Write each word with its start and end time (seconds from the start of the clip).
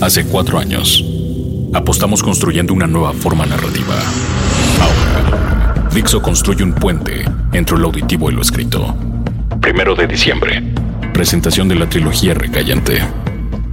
Hace 0.00 0.24
cuatro 0.26 0.60
años, 0.60 1.04
apostamos 1.74 2.22
construyendo 2.22 2.72
una 2.72 2.86
nueva 2.86 3.12
forma 3.12 3.44
narrativa. 3.46 3.96
Ahora, 4.80 5.88
Dixo 5.92 6.22
construye 6.22 6.62
un 6.62 6.72
puente 6.72 7.24
entre 7.52 7.76
lo 7.76 7.86
auditivo 7.86 8.30
y 8.30 8.34
lo 8.34 8.40
escrito. 8.40 8.96
Primero 9.60 9.96
de 9.96 10.06
diciembre, 10.06 10.62
presentación 11.12 11.68
de 11.68 11.74
la 11.74 11.88
trilogía 11.88 12.32
Recayente. 12.32 13.02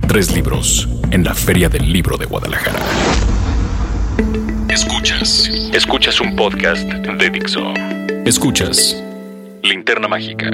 Tres 0.07 0.33
libros 0.35 0.89
en 1.11 1.23
la 1.23 1.35
Feria 1.35 1.69
del 1.69 1.93
Libro 1.93 2.17
de 2.17 2.25
Guadalajara. 2.25 2.79
Escuchas. 4.67 5.47
Escuchas 5.73 6.19
un 6.19 6.35
podcast 6.35 6.83
de 6.89 7.29
Dixo. 7.29 7.61
Escuchas 8.25 9.01
Linterna 9.61 10.07
Mágica 10.07 10.49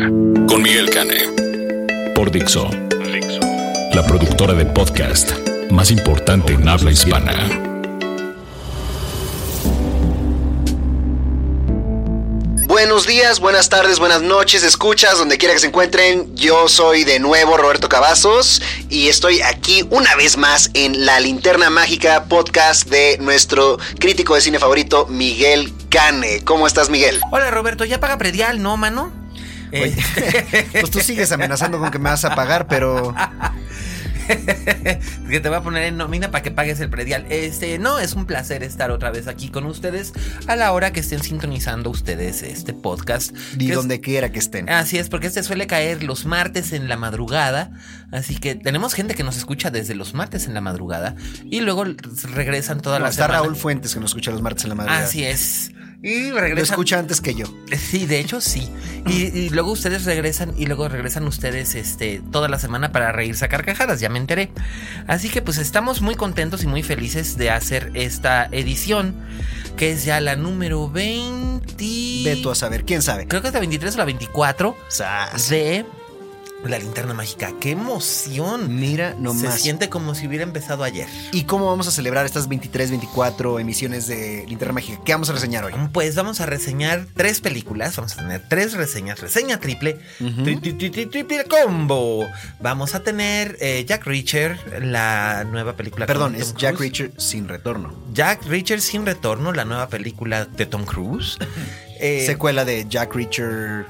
con 0.48 0.62
Miguel 0.62 0.90
Cane. 0.90 2.14
Por 2.14 2.30
Dixo. 2.30 2.70
Dixo. 3.14 3.40
La 3.94 4.06
productora 4.06 4.54
de 4.54 4.66
podcast 4.66 5.51
más 5.72 5.92
importante 5.92 6.54
en 6.54 6.68
habla 6.68 6.92
hispana. 6.92 7.34
Buenos 12.68 13.06
días, 13.06 13.40
buenas 13.40 13.70
tardes, 13.70 14.00
buenas 14.00 14.22
noches, 14.22 14.64
escuchas, 14.64 15.18
donde 15.18 15.38
quiera 15.38 15.54
que 15.54 15.60
se 15.60 15.68
encuentren. 15.68 16.36
Yo 16.36 16.68
soy 16.68 17.04
de 17.04 17.20
nuevo 17.20 17.58
Roberto 17.58 17.90
Cavazos 17.90 18.62
y 18.90 19.10
estoy 19.10 19.42
aquí 19.42 19.86
una 19.90 20.16
vez 20.16 20.38
más 20.38 20.72
en 20.74 21.06
la 21.06 21.20
linterna 21.20 21.70
mágica 21.70 22.26
podcast 22.26 22.90
de 22.90 23.18
nuestro 23.20 23.78
crítico 24.00 24.36
de 24.36 24.42
cine 24.42 24.58
favorito, 24.58 25.06
Miguel 25.08 25.74
Cane. 25.90 26.44
¿Cómo 26.44 26.66
estás, 26.66 26.90
Miguel? 26.90 27.20
Hola 27.32 27.52
Roberto, 27.52 27.84
ya 27.86 28.00
paga 28.00 28.18
predial, 28.18 28.62
¿no, 28.62 28.78
mano? 28.78 29.12
Oye, 29.74 29.96
pues 30.72 30.92
tú 30.92 31.02
sigues 31.02 31.32
amenazando 31.32 31.78
con 31.78 31.92
que 31.92 32.00
me 32.00 32.10
vas 32.10 32.26
a 32.26 32.36
pagar, 32.36 32.68
pero 32.68 33.14
que 35.30 35.40
te 35.40 35.50
voy 35.50 35.58
a 35.58 35.62
poner 35.62 35.84
en 35.84 35.98
nómina 35.98 36.32
para 36.32 36.44
que 36.44 36.52
pagues 36.52 36.80
el 36.80 36.90
predial. 36.90 37.26
Este, 37.30 37.78
no, 37.80 38.00
es 38.00 38.14
un 38.14 38.26
placer 38.26 38.64
estar 38.64 38.92
otra 38.92 39.12
vez 39.12 39.28
aquí 39.28 39.50
con 39.50 39.66
ustedes 39.66 40.14
a 40.48 40.56
la 40.56 40.72
hora 40.72 40.92
que 40.92 41.00
estén 41.00 41.22
sintonizando 41.24 41.90
ustedes 41.90 42.44
este 42.44 42.74
podcast. 42.74 43.36
Y 43.58 43.72
donde 43.72 44.02
quiera 44.02 44.32
que 44.32 44.40
estén. 44.40 44.70
Así 44.70 44.98
es, 44.98 45.10
porque 45.10 45.28
este 45.28 45.44
suele 45.44 45.68
caer 45.68 46.04
los 46.04 46.26
martes 46.26 46.74
en 46.74 46.90
la 46.90 46.98
madrugada. 46.98 47.72
Así 48.12 48.38
que 48.38 48.56
tenemos 48.56 48.94
gente 48.94 49.16
que 49.16 49.24
nos 49.24 49.38
escucha 49.38 49.72
desde 49.72 49.96
los 49.96 50.14
martes 50.14 50.48
en 50.48 50.54
la 50.54 50.62
madrugada 50.62 51.16
y 51.44 51.62
luego 51.62 51.86
regresan 52.34 52.82
toda 52.82 53.00
no, 53.00 53.06
la 53.06 53.10
está 53.10 53.28
semana. 53.28 53.44
Raúl 53.44 53.56
Fuentes 53.56 53.94
que 53.94 54.00
nos 54.00 54.12
escucha 54.12 54.32
los 54.32 54.42
martes 54.42 54.64
en 54.64 54.70
la 54.70 54.76
madrugada. 54.76 55.06
Así 55.06 55.24
es. 55.24 55.72
Y 56.04 56.30
Lo 56.32 56.40
regresan. 56.42 56.74
escucha 56.74 56.98
antes 57.00 57.22
que 57.22 57.36
yo. 57.36 57.46
Sí, 57.78 58.08
de 58.08 58.20
hecho 58.20 58.42
sí. 58.42 58.70
Y, 59.08 59.26
y 59.38 59.50
luego 59.50 59.72
ustedes 59.72 60.06
regresan 60.06 60.54
y 60.58 60.66
luego 60.66 60.88
regresan 60.90 61.28
ustedes 61.28 61.76
este 61.76 62.22
toda 62.32 62.48
la 62.50 62.58
semana 62.60 62.92
para 62.92 63.12
reírse 63.12 63.46
a 63.46 63.50
carcajadas, 63.50 64.00
ya 64.00 64.10
me 64.10 64.18
enteré. 64.20 64.52
Así 65.08 65.30
que 65.30 65.42
pues 65.42 65.58
estamos 65.60 66.02
muy 66.02 66.16
contentos 66.16 66.64
y 66.64 66.68
muy 66.68 66.82
felices 66.84 67.38
de 67.38 67.52
hacer 67.52 67.92
esta 67.94 68.46
edición, 68.52 69.16
que 69.78 69.92
es 69.92 70.04
ya 70.06 70.20
la 70.22 70.36
número 70.36 70.90
20. 70.90 71.76
Ve 72.26 72.40
tú 72.42 72.50
a 72.50 72.56
saber, 72.56 72.84
quién 72.84 73.02
sabe. 73.02 73.28
Creo 73.28 73.42
que 73.42 73.50
es 73.50 73.54
la 73.54 73.60
23 73.60 73.94
o 73.96 73.98
la 74.00 74.06
24 74.06 74.76
Sas. 74.88 75.50
de 75.50 75.86
la 76.66 76.78
linterna 76.80 77.14
mágica. 77.14 77.52
¡Qué 77.60 77.72
emoción! 77.72 78.76
Mira 78.80 79.14
Se 79.14 79.20
nomás. 79.20 79.60
siente 79.62 79.90
como 79.90 80.14
si 80.16 80.28
hubiera 80.28 80.44
empezado 80.44 80.84
ayer. 80.84 81.08
¿Y 81.32 81.44
cómo 81.46 81.66
vamos 81.68 81.88
a 81.88 81.92
celebrar 81.92 82.26
estas 82.26 82.48
23, 82.48 82.90
24 82.92 83.60
emisiones 83.60 84.08
de 84.08 84.46
Linterna 84.48 84.74
Mágica? 84.74 85.02
¿Qué 85.04 85.12
vamos 85.14 85.30
a 85.30 85.34
reseñar 85.34 85.64
hoy? 85.66 85.74
Pues 85.92 86.16
vamos 86.16 86.40
a 86.42 86.46
reseñar 86.46 87.06
tres 87.16 87.42
películas, 87.42 87.96
vamos 87.96 88.14
a 88.14 88.18
tener 88.18 88.44
tres 88.48 88.74
reseñas, 88.74 89.20
reseña 89.20 89.60
triple, 89.60 90.00
tri- 90.20 90.60
tri- 90.62 90.78
tri- 90.78 90.92
tri- 90.92 91.10
triple 91.10 91.46
combo. 91.46 92.28
Vamos 92.60 92.94
a 92.96 93.02
tener 93.04 93.58
eh, 93.60 93.84
Jack 93.88 94.06
Reacher, 94.06 94.84
la 94.84 95.44
nueva 95.46 95.74
película. 95.76 96.06
Perdón, 96.06 96.36
es 96.36 96.50
Tom 96.50 96.58
Jack 96.58 96.76
Cruise. 96.76 96.98
Reacher 97.00 97.22
sin 97.22 97.48
retorno. 97.48 97.94
Jack 98.14 98.46
Reacher 98.46 98.82
sin 98.82 99.06
retorno, 99.06 99.52
la 99.52 99.66
nueva 99.66 99.88
película 99.90 100.46
de 100.46 100.66
Tom 100.66 100.86
Cruise. 100.86 101.38
Eh, 102.04 102.24
Secuela 102.26 102.66
de 102.66 102.88
Jack 102.90 103.14
Reacher. 103.14 103.86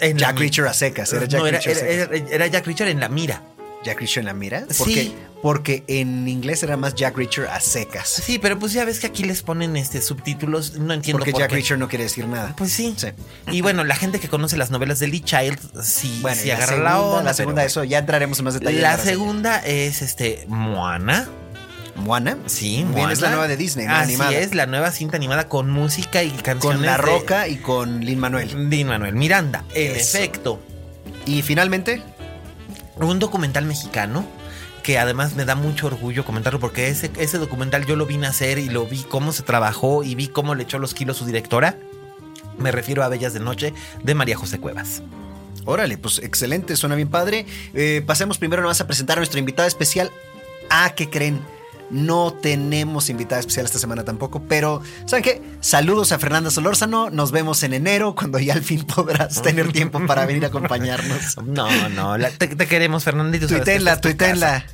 En 0.00 0.18
la 0.20 0.28
Jack 0.28 0.38
Reacher 0.38 0.66
a 0.66 0.74
secas. 0.74 1.12
Era 1.12 1.26
Jack 1.26 1.40
no, 1.40 1.46
era, 1.46 1.58
Reacher 1.60 1.76
a 1.84 1.88
era- 1.88 2.04
secas. 2.04 2.20
era- 2.20 2.34
era 2.34 2.46
Jack 2.46 2.66
Reacher 2.66 2.88
en 2.88 3.00
la 3.00 3.08
mira. 3.08 3.42
Jack 3.84 3.98
Reacher 3.98 4.20
en 4.20 4.26
la 4.26 4.32
mira. 4.34 4.60
Sí. 4.70 4.76
Porque, 4.78 5.12
porque 5.42 5.84
en 5.88 6.26
inglés 6.26 6.62
era 6.62 6.78
más 6.78 6.94
Jack 6.94 7.18
Reacher 7.18 7.46
a 7.48 7.60
secas. 7.60 8.08
Sí, 8.08 8.38
pero 8.38 8.58
pues 8.58 8.72
ya 8.72 8.86
ves 8.86 8.98
que 8.98 9.06
aquí 9.06 9.24
les 9.24 9.42
ponen 9.42 9.76
este 9.76 10.00
subtítulos, 10.00 10.78
no 10.78 10.94
entiendo 10.94 11.18
Porque 11.18 11.32
por 11.32 11.40
Jack 11.40 11.50
qué. 11.50 11.56
Reacher 11.56 11.78
no 11.78 11.86
quiere 11.88 12.04
decir 12.04 12.26
nada. 12.26 12.54
Pues 12.56 12.72
sí. 12.72 12.94
Sí. 12.96 13.08
Y 13.52 13.60
bueno, 13.60 13.84
la 13.84 13.94
gente 13.94 14.20
que 14.20 14.28
conoce 14.28 14.56
las 14.56 14.70
novelas 14.70 15.00
de 15.00 15.08
Lee 15.08 15.20
Child, 15.20 15.58
sí, 15.82 16.18
Bueno, 16.22 16.40
sí 16.40 16.50
agarra 16.50 16.68
segunda, 16.68 16.90
la 16.90 17.00
onda. 17.02 17.22
La 17.24 17.34
segunda, 17.34 17.56
pero 17.60 17.66
eso 17.66 17.84
ya 17.84 17.98
entraremos 17.98 18.38
en 18.38 18.44
más 18.46 18.54
detalle. 18.54 18.76
en 18.76 18.82
La 18.82 18.96
reseña. 18.96 19.10
segunda 19.12 19.58
es 19.66 20.00
este 20.00 20.46
Moana. 20.48 21.28
Moana. 21.96 22.38
Sí, 22.46 22.84
Moana. 22.84 23.12
es 23.12 23.20
la 23.20 23.30
nueva 23.30 23.48
de 23.48 23.56
Disney, 23.56 23.86
¿no? 23.86 23.94
Así 23.94 24.10
animada. 24.14 24.32
es, 24.38 24.54
la 24.54 24.66
nueva 24.66 24.90
cinta 24.90 25.16
animada 25.16 25.48
con 25.48 25.70
música 25.70 26.22
y 26.22 26.30
canciones. 26.30 26.78
Con 26.78 26.86
La 26.86 26.92
de- 26.96 27.02
Roca 27.02 27.48
y 27.48 27.56
con 27.56 28.00
Lin 28.04 28.18
Manuel. 28.18 28.68
Lin 28.70 28.88
Manuel 28.88 29.14
Miranda. 29.14 29.64
En 29.74 29.96
Eso. 29.96 30.18
efecto, 30.18 30.60
Y 31.26 31.42
finalmente, 31.42 32.02
un 32.96 33.18
documental 33.18 33.64
mexicano 33.64 34.26
que 34.82 34.98
además 34.98 35.34
me 35.34 35.44
da 35.46 35.54
mucho 35.54 35.86
orgullo 35.86 36.24
comentarlo 36.26 36.60
porque 36.60 36.88
ese, 36.88 37.10
ese 37.18 37.38
documental 37.38 37.86
yo 37.86 37.96
lo 37.96 38.04
vine 38.04 38.26
a 38.26 38.30
hacer 38.30 38.58
y 38.58 38.68
lo 38.68 38.84
vi 38.86 39.02
cómo 39.04 39.32
se 39.32 39.42
trabajó 39.42 40.04
y 40.04 40.14
vi 40.14 40.28
cómo 40.28 40.54
le 40.54 40.64
echó 40.64 40.78
los 40.78 40.92
kilos 40.92 41.16
su 41.16 41.24
directora. 41.24 41.76
Me 42.58 42.70
refiero 42.72 43.02
a 43.02 43.08
Bellas 43.08 43.32
de 43.32 43.40
Noche 43.40 43.72
de 44.02 44.14
María 44.14 44.36
José 44.36 44.58
Cuevas. 44.60 45.00
órale, 45.64 45.96
pues 45.96 46.18
excelente, 46.18 46.76
suena 46.76 46.94
bien 46.94 47.08
padre. 47.08 47.46
Eh, 47.72 48.02
pasemos 48.06 48.36
primero 48.36 48.60
nomás 48.60 48.82
a 48.82 48.86
presentar 48.86 49.16
a 49.16 49.20
nuestra 49.20 49.40
invitada 49.40 49.66
especial. 49.66 50.10
Ah, 50.68 50.92
¿qué 50.94 51.08
creen? 51.08 51.40
No 51.90 52.32
tenemos 52.32 53.10
invitada 53.10 53.40
especial 53.40 53.66
esta 53.66 53.78
semana 53.78 54.04
tampoco, 54.04 54.42
pero 54.48 54.82
¿saben 55.06 55.22
qué? 55.22 55.42
Saludos 55.60 56.12
a 56.12 56.18
Fernanda 56.18 56.50
Solórzano, 56.50 57.10
nos 57.10 57.30
vemos 57.30 57.62
en 57.62 57.74
enero 57.74 58.14
cuando 58.14 58.38
ya 58.38 58.54
al 58.54 58.62
fin 58.62 58.84
podrás 58.84 59.42
tener 59.42 59.70
tiempo 59.72 60.04
para 60.06 60.26
venir 60.26 60.44
a 60.44 60.48
acompañarnos. 60.48 61.36
No, 61.44 61.88
no, 61.90 62.16
la- 62.18 62.30
te, 62.30 62.48
te 62.48 62.66
queremos, 62.66 63.04
Fernandito. 63.04 63.46
Tuitenla, 63.46 64.00
tuitenla. 64.00 64.64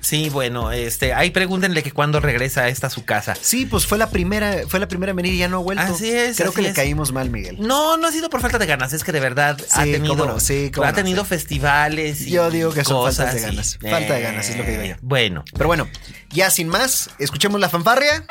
Sí, 0.00 0.28
bueno, 0.30 0.72
este, 0.72 1.14
ahí 1.14 1.30
pregúntenle 1.30 1.82
que 1.82 1.92
cuándo 1.92 2.20
regresa 2.20 2.62
a 2.62 2.68
esta 2.68 2.90
su 2.90 3.04
casa. 3.04 3.34
Sí, 3.40 3.66
pues 3.66 3.86
fue 3.86 3.98
la 3.98 4.10
primera, 4.10 4.62
fue 4.68 4.80
la 4.80 4.88
primera 4.88 5.10
en 5.10 5.16
venir 5.16 5.34
y 5.34 5.38
ya 5.38 5.48
no 5.48 5.58
ha 5.58 5.60
vuelto. 5.60 5.82
Así 5.82 6.10
es, 6.10 6.36
Creo 6.36 6.48
así 6.48 6.56
que 6.56 6.62
le 6.62 6.72
caímos 6.72 7.12
mal, 7.12 7.30
Miguel. 7.30 7.56
No, 7.60 7.96
no 7.96 8.08
ha 8.08 8.12
sido 8.12 8.30
por 8.30 8.40
falta 8.40 8.58
de 8.58 8.66
ganas, 8.66 8.92
es 8.92 9.04
que 9.04 9.12
de 9.12 9.20
verdad 9.20 9.56
ha 9.72 9.82
tenido, 9.84 10.16
cómo 10.16 10.32
no, 10.32 10.40
sí, 10.40 10.70
cómo 10.74 10.86
ha 10.86 10.90
no, 10.90 10.96
tenido 10.96 11.22
sí. 11.24 11.28
festivales. 11.30 12.22
Y 12.22 12.30
Yo 12.30 12.50
digo 12.50 12.72
que 12.72 12.84
son 12.84 12.96
cosas 12.96 13.16
faltas 13.26 13.34
de 13.34 13.40
y- 13.40 13.44
ganas. 13.44 13.78
Falta 13.80 14.14
de 14.14 14.20
ganas, 14.22 14.48
es 14.48 14.56
lo 14.56 14.64
que 14.64 14.70
digo 14.72 14.82
yo. 14.84 14.94
Bueno, 15.02 15.44
Pero 15.52 15.66
bueno, 15.66 15.88
ya 16.30 16.50
sin 16.50 16.68
más, 16.68 17.10
escuchemos 17.18 17.60
la 17.60 17.68
fanfarria. 17.68 18.24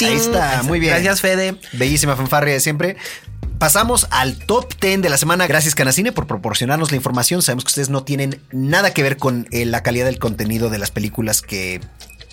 Ahí 0.00 0.14
está, 0.14 0.62
muy 0.64 0.80
bien. 0.80 0.92
Gracias, 0.92 1.20
Fede. 1.20 1.56
Bellísima 1.72 2.16
fanfarria 2.16 2.54
de 2.54 2.60
siempre. 2.60 2.96
Pasamos 3.58 4.08
al 4.10 4.36
top 4.36 4.74
10 4.80 5.02
de 5.02 5.08
la 5.08 5.16
semana. 5.16 5.46
Gracias, 5.46 5.74
Canacine, 5.74 6.12
por 6.12 6.26
proporcionarnos 6.26 6.90
la 6.90 6.96
información. 6.96 7.40
Sabemos 7.40 7.64
que 7.64 7.68
ustedes 7.68 7.88
no 7.88 8.02
tienen 8.02 8.40
nada 8.50 8.92
que 8.92 9.02
ver 9.02 9.16
con 9.16 9.46
eh, 9.52 9.64
la 9.64 9.82
calidad 9.82 10.06
del 10.06 10.18
contenido 10.18 10.70
de 10.70 10.78
las 10.78 10.90
películas 10.90 11.40
que 11.40 11.80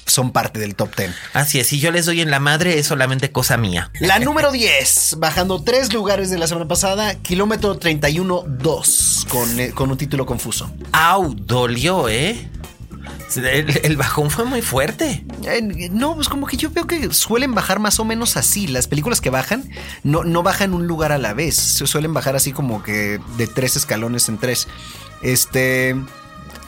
son 0.05 0.31
parte 0.31 0.59
del 0.59 0.75
top 0.75 0.95
10. 0.95 1.11
Así 1.33 1.59
es, 1.59 1.67
si 1.67 1.79
yo 1.79 1.91
les 1.91 2.05
doy 2.05 2.21
en 2.21 2.31
la 2.31 2.39
madre 2.39 2.79
es 2.79 2.87
solamente 2.87 3.31
cosa 3.31 3.55
mía. 3.55 3.91
La 3.99 4.19
número 4.19 4.51
10, 4.51 5.15
bajando 5.19 5.63
tres 5.63 5.93
lugares 5.93 6.29
de 6.29 6.37
la 6.37 6.47
semana 6.47 6.67
pasada, 6.67 7.15
kilómetro 7.15 7.79
31-2, 7.79 9.27
con, 9.27 9.59
eh, 9.59 9.71
con 9.71 9.91
un 9.91 9.97
título 9.97 10.25
confuso. 10.25 10.71
Au, 10.91 11.33
dolió, 11.33 12.09
¿eh? 12.09 12.49
El, 13.35 13.79
el 13.83 13.97
bajón 13.97 14.29
fue 14.29 14.45
muy 14.45 14.61
fuerte. 14.61 15.25
Eh, 15.43 15.89
no, 15.91 16.15
pues 16.15 16.29
como 16.29 16.47
que 16.47 16.57
yo 16.57 16.69
veo 16.69 16.87
que 16.87 17.13
suelen 17.13 17.53
bajar 17.53 17.79
más 17.79 17.99
o 17.99 18.05
menos 18.05 18.37
así. 18.37 18.67
Las 18.67 18.87
películas 18.87 19.21
que 19.21 19.29
bajan 19.29 19.69
no, 20.03 20.23
no 20.23 20.43
bajan 20.43 20.73
un 20.73 20.87
lugar 20.87 21.11
a 21.11 21.17
la 21.17 21.33
vez. 21.33 21.55
Se 21.55 21.87
suelen 21.87 22.13
bajar 22.13 22.35
así 22.35 22.51
como 22.51 22.83
que 22.83 23.19
de 23.37 23.47
tres 23.47 23.75
escalones 23.75 24.29
en 24.29 24.37
tres. 24.37 24.67
Este. 25.21 25.95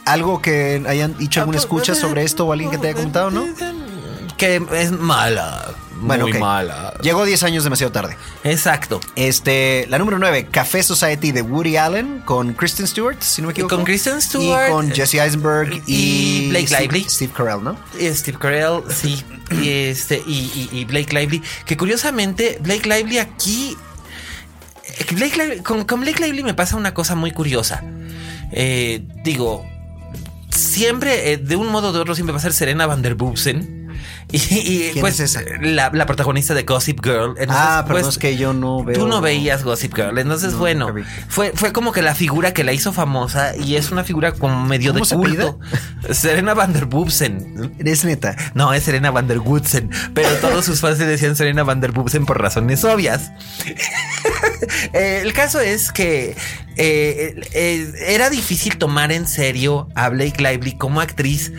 Algo 0.06 0.42
que 0.42 0.84
hayan 0.88 1.18
dicho 1.18 1.40
alguna 1.40 1.58
escucha 1.58 1.96
sobre 1.96 2.24
esto 2.24 2.46
o 2.46 2.52
alguien 2.52 2.70
que 2.70 2.78
te 2.78 2.88
haya 2.88 2.96
comentado, 2.96 3.32
¿no? 3.32 3.46
Que 4.38 4.62
es 4.74 4.92
mala. 4.92 5.74
Bueno, 6.02 6.28
muy 6.28 6.38
mala. 6.40 6.94
Llegó 7.02 7.24
10 7.26 7.44
años 7.44 7.64
demasiado 7.64 7.92
tarde. 7.92 8.18
Exacto. 8.44 9.00
Este, 9.16 9.86
la 9.90 9.98
número 10.00 10.20
9, 10.20 10.48
Café 10.52 10.84
Society 10.84 11.32
de 11.32 11.42
Woody 11.42 11.78
Allen 11.78 12.22
con 12.26 12.54
Kristen 12.54 12.88
Stewart, 12.88 13.18
si 13.22 13.42
no 13.42 13.48
me 13.48 13.52
equivoco. 13.52 13.76
con 13.76 13.86
Kristen 13.86 14.22
Stewart, 14.22 14.68
Y 14.68 14.72
con 14.72 14.92
Jesse 14.92 15.16
Eisenberg 15.16 15.82
y, 15.88 16.46
y 16.46 16.50
Blake 16.50 16.68
Steve- 16.68 16.82
Lively. 16.82 17.06
Steve 17.10 17.34
Carell, 17.36 17.64
¿no? 17.64 17.78
Y 18.00 18.08
Steve 18.14 18.38
Carell, 18.40 18.82
sí. 18.94 19.24
Y 19.52 19.70
este, 19.70 20.22
y, 20.26 20.70
y- 20.72 20.80
y 20.80 20.86
Blake 20.86 21.14
Lively. 21.14 21.42
Que 21.66 21.78
curiosamente, 21.78 22.58
Blake 22.62 22.88
Lively 22.90 23.20
aquí. 23.20 23.78
Blake 25.16 25.36
Lively- 25.38 25.64
con, 25.64 25.86
con 25.86 26.02
Blake 26.02 26.20
Lively 26.22 26.44
me 26.44 26.54
pasa 26.54 26.76
una 26.76 26.94
cosa 26.94 27.16
muy 27.16 27.32
curiosa. 27.32 27.84
Eh, 28.52 29.04
digo, 29.24 29.66
siempre, 30.50 31.32
eh, 31.34 31.38
de 31.38 31.56
un 31.56 31.70
modo 31.70 31.90
o 31.90 31.94
de 31.94 32.00
otro, 32.00 32.14
siempre 32.16 32.32
va 32.34 32.40
a 32.40 32.42
ser 32.42 32.54
Serena 32.54 32.86
Van 32.86 33.02
der 33.02 33.16
Boopsen. 33.16 33.83
Y, 34.32 34.38
y, 34.38 34.90
¿Quién 34.94 35.02
pues 35.02 35.20
es 35.20 35.36
esa? 35.36 35.42
La, 35.62 35.92
la 35.94 36.06
protagonista 36.06 36.54
de 36.54 36.64
Gossip 36.64 37.04
Girl. 37.04 37.36
Entonces, 37.38 37.50
ah, 37.50 37.84
pero 37.86 37.96
pues, 37.96 38.04
no 38.04 38.10
es 38.10 38.18
que 38.18 38.38
yo 38.38 38.54
no 38.54 38.84
veo. 38.84 38.98
Tú 38.98 39.08
no 39.08 39.22
veías 39.22 39.64
Gossip 39.64 39.96
Girl, 39.96 40.18
entonces 40.18 40.54
No, 40.54 40.60
bueno, 40.60 40.94
fue, 41.28 41.52
fue 41.56 41.72
como 41.72 41.92
que 41.92 42.02
la 42.02 42.16
figura 42.16 42.54
que 42.54 42.64
la 42.64 42.74
hizo 42.74 42.94
famosa 42.94 43.56
y 43.56 43.76
es 43.76 43.92
una 43.92 44.04
figura 44.04 44.32
como 44.32 44.66
medio 44.66 44.94
¿Cómo 44.94 45.06
de 45.06 45.16
culto. 45.16 45.60
Serena 46.12 46.54
Van 46.54 46.74
der 46.74 46.86
Boopsen. 46.86 47.74
Es 47.80 48.06
neta. 48.06 48.36
No, 48.54 48.74
es 48.74 48.84
Serena 48.84 49.12
Van 49.12 49.28
der 49.28 49.40
Woodsen, 49.40 49.90
pero 50.14 50.30
todos 50.38 50.66
sus 50.66 50.80
fans 50.80 51.00
le 51.00 51.06
decían 51.06 51.36
Serena 51.36 51.64
Van 51.64 51.82
der 51.82 51.92
Boopsen 51.92 52.26
por 52.26 52.42
razones 52.42 52.84
obvias. 52.84 53.32
Eh, 54.94 55.22
el 55.24 55.34
caso 55.34 55.60
es 55.60 55.92
que 55.92 56.36
eh, 56.78 57.36
eh, 57.54 57.94
era 58.08 58.30
difícil 58.30 58.78
tomar 58.78 59.12
en 59.12 59.28
serio 59.28 59.90
a 59.96 60.10
Blake 60.10 60.42
Lively 60.42 60.78
como 60.78 61.02
actriz 61.02 61.52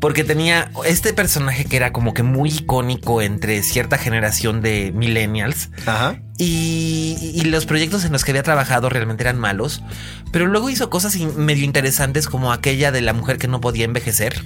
porque 0.00 0.24
tenía 0.24 0.70
este 0.84 1.12
personaje 1.12 1.64
que 1.64 1.76
era 1.76 1.92
como 1.92 2.14
que 2.14 2.22
muy 2.22 2.50
icónico 2.50 3.22
entre 3.22 3.62
cierta 3.62 3.98
generación 3.98 4.60
de 4.60 4.92
millennials 4.94 5.70
Ajá. 5.86 6.20
y, 6.38 7.32
y 7.34 7.40
los 7.42 7.66
proyectos 7.66 8.04
en 8.04 8.12
los 8.12 8.24
que 8.24 8.32
había 8.32 8.42
trabajado 8.42 8.88
realmente 8.88 9.22
eran 9.22 9.38
malos, 9.38 9.82
pero 10.32 10.46
luego 10.46 10.70
hizo 10.70 10.90
cosas 10.90 11.16
medio 11.16 11.64
interesantes 11.64 12.26
como 12.28 12.52
aquella 12.52 12.92
de 12.92 13.00
la 13.00 13.12
mujer 13.12 13.38
que 13.38 13.48
no 13.48 13.60
podía 13.60 13.84
envejecer. 13.84 14.42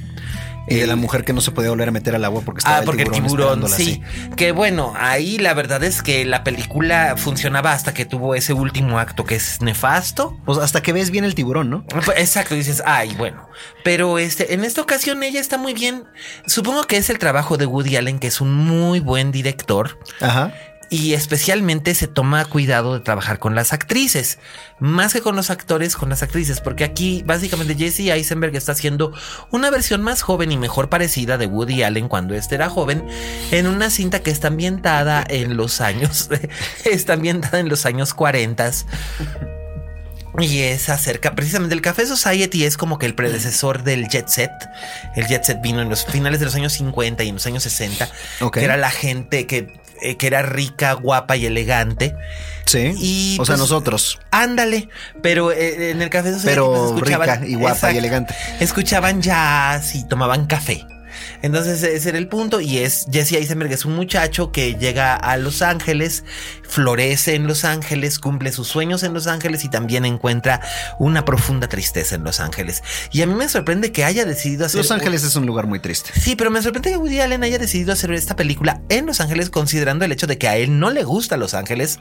Y 0.69 0.77
de 0.77 0.87
la 0.87 0.95
mujer 0.95 1.25
que 1.25 1.33
no 1.33 1.41
se 1.41 1.51
podía 1.51 1.71
volver 1.71 1.89
a 1.89 1.93
meter 1.93 2.15
al 2.15 2.25
agua 2.25 2.43
porque 2.45 2.59
estaba 2.59 2.79
Ah, 2.79 2.83
porque 2.85 3.03
el 3.03 3.11
tiburón, 3.11 3.67
sí. 3.69 4.03
así. 4.23 4.35
Que 4.37 4.53
bueno, 4.53 4.93
ahí 4.97 5.39
la 5.39 5.53
verdad 5.55 5.83
es 5.83 6.03
que 6.03 6.25
la 6.25 6.45
película 6.45 7.15
funcionaba 7.17 7.73
hasta 7.73 7.93
que 7.93 8.05
tuvo 8.05 8.35
ese 8.35 8.53
último 8.53 8.99
acto 8.99 9.25
que 9.25 9.35
es 9.35 9.61
nefasto. 9.63 10.39
Pues 10.45 10.59
hasta 10.59 10.81
que 10.83 10.93
ves 10.93 11.11
bien 11.11 11.25
el 11.25 11.35
tiburón, 11.35 11.71
¿no? 11.71 11.85
Pues, 11.87 12.09
Exacto, 12.19 12.55
dices, 12.55 12.83
ay, 12.87 13.15
bueno. 13.17 13.49
Pero 13.83 14.19
este, 14.19 14.55
en 14.55 14.65
esta 14.65 14.81
ocasión 14.81 15.23
ella 15.23 15.41
está 15.41 15.59
muy 15.59 15.75
bien. 15.75 16.05
Supongo 16.47 16.85
que 16.85 16.99
es 16.99 17.11
el 17.11 17.19
trabajo 17.19 17.57
de 17.57 17.67
Woody 17.67 17.97
Allen, 17.97 18.19
que 18.19 18.29
es 18.29 18.41
un 18.41 18.55
muy 18.55 19.01
buen 19.01 19.33
director. 19.33 19.99
Ajá. 20.21 20.53
Y 20.93 21.15
especialmente 21.15 21.95
se 21.95 22.09
toma 22.09 22.45
cuidado 22.45 22.95
de 22.95 23.01
trabajar 23.01 23.39
con 23.39 23.55
las 23.55 23.73
actrices, 23.73 24.39
más 24.81 25.13
que 25.13 25.21
con 25.21 25.37
los 25.37 25.49
actores, 25.49 25.95
con 25.95 26.09
las 26.09 26.25
actrices, 26.25 26.61
porque 26.61 26.83
aquí 26.83 27.23
básicamente 27.25 27.77
Jesse 27.77 28.11
Eisenberg 28.11 28.57
está 28.57 28.73
haciendo 28.73 29.13
una 29.53 29.71
versión 29.71 30.03
más 30.03 30.23
joven 30.23 30.51
y 30.51 30.57
mejor 30.57 30.89
parecida 30.89 31.39
de 31.39 31.47
Woody 31.47 31.85
Allen 31.85 32.09
cuando 32.09 32.35
este 32.35 32.57
era 32.57 32.69
joven, 32.69 33.07
en 33.53 33.69
una 33.69 33.89
cinta 33.89 34.21
que 34.21 34.33
está 34.33 34.49
ambientada 34.49 35.25
en 35.29 35.57
los 35.57 35.81
años, 35.81 36.29
está 36.85 37.13
ambientada 37.13 37.61
en 37.61 37.69
los 37.69 37.87
años 37.87 38.13
40. 38.13 38.73
Y 40.39 40.61
es 40.61 40.89
acerca 40.89 41.35
precisamente 41.35 41.75
el 41.75 41.83
Café 41.83 42.07
Society 42.07 42.65
es 42.65 42.77
como 42.77 42.99
que 42.99 43.07
el 43.07 43.15
predecesor 43.15 43.83
del 43.83 44.09
Jet 44.09 44.29
Set. 44.29 44.51
El 45.17 45.27
Jet 45.27 45.45
Set 45.45 45.61
vino 45.61 45.83
en 45.83 45.89
los 45.89 46.05
finales 46.05 46.39
de 46.39 46.47
los 46.47 46.55
años 46.55 46.73
50 46.75 47.25
y 47.25 47.29
en 47.29 47.35
los 47.35 47.47
años 47.47 47.65
60, 47.65 48.09
Ok. 48.41 48.55
que 48.55 48.65
era 48.65 48.77
la 48.77 48.91
gente 48.91 49.47
que, 49.47 49.73
eh, 50.03 50.17
que 50.17 50.27
era 50.27 50.43
rica, 50.43 50.93
guapa 50.95 51.37
y 51.37 51.47
elegante. 51.47 52.15
Sí. 52.67 52.93
Y, 52.97 53.37
o 53.41 53.45
sea, 53.45 53.55
pues, 53.55 53.59
nosotros. 53.59 54.21
Ándale, 54.31 54.89
pero 55.23 55.51
eh, 55.51 55.91
en 55.91 56.03
el 56.03 56.11
Café 56.11 56.33
Society 56.33 56.49
Pero 56.51 56.95
pues, 56.95 57.09
rica 57.09 57.41
y 57.45 57.55
guapa 57.55 57.93
y 57.93 57.99
elegante. 57.99 58.35
Escuchaban 58.61 59.23
jazz 59.23 59.95
y 59.95 60.07
tomaban 60.07 60.47
café. 60.47 60.87
Entonces 61.43 61.83
ese 61.83 62.09
era 62.09 62.19
el 62.19 62.29
punto 62.29 62.61
y 62.61 62.79
es 62.79 63.07
Jesse 63.11 63.33
Eisenberg 63.33 63.73
es 63.73 63.85
un 63.85 63.95
muchacho 63.95 64.53
que 64.53 64.75
llega 64.75 65.17
a 65.17 65.37
Los 65.37 65.63
Ángeles, 65.63 66.25
florece 66.63 67.35
en 67.35 67.47
Los 67.47 67.65
Ángeles, 67.65 68.19
cumple 68.19 68.53
sus 68.53 68.69
sueños 68.69 69.03
en 69.03 69.15
Los 69.15 69.27
Ángeles 69.27 69.65
y 69.65 69.69
también 69.69 70.05
encuentra 70.05 70.61
una 70.99 71.25
profunda 71.25 71.69
tristeza 71.69 72.15
en 72.15 72.25
Los 72.25 72.41
Ángeles. 72.41 72.83
Y 73.13 73.23
a 73.23 73.27
mí 73.27 73.35
me 73.35 73.49
sorprende 73.49 73.93
que 73.93 74.05
haya 74.05 74.25
decidido 74.25 74.67
hacer 74.67 74.79
Los 74.79 74.91
Ángeles 74.91 75.25
es 75.25 75.37
un 75.37 75.47
lugar 75.47 75.67
muy 75.67 75.81
triste. 75.81 76.11
Sí, 76.19 76.37
pero 76.37 76.51
me 76.51 76.63
sorprende 76.63 76.91
que 76.91 76.97
Woody 76.97 77.21
Allen 77.21 77.43
haya 77.43 77.59
decidido 77.59 77.93
hacer 77.93 78.13
esta 78.13 78.37
película 78.37 78.83
en 78.89 79.07
Los 79.07 79.21
Ángeles 79.21 79.51
considerando 79.51 80.05
el 80.05 80.13
hecho 80.13 80.27
de 80.27 80.39
que 80.39 80.49
a 80.49 80.57
él 80.57 80.79
no 80.79 80.91
le 80.91 81.05
gusta 81.05 81.37
Los 81.37 81.55
Ángeles. 81.55 81.99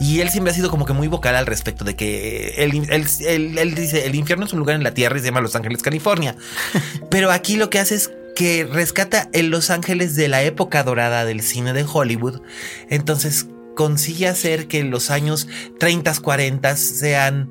Y 0.00 0.20
él 0.20 0.30
siempre 0.30 0.52
ha 0.52 0.54
sido 0.54 0.70
como 0.70 0.84
que 0.86 0.92
muy 0.92 1.08
vocal 1.08 1.36
al 1.36 1.46
respecto 1.46 1.84
de 1.84 1.94
que 1.96 2.54
él, 2.58 2.86
él- 2.90 3.06
él- 3.26 3.58
él 3.58 3.74
dice, 3.74 4.06
el 4.06 4.14
infierno 4.14 4.46
es 4.46 4.52
un 4.52 4.58
lugar 4.58 4.76
en 4.76 4.82
la 4.82 4.94
tierra 4.94 5.16
y 5.16 5.20
se 5.20 5.26
llama 5.26 5.40
Los 5.40 5.56
Ángeles, 5.56 5.82
California. 5.82 6.36
Pero 7.10 7.30
aquí 7.30 7.56
lo 7.56 7.70
que 7.70 7.78
hace 7.78 7.94
es 7.94 8.10
que 8.34 8.64
rescata 8.70 9.28
en 9.32 9.50
Los 9.50 9.70
Ángeles 9.70 10.14
de 10.14 10.28
la 10.28 10.42
época 10.42 10.82
dorada 10.82 11.24
del 11.24 11.40
cine 11.42 11.72
de 11.72 11.84
Hollywood. 11.90 12.42
Entonces 12.90 13.46
consigue 13.74 14.26
hacer 14.28 14.68
que 14.68 14.82
los 14.84 15.10
años 15.10 15.48
30, 15.78 16.14
40 16.20 16.76
sean 16.76 17.50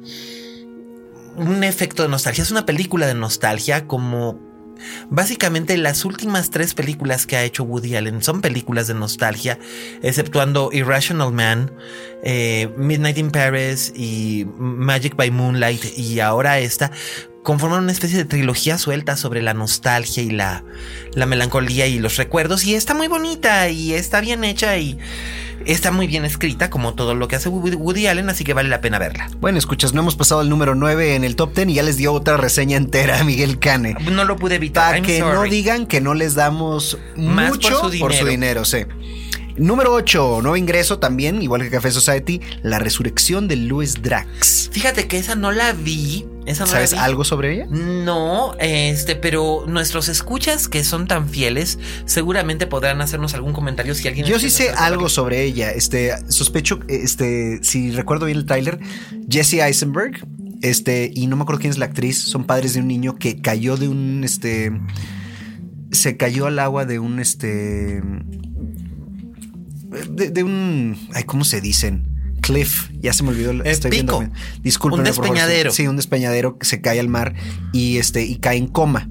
un 1.36 1.64
efecto 1.64 2.04
de 2.04 2.10
nostalgia. 2.10 2.44
Es 2.44 2.52
una 2.52 2.66
película 2.66 3.08
de 3.08 3.14
nostalgia 3.14 3.88
como 3.88 4.40
Básicamente 5.10 5.78
las 5.78 6.06
últimas 6.06 6.50
tres 6.50 6.74
películas 6.74 7.26
que 7.26 7.36
ha 7.36 7.44
hecho 7.44 7.64
Woody 7.64 7.96
Allen 7.96 8.22
son 8.22 8.42
películas 8.42 8.88
de 8.88 8.94
nostalgia, 8.94 9.60
exceptuando 10.02 10.70
Irrational 10.72 11.32
Man, 11.32 11.72
eh, 12.24 12.70
Midnight 12.78 13.18
in 13.18 13.32
Paris 13.32 13.94
y 13.96 14.46
Magic 14.58 15.16
by 15.16 15.32
Moonlight 15.32 15.98
y 15.98 16.20
ahora 16.20 16.60
esta, 16.60 16.92
conforman 17.46 17.84
una 17.84 17.92
especie 17.92 18.18
de 18.18 18.26
trilogía 18.26 18.78
suelta 18.78 19.16
sobre 19.16 19.42
la 19.42 19.54
nostalgia 19.54 20.24
y 20.24 20.32
la, 20.32 20.66
la 21.14 21.26
melancolía 21.26 21.86
y 21.88 22.00
los 22.00 22.18
recuerdos. 22.18 22.66
Y 22.66 22.74
está 22.74 22.94
muy 22.94 23.08
bonita 23.08 23.70
y 23.70 23.94
está 23.94 24.20
bien 24.20 24.44
hecha 24.44 24.78
y 24.78 24.98
está 25.66 25.92
muy 25.92 26.08
bien 26.08 26.26
escrita 26.26 26.70
como 26.70 26.94
todo 26.94 27.16
lo 27.16 27.28
que 27.28 27.36
hace 27.36 27.50
Woody 27.50 28.08
Allen, 28.08 28.30
así 28.30 28.44
que 28.44 28.54
vale 28.54 28.70
la 28.70 28.82
pena 28.82 29.00
verla. 29.00 29.30
Bueno, 29.40 29.58
escuchas, 29.58 29.94
no 29.94 30.02
hemos 30.02 30.16
pasado 30.16 30.42
el 30.42 30.50
número 30.50 30.76
9 30.76 31.16
en 31.16 31.24
el 31.24 31.36
top 31.36 31.54
10 31.54 31.70
y 31.70 31.74
ya 31.76 31.84
les 31.84 31.98
dio 31.98 32.14
otra 32.14 32.38
reseña 32.38 32.78
entera 32.78 33.20
a 33.20 33.24
Miguel 33.26 33.60
Cane. 33.60 33.96
No 34.12 34.24
lo 34.26 34.36
pude 34.36 34.56
evitar. 34.56 34.86
Para 34.86 34.98
I'm 34.98 35.06
que 35.06 35.20
no 35.20 35.44
digan 35.44 35.86
que 35.88 36.02
no 36.02 36.14
les 36.14 36.36
damos 36.36 36.98
Más 37.16 37.50
mucho 37.50 37.90
por 38.00 38.14
su 38.14 38.26
dinero. 38.26 38.66
sí. 38.66 38.86
Número 39.58 39.94
8, 39.94 40.40
nuevo 40.42 40.58
ingreso 40.58 41.00
también, 41.00 41.42
igual 41.42 41.62
que 41.62 41.70
Café 41.70 41.90
Society, 41.90 42.42
La 42.62 42.78
Resurrección 42.78 43.48
de 43.48 43.56
Louis 43.56 44.02
Drax. 44.02 44.70
Fíjate 44.74 45.08
que 45.08 45.18
esa 45.18 45.36
no 45.36 45.54
la 45.54 45.72
vi. 45.72 46.26
Esa 46.46 46.66
no 46.66 46.72
¿Sabes 46.72 46.94
algo 46.94 47.24
sobre 47.24 47.54
ella? 47.54 47.68
No, 47.70 48.56
este, 48.60 49.16
pero 49.16 49.66
nuestros 49.68 50.10
escuchas 50.10 50.68
que 50.68 50.84
son 50.84 51.08
tan 51.08 51.28
fieles 51.28 51.80
seguramente 52.06 52.68
podrán 52.68 53.02
hacernos 53.02 53.34
algún 53.34 53.54
comentario 53.54 53.96
si 53.96 54.08
alguien. 54.08 54.28
Yo 54.28 54.40
sí 54.40 54.52
sé 54.52 54.70
algo 54.70 55.10
sobre 55.10 55.44
ella. 55.44 55.72
Este, 55.72 56.14
sospecho, 56.30 56.80
este, 56.88 57.60
si 57.64 57.92
recuerdo 57.92 58.28
bien 58.28 58.38
el 58.38 58.46
tráiler, 58.46 58.80
Jesse 59.28 59.56
Eisenberg, 59.56 60.26
este, 60.62 61.12
y 61.14 61.26
no 61.28 61.36
me 61.36 61.44
acuerdo 61.44 61.62
quién 61.62 61.72
es 61.72 61.80
la 61.80 61.86
actriz, 61.86 62.22
son 62.22 62.44
padres 62.46 62.76
de 62.76 62.82
un 62.82 62.88
niño 62.88 63.16
que 63.16 63.42
cayó 63.42 63.76
de 63.76 63.88
un, 63.88 64.24
este, 64.24 64.72
se 65.92 66.16
cayó 66.16 66.46
al 66.46 66.60
agua 66.60 66.86
de 66.86 67.00
un, 67.00 67.20
este, 67.20 68.04
de, 70.10 70.30
de 70.30 70.44
un, 70.44 70.96
ay, 71.14 71.24
¿cómo 71.24 71.44
se 71.44 71.60
dicen? 71.60 72.15
Cliff, 72.46 72.90
ya 73.02 73.14
se 73.14 73.24
me 73.24 73.30
olvidó. 73.30 73.52
Eh, 73.52 73.62
estoy 73.66 73.92
pico. 73.92 74.20
viendo. 74.20 74.36
Disculpen. 74.62 75.00
Un 75.00 75.06
despeñadero. 75.06 75.72
Sí, 75.72 75.88
un 75.88 75.96
despeñadero 75.96 76.58
que 76.58 76.66
se 76.66 76.82
cae 76.82 77.00
al 77.00 77.10
mar 77.10 77.34
y 77.74 77.98
este 77.98 78.24
y 78.24 78.36
cae 78.38 78.58
en 78.58 78.68
coma. 78.68 79.10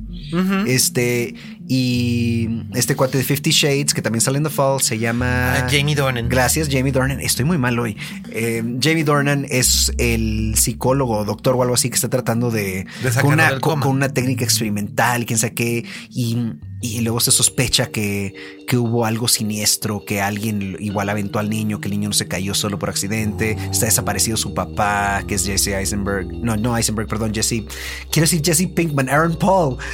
Este, 0.67 1.35
y 1.69 2.49
este 2.75 2.97
cuate 2.97 3.19
de 3.19 3.25
Fifty 3.25 3.51
Shades, 3.51 3.95
que 3.95 4.03
también 4.03 4.21
sale 4.21 4.39
en 4.39 4.45
The 4.45 4.51
Fall, 4.51 4.81
se 4.81 4.99
llama. 4.99 5.55
Ah, 5.55 5.69
Jamie 5.71 5.95
Dornan. 5.95 6.29
Gracias, 6.29 6.69
Jamie 6.71 6.93
Dornan. 6.93 7.21
Estoy 7.21 7.45
muy 7.45 7.59
mal 7.59 7.79
hoy. 7.79 7.97
Eh, 8.31 8.63
Jamie 8.83 9.05
Dornan 9.05 9.47
es 9.49 9.93
el 9.99 10.55
psicólogo 10.57 11.25
doctor 11.25 11.55
o 11.57 11.63
algo 11.63 11.75
así 11.75 11.89
que 11.89 11.95
está 11.95 12.09
tratando 12.09 12.51
de. 12.51 12.87
Con, 13.21 13.35
una, 13.35 13.61
con- 13.61 13.87
una 13.87 14.09
técnica 14.09 14.45
experimental 14.45 15.25
quién 15.27 15.39
sabe 15.39 15.55
qué. 15.55 15.85
Y, 16.11 16.37
y 16.81 17.01
luego 17.01 17.21
se 17.21 17.31
sospecha 17.31 17.87
que, 17.87 18.35
que 18.67 18.77
hubo 18.77 19.07
algo 19.07 19.27
siniestro, 19.27 20.05
que 20.05 20.21
alguien 20.21 20.77
igual 20.81 21.09
aventó 21.09 21.39
al 21.39 21.49
niño, 21.49 21.81
que 21.81 21.89
el 21.89 21.93
niño 21.93 22.11
no 22.11 22.15
se 22.15 22.29
cayó 22.29 22.55
solo 22.55 22.79
por 22.79 22.91
accidente. 22.91 23.57
Está 23.71 23.87
desaparecido 23.87 24.37
su 24.37 24.53
papá, 24.53 25.25
que 25.27 25.37
es 25.37 25.47
Jesse 25.47 25.69
Eisenberg. 25.69 26.27
No, 26.27 26.57
no 26.57 26.77
Eisenberg, 26.77 27.09
perdón, 27.09 27.33
Jesse. 27.33 27.65
Quiero 28.11 28.29
decir 28.29 28.43
Jesse 28.45 28.69
Pinkman, 28.69 29.09
Aaron 29.09 29.37
Paul. 29.37 29.79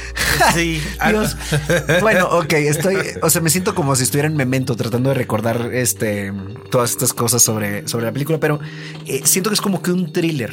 Sí. 0.53 0.81
Dios. 1.09 1.35
Bueno, 2.01 2.27
ok, 2.29 2.53
estoy, 2.53 2.95
o 3.21 3.29
sea, 3.29 3.41
me 3.41 3.49
siento 3.49 3.75
como 3.75 3.95
si 3.95 4.03
estuviera 4.03 4.27
en 4.27 4.35
Memento 4.35 4.75
tratando 4.75 5.09
de 5.09 5.15
recordar 5.15 5.69
este 5.73 6.33
todas 6.71 6.91
estas 6.91 7.13
cosas 7.13 7.43
sobre, 7.43 7.87
sobre 7.87 8.05
la 8.05 8.11
película, 8.11 8.39
pero 8.39 8.59
eh, 9.05 9.21
siento 9.25 9.49
que 9.49 9.53
es 9.53 9.61
como 9.61 9.81
que 9.81 9.91
un 9.91 10.11
thriller. 10.11 10.51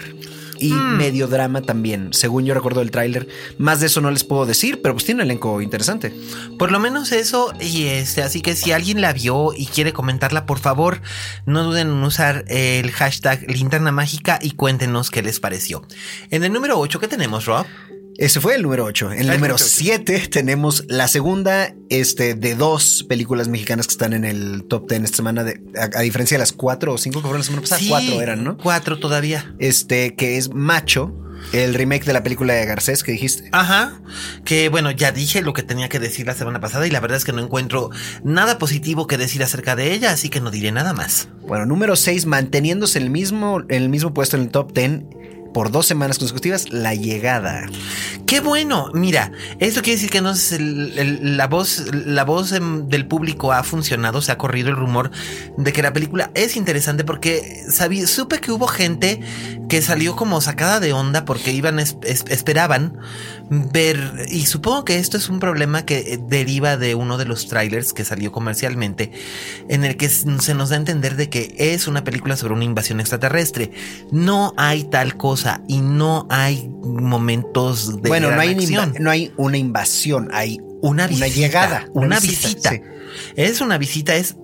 Y 0.59 0.73
medio 0.73 1.27
drama 1.27 1.63
también, 1.63 2.13
según 2.13 2.45
yo 2.45 2.55
recuerdo 2.55 2.81
el 2.81 2.91
tráiler. 2.91 3.29
Más 3.59 3.81
de 3.81 3.87
eso 3.87 4.01
no 4.01 4.11
les 4.11 4.25
puedo 4.25 4.47
decir, 4.47 4.81
pero 4.83 4.95
pues 4.95 5.05
tiene 5.05 5.23
un 5.23 5.27
elenco 5.27 5.61
interesante. 5.61 6.15
Por 6.59 6.73
lo 6.73 6.81
menos 6.81 7.13
eso, 7.13 7.53
y 7.61 7.85
este, 7.85 8.23
así 8.23 8.41
que 8.41 8.57
si 8.57 8.73
alguien 8.73 9.01
la 9.01 9.13
vio 9.13 9.53
y 9.57 9.67
quiere 9.67 9.93
comentarla, 9.93 10.47
por 10.47 10.59
favor, 10.59 11.01
no 11.47 11.65
duden 11.65 11.89
en 11.89 12.03
usar 12.03 12.45
el 12.49 12.91
hashtag 12.91 13.51
linterna 13.51 13.93
mágica 13.93 14.39
y 14.43 14.53
cuéntenos 14.53 15.11
qué 15.11 15.23
les 15.23 15.41
pareció. 15.41 15.87
En 16.31 16.45
el 16.45 16.53
número 16.53 16.79
8, 16.79 17.01
¿qué 17.01 17.09
tenemos, 17.09 17.47
Rob? 17.47 17.67
Ese 18.19 18.41
fue 18.41 18.57
el 18.57 18.63
número 18.63 18.85
8. 18.85 19.07
En 19.07 19.13
el 19.13 19.19
El 19.19 19.27
número 19.27 19.39
número 19.39 19.55
ocho. 19.55 19.65
7 19.65 20.27
tenemos 20.29 20.85
la 20.89 21.07
segunda 21.07 21.73
este, 21.89 22.35
de 22.35 22.57
dos 22.57 23.07
películas 23.09 23.47
mexicanas 23.47 23.87
que 23.87 23.93
están 23.93 24.13
en 24.13 24.25
el 24.25 24.65
top 24.65 24.89
10 24.89 25.05
esta 25.05 25.17
semana, 25.19 25.45
de, 25.45 25.61
a, 25.79 25.99
a 25.99 26.03
diferencia 26.03 26.35
de 26.35 26.41
las 26.41 26.51
cuatro 26.51 26.95
o 26.95 26.99
cinco 26.99 27.21
que 27.21 27.29
fueron 27.29 27.39
la 27.39 27.45
semana 27.45 27.63
pasada. 27.63 27.81
Cuatro 27.89 28.21
eran, 28.21 28.43
¿no? 28.43 28.59
Cuatro 28.59 28.99
todavía. 28.99 29.55
Este, 29.61 30.17
que 30.17 30.37
es 30.37 30.53
Macho, 30.53 31.15
el 31.53 31.75
remake 31.75 32.07
de 32.07 32.13
la 32.13 32.25
película 32.25 32.55
de 32.55 32.67
Garcés 32.67 33.05
que 33.05 33.13
dijiste. 33.13 33.49
Ajá, 33.53 34.01
que 34.45 34.69
bueno, 34.69 34.91
ya 34.91 35.13
dije 35.13 35.41
lo 35.41 35.53
que 35.53 35.63
tenía 35.63 35.89
que 35.89 36.01
decir 36.01 36.27
la 36.27 36.35
semana 36.35 36.59
pasada 36.59 36.89
y 36.89 36.91
la 36.91 36.99
verdad 36.99 37.19
es 37.19 37.25
que 37.25 37.33
no 37.33 37.41
encuentro 37.41 37.91
nada 38.25 38.59
positivo 38.59 39.07
que 39.07 39.17
decir 39.17 39.45
acerca 39.45 39.77
de 39.77 39.93
ella, 39.93 40.11
así 40.11 40.29
que 40.29 40.41
no 40.41 40.51
diré 40.51 40.73
nada 40.73 40.93
más. 40.93 41.29
Bueno, 41.47 41.67
número 41.67 41.95
6, 41.95 42.27
manteniéndose 42.27 42.99
en 42.99 43.05
el 43.05 43.11
mismo, 43.11 43.63
el 43.69 43.89
mismo 43.89 44.13
puesto 44.13 44.37
en 44.37 44.43
el 44.43 44.49
top 44.49 44.73
10 44.73 45.03
por 45.53 45.71
dos 45.71 45.87
semanas 45.87 46.19
consecutivas, 46.19 46.71
La 46.71 46.95
Llegada. 46.95 47.67
Qué 48.27 48.41
bueno, 48.41 48.91
mira, 48.95 49.33
esto 49.59 49.81
quiere 49.83 49.97
decir 49.97 50.11
que 50.11 50.21
no 50.21 50.31
es 50.31 50.53
el- 50.53 50.93
el- 50.99 51.37
la 51.37 51.47
voz, 51.47 51.85
la 51.93 52.25
voz 52.25 52.53
em, 52.53 52.89
del 52.89 53.07
público 53.07 53.53
ha 53.53 53.63
funcionado, 53.63 54.21
se 54.21 54.33
ha 54.33 54.39
corrido 54.39 54.69
el 54.69 54.77
rumor 54.77 55.11
de 55.57 55.73
que 55.73 55.83
la 55.83 55.93
película 55.93 56.31
es 56.35 56.57
interesante 56.57 57.05
porque 57.05 57.65
sabí, 57.71 58.07
supe 58.07 58.41
que 58.41 58.53
hubo 58.53 58.67
gente 58.67 59.21
que 59.69 59.81
salió 59.83 60.17
como 60.17 60.41
sacada 60.41 60.81
de 60.81 60.93
onda 60.93 61.25
porque 61.25 61.53
iban 61.53 61.79
es- 61.79 61.97
es- 62.03 62.25
esperaban 62.29 62.99
ver 63.51 64.27
y 64.31 64.45
supongo 64.47 64.85
que 64.85 64.99
esto 64.99 65.17
es 65.17 65.29
un 65.31 65.41
problema 65.41 65.85
que 65.87 66.19
deriva 66.29 66.77
de 66.77 66.95
uno 66.95 67.17
de 67.17 67.25
los 67.25 67.49
trailers 67.49 67.93
que 67.95 68.05
salió 68.05 68.31
comercialmente 68.33 69.11
en 69.69 69.85
el 69.85 69.97
que 69.97 70.09
se 70.11 70.55
nos 70.55 70.69
da 70.69 70.77
a 70.77 70.79
entender 70.79 71.17
de 71.17 71.31
que 71.31 71.55
es 71.59 71.87
una 71.89 72.05
película 72.05 72.37
sobre 72.37 72.53
una 72.55 72.65
invasión 72.65 73.01
extraterrestre. 73.01 73.71
No 74.11 74.53
hay 74.57 74.85
tal 74.85 75.17
cosa 75.17 75.38
y 75.69 75.81
no 75.81 76.27
hay 76.31 76.69
momentos 76.83 78.01
de 78.03 78.09
bueno, 78.09 78.31
no 78.31 78.41
hay, 78.41 78.51
una 78.51 78.83
acción. 78.83 78.95
no 79.01 79.11
hay 79.11 79.33
una 79.37 79.59
invasión, 79.59 80.29
hay 80.33 80.59
una 80.81 81.07
visita, 81.07 81.29
llegada, 81.29 81.89
una, 81.93 82.21
visita. 82.21 82.71
sí. 82.71 82.81
Es 83.37 83.61
una 83.61 83.79
visita, 83.79 84.15
es. 84.17 84.37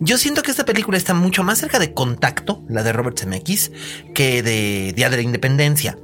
Yo 0.00 0.18
siento 0.18 0.42
que 0.42 0.50
esta 0.50 0.64
película 0.64 0.96
está 0.98 1.14
mucho 1.14 1.44
más 1.44 1.58
cerca 1.58 1.78
de 1.78 1.92
Contacto, 1.94 2.62
la 2.68 2.82
de 2.82 2.92
Robert 2.92 3.18
Zemeckis, 3.18 3.72
que 4.14 4.42
de 4.42 4.92
Día 4.94 5.10
de 5.10 5.16
la 5.16 5.22
Independencia. 5.22 5.98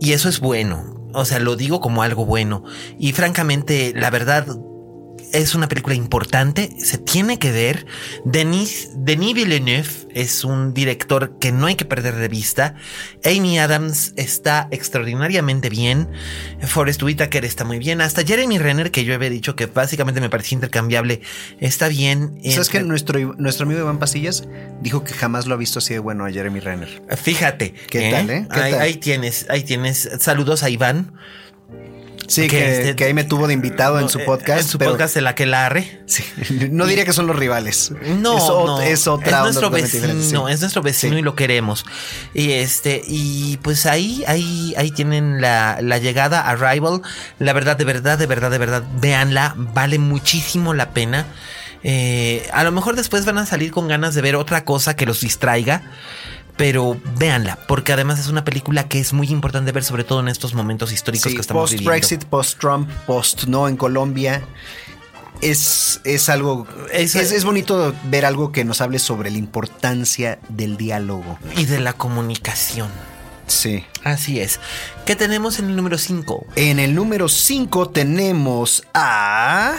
Y 0.00 0.12
eso 0.12 0.28
es 0.28 0.40
bueno. 0.40 1.08
O 1.12 1.24
sea, 1.24 1.38
lo 1.38 1.56
digo 1.56 1.80
como 1.80 2.02
algo 2.02 2.26
bueno. 2.26 2.64
Y 2.98 3.12
francamente, 3.12 3.92
la 3.94 4.10
verdad, 4.10 4.46
es 5.34 5.54
una 5.54 5.68
película 5.68 5.94
importante, 5.96 6.70
se 6.78 6.96
tiene 6.96 7.38
que 7.38 7.50
ver. 7.50 7.86
Denis, 8.24 8.90
Denis 8.94 9.34
Villeneuve 9.34 9.88
es 10.14 10.44
un 10.44 10.72
director 10.72 11.38
que 11.40 11.50
no 11.52 11.66
hay 11.66 11.74
que 11.74 11.84
perder 11.84 12.14
de 12.14 12.28
vista. 12.28 12.76
Amy 13.24 13.58
Adams 13.58 14.12
está 14.16 14.68
extraordinariamente 14.70 15.68
bien. 15.70 16.08
Forrest 16.62 17.02
Whitaker 17.02 17.44
está 17.44 17.64
muy 17.64 17.78
bien. 17.78 18.00
Hasta 18.00 18.22
Jeremy 18.24 18.58
Renner, 18.58 18.90
que 18.92 19.04
yo 19.04 19.14
había 19.14 19.28
dicho 19.28 19.56
que 19.56 19.66
básicamente 19.66 20.20
me 20.20 20.30
parecía 20.30 20.54
intercambiable, 20.56 21.20
está 21.60 21.88
bien. 21.88 22.38
¿Sabes 22.48 22.68
que 22.68 22.78
Entre- 22.78 22.88
nuestro, 22.88 23.34
nuestro 23.36 23.66
amigo 23.66 23.80
Iván 23.80 23.98
Pasillas 23.98 24.44
dijo 24.80 25.02
que 25.04 25.14
jamás 25.14 25.46
lo 25.46 25.54
ha 25.54 25.58
visto 25.58 25.80
así 25.80 25.94
de 25.94 25.98
bueno 25.98 26.24
a 26.24 26.30
Jeremy 26.30 26.60
Renner? 26.60 27.02
Fíjate. 27.20 27.74
¿Qué 27.90 28.10
tal, 28.10 28.30
eh? 28.30 28.46
¿Qué 28.52 28.60
ahí, 28.60 28.70
tal? 28.72 28.80
ahí 28.80 28.94
tienes, 28.94 29.46
ahí 29.50 29.64
tienes. 29.64 30.08
Saludos 30.20 30.62
a 30.62 30.70
Iván. 30.70 31.12
Sí, 32.26 32.42
Que 32.42 32.48
que, 32.48 32.78
este- 32.78 32.96
que 32.96 33.04
ahí 33.04 33.14
me 33.14 33.24
tuvo 33.24 33.46
de 33.46 33.54
invitado 33.54 33.98
en 34.00 34.08
su 34.08 34.18
Eh, 34.18 34.24
podcast. 34.24 34.62
En 34.62 34.68
su 34.68 34.78
pero- 34.78 34.92
podcast 34.92 35.14
de 35.14 35.20
la 35.20 35.34
que 35.34 35.46
la 35.46 35.66
arre. 35.66 36.00
Sí, 36.06 36.24
no 36.70 36.86
diría 36.86 37.04
que 37.04 37.12
son 37.12 37.26
los 37.26 37.36
rivales. 37.36 37.92
No, 38.18 38.36
es, 38.38 38.44
no, 38.48 38.80
es 38.80 39.06
otra 39.06 39.38
es 39.38 39.42
nuestro 39.44 39.70
vecino, 39.70 40.46
sí. 40.48 40.52
es 40.52 40.60
nuestro 40.60 40.82
vecino 40.82 41.14
Sí. 41.14 41.18
y 41.20 41.22
lo 41.22 41.34
queremos. 41.34 41.84
Y 42.32 42.52
este, 42.52 43.02
y 43.06 43.58
pues 43.58 43.86
ahí, 43.86 44.24
ahí, 44.26 44.74
ahí 44.76 44.90
tienen 44.90 45.40
la, 45.40 45.78
la 45.80 45.98
llegada 45.98 46.48
a 46.48 46.54
Rival. 46.56 47.02
La 47.38 47.52
verdad, 47.52 47.76
de 47.76 47.84
verdad, 47.84 48.18
de 48.18 48.26
verdad, 48.26 48.50
de 48.50 48.58
verdad, 48.58 48.82
véanla, 49.00 49.54
vale 49.56 49.98
muchísimo 49.98 50.74
la 50.74 50.90
pena. 50.90 51.26
Eh, 51.86 52.48
a 52.54 52.64
lo 52.64 52.72
mejor 52.72 52.96
después 52.96 53.26
van 53.26 53.36
a 53.36 53.44
salir 53.44 53.70
con 53.70 53.88
ganas 53.88 54.14
de 54.14 54.22
ver 54.22 54.36
otra 54.36 54.64
cosa 54.64 54.96
que 54.96 55.04
los 55.04 55.20
distraiga. 55.20 55.82
Pero 56.56 56.96
véanla, 57.18 57.58
porque 57.66 57.92
además 57.92 58.20
es 58.20 58.28
una 58.28 58.44
película 58.44 58.88
que 58.88 59.00
es 59.00 59.12
muy 59.12 59.28
importante 59.28 59.72
ver, 59.72 59.82
sobre 59.82 60.04
todo 60.04 60.20
en 60.20 60.28
estos 60.28 60.54
momentos 60.54 60.92
históricos 60.92 61.30
Sí, 61.30 61.34
que 61.36 61.40
estamos 61.40 61.70
viviendo. 61.70 61.90
post-Brexit, 61.90 62.24
post-Trump, 62.28 62.88
post-no 63.06 63.66
en 63.68 63.76
Colombia. 63.76 64.42
Es, 65.40 66.00
es 66.04 66.28
algo. 66.28 66.66
Es- 66.92 67.16
Es, 67.16 67.32
es 67.32 67.44
bonito 67.44 67.94
ver 68.04 68.24
algo 68.24 68.52
que 68.52 68.64
nos 68.64 68.80
hable 68.80 68.98
sobre 68.98 69.30
la 69.30 69.38
importancia 69.38 70.38
del 70.48 70.76
diálogo. 70.76 71.38
Y 71.56 71.64
de 71.66 71.80
la 71.80 71.92
comunicación. 71.92 72.88
Sí. 73.46 73.84
Así 74.04 74.40
es. 74.40 74.58
¿Qué 75.04 75.16
tenemos 75.16 75.58
en 75.58 75.66
el 75.70 75.76
número 75.76 75.98
5? 75.98 76.46
En 76.56 76.78
el 76.78 76.94
número 76.94 77.28
5 77.28 77.90
tenemos 77.90 78.84
a. 78.94 79.74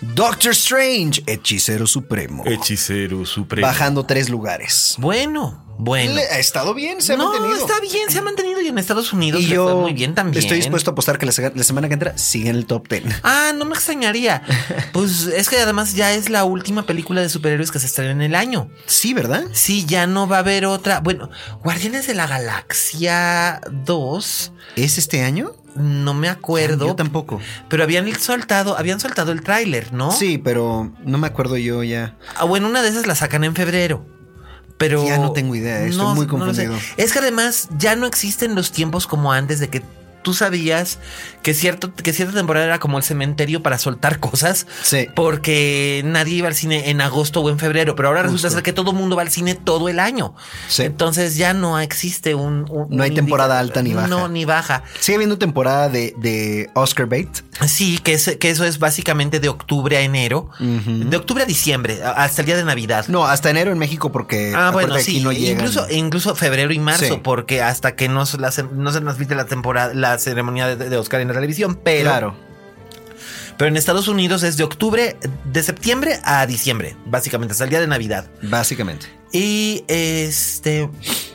Doctor 0.00 0.52
Strange, 0.52 1.22
hechicero 1.26 1.86
supremo. 1.86 2.42
Hechicero 2.46 3.24
supremo. 3.24 3.66
Bajando 3.66 4.04
tres 4.04 4.28
lugares. 4.28 4.94
Bueno, 4.98 5.64
bueno. 5.78 6.14
Le- 6.14 6.22
ha 6.22 6.38
estado 6.38 6.74
bien, 6.74 7.00
se 7.02 7.12
ha 7.12 7.16
no, 7.16 7.30
mantenido. 7.32 7.58
está 7.60 7.80
bien, 7.80 8.10
se 8.10 8.18
ha 8.18 8.22
mantenido 8.22 8.60
y 8.60 8.68
en 8.68 8.78
Estados 8.78 9.12
Unidos 9.12 9.40
Y 9.42 9.46
yo 9.48 9.64
fue 9.64 9.74
muy 9.74 9.92
bien 9.92 10.14
también. 10.14 10.42
estoy 10.42 10.58
dispuesto 10.58 10.90
a 10.90 10.92
apostar 10.92 11.18
que 11.18 11.26
la, 11.26 11.32
se- 11.32 11.52
la 11.54 11.64
semana 11.64 11.88
que 11.88 11.94
entra 11.94 12.16
sigue 12.18 12.50
en 12.50 12.56
el 12.56 12.66
top 12.66 12.88
10. 12.88 13.04
Ah, 13.22 13.52
no 13.54 13.64
me 13.64 13.74
extrañaría. 13.74 14.42
Pues 14.92 15.26
es 15.26 15.48
que 15.48 15.58
además 15.58 15.94
ya 15.94 16.12
es 16.12 16.30
la 16.30 16.44
última 16.44 16.84
película 16.86 17.20
de 17.20 17.28
superhéroes 17.28 17.70
que 17.70 17.78
se 17.78 17.86
estrena 17.86 18.12
en 18.12 18.22
el 18.22 18.34
año. 18.34 18.70
Sí, 18.86 19.12
¿verdad? 19.14 19.44
Sí, 19.52 19.84
ya 19.86 20.06
no 20.06 20.26
va 20.26 20.36
a 20.36 20.40
haber 20.40 20.64
otra. 20.66 21.00
Bueno, 21.00 21.30
Guardianes 21.62 22.06
de 22.06 22.14
la 22.14 22.26
Galaxia 22.26 23.60
2, 23.84 24.52
¿Es 24.76 24.98
este 24.98 25.22
año? 25.22 25.52
no 25.74 26.14
me 26.14 26.30
acuerdo. 26.30 26.86
Yo 26.86 26.94
tampoco. 26.96 27.38
Pero 27.68 27.82
habían 27.82 28.10
soltado, 28.18 28.78
habían 28.78 28.98
soltado 28.98 29.32
el 29.32 29.42
tráiler, 29.42 29.92
¿no? 29.92 30.10
Sí, 30.10 30.38
pero 30.38 30.90
no 31.04 31.18
me 31.18 31.26
acuerdo 31.26 31.58
yo 31.58 31.82
ya. 31.82 32.16
Ah, 32.36 32.44
bueno, 32.44 32.66
una 32.68 32.80
de 32.80 32.88
esas 32.88 33.06
la 33.06 33.14
sacan 33.14 33.44
en 33.44 33.54
febrero. 33.54 34.06
Pero 34.78 35.04
Ya 35.06 35.18
no 35.18 35.32
tengo 35.32 35.54
idea, 35.54 35.84
estoy 35.84 36.14
muy 36.14 36.26
confundido. 36.26 36.74
es 36.96 37.12
que 37.12 37.18
además 37.18 37.68
ya 37.78 37.96
no 37.96 38.06
existen 38.06 38.54
los 38.54 38.72
tiempos 38.72 39.06
como 39.06 39.32
antes 39.32 39.58
de 39.58 39.68
que 39.68 39.82
tú 40.26 40.34
sabías 40.34 40.98
que, 41.42 41.54
cierto, 41.54 41.94
que 41.94 42.12
cierta 42.12 42.34
temporada 42.34 42.66
era 42.66 42.80
como 42.80 42.98
el 42.98 43.04
cementerio 43.04 43.62
para 43.62 43.78
soltar 43.78 44.18
cosas. 44.26 44.66
Sí. 44.82 45.06
Porque 45.14 46.02
nadie 46.04 46.34
iba 46.34 46.48
al 46.48 46.56
cine 46.56 46.90
en 46.90 47.00
agosto 47.00 47.42
o 47.42 47.48
en 47.48 47.60
febrero, 47.60 47.94
pero 47.94 48.08
ahora 48.08 48.24
resulta 48.24 48.50
ser 48.50 48.64
que 48.64 48.72
todo 48.72 48.90
el 48.90 48.96
mundo 48.96 49.14
va 49.14 49.22
al 49.22 49.30
cine 49.30 49.54
todo 49.54 49.88
el 49.88 50.00
año. 50.00 50.34
Sí. 50.66 50.82
Entonces 50.82 51.36
ya 51.36 51.54
no 51.54 51.78
existe 51.78 52.34
un... 52.34 52.66
un- 52.68 52.88
No 52.90 53.04
hay 53.04 53.10
un 53.10 53.16
temporada 53.16 53.60
alta 53.60 53.82
ni 53.82 53.94
baja. 53.94 54.08
No, 54.08 54.26
ni 54.28 54.44
baja. 54.44 54.82
Sigue 54.98 55.14
habiendo 55.14 55.38
temporada 55.38 55.88
de, 55.88 56.12
de 56.18 56.70
Oscar 56.74 57.06
Bait. 57.06 57.28
Sí, 57.68 57.98
que, 57.98 58.14
es, 58.14 58.36
que 58.40 58.50
eso 58.50 58.64
es 58.64 58.80
básicamente 58.80 59.38
de 59.38 59.48
octubre 59.48 59.96
a 59.96 60.00
enero. 60.00 60.50
De 60.58 61.16
octubre 61.16 61.44
a 61.44 61.46
diciembre, 61.46 62.00
hasta 62.02 62.42
el 62.42 62.46
día 62.46 62.56
de 62.56 62.64
Navidad. 62.64 63.06
No, 63.06 63.26
hasta 63.26 63.48
enero 63.50 63.70
en 63.70 63.78
México 63.78 64.10
porque 64.10 64.52
Ah, 64.56 64.70
bueno, 64.72 64.96
sí, 64.96 65.16
aquí 65.18 65.20
no 65.20 65.30
llegan. 65.30 65.58
incluso, 65.58 65.86
incluso 65.88 66.34
febrero 66.34 66.72
y 66.72 66.80
marzo, 66.80 67.04
Sí. 67.04 67.20
porque 67.22 67.62
hasta 67.62 67.94
que 67.94 68.08
no 68.08 68.26
se, 68.26 68.38
la- 68.38 68.50
no 68.72 68.90
se 68.92 69.00
transmite 69.00 69.36
la 69.36 69.46
temporada, 69.46 69.94
la 69.94 70.15
ceremonia 70.18 70.74
de, 70.76 70.88
de 70.88 70.96
Oscar 70.96 71.20
en 71.20 71.28
la 71.28 71.34
televisión, 71.34 71.78
pero, 71.82 72.02
Claro. 72.10 72.36
pero 73.56 73.68
en 73.68 73.76
Estados 73.76 74.08
Unidos 74.08 74.42
es 74.42 74.56
de 74.56 74.64
octubre, 74.64 75.16
de 75.44 75.62
septiembre 75.62 76.18
a 76.24 76.46
diciembre, 76.46 76.96
básicamente, 77.06 77.52
hasta 77.52 77.64
el 77.64 77.70
día 77.70 77.80
de 77.80 77.86
Navidad. 77.86 78.26
Básicamente. 78.42 79.06
Y 79.32 79.84
este, 79.88 80.88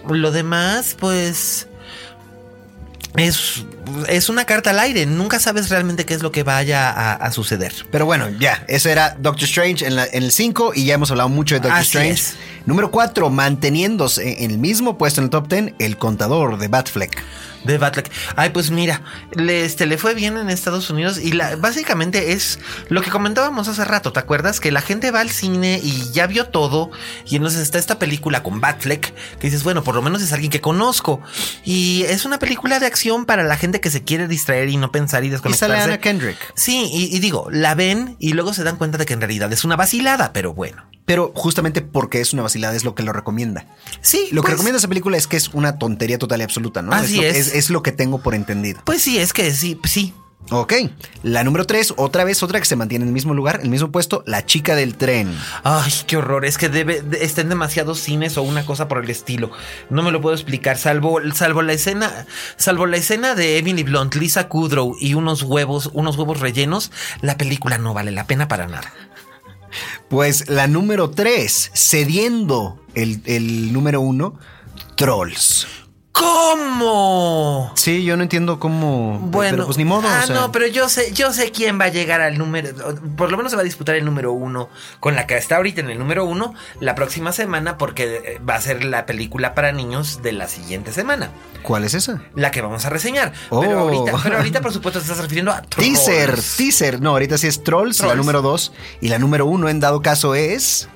lo 0.10 0.32
demás, 0.32 0.96
pues, 1.00 1.68
es, 3.18 3.66
es 4.08 4.30
una 4.30 4.46
carta 4.46 4.70
al 4.72 4.80
aire, 4.80 5.06
nunca 5.06 5.40
sabes 5.40 5.70
realmente 5.70 6.06
qué 6.06 6.14
es 6.14 6.22
lo 6.22 6.32
que 6.32 6.44
vaya 6.44 6.90
a, 6.90 7.14
a 7.14 7.32
suceder. 7.32 7.74
Pero 7.92 8.06
bueno, 8.06 8.30
ya, 8.40 8.64
eso 8.68 8.90
era 8.90 9.16
Doctor 9.20 9.44
Strange 9.46 9.86
en, 9.86 9.96
la- 9.96 10.06
en 10.06 10.24
el 10.24 10.32
5 10.32 10.74
y 10.76 10.86
ya 10.86 10.96
hemos 10.96 11.12
hablado 11.12 11.30
mucho 11.30 11.56
de 11.56 11.62
Doctor 11.62 11.78
Así 11.80 11.88
Strange. 11.98 12.12
es. 12.14 12.36
Número 12.66 12.92
4, 12.92 13.30
manteniéndose 13.32 14.44
en 14.44 14.52
el 14.52 14.58
mismo 14.60 14.98
puesto 14.98 15.20
en 15.22 15.26
el 15.26 15.30
top 15.32 15.48
10, 15.48 15.74
el 15.80 15.98
contador 15.98 16.58
de 16.60 16.68
Batfleck. 16.68 17.24
De 17.64 17.78
Batfleck. 17.78 18.10
Ay, 18.36 18.50
pues 18.50 18.72
mira, 18.72 19.02
le, 19.34 19.66
este, 19.66 19.86
le 19.86 19.98
fue 20.00 20.16
bien 20.16 20.38
en 20.38 20.50
Estados 20.50 20.90
Unidos 20.90 21.20
y 21.20 21.32
la, 21.32 21.56
básicamente 21.58 22.34
es 22.34 22.58
lo 22.90 23.02
que 23.04 23.12
comentábamos 23.12 23.68
hace 23.68 23.86
rato. 23.86 24.12
¿Te 24.12 24.20
acuerdas? 24.20 24.60
Que 24.60 24.72
la 24.72 24.82
gente 24.82 25.12
va 25.12 25.20
al 25.22 25.30
cine 25.30 25.80
y 25.84 26.12
ya 26.12 26.26
vio 26.28 26.46
todo 26.48 26.90
y 27.28 27.36
entonces 27.36 27.62
está 27.62 27.78
esta 27.78 28.00
película 28.00 28.42
con 28.42 28.62
Batfleck 28.62 29.14
que 29.40 29.48
dices, 29.48 29.64
bueno, 29.64 29.84
por 29.84 29.94
lo 29.96 30.02
menos 30.02 30.22
es 30.24 30.32
alguien 30.34 30.52
que 30.52 30.62
conozco. 30.62 31.22
Y 31.64 32.04
es 32.08 32.26
una 32.26 32.40
película 32.40 32.80
de 32.80 32.88
acción 32.88 33.26
para 33.26 33.44
la 33.44 33.58
gente 33.58 33.80
que 33.82 33.90
se 33.90 34.04
quiere 34.04 34.28
distraer 34.28 34.70
y 34.70 34.78
no 34.78 34.92
pensar 34.92 35.24
y 35.24 35.28
Y 35.28 35.30
desconectarse. 35.32 35.74
sale 35.74 35.84
Anna 35.84 36.00
Kendrick. 36.00 36.38
Sí, 36.56 36.90
y, 36.94 37.16
y 37.16 37.20
digo, 37.20 37.48
la 37.52 37.76
ven 37.76 38.16
y 38.20 38.34
luego 38.34 38.54
se 38.54 38.64
dan 38.64 38.78
cuenta 38.78 38.98
de 38.98 39.06
que 39.06 39.14
en 39.14 39.20
realidad 39.22 39.52
es 39.52 39.64
una 39.66 39.76
vacilada, 39.76 40.32
pero 40.34 40.54
bueno. 40.54 40.84
Pero 41.06 41.34
justamente 41.36 41.82
porque 41.82 42.22
es 42.22 42.32
una 42.32 42.44
vacilada 42.44 42.76
es 42.76 42.86
lo 42.86 42.96
que 42.96 43.04
lo 43.04 43.12
recomienda. 43.12 43.66
Sí, 44.02 44.28
Lo 44.32 44.42
que 44.42 44.46
pues- 44.46 44.52
recomienda 44.54 44.78
esa 44.78 44.88
película 44.88 45.18
es 45.18 45.28
que 45.28 45.36
es 45.36 45.50
una 45.50 45.78
tontería 45.78 46.18
total 46.18 46.40
y 46.40 46.44
absoluta, 46.44 46.82
¿no? 46.82 46.94
Así 46.94 47.18
lo, 47.18 47.24
es. 47.24 47.54
es 47.54 47.70
lo 47.70 47.84
que 47.84 47.92
tengo 47.92 48.22
por 48.22 48.34
entendido. 48.36 48.80
Pues 48.86 49.02
sí, 49.02 49.18
es 49.18 49.34
que 49.34 49.52
sí, 49.52 49.78
sí. 49.84 50.14
Ok. 50.50 50.74
La 51.24 51.44
número 51.46 51.66
tres, 51.66 51.94
otra 51.96 52.26
vez, 52.26 52.44
otra 52.44 52.60
que 52.60 52.66
se 52.66 52.76
mantiene 52.76 53.04
en 53.04 53.10
el 53.10 53.14
mismo 53.14 53.34
lugar, 53.34 53.58
en 53.58 53.62
el 53.66 53.70
mismo 53.70 53.90
puesto, 53.92 54.22
La 54.26 54.46
chica 54.46 54.76
del 54.76 54.98
tren. 54.98 55.34
Ay, 55.64 55.94
qué 56.08 56.18
horror. 56.18 56.44
Es 56.46 56.58
que 56.58 56.68
debe, 56.68 57.02
de- 57.02 57.44
demasiados 57.46 58.00
cines 58.00 58.38
o 58.38 58.42
una 58.44 58.66
cosa 58.66 58.88
por 58.90 59.02
el 59.04 59.10
estilo. 59.10 59.52
No 59.90 60.04
me 60.04 60.12
lo 60.12 60.20
puedo 60.20 60.36
explicar. 60.36 60.78
Salvo, 60.78 61.20
salvo 61.34 61.62
la 61.62 61.72
escena, 61.74 62.26
salvo 62.58 62.86
la 62.86 62.98
escena 62.98 63.34
de 63.36 63.60
Emily 63.60 63.84
Blunt, 63.84 64.16
Lisa 64.16 64.50
Kudrow 64.50 64.96
y 65.00 65.14
unos 65.14 65.44
huevos, 65.44 65.90
unos 65.94 66.18
huevos 66.18 66.40
rellenos, 66.42 66.92
la 67.22 67.38
película 67.38 67.78
no 67.78 67.94
vale 67.94 68.12
la 68.12 68.28
pena 68.28 68.48
para 68.50 68.68
nada. 68.68 68.92
Pues 70.10 70.50
la 70.50 70.68
número 70.68 71.12
tres, 71.12 71.72
cediendo 71.74 72.78
el, 72.94 73.22
el 73.26 73.72
número 73.72 74.02
uno, 74.02 74.38
Trolls. 74.98 75.66
¿Cómo? 76.12 77.72
Sí, 77.76 78.04
yo 78.04 78.18
no 78.18 78.24
entiendo 78.24 78.60
cómo. 78.60 79.18
Bueno, 79.20 79.52
pero 79.52 79.66
pues 79.66 79.78
ni 79.78 79.86
modo. 79.86 80.08
Ah, 80.08 80.22
o 80.24 80.28
sea, 80.28 80.36
no, 80.36 80.52
pero 80.52 80.68
yo 80.68 80.90
sé, 80.90 81.14
yo 81.14 81.32
sé 81.32 81.52
quién 81.52 81.80
va 81.80 81.86
a 81.86 81.90
llegar 81.90 82.20
al 82.20 82.38
número. 82.38 82.70
Por 83.16 83.32
lo 83.32 83.38
menos 83.38 83.52
se 83.52 83.56
va 83.56 83.62
a 83.62 83.66
disputar 83.66 83.96
el 83.96 84.04
número 84.04 84.34
uno 84.34 84.70
con 85.00 85.16
la 85.16 85.26
que 85.26 85.38
está 85.38 85.56
ahorita 85.56 85.80
en 85.82 85.90
el 85.90 85.98
número 85.98 86.26
uno 86.26 86.54
la 86.82 86.96
próxima 86.96 87.32
semana, 87.32 87.78
porque 87.78 88.22
eh, 88.26 88.40
va 88.48 88.56
a 88.56 88.62
ser 88.62 88.84
la 88.84 89.06
película 89.06 89.56
para 89.56 89.72
niños 89.72 90.22
de 90.22 90.34
la 90.34 90.48
siguiente 90.50 90.92
semana. 90.92 91.32
¿Cuál 91.64 91.86
es 91.86 91.94
esa? 91.94 92.22
La 92.36 92.52
que 92.52 92.62
vamos 92.62 92.86
a 92.86 92.90
reseñar. 92.90 93.32
Oh. 93.50 93.62
Pero, 93.62 93.80
ahorita, 93.80 94.20
pero 94.22 94.38
ahorita, 94.38 94.62
por 94.62 94.74
supuesto, 94.74 95.00
te 95.00 95.06
estás 95.06 95.22
refiriendo 95.22 95.52
a 95.52 95.62
Trolls. 95.62 96.06
Teaser, 96.06 96.40
teaser. 96.58 97.02
No, 97.02 97.12
ahorita 97.12 97.38
sí 97.38 97.48
es 97.48 97.64
Trolls, 97.64 98.00
la 98.00 98.08
Trolls. 98.08 98.18
número 98.18 98.42
dos. 98.42 98.74
Y 99.00 99.08
la 99.08 99.18
número 99.18 99.46
uno, 99.46 99.70
en 99.70 99.80
dado 99.80 100.02
caso, 100.02 100.36
es. 100.36 100.90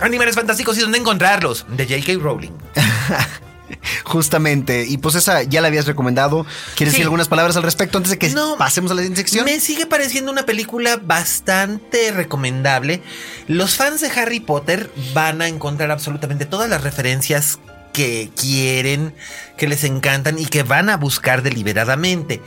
Animales 0.00 0.34
fantásticos 0.34 0.76
y 0.76 0.82
dónde 0.82 0.98
encontrarlos. 0.98 1.64
De 1.68 1.84
J.K. 1.86 2.22
Rowling. 2.22 2.52
Justamente. 4.04 4.86
Y 4.86 4.98
pues 4.98 5.14
esa 5.14 5.42
ya 5.42 5.60
la 5.60 5.68
habías 5.68 5.86
recomendado. 5.86 6.44
¿Quieres 6.76 6.92
Sí. 6.92 6.98
decir 6.98 7.02
algunas 7.04 7.28
palabras 7.28 7.56
al 7.56 7.62
respecto 7.62 7.98
antes 7.98 8.10
de 8.10 8.18
que 8.18 8.28
No, 8.30 8.56
pasemos 8.56 8.90
a 8.90 8.94
la 8.94 9.02
sección? 9.14 9.44
Me 9.44 9.60
sigue 9.60 9.86
pareciendo 9.86 10.30
una 10.32 10.46
película 10.46 10.96
bastante 11.02 12.10
recomendable. 12.12 13.02
Los 13.46 13.76
fans 13.76 14.00
de 14.00 14.08
Harry 14.08 14.40
Potter 14.40 14.90
van 15.14 15.42
a 15.42 15.48
encontrar 15.48 15.90
absolutamente 15.90 16.46
todas 16.46 16.68
las 16.70 16.82
referencias 16.82 17.58
que 17.92 18.30
quieren, 18.36 19.14
que 19.56 19.66
les 19.66 19.82
encantan 19.84 20.38
y 20.38 20.46
que 20.46 20.62
van 20.62 20.88
a 20.88 20.96
buscar 20.96 21.42
deliberadamente. 21.42 22.40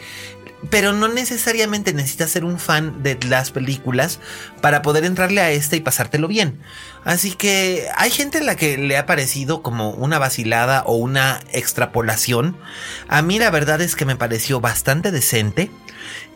Pero 0.70 0.94
no 0.94 1.08
necesariamente 1.08 1.94
necesitas 1.94 2.30
ser 2.30 2.46
un 2.46 2.60
fan 2.60 3.02
de 3.02 3.18
las 3.28 3.52
películas 3.52 4.20
para 4.62 4.82
poder 4.82 5.06
entrarle 5.06 5.42
a 5.42 5.52
este 5.52 5.78
y 5.78 5.82
pasártelo 5.82 6.28
bien. 6.28 6.62
Así 7.04 7.32
que 7.32 7.88
hay 7.98 8.12
gente 8.12 8.38
a 8.38 8.44
la 8.44 8.56
que 8.56 8.78
le 8.78 8.98
ha 8.98 9.06
parecido 9.06 9.64
como 9.64 9.90
una 9.92 10.20
vacilada 10.20 10.84
o 10.86 10.96
una 10.96 11.40
extrapolación. 11.52 12.58
A 13.08 13.22
mí 13.22 13.40
la 13.40 13.50
verdad 13.50 13.82
es 13.82 13.96
que 13.96 14.06
me 14.06 14.16
pareció 14.16 14.62
bastante 14.62 15.12
decente. 15.12 15.72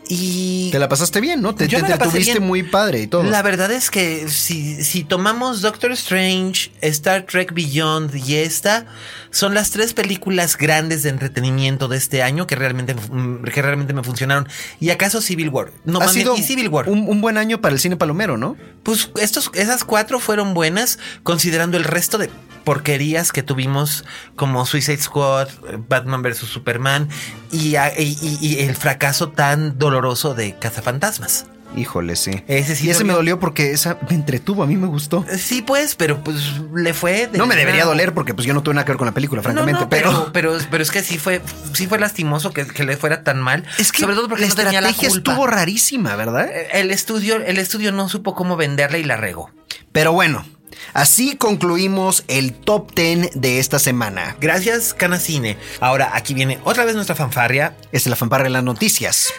Y 0.08 0.70
Te 0.70 0.78
la 0.78 0.88
pasaste 0.88 1.20
bien, 1.20 1.42
¿no? 1.42 1.54
Te, 1.54 1.66
te, 1.66 1.80
tuviste 1.98 2.38
muy 2.40 2.62
padre 2.62 3.02
y 3.02 3.06
todo. 3.06 3.24
la 3.24 3.42
verdad 3.42 3.70
es 3.72 3.90
que 3.90 4.28
si, 4.28 4.84
si 4.84 5.04
tomamos 5.04 5.62
Doctor 5.62 5.92
Strange, 5.92 6.70
Star 6.80 7.24
Trek 7.24 7.52
Beyond 7.52 8.14
y 8.14 8.36
esta, 8.36 8.86
son 9.30 9.54
las 9.54 9.70
tres 9.70 9.94
películas 9.94 10.56
grandes 10.56 11.02
de 11.02 11.10
entretenimiento 11.10 11.88
de 11.88 11.96
este 11.96 12.22
año 12.22 12.46
que 12.46 12.54
realmente, 12.54 12.94
mm, 12.94 13.42
que 13.44 13.62
realmente 13.62 13.92
me 13.94 14.02
funcionaron. 14.02 14.48
¿Y 14.80 14.90
acaso 14.90 15.20
Civil 15.20 15.48
War? 15.48 15.72
No, 15.84 16.00
ha 16.00 16.08
sido 16.08 16.36
y 16.36 16.42
Civil 16.42 16.68
War. 16.68 16.88
un, 16.88 17.08
un 17.08 17.20
buen 17.20 17.36
año 17.36 17.60
para 17.60 17.74
el 17.74 17.80
cine 17.80 17.96
palomero, 17.96 18.36
¿no? 18.36 18.56
Pues 18.82 19.10
estos, 19.20 19.50
esas 19.54 19.82
cuatro 19.84 20.20
fueron 20.20 20.54
buenas, 20.54 20.98
considerando 21.24 21.76
el 21.76 21.84
resto 21.84 22.18
de 22.18 22.30
porquerías 22.66 23.30
que 23.30 23.44
tuvimos, 23.44 24.04
como 24.34 24.66
Suicide 24.66 24.98
Squad, 24.98 25.48
Batman 25.88 26.20
vs 26.22 26.38
Superman 26.38 27.08
y, 27.52 27.76
el 27.76 28.74
fracaso 28.74 29.28
tan 29.28 29.78
doloroso 29.78 30.34
de 30.34 30.58
Cazafantasmas. 30.58 31.46
Híjole, 31.76 32.16
sí. 32.16 32.42
Ese 32.48 32.74
sí 32.74 32.88
y 32.88 32.90
ese 32.90 33.04
me 33.04 33.12
dolió. 33.12 33.38
porque 33.38 33.70
esa 33.70 33.98
me 34.08 34.16
entretuvo, 34.16 34.64
a 34.64 34.66
mí 34.66 34.76
me 34.76 34.88
gustó. 34.88 35.24
Sí, 35.36 35.62
pues, 35.62 35.94
pero 35.94 36.24
pues 36.24 36.60
le 36.74 36.92
fue. 36.92 37.28
de 37.28 37.38
No 37.38 37.46
me 37.46 37.54
debería 37.54 37.82
nada. 37.82 37.92
doler 37.92 38.14
porque 38.14 38.34
pues 38.34 38.46
yo 38.46 38.54
no 38.54 38.64
tuve 38.64 38.74
nada 38.74 38.84
que 38.84 38.92
ver 38.92 38.98
con 38.98 39.06
la 39.06 39.14
película, 39.14 39.42
francamente, 39.42 39.82
no, 39.82 39.88
pero... 39.88 40.10
pero, 40.32 40.56
pero, 40.56 40.66
pero 40.68 40.82
es 40.82 40.90
que 40.90 41.02
sí 41.02 41.18
fue, 41.18 41.40
sí 41.72 41.86
fue 41.86 42.00
lastimoso 42.00 42.52
que, 42.52 42.66
que 42.66 42.82
le 42.82 42.96
fuera 42.96 43.22
tan 43.22 43.40
mal. 43.40 43.64
Es 43.78 43.92
que 43.92 44.00
sobre 44.00 44.16
todo 44.16 44.28
porque 44.28 44.42
la 44.42 44.48
no 44.48 44.54
tenía 44.56 44.80
la 44.80 44.88
estrategia 44.88 45.10
culpa. 45.10 45.30
estuvo 45.30 45.46
rarísima, 45.46 46.16
¿verdad? 46.16 46.48
Eh, 46.48 46.68
El 46.72 46.90
estudio, 46.90 47.36
el 47.36 47.58
estudio 47.58 47.92
no 47.92 48.08
supo 48.08 48.34
cómo 48.34 48.56
venderla 48.56 48.98
y 48.98 49.04
la 49.04 49.16
regó. 49.16 49.50
Pero 49.92 50.12
bueno, 50.12 50.44
así 50.92 51.36
concluimos 51.36 52.24
el 52.28 52.52
top 52.54 52.94
10 52.94 53.30
de 53.34 53.58
esta 53.58 53.78
semana. 53.78 54.36
Gracias, 54.40 54.94
Canacine. 54.94 55.56
Ahora 55.80 56.10
aquí 56.14 56.34
viene 56.34 56.58
otra 56.64 56.84
vez 56.84 56.94
nuestra 56.94 57.16
fanfarria. 57.16 57.76
Es 57.92 58.06
la 58.06 58.16
fanfarra 58.16 58.44
de 58.44 58.50
las 58.50 58.64
noticias. 58.64 59.32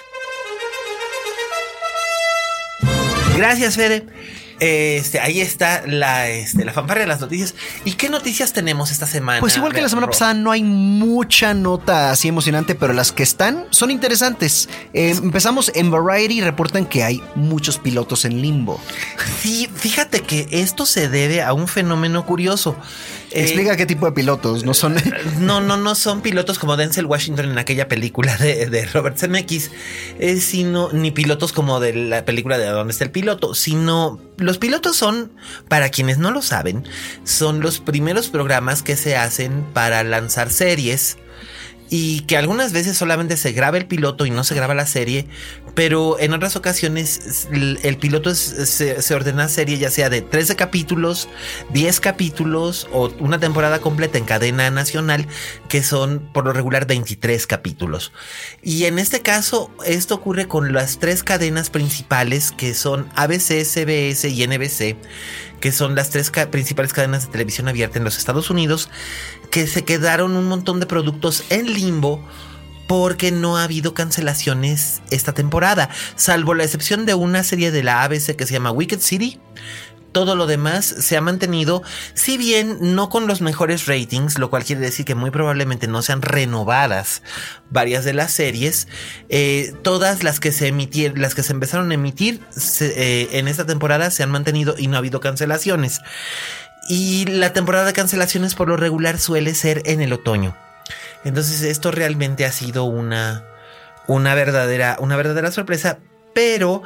Gracias, 3.35 3.75
Fede. 3.75 4.05
Este, 4.59 5.19
ahí 5.19 5.39
está 5.39 5.83
la, 5.85 6.29
este, 6.29 6.65
la 6.65 6.73
fanfarria 6.73 7.03
de 7.03 7.07
las 7.07 7.19
noticias. 7.19 7.53
¿Y 7.85 7.93
qué 7.93 8.09
noticias 8.09 8.53
tenemos 8.53 8.91
esta 8.91 9.05
semana? 9.05 9.39
Pues 9.39 9.55
igual 9.55 9.73
que 9.73 9.81
la 9.81 9.89
semana 9.89 10.07
pasada 10.07 10.33
no 10.33 10.51
hay 10.51 10.63
mucha 10.63 11.53
nota 11.53 12.11
así 12.11 12.27
emocionante, 12.27 12.75
pero 12.75 12.93
las 12.93 13.11
que 13.11 13.23
están 13.23 13.65
son 13.69 13.91
interesantes. 13.91 14.69
Eh, 14.93 15.11
empezamos 15.11 15.71
en 15.75 15.91
Variety 15.91 16.41
reportan 16.41 16.85
que 16.85 17.03
hay 17.03 17.21
muchos 17.35 17.77
pilotos 17.77 18.25
en 18.25 18.41
limbo. 18.41 18.81
Sí, 19.41 19.69
fíjate 19.73 20.21
que 20.21 20.47
esto 20.51 20.85
se 20.85 21.09
debe 21.09 21.41
a 21.41 21.53
un 21.53 21.67
fenómeno 21.67 22.25
curioso. 22.25 22.75
Eh, 23.31 23.43
Explica 23.43 23.75
qué 23.75 23.85
tipo 23.85 24.05
de 24.05 24.13
pilotos, 24.13 24.63
no 24.63 24.73
son... 24.73 24.95
No, 25.39 25.61
no, 25.61 25.77
no 25.77 25.95
son 25.95 26.21
pilotos 26.21 26.59
como 26.59 26.77
Denzel 26.77 27.05
Washington 27.05 27.51
en 27.51 27.57
aquella 27.57 27.87
película 27.87 28.35
de, 28.37 28.67
de 28.67 28.85
Robert 28.85 29.17
Zemeckis, 29.17 29.71
eh, 30.19 30.37
sino 30.37 30.91
ni 30.91 31.11
pilotos 31.11 31.53
como 31.53 31.79
de 31.79 31.93
la 31.93 32.25
película 32.25 32.57
de 32.57 32.67
¿Dónde 32.67 32.91
está 32.91 33.03
el 33.03 33.11
piloto? 33.11 33.53
Sino 33.53 34.19
los 34.37 34.57
pilotos 34.57 34.95
son, 34.95 35.31
para 35.67 35.89
quienes 35.89 36.17
no 36.17 36.31
lo 36.31 36.41
saben, 36.41 36.85
son 37.23 37.59
los 37.59 37.79
primeros 37.79 38.29
programas 38.29 38.81
que 38.81 38.95
se 38.95 39.17
hacen 39.17 39.65
para 39.73 40.03
lanzar 40.03 40.49
series 40.49 41.17
y 41.89 42.21
que 42.21 42.37
algunas 42.37 42.73
veces 42.73 42.97
solamente 42.97 43.37
se 43.37 43.51
graba 43.51 43.77
el 43.77 43.85
piloto 43.85 44.25
y 44.25 44.31
no 44.31 44.43
se 44.43 44.55
graba 44.55 44.73
la 44.73 44.85
serie, 44.85 45.27
pero 45.73 46.19
en 46.19 46.33
otras 46.33 46.55
ocasiones 46.55 47.47
el, 47.51 47.97
piloto 47.97 48.35
se, 48.35 49.01
se 49.01 49.15
ordena 49.15 49.47
serie 49.47 49.77
ya 49.77 49.89
sea 49.89 50.09
de 50.09 50.21
13 50.21 50.55
capítulos, 50.55 51.29
10 51.71 51.99
capítulos 51.99 52.87
o 52.91 53.09
una 53.19 53.39
temporada 53.39 53.79
completa 53.79 54.17
en 54.17 54.25
cadena 54.25 54.69
nacional, 54.71 55.27
que 55.69 55.83
son 55.83 56.29
por 56.33 56.45
lo 56.45 56.53
regular 56.53 56.87
23 56.87 57.47
capítulos. 57.47 58.11
Y 58.61 58.85
en 58.85 58.99
este 58.99 59.21
caso, 59.21 59.71
esto 59.85 60.15
ocurre 60.15 60.47
con 60.47 60.73
las 60.73 60.99
tres 60.99 61.23
cadenas 61.23 61.69
principales 61.69 62.51
que 62.51 62.73
son 62.73 63.09
ABC, 63.15 63.63
CBS 63.63 64.29
y 64.29 64.47
NBC 64.47 64.97
que 65.59 65.71
son 65.71 65.95
las 65.95 66.09
tres 66.09 66.31
principales 66.51 66.93
cadenas 66.93 67.25
de 67.25 67.31
televisión 67.31 67.67
abierta 67.67 67.97
en 67.97 68.03
los 68.03 68.17
Estados 68.17 68.49
Unidos, 68.49 68.89
que 69.51 69.67
se 69.67 69.83
quedaron 69.83 70.35
un 70.35 70.45
montón 70.45 70.79
de 70.79 70.85
productos 70.85 71.43
en 71.49 71.73
limbo 71.73 72.23
porque 72.87 73.31
no 73.31 73.57
ha 73.57 73.63
habido 73.63 73.93
cancelaciones 73.93 75.01
esta 75.11 75.33
temporada, 75.33 75.89
salvo 76.15 76.53
la 76.53 76.63
excepción 76.63 77.05
de 77.05 77.13
una 77.13 77.43
serie 77.43 77.71
de 77.71 77.83
la 77.83 78.03
ABC 78.03 78.35
que 78.35 78.45
se 78.45 78.53
llama 78.53 78.71
Wicked 78.71 79.01
City. 79.01 79.39
Todo 80.17 80.35
lo 80.35 80.47
demás 80.47 80.83
se 80.83 81.15
ha 81.15 81.21
mantenido, 81.21 81.83
si 82.15 82.37
bien 82.39 82.95
no 82.95 83.07
con 83.07 83.27
los 83.27 83.39
mejores 83.41 83.85
ratings, 83.85 84.39
lo 84.39 84.49
cual 84.49 84.63
quiere 84.63 84.81
decir 84.81 85.05
que 85.05 85.13
muy 85.13 85.29
probablemente 85.29 85.87
no 85.87 86.01
sean 86.01 86.23
renovadas 86.23 87.21
varias 87.69 88.03
de 88.03 88.15
las 88.15 88.31
series. 88.31 88.87
eh, 89.29 89.75
todas 89.83 90.23
las 90.23 90.39
que 90.39 90.51
se 90.51 90.69
emitieron, 90.69 91.21
las 91.21 91.35
que 91.35 91.43
se 91.43 91.53
empezaron 91.53 91.91
a 91.91 91.93
emitir 91.93 92.41
eh, 92.79 93.29
en 93.33 93.47
esta 93.47 93.67
temporada 93.67 94.09
se 94.09 94.23
han 94.23 94.31
mantenido 94.31 94.73
y 94.75 94.87
no 94.87 94.95
ha 94.95 94.97
habido 94.97 95.19
cancelaciones. 95.19 96.01
Y 96.89 97.27
la 97.27 97.53
temporada 97.53 97.85
de 97.85 97.93
cancelaciones 97.93 98.55
por 98.55 98.69
lo 98.69 98.75
regular 98.75 99.19
suele 99.19 99.53
ser 99.53 99.83
en 99.85 100.01
el 100.01 100.13
otoño. 100.13 100.57
Entonces 101.25 101.61
esto 101.61 101.91
realmente 101.91 102.43
ha 102.43 102.51
sido 102.51 102.85
una, 102.85 103.43
una 104.07 104.33
verdadera, 104.33 104.97
una 104.99 105.15
verdadera 105.15 105.51
sorpresa. 105.51 105.99
Pero 106.33 106.81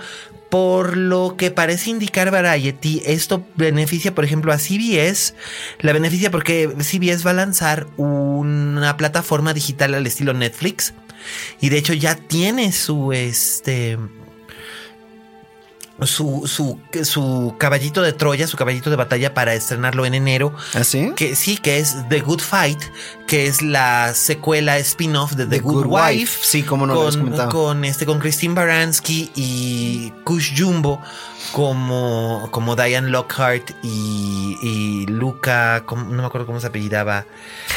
por 0.52 0.98
lo 0.98 1.38
que 1.38 1.50
parece 1.50 1.92
indicar 1.92 2.30
Variety, 2.30 3.02
esto 3.06 3.48
beneficia, 3.56 4.14
por 4.14 4.26
ejemplo, 4.26 4.52
a 4.52 4.58
CBS. 4.58 5.34
La 5.80 5.94
beneficia 5.94 6.30
porque 6.30 6.70
CBS 6.78 7.26
va 7.26 7.32
a 7.32 7.36
lanzar 7.36 7.88
una 7.96 8.98
plataforma 8.98 9.54
digital 9.54 9.94
al 9.94 10.06
estilo 10.06 10.34
Netflix. 10.34 10.94
Y 11.62 11.70
de 11.70 11.78
hecho 11.78 11.94
ya 11.94 12.16
tiene 12.16 12.74
su 12.74 13.14
este 13.14 13.98
su, 16.06 16.44
su, 16.46 16.80
su 17.04 17.56
caballito 17.58 18.02
de 18.02 18.14
Troya, 18.14 18.48
su 18.48 18.58
caballito 18.58 18.90
de 18.90 18.96
batalla 18.96 19.34
para 19.34 19.54
estrenarlo 19.54 20.06
en 20.06 20.14
enero. 20.14 20.54
¿Ah, 20.74 20.84
sí? 20.84 21.14
Que 21.16 21.36
sí, 21.36 21.58
que 21.58 21.78
es 21.80 21.96
The 22.10 22.22
Good 22.22 22.42
Fight, 22.42 22.80
que 23.28 23.48
es 23.48 23.62
la 23.62 24.14
secuela 24.14 24.78
spin-off 24.80 25.34
de 25.34 25.46
The, 25.46 25.60
Good, 25.60 25.86
Wife. 25.88 26.40
Sí, 26.44 26.64
como 26.64 26.88
no 26.88 26.94
lo 26.94 27.02
habías 27.02 27.18
con, 27.18 27.26
comentado. 27.26 27.50
con, 27.52 27.86
este, 27.86 28.06
con 28.06 28.20
Christine 28.20 28.54
Baranski 28.54 29.32
y 29.36 30.12
Kush 30.24 30.60
Jumbo 30.60 31.02
como, 31.52 32.48
como 32.52 32.76
Diane 32.76 33.10
Lockhart 33.10 33.72
y, 33.84 34.58
y 34.62 35.06
Luca, 35.08 35.84
no 35.90 36.04
me 36.22 36.26
acuerdo 36.26 36.48
cómo 36.48 36.60
se 36.60 36.68
apellidaba 36.68 37.26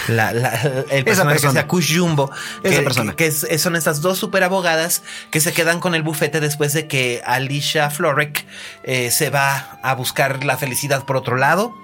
la, 0.08 0.32
la- 0.32 0.52
el 0.90 1.04
personaje 1.04 1.36
que 1.36 1.42
persona. 1.42 1.52
sea 1.52 1.66
Kush 1.66 1.98
Jumbo, 1.98 2.30
Esa 2.62 2.76
que, 2.78 2.82
persona. 2.82 3.16
que- 3.16 3.32
que 3.48 3.58
son 3.58 3.76
estas 3.76 4.00
dos 4.00 4.18
super 4.18 4.42
abogadas 4.44 5.02
que 5.30 5.40
se 5.40 5.52
quedan 5.52 5.80
con 5.80 5.94
el 5.94 6.02
bufete 6.02 6.40
después 6.40 6.72
de 6.72 6.86
que 6.86 7.22
Alicia 7.26 7.90
Florek 7.90 8.46
eh, 8.84 9.10
se 9.10 9.30
va 9.30 9.78
a 9.82 9.94
buscar 9.94 10.44
la 10.44 10.56
felicidad 10.56 11.04
por 11.04 11.16
otro 11.16 11.36
lado. 11.36 11.74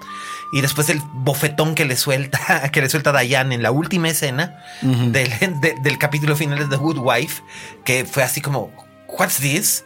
Y 0.53 0.59
después 0.59 0.89
el 0.89 1.01
bofetón 1.13 1.75
que 1.75 1.85
le 1.85 1.95
suelta, 1.95 2.69
que 2.71 2.81
le 2.81 2.89
suelta 2.89 3.17
Diane 3.17 3.55
en 3.55 3.63
la 3.63 3.71
última 3.71 4.09
escena 4.09 4.57
del, 4.81 5.29
de- 5.61 5.75
del 5.81 5.97
capítulo 5.97 6.35
final 6.35 6.59
de 6.59 6.67
The 6.67 6.75
Good 6.75 6.97
Wife, 6.99 7.41
que 7.85 8.03
fue 8.05 8.21
así 8.23 8.41
como, 8.41 8.69
What's 9.17 9.37
this? 9.37 9.83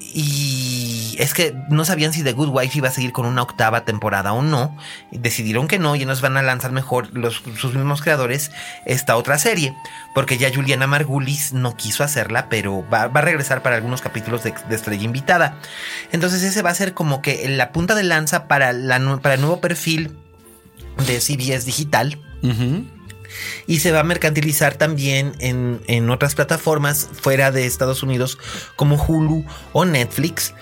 Y 0.00 1.16
es 1.18 1.34
que 1.34 1.54
no 1.68 1.84
sabían 1.84 2.12
si 2.12 2.22
The 2.22 2.32
Good 2.32 2.48
Wife 2.48 2.78
iba 2.78 2.88
a 2.88 2.90
seguir 2.90 3.12
con 3.12 3.26
una 3.26 3.42
octava 3.42 3.84
temporada 3.84 4.32
o 4.32 4.42
no. 4.42 4.76
Decidieron 5.12 5.68
que 5.68 5.78
no 5.78 5.94
y 5.96 6.04
nos 6.04 6.20
van 6.20 6.36
a 6.36 6.42
lanzar 6.42 6.72
mejor 6.72 7.10
sus 7.30 7.74
mismos 7.74 8.02
creadores 8.02 8.50
esta 8.86 9.16
otra 9.16 9.38
serie. 9.38 9.74
Porque 10.14 10.38
ya 10.38 10.52
Juliana 10.52 10.86
Margulis 10.86 11.52
no 11.52 11.76
quiso 11.76 12.02
hacerla, 12.02 12.48
pero 12.48 12.84
va, 12.88 13.02
a 13.02 13.20
regresar 13.20 13.62
para 13.62 13.76
algunos 13.76 14.00
capítulos 14.00 14.42
de, 14.42 14.54
estrella 14.70 15.04
invitada. 15.04 15.58
Entonces 16.12 16.42
ese 16.42 16.62
va 16.62 16.70
a 16.70 16.74
ser 16.74 16.94
como 16.94 17.22
que 17.22 17.48
la 17.48 17.72
punta 17.72 17.94
de 17.94 18.04
lanza 18.04 18.48
para, 18.48 18.70
el 18.70 18.88
nuevo 19.40 19.60
perfil 19.60 20.16
de 21.06 21.20
CBS 21.20 21.66
Digital 21.66 22.18
Ujú. 22.42 22.95
Y 23.66 23.80
se 23.80 23.92
va 23.92 24.00
a 24.00 24.04
mercantilizar 24.04 24.76
también 24.76 25.32
en, 25.38 25.80
en 25.86 26.10
otras 26.10 26.34
plataformas 26.34 27.08
fuera 27.20 27.50
de 27.50 27.66
Estados 27.66 28.02
Unidos 28.02 28.38
como 28.76 28.96
Hulu 28.96 29.44
o 29.72 29.84
Netflix. 29.84 30.54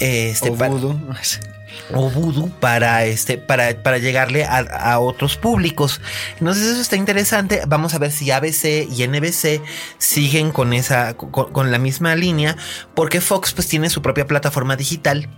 Este, 0.00 0.50
O 0.50 0.54
Voodoo. 0.54 0.98
o 1.94 2.10
Vudu 2.10 2.50
para 2.60 3.04
este 3.04 3.38
para, 3.38 3.82
para 3.82 3.98
llegarle 3.98 4.44
a, 4.44 4.58
a 4.58 4.98
otros 4.98 5.36
públicos. 5.36 6.00
Entonces 6.38 6.64
eso 6.66 6.80
está 6.80 6.96
interesante. 6.96 7.62
Vamos 7.66 7.94
a 7.94 7.98
ver 7.98 8.10
si 8.10 8.30
ABC 8.30 8.88
y 8.90 9.06
NBC 9.06 9.62
siguen 9.98 10.52
con 10.52 10.72
esa 10.72 11.14
con, 11.14 11.30
con 11.30 11.70
la 11.70 11.78
misma 11.78 12.14
línea 12.14 12.56
porque 12.94 13.20
Fox 13.20 13.52
pues 13.52 13.68
tiene 13.68 13.90
su 13.90 14.02
propia 14.02 14.26
plataforma 14.26 14.76
digital 14.76 15.28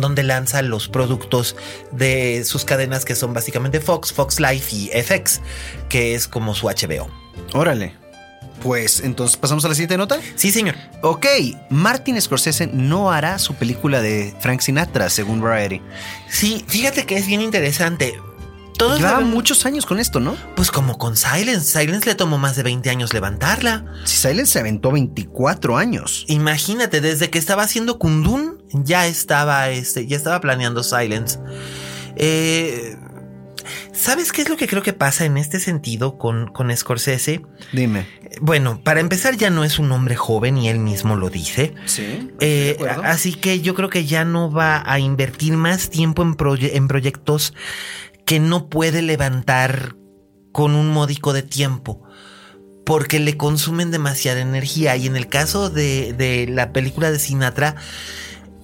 donde 0.00 0.22
lanza 0.22 0.62
los 0.62 0.88
productos 0.88 1.56
de 1.92 2.44
sus 2.44 2.64
cadenas 2.64 3.04
que 3.04 3.14
son 3.14 3.32
básicamente 3.32 3.80
Fox, 3.80 4.12
Fox 4.12 4.40
Life 4.40 4.74
y 4.74 4.90
FX, 5.02 5.40
que 5.88 6.14
es 6.14 6.28
como 6.28 6.54
su 6.54 6.66
HBO. 6.66 7.08
Órale. 7.52 7.94
Pues 8.62 9.00
entonces 9.00 9.36
pasamos 9.36 9.64
a 9.66 9.68
la 9.68 9.74
siguiente 9.74 9.98
nota. 9.98 10.18
Sí, 10.36 10.50
señor. 10.50 10.74
Ok, 11.02 11.26
Martin 11.68 12.20
Scorsese 12.20 12.66
no 12.66 13.12
hará 13.12 13.38
su 13.38 13.54
película 13.54 14.00
de 14.00 14.34
Frank 14.40 14.60
Sinatra, 14.60 15.10
según 15.10 15.40
Variety. 15.42 15.82
Sí, 16.30 16.64
fíjate 16.66 17.04
que 17.04 17.16
es 17.16 17.26
bien 17.26 17.42
interesante. 17.42 18.14
Todos 18.78 18.98
Llevaba 18.98 19.20
muchos 19.20 19.66
años 19.66 19.86
con 19.86 20.00
esto, 20.00 20.18
¿no? 20.18 20.36
Pues 20.56 20.70
como 20.70 20.98
con 20.98 21.16
Silence. 21.16 21.78
Silence 21.78 22.06
le 22.08 22.14
tomó 22.14 22.38
más 22.38 22.56
de 22.56 22.64
20 22.64 22.90
años 22.90 23.12
levantarla. 23.12 23.84
Si 24.04 24.16
Silence 24.16 24.52
se 24.52 24.58
aventó 24.58 24.90
24 24.90 25.76
años. 25.76 26.24
Imagínate, 26.28 27.00
desde 27.00 27.30
que 27.30 27.38
estaba 27.38 27.62
haciendo 27.62 27.98
Kundun, 27.98 28.63
ya 28.82 29.06
estaba, 29.06 29.70
este, 29.70 30.06
ya 30.06 30.16
estaba 30.16 30.40
planeando 30.40 30.82
Silence. 30.82 31.38
Eh, 32.16 32.96
¿Sabes 33.92 34.32
qué 34.32 34.42
es 34.42 34.48
lo 34.48 34.56
que 34.56 34.66
creo 34.66 34.82
que 34.82 34.92
pasa 34.92 35.24
en 35.24 35.36
este 35.36 35.58
sentido 35.60 36.18
con, 36.18 36.48
con 36.48 36.74
Scorsese? 36.76 37.42
Dime. 37.72 38.06
Bueno, 38.40 38.80
para 38.82 39.00
empezar 39.00 39.36
ya 39.36 39.48
no 39.50 39.64
es 39.64 39.78
un 39.78 39.90
hombre 39.92 40.16
joven 40.16 40.58
y 40.58 40.68
él 40.68 40.80
mismo 40.80 41.16
lo 41.16 41.30
dice. 41.30 41.74
Sí. 41.86 42.30
Eh, 42.40 42.76
así 43.04 43.32
que 43.34 43.60
yo 43.60 43.74
creo 43.74 43.88
que 43.88 44.04
ya 44.04 44.24
no 44.24 44.50
va 44.50 44.82
a 44.84 44.98
invertir 44.98 45.54
más 45.56 45.88
tiempo 45.88 46.22
en, 46.22 46.34
proye- 46.36 46.72
en 46.74 46.88
proyectos 46.88 47.54
que 48.26 48.40
no 48.40 48.68
puede 48.68 49.00
levantar 49.02 49.94
con 50.52 50.74
un 50.74 50.88
módico 50.88 51.32
de 51.32 51.42
tiempo. 51.42 52.02
Porque 52.84 53.18
le 53.18 53.36
consumen 53.38 53.90
demasiada 53.90 54.40
energía. 54.40 54.94
Y 54.96 55.06
en 55.06 55.16
el 55.16 55.28
caso 55.28 55.70
de, 55.70 56.12
de 56.12 56.46
la 56.50 56.72
película 56.72 57.10
de 57.10 57.18
Sinatra, 57.18 57.76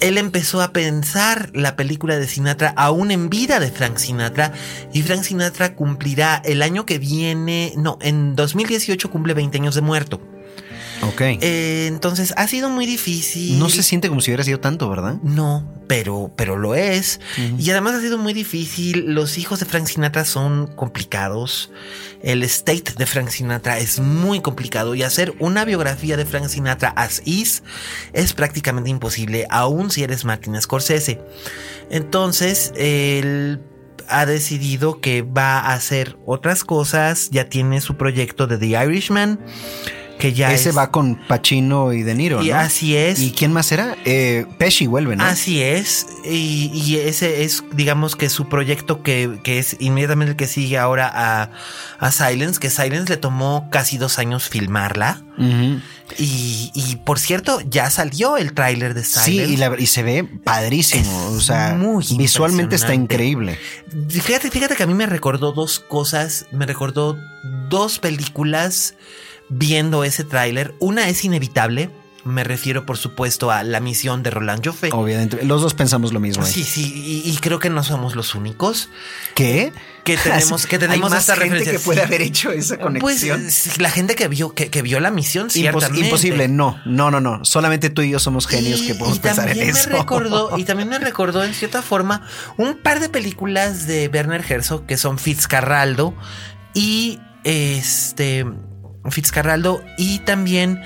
él 0.00 0.18
empezó 0.18 0.62
a 0.62 0.72
pensar 0.72 1.50
la 1.54 1.76
película 1.76 2.18
de 2.18 2.26
Sinatra 2.26 2.72
aún 2.76 3.10
en 3.10 3.30
vida 3.30 3.60
de 3.60 3.70
Frank 3.70 3.96
Sinatra. 3.98 4.52
Y 4.92 5.02
Frank 5.02 5.22
Sinatra 5.22 5.74
cumplirá 5.74 6.40
el 6.44 6.62
año 6.62 6.86
que 6.86 6.98
viene, 6.98 7.72
no, 7.76 7.98
en 8.00 8.34
2018 8.34 9.10
cumple 9.10 9.34
20 9.34 9.58
años 9.58 9.74
de 9.74 9.82
muerto. 9.82 10.20
Ok. 11.02 11.20
Eh, 11.20 11.86
entonces 11.88 12.34
ha 12.36 12.46
sido 12.46 12.68
muy 12.68 12.86
difícil. 12.86 13.58
no 13.58 13.68
se 13.68 13.82
siente 13.82 14.08
como 14.08 14.20
si 14.20 14.30
hubiera 14.30 14.44
sido 14.44 14.60
tanto, 14.60 14.88
¿verdad? 14.88 15.16
No, 15.22 15.64
pero, 15.86 16.30
pero 16.36 16.56
lo 16.56 16.74
es. 16.74 17.20
Y 17.58 17.70
además 17.70 17.94
ha 17.94 18.00
sido 18.00 18.18
muy 18.18 18.32
difícil. 18.32 19.14
Los 19.14 19.38
hijos 19.38 19.60
de 19.60 19.66
Frank 19.66 19.86
Sinatra 19.86 20.24
son 20.24 20.66
complicados. 20.68 21.70
El 22.22 22.42
state 22.42 22.94
de 22.96 23.06
Frank 23.06 23.28
Sinatra 23.28 23.78
es 23.78 23.98
muy 23.98 24.40
complicado. 24.40 24.94
Y 24.94 25.02
hacer 25.02 25.34
una 25.40 25.64
biografía 25.64 26.16
de 26.16 26.26
Frank 26.26 26.48
Sinatra 26.48 26.90
as 26.90 27.22
is 27.24 27.62
es 28.12 28.32
prácticamente 28.34 28.90
imposible, 28.90 29.46
aun 29.50 29.90
si 29.90 30.02
eres 30.02 30.24
Martin 30.24 30.60
Scorsese. 30.60 31.20
Entonces, 31.90 32.72
él 32.76 33.60
ha 34.08 34.26
decidido 34.26 35.00
que 35.00 35.22
va 35.22 35.58
a 35.60 35.72
hacer 35.72 36.18
otras 36.26 36.64
cosas. 36.64 37.30
Ya 37.30 37.48
tiene 37.48 37.80
su 37.80 37.96
proyecto 37.96 38.46
de 38.46 38.58
The 38.58 38.84
Irishman. 38.84 39.40
Que 40.20 40.32
ya 40.32 40.52
Ese 40.52 40.68
es- 40.70 40.76
va 40.76 40.90
con 40.90 41.16
Pacino 41.16 41.92
y 41.92 42.02
De 42.02 42.14
Niro, 42.14 42.42
Y 42.44 42.50
¿no? 42.50 42.56
así 42.56 42.96
es. 42.96 43.18
¿Y 43.20 43.32
quién 43.32 43.52
más 43.52 43.72
era? 43.72 43.96
Eh, 44.04 44.46
Pesci 44.58 44.86
vuelve, 44.86 45.16
¿no? 45.16 45.24
Así 45.24 45.62
es, 45.62 46.06
y, 46.24 46.70
y 46.74 46.96
ese 46.96 47.42
es, 47.44 47.64
digamos 47.72 48.14
que 48.16 48.28
su 48.28 48.48
proyecto 48.48 49.02
que, 49.02 49.40
que 49.42 49.58
es 49.58 49.76
inmediatamente 49.80 50.32
el 50.32 50.36
que 50.36 50.46
sigue 50.46 50.78
ahora 50.78 51.10
a, 51.12 51.50
a 51.98 52.12
Silence, 52.12 52.60
que 52.60 52.70
Silence 52.70 53.08
le 53.08 53.16
tomó 53.16 53.68
casi 53.70 53.98
dos 53.98 54.18
años 54.18 54.48
filmarla. 54.48 55.22
Y, 56.18 56.70
y, 56.74 56.96
por 56.96 57.18
cierto, 57.18 57.60
ya 57.64 57.88
salió 57.88 58.36
el 58.36 58.52
tráiler 58.52 58.92
de 58.94 59.04
Sí, 59.04 59.20
Silence. 59.20 59.52
y, 59.52 59.56
la- 59.56 59.76
y 59.78 59.86
se 59.86 60.02
ve 60.02 60.24
padrísimo. 60.24 61.28
Es 61.30 61.36
o 61.36 61.40
sea, 61.40 61.74
muy 61.78 62.04
visualmente 62.18 62.76
está 62.76 62.92
increíble. 62.94 63.58
Fíjate, 64.08 64.50
fíjate 64.50 64.74
que 64.76 64.82
a 64.82 64.86
mí 64.86 64.92
me 64.94 65.06
recordó 65.06 65.52
dos 65.52 65.78
cosas, 65.80 66.46
me 66.52 66.66
recordó 66.66 67.16
dos 67.70 67.98
películas 68.00 68.94
viendo 69.50 70.04
ese 70.04 70.24
tráiler. 70.24 70.74
Una 70.78 71.08
es 71.08 71.24
inevitable, 71.24 71.90
me 72.24 72.44
refiero 72.44 72.84
por 72.84 72.98
supuesto 72.98 73.50
a 73.50 73.62
La 73.62 73.80
misión 73.80 74.22
de 74.22 74.30
Roland 74.30 74.64
Joffé. 74.66 74.90
Obviamente, 74.92 75.42
los 75.44 75.62
dos 75.62 75.74
pensamos 75.74 76.12
lo 76.12 76.20
mismo. 76.20 76.44
ahí. 76.44 76.52
Sí, 76.52 76.64
sí, 76.64 77.22
y, 77.24 77.30
y 77.30 77.36
creo 77.38 77.58
que 77.58 77.70
no 77.70 77.82
somos 77.82 78.14
los 78.14 78.34
únicos. 78.34 78.88
¿Qué? 79.34 79.72
que 80.04 80.16
tenemos, 80.22 80.66
que 80.66 80.78
tenemos 80.78 81.12
esta 81.12 81.34
gente 81.36 81.58
referencia. 81.58 81.72
que 81.72 81.78
puede 81.78 82.02
haber 82.02 82.22
hecho 82.22 82.50
esa 82.50 82.76
Pues 82.78 83.00
conexión. 83.02 83.50
sí, 83.50 83.70
la 83.80 83.90
gente 83.90 84.14
que 84.14 84.28
vio, 84.28 84.54
que, 84.54 84.70
que 84.70 84.80
vio 84.82 84.98
la 85.00 85.10
misión, 85.10 85.48
Impos- 85.48 85.52
ciertamente. 85.52 86.00
imposible, 86.06 86.48
no, 86.48 86.78
no, 86.86 87.10
no, 87.10 87.20
no. 87.20 87.44
Solamente 87.44 87.90
tú 87.90 88.00
y 88.02 88.10
yo 88.10 88.18
somos 88.18 88.46
genios 88.46 88.80
Y- 88.80 88.86
que 88.88 88.94
podemos 88.94 89.18
y 89.18 89.20
pensar 89.20 89.44
en 89.48 89.54
también 89.56 89.76
eso. 89.76 89.90
Me 89.90 89.96
recordó, 89.98 90.50
y 90.58 90.64
también 90.64 90.88
me 90.90 90.98
recordó 90.98 91.42
en 91.44 91.52
cierta 91.54 91.82
forma 91.82 92.26
un 92.56 92.76
par 92.78 93.00
de 93.00 93.08
películas 93.10 93.86
de 93.86 94.08
Werner 94.12 94.44
Herzog 94.46 94.86
que 94.86 94.96
son 94.96 95.18
Fitzcarraldo 95.18 96.14
y 96.74 97.18
este 97.44 98.46
Fitzcarraldo 99.08 99.82
y 99.96 100.18
también 100.20 100.80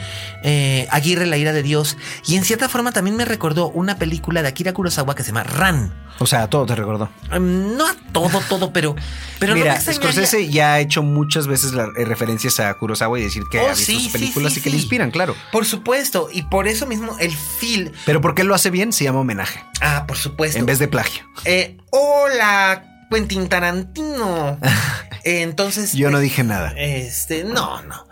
eh, 0.45 0.87
Aguirre 0.91 1.27
la 1.27 1.37
ira 1.37 1.53
de 1.53 1.63
Dios 1.63 1.97
y 2.27 2.37
en 2.37 2.45
cierta 2.45 2.69
forma 2.69 2.93
también 2.93 3.17
me 3.17 3.25
recordó 3.25 3.69
una 3.71 3.99
película 3.99 4.43
de 4.43 4.49
Akira 4.49 4.73
Kurosawa 4.73 5.15
que 5.15 5.23
se 5.25 5.29
llama 5.31 5.43
Ran 5.43 5.93
O 6.21 6.27
sea, 6.27 6.49
todo 6.49 6.65
te 6.67 6.75
recordó. 6.77 7.11
Mm, 7.33 7.77
no 7.77 7.87
a 7.89 7.95
todo 8.13 8.41
todo 8.49 8.73
pero 8.73 8.95
pero 9.41 9.55
no 9.55 9.61
Mira, 9.61 9.75
extrañaría- 9.75 10.13
Scorsese 10.13 10.49
ya 10.49 10.75
ha 10.75 10.81
hecho 10.81 11.03
muchas 11.03 11.47
veces 11.49 11.73
las 11.73 11.89
eh, 11.97 12.05
referencias 12.05 12.61
a 12.61 12.73
Kurosawa 12.75 13.19
y 13.19 13.23
decir 13.25 13.43
que 13.51 13.59
Oh, 13.59 13.67
ha 13.67 13.71
visto 13.71 13.85
sí, 13.87 14.05
sus 14.05 14.13
películas 14.13 14.53
sí, 14.53 14.61
y 14.61 14.63
que 14.63 14.71
le 14.71 14.77
inspiran, 14.77 15.11
claro. 15.11 15.35
Por 15.51 15.65
supuesto, 15.67 16.29
y 16.33 16.43
por 16.43 16.69
eso 16.69 16.87
mismo 16.87 17.17
el 17.19 17.33
feel. 17.33 17.93
Pero 18.07 18.21
porque 18.21 18.43
él 18.43 18.49
lo 18.49 18.55
hace 18.55 18.71
bien, 18.71 18.93
se 18.93 19.05
llama 19.05 19.21
homenaje, 19.21 19.61
Ah, 19.81 20.05
por 20.07 20.17
supuesto. 20.17 20.59
en 20.59 20.67
vez 20.67 20.79
de 20.79 20.87
plagio. 20.89 21.25
Eh, 21.45 21.79
hola, 21.91 22.94
Quentin 23.15 23.49
Tarantino. 23.49 24.59
Entonces. 25.25 25.93
Yo 25.93 26.09
no 26.11 26.19
pues, 26.19 26.25
dije 26.25 26.45
nada. 26.45 26.75
Este, 26.77 27.45
no, 27.45 27.81
no. 27.83 28.07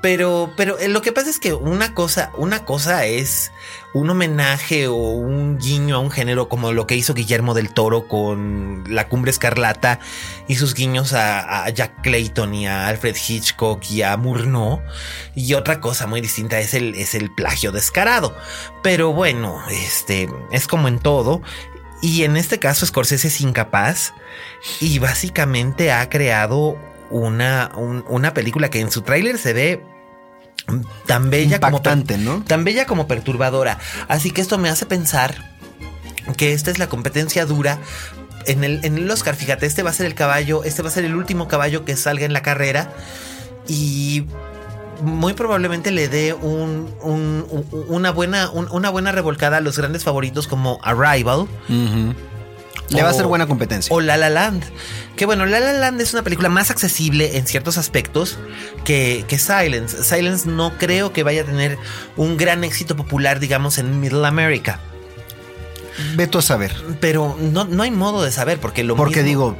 Pero, 0.00 0.52
pero 0.56 0.78
eh, 0.78 0.88
lo 0.88 1.00
que 1.00 1.12
pasa 1.12 1.30
es 1.30 1.38
que 1.38 1.54
una 1.54 1.94
cosa, 1.94 2.30
una 2.36 2.64
cosa 2.66 3.06
es 3.06 3.50
un 3.94 4.10
homenaje 4.10 4.86
o 4.86 4.94
un 4.94 5.58
guiño 5.58 5.96
a 5.96 5.98
un 5.98 6.10
género 6.10 6.48
como 6.48 6.72
lo 6.72 6.86
que 6.86 6.94
hizo 6.94 7.14
Guillermo 7.14 7.54
del 7.54 7.72
Toro 7.72 8.06
con 8.06 8.84
La 8.86 9.08
Cumbre 9.08 9.30
Escarlata 9.30 10.00
y 10.46 10.56
sus 10.56 10.74
guiños 10.74 11.14
a, 11.14 11.64
a 11.64 11.70
Jack 11.70 12.02
Clayton 12.02 12.54
y 12.54 12.66
a 12.66 12.86
Alfred 12.88 13.16
Hitchcock 13.16 13.82
y 13.90 14.02
a 14.02 14.16
Murnau. 14.18 14.82
Y 15.34 15.54
otra 15.54 15.80
cosa 15.80 16.06
muy 16.06 16.20
distinta 16.20 16.60
es 16.60 16.74
el, 16.74 16.94
es 16.96 17.14
el 17.14 17.34
plagio 17.34 17.72
descarado. 17.72 18.36
Pero 18.82 19.12
bueno, 19.14 19.62
este, 19.70 20.28
es 20.52 20.66
como 20.66 20.88
en 20.88 20.98
todo. 20.98 21.40
Y 22.02 22.24
en 22.24 22.36
este 22.36 22.58
caso 22.58 22.84
Scorsese 22.86 23.28
es 23.28 23.40
incapaz 23.40 24.12
y 24.80 24.98
básicamente 24.98 25.90
ha 25.92 26.08
creado 26.10 26.76
una, 27.10 27.70
un- 27.76 28.04
una 28.08 28.34
película 28.34 28.68
que 28.70 28.80
en 28.80 28.90
su 28.90 29.02
tráiler 29.02 29.38
se 29.38 29.52
ve 29.52 29.82
tan 31.06 31.30
bella 31.30 31.60
como 31.60 31.76
Impactante, 31.78 32.18
¿no? 32.18 32.42
tan 32.46 32.64
bella 32.64 32.86
como 32.86 33.06
perturbadora. 33.06 33.78
Así 34.08 34.30
que 34.30 34.40
esto 34.40 34.58
me 34.58 34.68
hace 34.68 34.86
pensar 34.86 35.54
que 36.36 36.52
esta 36.52 36.70
es 36.70 36.78
la 36.78 36.88
competencia 36.88 37.44
dura. 37.46 37.78
En 38.46 38.64
el, 38.64 38.84
en 38.84 38.96
el 38.98 39.10
Oscar, 39.10 39.34
fíjate, 39.36 39.64
este 39.66 39.82
va 39.82 39.90
a 39.90 39.94
ser 39.94 40.04
el 40.06 40.14
caballo, 40.14 40.64
este 40.64 40.82
va 40.82 40.88
a 40.88 40.92
ser 40.92 41.04
el 41.04 41.14
último 41.14 41.48
caballo 41.48 41.84
que 41.86 41.96
salga 41.96 42.26
en 42.26 42.32
la 42.34 42.42
carrera 42.42 42.92
y 43.66 44.26
muy 45.02 45.32
probablemente 45.34 45.90
le 45.90 46.08
dé 46.08 46.32
un, 46.34 46.88
un- 47.02 47.46
un- 47.50 47.84
una, 47.88 48.10
buena, 48.10 48.50
un- 48.50 48.68
una 48.70 48.90
buena 48.90 49.12
revolcada 49.12 49.58
a 49.58 49.60
los 49.60 49.78
grandes 49.78 50.04
favoritos 50.04 50.46
como 50.46 50.78
Arrival. 50.82 51.46
Le 52.90 53.02
va 53.02 53.08
a 53.08 53.14
ser 53.14 53.26
buena 53.26 53.46
competencia. 53.46 53.94
o 53.94 54.00
La 54.00 54.16
La 54.18 54.28
Land. 54.30 54.62
Que 55.16 55.24
bueno, 55.26 55.46
La 55.46 55.58
La 55.60 55.72
Land 55.72 56.00
es 56.00 56.12
una 56.12 56.22
película 56.22 56.48
más 56.48 56.70
accesible 56.70 57.38
en 57.38 57.46
ciertos 57.46 57.78
aspectos 57.78 58.38
que, 58.84 59.24
que 59.26 59.38
Silence. 59.38 60.02
Silence 60.04 60.48
no 60.48 60.76
creo 60.76 61.12
que 61.12 61.22
vaya 61.22 61.42
a 61.42 61.44
tener 61.44 61.78
un 62.16 62.36
gran 62.36 62.62
éxito 62.62 62.94
popular, 62.96 63.40
digamos, 63.40 63.78
en 63.78 64.00
Middle 64.00 64.26
America. 64.26 64.80
Ve 66.16 66.26
tú 66.26 66.38
a 66.38 66.42
saber. 66.42 66.74
Pero 67.00 67.36
no, 67.40 67.64
no 67.64 67.82
hay 67.84 67.90
modo 67.90 68.22
de 68.22 68.32
saber 68.32 68.58
porque 68.60 68.84
lo 68.84 68.96
Porque 68.96 69.22
mismo- 69.22 69.54
digo, 69.54 69.56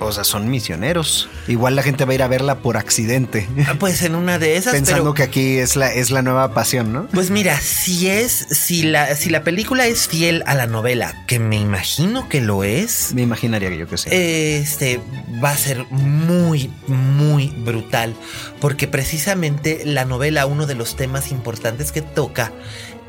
o 0.00 0.12
sea, 0.12 0.24
son 0.24 0.48
misioneros. 0.50 1.28
Igual 1.48 1.76
la 1.76 1.82
gente 1.82 2.04
va 2.04 2.12
a 2.12 2.14
ir 2.14 2.22
a 2.22 2.28
verla 2.28 2.58
por 2.60 2.76
accidente. 2.76 3.48
Ah, 3.66 3.74
Pues 3.78 4.02
en 4.02 4.14
una 4.14 4.38
de 4.38 4.56
esas, 4.56 4.72
Pensando 4.74 5.02
pero- 5.02 5.14
que 5.14 5.22
aquí 5.22 5.58
es 5.58 5.76
la, 5.76 5.92
es 5.92 6.10
la 6.10 6.22
nueva 6.22 6.54
pasión, 6.54 6.92
¿no? 6.92 7.06
Pues 7.08 7.30
mira, 7.30 7.58
si 7.60 8.08
es, 8.08 8.32
si 8.50 8.82
la, 8.82 9.14
si 9.16 9.30
la 9.30 9.42
película 9.44 9.86
es 9.86 10.08
fiel 10.08 10.42
a 10.46 10.54
la 10.54 10.66
novela, 10.66 11.24
que 11.26 11.38
me 11.38 11.56
imagino 11.56 12.28
que 12.28 12.40
lo 12.40 12.64
es, 12.64 13.12
Me 13.14 13.22
imaginaría 13.22 13.68
que 13.70 13.78
yo 13.78 13.88
que 13.88 13.98
sé. 13.98 14.56
este 14.58 15.00
va 15.42 15.50
a 15.50 15.56
ser 15.56 15.84
muy, 15.90 16.70
muy 16.86 17.48
brutal. 17.48 18.14
Porque 18.60 18.88
precisamente 18.88 19.82
la 19.84 20.04
novela, 20.04 20.46
uno 20.46 20.66
de 20.66 20.74
los 20.74 20.96
temas 20.96 21.30
importantes 21.30 21.92
que 21.92 22.02
toca 22.02 22.52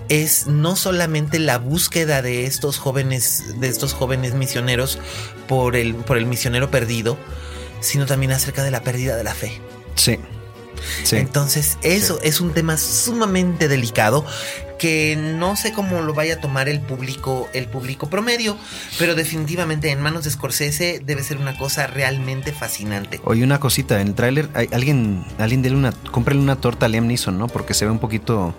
es 0.09 0.47
no 0.47 0.75
solamente 0.75 1.39
la 1.39 1.57
búsqueda 1.57 2.21
de 2.21 2.45
estos 2.45 2.77
jóvenes, 2.77 3.59
de 3.59 3.67
estos 3.67 3.93
jóvenes 3.93 4.33
misioneros 4.33 4.99
por 5.47 5.75
el, 5.75 5.95
por 5.95 6.17
el 6.17 6.25
misionero 6.25 6.69
perdido, 6.69 7.17
sino 7.79 8.05
también 8.05 8.31
acerca 8.31 8.63
de 8.63 8.71
la 8.71 8.81
pérdida 8.81 9.15
de 9.15 9.23
la 9.23 9.33
fe. 9.33 9.61
sí. 9.95 10.19
Sí. 11.03 11.17
Entonces, 11.17 11.77
eso 11.81 12.21
es 12.23 12.39
un 12.39 12.53
tema 12.53 12.77
sumamente 12.77 13.67
delicado 13.67 14.25
que 14.79 15.17
no 15.17 15.55
sé 15.57 15.73
cómo 15.73 16.01
lo 16.01 16.13
vaya 16.13 16.35
a 16.35 16.39
tomar 16.39 16.69
el 16.69 16.79
público, 16.79 17.49
el 17.53 17.67
público 17.67 18.09
promedio, 18.09 18.57
pero 18.97 19.13
definitivamente 19.13 19.91
en 19.91 19.99
manos 19.99 20.23
de 20.23 20.31
Scorsese 20.31 21.01
debe 21.05 21.21
ser 21.21 21.37
una 21.37 21.57
cosa 21.57 21.85
realmente 21.85 22.53
fascinante. 22.53 23.19
Oye, 23.25 23.43
una 23.43 23.59
cosita, 23.59 23.99
en 23.99 24.07
el 24.07 24.15
tráiler, 24.15 24.49
alguien, 24.71 25.25
alguien 25.37 25.61
dele 25.61 25.75
una, 25.75 25.91
cómprele 25.91 26.39
una 26.39 26.55
torta 26.55 26.85
a 26.85 26.89
Liam 26.89 27.07
Neeson, 27.07 27.37
¿no? 27.37 27.47
Porque 27.49 27.73
se 27.73 27.83
ve 27.85 27.91
un 27.91 27.99
poquito 27.99 28.55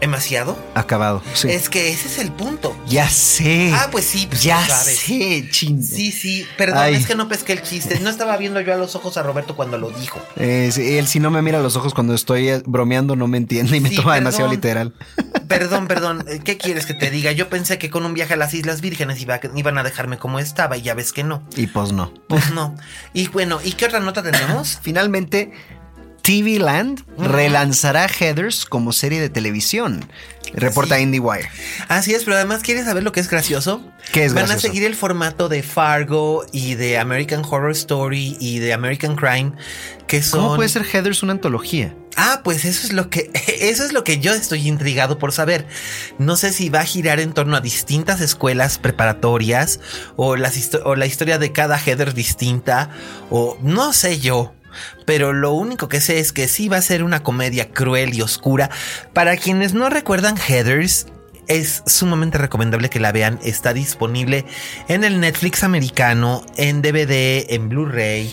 ¿Demasiado? 0.00 0.56
acabado. 0.74 1.22
Sí. 1.34 1.48
Es 1.50 1.68
que 1.68 1.90
ese 1.90 2.08
es 2.08 2.18
el 2.18 2.32
punto. 2.32 2.74
Ya 2.88 3.08
sé. 3.10 3.70
Ah, 3.74 3.88
pues 3.92 4.06
sí, 4.06 4.26
pues 4.28 4.42
ya 4.42 4.66
sabes. 4.66 4.98
sé, 4.98 5.46
ching. 5.50 5.82
Sí, 5.82 6.10
sí, 6.10 6.46
perdón, 6.56 6.78
Ay. 6.78 6.94
es 6.94 7.06
que 7.06 7.14
no 7.14 7.28
pesqué 7.28 7.52
el 7.52 7.62
chiste. 7.62 8.00
No 8.00 8.08
estaba 8.08 8.36
viendo 8.38 8.60
yo 8.62 8.72
a 8.72 8.76
los 8.76 8.94
ojos 8.96 9.16
a 9.18 9.22
Roberto 9.22 9.56
cuando 9.56 9.76
lo 9.78 9.90
dijo. 9.90 10.18
Eh, 10.36 10.70
sí, 10.72 10.96
él 10.96 11.06
si 11.06 11.20
no 11.20 11.30
me 11.30 11.42
mira 11.42 11.58
a 11.58 11.62
los 11.62 11.76
ojos 11.76 11.92
cuando 11.92 12.14
estoy 12.14 12.48
eh, 12.48 12.62
bromeando 12.64 13.14
no 13.14 13.26
me 13.28 13.36
entiende 13.36 13.76
y 13.76 13.80
me 13.80 13.90
Sí, 13.90 13.96
toma 13.96 14.12
perdón. 14.14 14.24
demasiado 14.24 14.50
literal. 14.50 14.94
Perdón, 15.50 15.88
perdón, 15.88 16.24
eh, 16.28 16.40
¿qué 16.44 16.56
quieres 16.56 16.86
que 16.86 16.94
te 16.94 17.10
diga? 17.10 17.32
Yo 17.32 17.48
pensé 17.48 17.76
que 17.76 17.90
con 17.90 18.06
un 18.06 18.14
viaje 18.14 18.34
a 18.34 18.36
las 18.36 18.54
Islas 18.54 18.80
Vírgenes 18.80 19.20
iba- 19.20 19.40
iban 19.56 19.78
a 19.78 19.82
dejarme 19.82 20.16
como 20.16 20.38
estaba 20.38 20.76
y 20.76 20.82
ya 20.82 20.94
ves 20.94 21.12
que 21.12 21.24
no. 21.24 21.42
Y 21.56 21.66
pues 21.66 21.90
no. 21.92 22.14
Pues 22.28 22.52
no. 22.52 22.76
Y 23.14 23.26
bueno, 23.28 23.58
¿y 23.64 23.72
qué 23.72 23.86
otra 23.86 23.98
nota 23.98 24.22
tenemos? 24.22 24.78
Finalmente, 24.82 25.50
TV 26.22 26.58
Land 26.58 27.02
relanzará 27.18 28.06
Heathers 28.08 28.64
como 28.66 28.92
serie 28.92 29.20
de 29.20 29.28
televisión. 29.30 30.04
Reporta 30.52 30.96
Sí. 30.96 31.02
IndieWire. 31.02 31.48
Así 31.88 32.12
es, 32.12 32.24
pero 32.24 32.34
además, 32.36 32.62
¿quieres 32.62 32.84
saber 32.84 33.04
lo 33.04 33.12
que 33.12 33.20
es 33.20 33.30
gracioso? 33.30 33.82
¿Qué 34.12 34.24
es 34.24 34.34
Van 34.34 34.46
gracioso? 34.46 34.66
a 34.66 34.70
seguir 34.70 34.84
el 34.84 34.96
formato 34.96 35.48
de 35.48 35.62
Fargo 35.62 36.44
y 36.52 36.74
de 36.74 36.98
American 36.98 37.44
Horror 37.48 37.70
Story 37.70 38.36
y 38.40 38.58
de 38.58 38.72
American 38.72 39.14
Crime, 39.14 39.52
que 40.08 40.22
son... 40.24 40.40
¿Cómo 40.40 40.56
puede 40.56 40.68
ser 40.68 40.84
Heathers 40.84 41.22
una 41.22 41.32
antología? 41.34 41.94
Ah, 42.16 42.40
pues 42.42 42.64
eso 42.64 42.84
es 42.84 42.92
lo 42.92 43.08
que 43.08 43.30
eso 43.60 43.84
es 43.84 43.92
lo 43.92 44.02
que 44.02 44.18
yo 44.18 44.34
estoy 44.34 44.66
intrigado 44.66 45.18
por 45.18 45.30
saber. 45.30 45.66
No 46.18 46.36
sé 46.36 46.52
si 46.52 46.68
va 46.68 46.80
a 46.80 46.84
girar 46.84 47.20
en 47.20 47.32
torno 47.32 47.56
a 47.56 47.60
distintas 47.60 48.20
escuelas 48.20 48.78
preparatorias 48.78 49.78
o, 50.16 50.34
las 50.34 50.56
histo- 50.56 50.82
o 50.84 50.96
la 50.96 51.06
historia 51.06 51.38
de 51.38 51.52
cada 51.52 51.78
header 51.78 52.12
distinta 52.12 52.90
o 53.30 53.56
no 53.62 53.92
sé 53.92 54.18
yo. 54.18 54.52
Pero 55.06 55.32
lo 55.32 55.52
único 55.52 55.88
que 55.88 56.00
sé 56.00 56.18
es 56.18 56.32
que 56.32 56.48
sí 56.48 56.68
va 56.68 56.76
a 56.78 56.82
ser 56.82 57.02
una 57.02 57.22
comedia 57.22 57.70
cruel 57.70 58.14
y 58.14 58.22
oscura. 58.22 58.70
Para 59.12 59.36
quienes 59.36 59.74
no 59.74 59.88
recuerdan 59.90 60.36
Heathers, 60.36 61.06
es 61.48 61.82
sumamente 61.86 62.38
recomendable 62.38 62.90
que 62.90 63.00
la 63.00 63.10
vean. 63.12 63.38
Está 63.42 63.72
disponible 63.74 64.44
en 64.88 65.02
el 65.04 65.18
Netflix 65.20 65.64
americano, 65.64 66.44
en 66.56 66.80
DVD, 66.82 67.46
en 67.54 67.68
Blu-ray. 67.68 68.32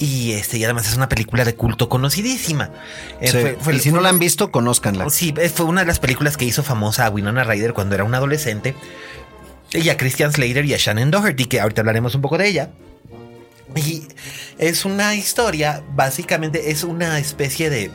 Y 0.00 0.32
este, 0.32 0.58
y 0.58 0.64
además 0.64 0.88
es 0.88 0.96
una 0.96 1.08
película 1.08 1.44
de 1.44 1.56
culto 1.56 1.88
conocidísima. 1.88 2.70
Eh, 3.20 3.28
Sí. 3.32 3.38
fue- 3.40 3.56
fue- 3.60 3.74
y 3.76 3.78
si 3.80 3.90
no 3.90 4.00
la 4.00 4.08
han 4.10 4.20
visto, 4.20 4.52
conózcanla. 4.52 5.10
Sí, 5.10 5.34
eh, 5.36 5.48
fue 5.48 5.66
una 5.66 5.80
de 5.80 5.88
las 5.88 5.98
películas 5.98 6.36
que 6.36 6.44
hizo 6.44 6.62
famosa 6.62 7.04
a 7.06 7.10
Winona 7.10 7.42
Ryder 7.42 7.72
cuando 7.74 7.96
era 7.96 8.04
una 8.04 8.18
adolescente. 8.18 8.76
Y 9.72 9.88
a 9.90 9.96
Christian 9.96 10.32
Slater 10.32 10.64
y 10.64 10.72
a 10.72 10.78
Shannon 10.78 11.10
Doherty, 11.10 11.44
que 11.46 11.60
ahorita 11.60 11.82
hablaremos 11.82 12.14
un 12.14 12.22
poco 12.22 12.38
de 12.38 12.46
ella. 12.48 12.70
Es 14.58 14.84
una 14.84 15.14
historia, 15.14 15.82
básicamente 15.94 16.70
es 16.70 16.84
una 16.84 17.18
especie 17.18 17.70
de 17.70 17.90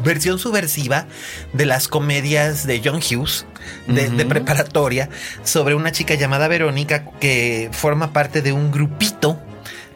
versión 0.00 0.38
subversiva 0.38 1.06
de 1.52 1.66
las 1.66 1.88
comedias 1.88 2.66
de 2.66 2.80
John 2.84 2.96
Hughes, 2.96 3.46
de, 3.86 4.10
de 4.10 4.24
preparatoria, 4.26 5.08
sobre 5.44 5.74
una 5.74 5.92
chica 5.92 6.14
llamada 6.14 6.48
Verónica 6.48 7.06
que 7.20 7.70
forma 7.72 8.12
parte 8.12 8.42
de 8.42 8.52
un 8.52 8.70
grupito 8.70 9.40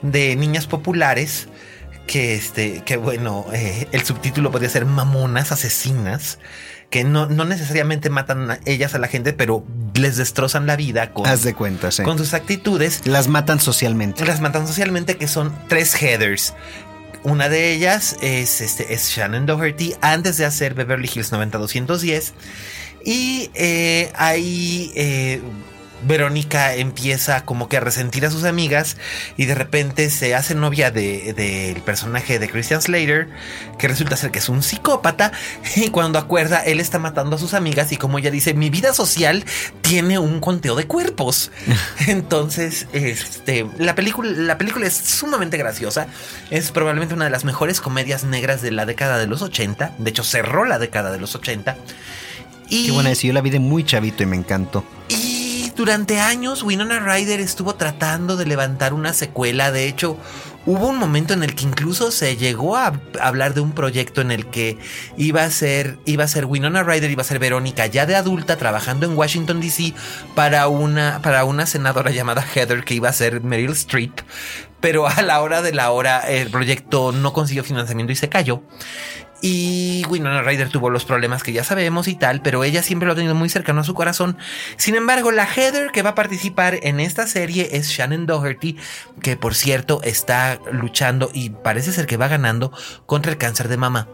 de 0.03 0.37
niñas 0.37 0.67
populares 0.67 1.49
que 2.09 2.35
este, 2.35 2.83
que 2.85 2.97
bueno, 2.97 3.45
eh, 3.53 3.87
el 3.93 4.03
subtítulo 4.03 4.51
podría 4.51 4.71
ser 4.71 4.87
mamonas 4.87 5.53
asesinas, 5.53 6.39
que 6.91 7.05
no, 7.05 7.27
no 7.27 7.45
necesariamente 7.45 8.09
matan 8.09 8.51
a 8.51 8.61
ellas 8.65 8.95
a 8.95 8.99
la 8.99 9.09
gente, 9.09 9.33
pero 9.33 9.65
les 9.95 10.17
destrozan 10.17 10.67
la 10.67 10.77
vida 10.77 11.13
con, 11.13 11.27
Haz 11.27 11.43
de 11.43 11.55
cuenta, 11.55 11.91
sí. 11.91 12.03
con 12.03 12.17
sus 12.17 12.33
actitudes. 12.35 13.03
Las 13.07 13.29
matan 13.29 13.61
socialmente. 13.61 14.25
Las 14.25 14.41
matan 14.41 14.67
socialmente, 14.67 15.17
que 15.17 15.29
son 15.29 15.55
tres 15.69 16.01
headers. 16.01 16.55
Una 17.25 17.49
de 17.49 17.73
ellas 17.73 18.17
es, 18.23 18.61
este, 18.61 18.95
es 18.95 19.11
Shannon 19.11 19.45
Doherty 19.45 19.95
antes 20.01 20.37
de 20.39 20.47
hacer 20.47 20.75
Beverly 20.75 21.11
Hills 21.13 21.33
90210. 21.33 22.33
Y 23.05 23.51
eh, 23.55 24.11
ahí 24.15 24.93
eh, 24.95 25.41
Verónica 26.03 26.75
empieza 26.75 27.45
como 27.45 27.69
que 27.69 27.77
a 27.79 27.81
resentir 27.81 28.25
a 28.25 28.31
sus 28.31 28.45
amigas 28.45 28.97
y 29.37 29.47
de 29.47 29.55
repente 29.55 30.11
se 30.11 30.35
hace 30.35 30.55
novia 30.55 30.91
de- 30.91 31.33
del 31.35 31.83
personaje 31.83 32.39
de 32.39 32.49
Christian 32.49 32.81
Slater, 32.81 33.29
que 33.79 33.89
resulta 33.89 34.17
ser 34.17 34.31
que 34.31 34.39
es 34.39 34.49
un 34.49 34.63
psicópata. 34.63 35.33
Y 35.77 35.91
cuando 35.91 36.19
acuerda, 36.19 36.65
él 36.65 36.81
está 36.81 36.99
matando 36.99 37.37
a 37.37 37.39
sus 37.39 37.55
amigas 37.55 37.93
y 37.93 37.97
como 37.97 38.19
ella 38.19 38.31
dice, 38.31 38.55
mi 38.55 38.71
vida 38.71 38.93
social 38.95 39.45
tiene 39.83 40.19
un 40.19 40.41
conteo 40.41 40.75
de 40.77 40.87
cuerpos. 40.87 41.51
Entonces, 42.07 42.87
este, 42.93 43.67
la 43.79 43.95
película, 43.95 44.31
la 44.33 44.59
película 44.59 44.87
es 44.87 44.95
sumamente 44.95 45.57
graciosa. 45.57 46.07
Es 46.51 46.71
probablemente 46.71 47.15
una 47.15 47.25
de 47.27 47.31
las 47.31 47.45
mejores 47.45 47.81
comedias 47.81 48.25
negras 48.25 48.63
de 48.63 48.71
la 48.71 48.87
década 48.87 49.19
de 49.19 49.27
los 49.27 49.43
80. 49.43 49.95
De 49.99 50.11
hecho, 50.11 50.25
cerró 50.25 50.65
la 50.65 50.79
década 50.79 51.11
de 51.13 51.19
los 51.19 51.35
80. 51.35 51.77
Y, 52.71 52.87
Qué 52.87 52.93
buena 52.93 53.11
es. 53.11 53.23
Yo 53.23 53.33
la 53.33 53.41
vi 53.41 53.51
de 53.51 53.59
muy 53.61 53.85
chavito 53.85 54.23
y 54.23 54.27
me 54.27 54.37
encantó. 54.37 54.85
y 55.09 55.38
durante 55.79 56.19
años 56.19 56.65
Winona 56.65 56.99
Ryder 56.99 57.39
estuvo 57.39 57.77
tratando 57.77 58.37
de 58.37 58.45
levantar 58.47 58.93
una 58.93 59.13
secuela. 59.13 59.71
De 59.71 59.87
hecho, 59.87 60.17
hubo 60.67 60.89
un 60.89 60.99
momento 60.99 61.35
en 61.35 61.45
el 61.45 61.55
que 61.55 61.65
incluso 61.65 62.11
se 62.11 62.37
llegó 62.37 62.77
a 62.77 63.01
hablar 63.21 63.55
de 63.55 63.61
un 63.61 63.71
proyecto 63.71 64.21
en 64.21 64.33
el 64.33 64.47
que 64.47 64.77
iba 65.17 65.45
a 65.45 65.51
ser, 65.53 66.01
iba 66.05 66.25
a 66.25 66.29
ser 66.29 66.47
Winona 66.47 66.83
Ryder, 66.83 67.13
iba 67.13 67.23
a 67.23 67.25
ser 67.25 67.39
Verónica 67.39 67.87
ya 67.87 68.07
de 68.07 68.17
adulta 68.17 68.57
trabajando 68.57 69.07
en 69.07 69.17
Washington 69.17 69.61
DC 69.61 69.95
para 70.35 70.67
una, 70.67 71.21
para 71.23 71.45
una 71.45 71.65
senadora 71.65 72.11
llamada 72.11 72.43
Heather 72.43 72.83
que 72.83 72.95
iba 72.95 73.09
a 73.09 73.13
ser 73.13 73.41
Meryl 73.43 73.71
Streep. 73.71 74.21
pero 74.81 75.07
a 75.07 75.23
la 75.23 75.41
hora 75.41 75.63
de 75.63 75.73
la 75.73 75.93
hora 75.93 76.19
el 76.21 76.51
proyecto 76.51 77.13
no 77.13 77.33
consiguió 77.33 77.63
financiamiento 77.63 78.13
y 78.13 78.17
se 78.17 78.29
cayó. 78.29 78.63
Y 79.41 80.05
Winona 80.09 80.43
Ryder 80.43 80.69
tuvo 80.69 80.91
los 80.91 81.05
problemas 81.05 81.43
que 81.43 81.53
ya 81.53 81.63
sabemos 81.63 82.09
y 82.09 82.17
tal, 82.17 82.43
pero 82.43 82.65
ella 82.65 82.83
siempre 82.83 83.07
lo 83.07 83.13
ha 83.13 83.17
tenido 83.17 83.35
muy 83.35 83.49
cercano 83.49 83.83
a 83.83 83.85
su 83.85 83.95
corazón. 83.95 84.37
Sin 84.77 84.97
embargo, 84.97 85.31
la 85.31 85.47
Heather 85.47 85.93
que 85.93 86.03
va 86.03 86.11
a 86.11 86.15
participar 86.15 86.79
en 86.83 86.99
esta 86.99 87.27
serie 87.27 87.69
es 87.73 87.89
Shannon 87.89 88.27
Doherty, 88.27 88.77
que 89.23 89.37
por 89.37 89.55
cierto 89.55 90.01
está 90.03 90.59
luchando 90.73 91.31
y 91.33 91.51
parece 91.51 91.93
ser 91.93 92.07
que 92.07 92.17
va 92.17 92.29
ganando 92.29 92.73
contra 93.07 93.31
el 93.31 93.39
cáncer 93.39 93.69
de 93.69 93.77
mama. 93.77 94.09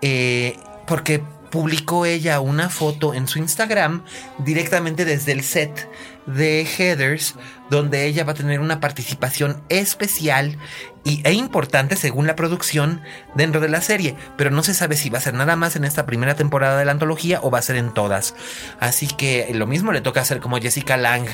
Eh, 0.00 0.56
porque 0.86 1.22
publicó 1.52 2.06
ella 2.06 2.40
una 2.40 2.70
foto 2.70 3.12
en 3.12 3.28
su 3.28 3.38
Instagram 3.38 4.04
directamente 4.38 5.04
desde 5.04 5.32
el 5.32 5.44
set 5.44 5.88
de 6.26 6.64
Heathers, 6.64 7.34
donde 7.70 8.06
ella 8.06 8.24
va 8.24 8.32
a 8.32 8.36
tener 8.36 8.60
una 8.60 8.80
participación 8.80 9.62
especial 9.68 10.58
y, 11.04 11.20
e 11.24 11.32
importante 11.32 11.96
según 11.96 12.26
la 12.26 12.36
producción 12.36 13.00
dentro 13.34 13.60
de 13.60 13.68
la 13.68 13.80
serie, 13.80 14.14
pero 14.36 14.50
no 14.50 14.62
se 14.62 14.74
sabe 14.74 14.96
si 14.96 15.10
va 15.10 15.18
a 15.18 15.22
ser 15.22 15.34
nada 15.34 15.56
más 15.56 15.74
en 15.76 15.84
esta 15.84 16.06
primera 16.06 16.34
temporada 16.34 16.78
de 16.78 16.84
la 16.84 16.92
antología 16.92 17.40
o 17.42 17.50
va 17.50 17.58
a 17.58 17.62
ser 17.62 17.76
en 17.76 17.92
todas. 17.92 18.34
Así 18.78 19.08
que 19.08 19.50
lo 19.54 19.66
mismo 19.66 19.92
le 19.92 20.00
toca 20.00 20.20
hacer 20.20 20.40
como 20.40 20.58
Jessica 20.58 20.96
Lang 20.96 21.26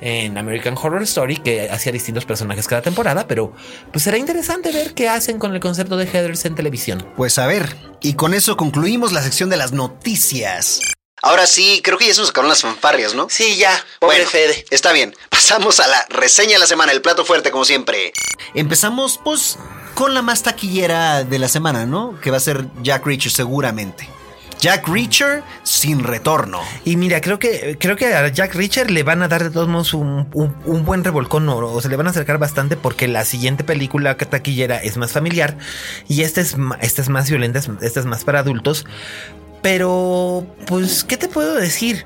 en 0.00 0.36
American 0.38 0.74
Horror 0.80 1.02
Story, 1.02 1.36
que 1.36 1.70
hacía 1.70 1.92
distintos 1.92 2.24
personajes 2.24 2.66
cada 2.66 2.82
temporada, 2.82 3.28
pero 3.28 3.52
pues 3.92 4.04
será 4.04 4.18
interesante 4.18 4.72
ver 4.72 4.94
qué 4.94 5.08
hacen 5.08 5.38
con 5.38 5.54
el 5.54 5.60
concepto 5.60 5.96
de 5.96 6.06
Heathers 6.06 6.44
en 6.44 6.54
televisión. 6.54 7.06
Pues 7.16 7.38
a 7.38 7.46
ver, 7.46 7.76
y 8.00 8.14
con 8.14 8.34
eso 8.34 8.56
concluimos 8.56 9.12
la 9.12 9.22
sección 9.22 9.50
de 9.50 9.56
las 9.56 9.72
noticias. 9.72 10.80
Ahora 11.22 11.46
sí, 11.46 11.80
creo 11.84 11.98
que 11.98 12.06
ya 12.08 12.14
se 12.14 12.20
nos 12.20 12.28
sacaron 12.28 12.48
las 12.48 12.62
fanfarrias, 12.62 13.14
¿no? 13.14 13.28
Sí, 13.30 13.56
ya, 13.56 13.70
pobre 14.00 14.16
Bueno, 14.16 14.30
Fede. 14.30 14.64
Está 14.70 14.92
bien. 14.92 15.14
Pasamos 15.30 15.78
a 15.80 15.86
la 15.86 16.04
reseña 16.10 16.54
de 16.54 16.58
la 16.58 16.66
semana, 16.66 16.90
el 16.92 17.00
plato 17.00 17.24
fuerte, 17.24 17.50
como 17.52 17.64
siempre. 17.64 18.12
Empezamos, 18.54 19.20
pues, 19.22 19.56
con 19.94 20.14
la 20.14 20.22
más 20.22 20.42
taquillera 20.42 21.22
de 21.22 21.38
la 21.38 21.48
semana, 21.48 21.86
¿no? 21.86 22.18
Que 22.20 22.30
va 22.32 22.38
a 22.38 22.40
ser 22.40 22.66
Jack 22.82 23.06
Reacher, 23.06 23.30
seguramente. 23.30 24.08
Jack 24.60 24.86
Reacher 24.88 25.42
sin 25.64 26.04
retorno. 26.04 26.60
Y 26.84 26.96
mira, 26.96 27.20
creo 27.20 27.38
que, 27.40 27.76
creo 27.80 27.96
que 27.96 28.14
a 28.14 28.28
Jack 28.28 28.54
Reacher 28.54 28.90
le 28.92 29.02
van 29.02 29.22
a 29.22 29.28
dar 29.28 29.42
de 29.42 29.50
todos 29.50 29.68
modos 29.68 29.92
un, 29.94 30.28
un- 30.34 30.56
un 30.64 30.84
buen 30.84 31.02
revolcón, 31.02 31.48
o, 31.48 31.56
o 31.58 31.80
se 31.80 31.88
le 31.88 31.96
van 31.96 32.06
a 32.06 32.10
acercar 32.10 32.38
bastante 32.38 32.76
porque 32.76 33.08
la 33.08 33.24
siguiente 33.24 33.64
película 33.64 34.16
que 34.16 34.24
taquillera 34.26 34.80
es 34.80 34.96
más 34.96 35.10
familiar 35.10 35.58
y 36.08 36.22
esta 36.22 36.40
es, 36.40 36.54
esta 36.80 37.02
es 37.02 37.08
más 37.08 37.28
violenta, 37.28 37.58
es- 37.58 37.68
esta 37.80 37.98
es 38.00 38.06
más 38.06 38.22
para 38.24 38.38
adultos. 38.40 38.86
Pero, 39.62 40.46
pues, 40.66 41.04
¿qué 41.04 41.16
te 41.16 41.28
puedo 41.28 41.54
decir? 41.54 42.04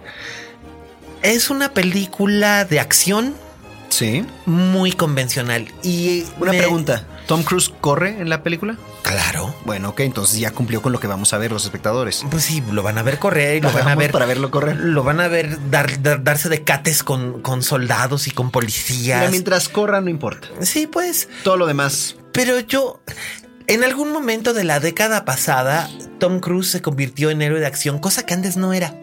Es 1.22 1.50
una 1.50 1.72
película 1.72 2.64
de 2.64 2.78
acción 2.80 3.34
Sí. 3.88 4.24
muy 4.44 4.92
convencional. 4.92 5.66
Y 5.82 6.24
Una 6.38 6.52
me- 6.52 6.58
pregunta. 6.58 7.06
¿Tom 7.26 7.42
Cruise 7.42 7.72
corre 7.80 8.20
en 8.20 8.28
la 8.28 8.44
película? 8.44 8.76
Claro. 9.02 9.52
Bueno, 9.64 9.88
ok, 9.88 10.00
entonces 10.00 10.38
ya 10.38 10.52
cumplió 10.52 10.80
con 10.80 10.92
lo 10.92 11.00
que 11.00 11.08
vamos 11.08 11.32
a 11.32 11.38
ver 11.38 11.50
los 11.50 11.64
espectadores. 11.64 12.24
Pues 12.30 12.44
sí, 12.44 12.62
lo 12.70 12.84
van 12.84 12.98
a 12.98 13.02
ver 13.02 13.18
correr 13.18 13.56
y 13.56 13.60
lo 13.60 13.72
van 13.72 13.88
a 13.88 13.94
ver. 13.96 14.12
para 14.12 14.26
verlo 14.26 14.50
correr. 14.52 14.76
Lo 14.76 15.02
van 15.02 15.18
a 15.20 15.26
ver 15.26 15.58
dar, 15.70 16.00
dar- 16.02 16.22
darse 16.22 16.48
de 16.48 16.62
cates 16.62 17.02
con, 17.02 17.40
con 17.42 17.64
soldados 17.64 18.28
y 18.28 18.30
con 18.30 18.52
policías. 18.52 19.28
Mientras 19.30 19.68
corra 19.68 20.00
no 20.00 20.08
importa. 20.10 20.46
Sí, 20.60 20.86
pues. 20.86 21.28
Todo 21.42 21.56
lo 21.56 21.66
demás. 21.66 22.14
Pero 22.32 22.60
yo. 22.60 23.00
En 23.68 23.82
algún 23.82 24.12
momento 24.12 24.54
de 24.54 24.62
la 24.62 24.78
década 24.78 25.24
pasada, 25.24 25.90
Tom 26.20 26.38
Cruise 26.38 26.68
se 26.68 26.82
convirtió 26.82 27.30
en 27.30 27.42
héroe 27.42 27.58
de 27.58 27.66
acción, 27.66 27.98
cosa 27.98 28.24
que 28.24 28.32
antes 28.32 28.56
no 28.56 28.72
era. 28.72 28.94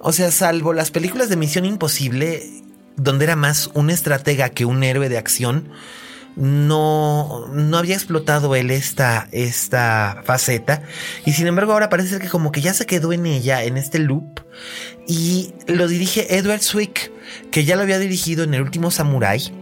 O 0.00 0.12
sea, 0.12 0.32
salvo 0.32 0.72
las 0.72 0.90
películas 0.90 1.28
de 1.28 1.36
Misión 1.36 1.64
Imposible, 1.64 2.42
donde 2.96 3.24
era 3.24 3.36
más 3.36 3.70
un 3.74 3.90
estratega 3.90 4.48
que 4.48 4.64
un 4.64 4.82
héroe 4.82 5.08
de 5.08 5.16
acción, 5.16 5.68
no, 6.34 7.46
no 7.52 7.78
había 7.78 7.94
explotado 7.94 8.56
él 8.56 8.72
esta, 8.72 9.28
esta 9.30 10.22
faceta. 10.24 10.82
Y 11.24 11.32
sin 11.32 11.46
embargo, 11.46 11.72
ahora 11.72 11.88
parece 11.88 12.18
que 12.18 12.28
como 12.28 12.50
que 12.50 12.62
ya 12.62 12.74
se 12.74 12.86
quedó 12.86 13.12
en 13.12 13.26
ella, 13.26 13.62
en 13.62 13.76
este 13.76 14.00
loop. 14.00 14.40
Y 15.06 15.54
lo 15.68 15.86
dirige 15.86 16.36
Edward 16.36 16.62
Zwick, 16.62 17.12
que 17.52 17.64
ya 17.64 17.76
lo 17.76 17.82
había 17.82 18.00
dirigido 18.00 18.42
en 18.42 18.54
El 18.54 18.62
último 18.62 18.90
Samurai. 18.90 19.61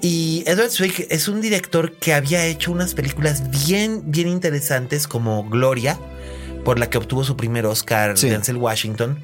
Y 0.00 0.44
Edward 0.46 0.70
Zwick 0.70 1.06
es 1.10 1.28
un 1.28 1.40
director 1.40 1.92
que 1.92 2.14
había 2.14 2.44
hecho 2.46 2.70
unas 2.72 2.94
películas 2.94 3.42
bien, 3.66 4.02
bien 4.06 4.28
interesantes 4.28 5.08
como 5.08 5.48
Gloria, 5.48 5.98
por 6.64 6.78
la 6.78 6.88
que 6.90 6.98
obtuvo 6.98 7.24
su 7.24 7.36
primer 7.36 7.66
Oscar 7.66 8.16
Sí. 8.16 8.28
Denzel 8.28 8.56
Washington. 8.56 9.20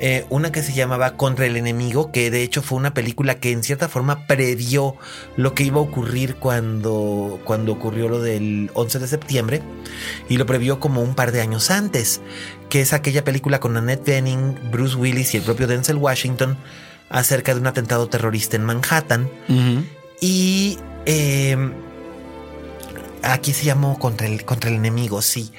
Eh, 0.00 0.26
una 0.28 0.50
que 0.50 0.62
se 0.62 0.72
llamaba 0.72 1.16
Contra 1.16 1.46
el 1.46 1.56
Enemigo, 1.56 2.10
que 2.10 2.30
de 2.30 2.42
hecho 2.42 2.62
fue 2.62 2.78
una 2.78 2.94
película 2.94 3.38
que 3.38 3.52
en 3.52 3.62
cierta 3.62 3.88
forma 3.88 4.26
previó 4.26 4.96
lo 5.36 5.54
que 5.54 5.62
iba 5.62 5.78
a 5.78 5.82
ocurrir 5.82 6.34
cuando, 6.36 7.40
cuando 7.44 7.72
ocurrió 7.72 8.08
lo 8.08 8.20
del 8.20 8.70
11 8.74 8.98
de 8.98 9.06
septiembre. 9.08 9.62
Y 10.28 10.36
lo 10.36 10.46
previó 10.46 10.80
como 10.80 11.00
un 11.02 11.14
par 11.14 11.30
de 11.32 11.40
años 11.42 11.70
antes, 11.70 12.20
que 12.70 12.80
es 12.80 12.92
aquella 12.92 13.22
película 13.24 13.60
con 13.60 13.76
Annette 13.76 14.04
Bening, 14.04 14.58
Bruce 14.72 14.96
Willis 14.96 15.34
y 15.34 15.36
el 15.36 15.42
propio 15.44 15.66
Denzel 15.68 15.96
Washington 15.96 16.56
acerca 17.08 17.54
de 17.54 17.60
un 17.60 17.66
atentado 17.68 18.08
terrorista 18.08 18.56
en 18.56 18.64
Manhattan. 18.64 19.30
Y 20.26 20.78
eh, 21.04 21.54
aquí 23.22 23.52
se 23.52 23.66
llamó 23.66 23.98
contra 23.98 24.26
el, 24.26 24.46
contra 24.46 24.70
el 24.70 24.76
enemigo, 24.76 25.20
sí. 25.20 25.52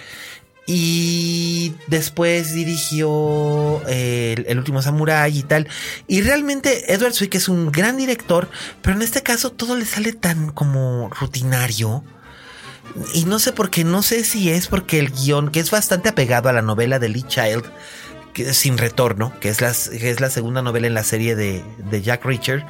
Y 0.65 1.75
después 1.85 2.55
dirigió 2.55 3.83
el, 3.87 4.57
último 4.57 4.81
Samurai 4.81 5.37
y 5.37 5.43
tal. 5.43 5.67
Y 6.07 6.23
realmente 6.23 6.91
Edward 6.91 7.13
Zwick 7.13 7.35
es 7.35 7.47
un 7.47 7.71
gran 7.71 7.97
director, 7.97 8.49
pero 8.81 8.95
en 8.95 9.03
este 9.03 9.21
caso 9.21 9.51
todo 9.51 9.75
le 9.75 9.85
sale 9.85 10.13
tan 10.13 10.49
como 10.49 11.11
rutinario. 11.11 12.03
Y 13.13 13.25
no 13.25 13.37
sé 13.37 13.51
por 13.51 13.69
qué, 13.69 13.83
no 13.83 14.01
sé 14.01 14.23
si 14.23 14.49
es 14.49 14.65
porque 14.65 14.97
el 14.97 15.11
guion, 15.11 15.51
que 15.51 15.59
es 15.59 15.69
bastante 15.69 16.09
apegado 16.09 16.49
a 16.49 16.53
la 16.53 16.63
novela 16.63 16.97
de 16.97 17.09
Lee 17.09 17.21
Child, 17.21 17.65
que 18.33 18.51
Sin 18.55 18.79
Retorno, 18.79 19.31
que 19.39 19.49
es 19.49 19.61
la, 19.61 19.71
que 19.91 20.09
es 20.09 20.19
la 20.21 20.31
segunda 20.31 20.63
novela 20.63 20.87
en 20.87 20.95
la 20.95 21.03
serie 21.03 21.35
de, 21.35 21.63
de 21.77 22.01
Jack 22.01 22.25
Reacher. 22.25 22.65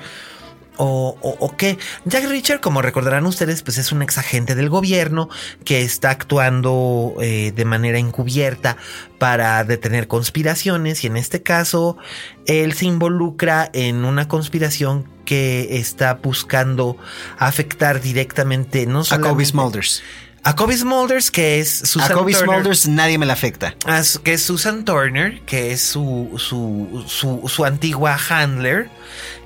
O, 0.77 1.17
o, 1.21 1.37
o 1.39 1.55
qué. 1.57 1.77
Jack 2.05 2.25
Reacher, 2.25 2.59
como 2.59 2.81
recordarán 2.81 3.25
ustedes, 3.25 3.61
pues 3.63 3.77
es 3.77 3.91
un 3.91 4.01
ex 4.01 4.17
agente 4.17 4.55
del 4.55 4.69
gobierno 4.69 5.29
que 5.63 5.81
está 5.81 6.09
actuando 6.11 7.15
eh, 7.21 7.53
de 7.55 7.65
manera 7.65 7.97
encubierta 7.97 8.77
para 9.17 9.63
detener 9.63 10.07
conspiraciones 10.07 11.03
y 11.03 11.07
en 11.07 11.17
este 11.17 11.41
caso 11.43 11.97
él 12.45 12.73
se 12.73 12.85
involucra 12.85 13.69
en 13.73 14.05
una 14.05 14.27
conspiración 14.27 15.09
que 15.25 15.77
está 15.79 16.15
buscando 16.15 16.97
afectar 17.37 18.01
directamente 18.01 18.85
no 18.85 19.01
A 19.09 19.19
Kobe 19.19 19.45
Smulders. 19.45 20.03
a 20.43 20.55
Kobe 20.55 20.77
Smulders, 20.77 21.31
que 21.31 21.59
es 21.59 21.69
Susan 21.69 22.11
A 22.11 22.13
Kobe 22.13 22.33
Turner. 22.33 22.49
Smulders 22.49 22.87
nadie 22.87 23.17
me 23.17 23.25
la 23.25 23.33
afecta. 23.33 23.73
a 23.85 24.03
su- 24.03 24.21
que 24.21 24.33
es 24.33 24.43
Susan 24.43 24.85
Turner, 24.85 25.41
que 25.45 25.71
es 25.71 25.81
su, 25.81 26.33
su, 26.37 27.03
su, 27.07 27.47
su 27.47 27.65
antigua 27.65 28.15
handler 28.29 28.89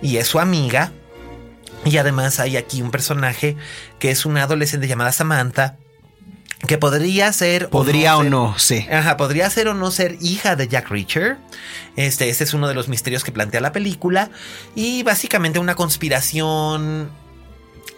y 0.02 0.18
es 0.18 0.28
su 0.28 0.40
amiga. 0.40 0.92
Y 1.86 1.98
además 1.98 2.40
hay 2.40 2.58
aquí 2.58 2.82
un 2.82 2.92
personaje 2.92 3.56
que 4.00 4.12
es 4.12 4.26
una 4.26 4.44
adolescente 4.44 4.88
llamada 4.88 5.12
Samantha, 5.12 5.78
que 6.68 6.78
podría 6.78 7.32
ser... 7.32 7.70
Podría 7.70 8.18
o 8.18 8.22
ser- 8.22 8.30
no, 8.32 8.60
sí. 8.60 8.86
Ajá, 8.92 9.16
podría 9.18 9.50
ser 9.50 9.70
o 9.70 9.74
no 9.74 9.92
ser 9.92 10.18
hija 10.22 10.56
de 10.56 10.68
Jack 10.68 10.90
Reacher. 10.90 11.38
Este, 11.96 12.30
este 12.30 12.44
es 12.44 12.54
uno 12.54 12.68
de 12.68 12.74
los 12.74 12.90
misterios 12.90 13.24
que 13.24 13.32
plantea 13.32 13.62
la 13.62 13.72
película. 13.72 14.30
Y 14.76 15.04
básicamente 15.04 15.58
una 15.60 15.76
conspiración 15.76 17.10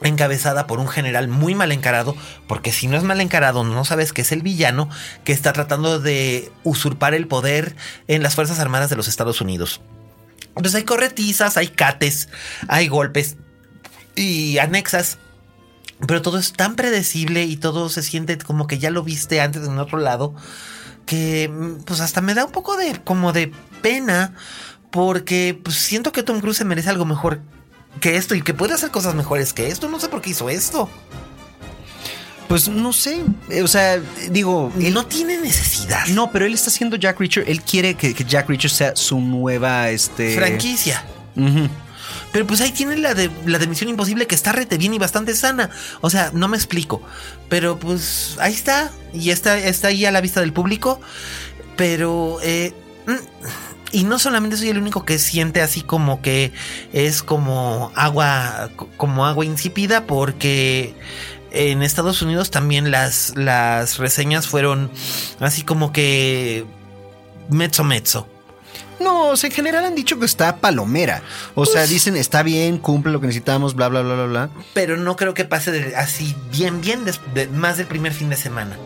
encabezada 0.03 0.67
por 0.67 0.79
un 0.79 0.87
general 0.87 1.27
muy 1.27 1.53
mal 1.53 1.71
encarado, 1.71 2.15
porque 2.47 2.71
si 2.71 2.87
no 2.87 2.97
es 2.97 3.03
mal 3.03 3.19
encarado, 3.21 3.63
no 3.63 3.85
sabes 3.85 4.13
que 4.13 4.21
es 4.21 4.31
el 4.31 4.41
villano 4.41 4.89
que 5.23 5.31
está 5.33 5.53
tratando 5.53 5.99
de 5.99 6.51
usurpar 6.63 7.13
el 7.13 7.27
poder 7.27 7.75
en 8.07 8.23
las 8.23 8.35
Fuerzas 8.35 8.59
Armadas 8.59 8.89
de 8.89 8.95
los 8.95 9.07
Estados 9.07 9.41
Unidos. 9.41 9.81
Entonces 10.55 10.75
hay 10.75 10.83
corretizas, 10.83 11.55
hay 11.57 11.67
cates, 11.67 12.29
hay 12.67 12.87
golpes 12.87 13.37
y 14.15 14.57
anexas. 14.57 15.17
Pero 16.07 16.21
todo 16.23 16.39
es 16.39 16.53
tan 16.53 16.75
predecible 16.75 17.43
y 17.43 17.57
todo 17.57 17.87
se 17.89 18.01
siente 18.01 18.37
como 18.39 18.65
que 18.67 18.79
ya 18.79 18.89
lo 18.89 19.03
viste 19.03 19.39
antes 19.41 19.67
en 19.67 19.77
otro 19.77 19.99
lado. 19.99 20.33
Que 21.05 21.47
mm, 21.49 21.83
pues 21.83 21.99
hasta 21.99 22.21
me 22.21 22.33
da 22.33 22.45
un 22.45 22.51
poco 22.51 22.75
de 22.77 22.99
como 23.03 23.33
de 23.33 23.51
pena. 23.81 24.33
Porque 24.89 25.57
pues, 25.63 25.75
siento 25.77 26.11
que 26.11 26.23
Tom 26.23 26.41
Cruise 26.41 26.57
se 26.57 26.65
merece 26.65 26.89
algo 26.89 27.05
mejor 27.05 27.41
que 27.99 28.15
esto 28.17 28.35
y 28.35 28.41
que 28.41 28.53
puede 28.53 28.73
hacer 28.73 28.89
cosas 28.91 29.15
mejores 29.15 29.53
que 29.53 29.67
esto. 29.69 29.87
No 29.89 29.99
sé 29.99 30.09
por 30.09 30.21
qué 30.21 30.31
hizo 30.31 30.49
esto. 30.49 30.89
Pues 32.47 32.67
no 32.67 32.91
sé. 32.91 33.21
eh, 33.49 33.61
O 33.61 33.67
sea, 33.67 34.01
digo. 34.31 34.71
él- 34.79 34.93
no 34.93 35.05
tiene 35.05 35.37
necesidad. 35.37 36.07
no, 36.07 36.31
pero 36.31 36.45
él 36.45 36.53
está 36.53 36.69
haciendo 36.69 36.97
Jack 36.97 37.19
Reacher. 37.19 37.45
Él 37.47 37.61
quiere 37.61 37.95
que, 37.95 38.13
que 38.13 38.25
Jack 38.25 38.49
Reacher 38.49 38.71
sea 38.71 38.95
su 38.95 39.21
nueva. 39.21 39.89
Este. 39.89 40.35
Franquicia. 40.35 41.05
Pero 42.31 42.47
pues 42.47 42.61
ahí 42.61 42.71
tiene 42.71 42.97
la 42.97 43.13
de 43.13 43.29
la 43.45 43.59
de 43.59 43.67
Misión 43.67 43.89
Imposible 43.89 44.27
que 44.27 44.35
está 44.35 44.51
rete 44.51 44.77
bien 44.77 44.93
y 44.93 44.99
bastante 44.99 45.35
sana. 45.35 45.69
O 46.01 46.09
sea, 46.09 46.31
no 46.33 46.47
me 46.47 46.57
explico. 46.57 47.01
Pero 47.49 47.77
pues 47.77 48.37
ahí 48.39 48.53
está. 48.53 48.91
Y 49.13 49.31
está, 49.31 49.57
está 49.57 49.89
ahí 49.89 50.05
a 50.05 50.11
la 50.11 50.21
vista 50.21 50.39
del 50.39 50.53
público. 50.53 51.01
Pero 51.75 52.39
eh, 52.41 52.73
mm, 53.07 53.51
y 53.91 54.03
no 54.03 54.19
solamente 54.19 54.57
soy 54.57 54.69
el 54.69 54.77
único 54.77 55.05
que 55.05 55.19
siente 55.19 55.61
así 55.61 55.81
como 55.81 56.21
que 56.21 56.53
es 56.93 57.23
como 57.23 57.91
agua, 57.95 58.69
como 58.97 59.25
agua 59.25 59.45
insípida, 59.45 60.05
porque 60.07 60.95
en 61.51 61.83
Estados 61.83 62.21
Unidos 62.21 62.51
también 62.51 62.91
las, 62.91 63.33
las 63.35 63.97
reseñas 63.97 64.47
fueron 64.47 64.89
así 65.39 65.63
como 65.63 65.91
que 65.91 66.65
mezzo 67.49 67.83
mezzo. 67.83 68.27
No, 69.01 69.29
o 69.29 69.37
sea, 69.37 69.49
en 69.49 69.55
general 69.55 69.85
han 69.85 69.95
dicho 69.95 70.19
que 70.19 70.25
está 70.25 70.57
palomera. 70.57 71.21
O 71.55 71.65
sea, 71.65 71.85
dicen 71.87 72.15
está 72.15 72.43
bien, 72.43 72.77
cumple 72.77 73.11
lo 73.11 73.19
que 73.21 73.27
necesitamos, 73.27 73.75
bla, 73.75 73.87
bla, 73.87 74.01
bla, 74.01 74.13
bla, 74.15 74.25
bla. 74.25 74.49
Pero 74.73 74.97
no 74.97 75.15
creo 75.15 75.33
que 75.33 75.45
pase 75.45 75.71
de- 75.71 75.95
así 75.95 76.35
bien, 76.51 76.81
bien, 76.81 77.03
de- 77.05 77.47
más 77.47 77.77
del 77.77 77.87
primer 77.87 78.13
fin 78.13 78.29
de 78.29 78.35
semana. 78.35 78.77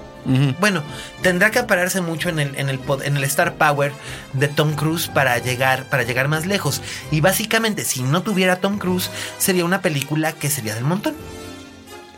Bueno, 0.60 0.82
tendrá 1.22 1.52
que 1.52 1.62
pararse 1.62 2.02
mucho 2.02 2.30
en 2.30 2.40
el, 2.40 2.56
en 2.56 2.70
el, 2.70 2.80
en 3.04 3.16
el 3.16 3.24
Star 3.26 3.54
Power 3.58 3.92
de 4.34 4.48
Tom 4.48 4.74
Cruise 4.74 5.08
para 5.08 5.38
llegar, 5.38 5.88
para 5.90 6.02
llegar 6.02 6.28
más 6.30 6.48
lejos. 6.48 6.82
Y 7.12 7.22
básicamente, 7.22 7.86
si 7.86 8.02
no 8.02 8.24
tuviera 8.24 8.56
Tom 8.56 8.80
Cruise, 8.80 9.12
sería 9.38 9.66
una 9.66 9.82
película 9.84 10.32
que 10.32 10.50
sería 10.50 10.74
del 10.74 10.84
montón. 10.84 11.14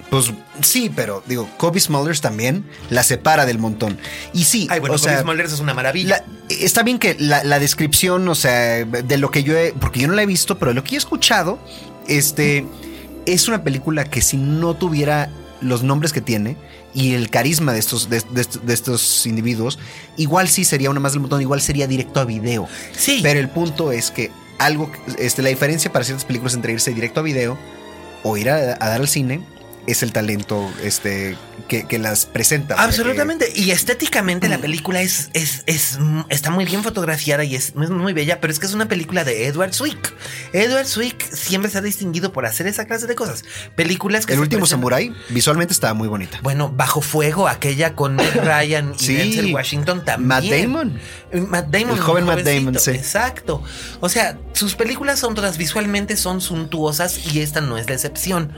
Pues 0.10 0.32
sí, 0.62 0.90
pero 0.96 1.22
digo, 1.28 1.50
Kobe 1.58 1.80
Smulders 1.82 2.22
también 2.22 2.66
la 2.90 3.04
separa 3.04 3.46
del 3.46 3.60
montón. 3.60 3.98
Y 4.34 4.46
sí, 4.46 4.68
Ay, 4.72 4.80
bueno, 4.80 4.96
o 4.96 4.98
sea, 4.98 5.14
Cobie 5.14 5.24
Smulders 5.24 5.54
es 5.54 5.60
una 5.60 5.74
maravilla. 5.74 6.24
la- 6.50 6.56
está 6.56 6.84
bien 6.84 6.98
que 6.98 7.16
la, 7.20 7.44
la 7.44 7.60
descripción, 7.60 8.28
o 8.30 8.36
sea, 8.36 8.86
de 8.86 9.18
lo 9.18 9.32
que 9.32 9.44
yo 9.44 9.58
he, 9.58 9.74
porque 9.74 10.00
yo 10.00 10.08
no 10.08 10.14
la 10.14 10.22
he 10.24 10.26
visto, 10.26 10.58
pero 10.58 10.72
de 10.72 10.76
lo 10.76 10.84
que 10.84 10.92
yo 10.92 10.96
he 10.96 11.00
escuchado, 11.00 11.60
este, 12.08 12.66
es 13.26 13.48
una 13.50 13.64
película 13.64 14.06
que 14.06 14.22
si 14.22 14.38
no 14.38 14.76
tuviera 14.76 15.30
los 15.60 15.84
nombres 15.84 16.14
que 16.14 16.22
tiene 16.22 16.56
y 16.94 17.14
el 17.14 17.30
carisma 17.30 17.74
de 17.74 17.80
estos, 17.80 18.10
de, 18.10 18.22
de- 18.32 18.48
de 18.64 18.74
estos 18.74 19.26
individuos, 19.26 19.78
igual 20.16 20.48
sí 20.48 20.64
sería 20.64 20.90
una 20.90 21.02
más 21.02 21.12
del 21.12 21.20
montón, 21.22 21.42
igual 21.42 21.62
sería 21.62 21.86
directo 21.86 22.22
a 22.22 22.26
video. 22.26 22.68
sí, 22.96 23.20
Pero 23.22 23.40
el 23.42 23.50
punto 23.50 23.92
es 23.92 24.12
que 24.12 24.32
algo, 24.58 24.90
este, 25.20 25.42
la 25.42 25.50
diferencia 25.50 25.92
para 25.92 26.06
ciertas 26.06 26.24
películas 26.24 26.54
entre 26.54 26.72
irse 26.72 26.94
directo 26.94 27.20
a 27.20 27.24
video 27.24 27.58
o 28.24 28.38
ir 28.38 28.50
a, 28.50 28.56
a 28.56 28.90
dar 28.90 29.02
al 29.02 29.08
cine 29.10 29.42
es 29.88 30.04
el 30.04 30.12
talento 30.12 30.72
este, 30.84 31.38
que, 31.68 31.88
que 31.88 31.98
las 31.98 32.26
presenta. 32.26 32.76
Absolutamente. 32.84 33.52
Y 33.56 33.72
estéticamente 33.72 34.50
la 34.50 34.58
película 34.60 35.02
es, 35.02 35.30
es, 35.34 35.64
es, 35.66 35.98
está 36.30 36.52
muy 36.52 36.66
bien 36.66 36.84
fotografiada 36.84 37.44
y 37.46 37.56
es, 37.56 37.68
es 37.82 37.90
muy 37.90 38.14
bella, 38.14 38.40
pero 38.42 38.52
es 38.52 38.60
que 38.60 38.66
es 38.66 38.74
una 38.74 38.88
película 38.88 39.24
de 39.24 39.48
Edward 39.48 39.74
Swick. 39.74 40.14
Edward 40.54 40.88
Swick 40.88 41.24
siempre 41.34 41.72
se 41.72 41.78
ha 41.78 41.82
distinguido 41.82 42.32
por 42.34 42.46
hacer 42.46 42.68
esa 42.68 42.86
clase 42.86 43.08
de 43.08 43.16
cosas. 43.16 43.44
Películas 43.76 44.26
que 44.26 44.34
El 44.34 44.38
se 44.40 44.42
último 44.44 44.66
presentan- 44.66 44.70
Samurai 44.70 45.14
visualmente 45.30 45.74
estaba 45.74 45.94
muy 45.94 46.08
bonita. 46.08 46.40
Bueno, 46.44 46.70
Bajo 46.70 47.02
Fuego, 47.02 47.48
aquella 47.48 47.96
con 47.96 48.18
Ryan 48.36 48.94
y 49.00 49.04
Sí. 49.04 49.16
Denzel 49.16 49.54
Washington 49.54 50.04
también. 50.04 50.28
Matt 50.28 50.44
Damon. 50.46 51.00
Eh, 51.32 51.40
Matt 51.42 51.68
Damon. 51.70 51.96
El 51.96 52.02
joven 52.02 52.26
Matt 52.26 52.40
Damon, 52.42 52.78
sí. 52.80 52.92
Exacto. 52.92 53.64
O 54.02 54.10
sea, 54.10 54.38
sus 54.54 54.76
películas 54.76 55.20
son 55.20 55.34
todas 55.34 55.58
visualmente 55.58 56.18
son 56.18 56.42
suntuosas 56.42 57.34
y 57.34 57.40
esta 57.42 57.62
no 57.62 57.78
es 57.78 57.88
la 57.88 57.96
excepción. 57.96 58.52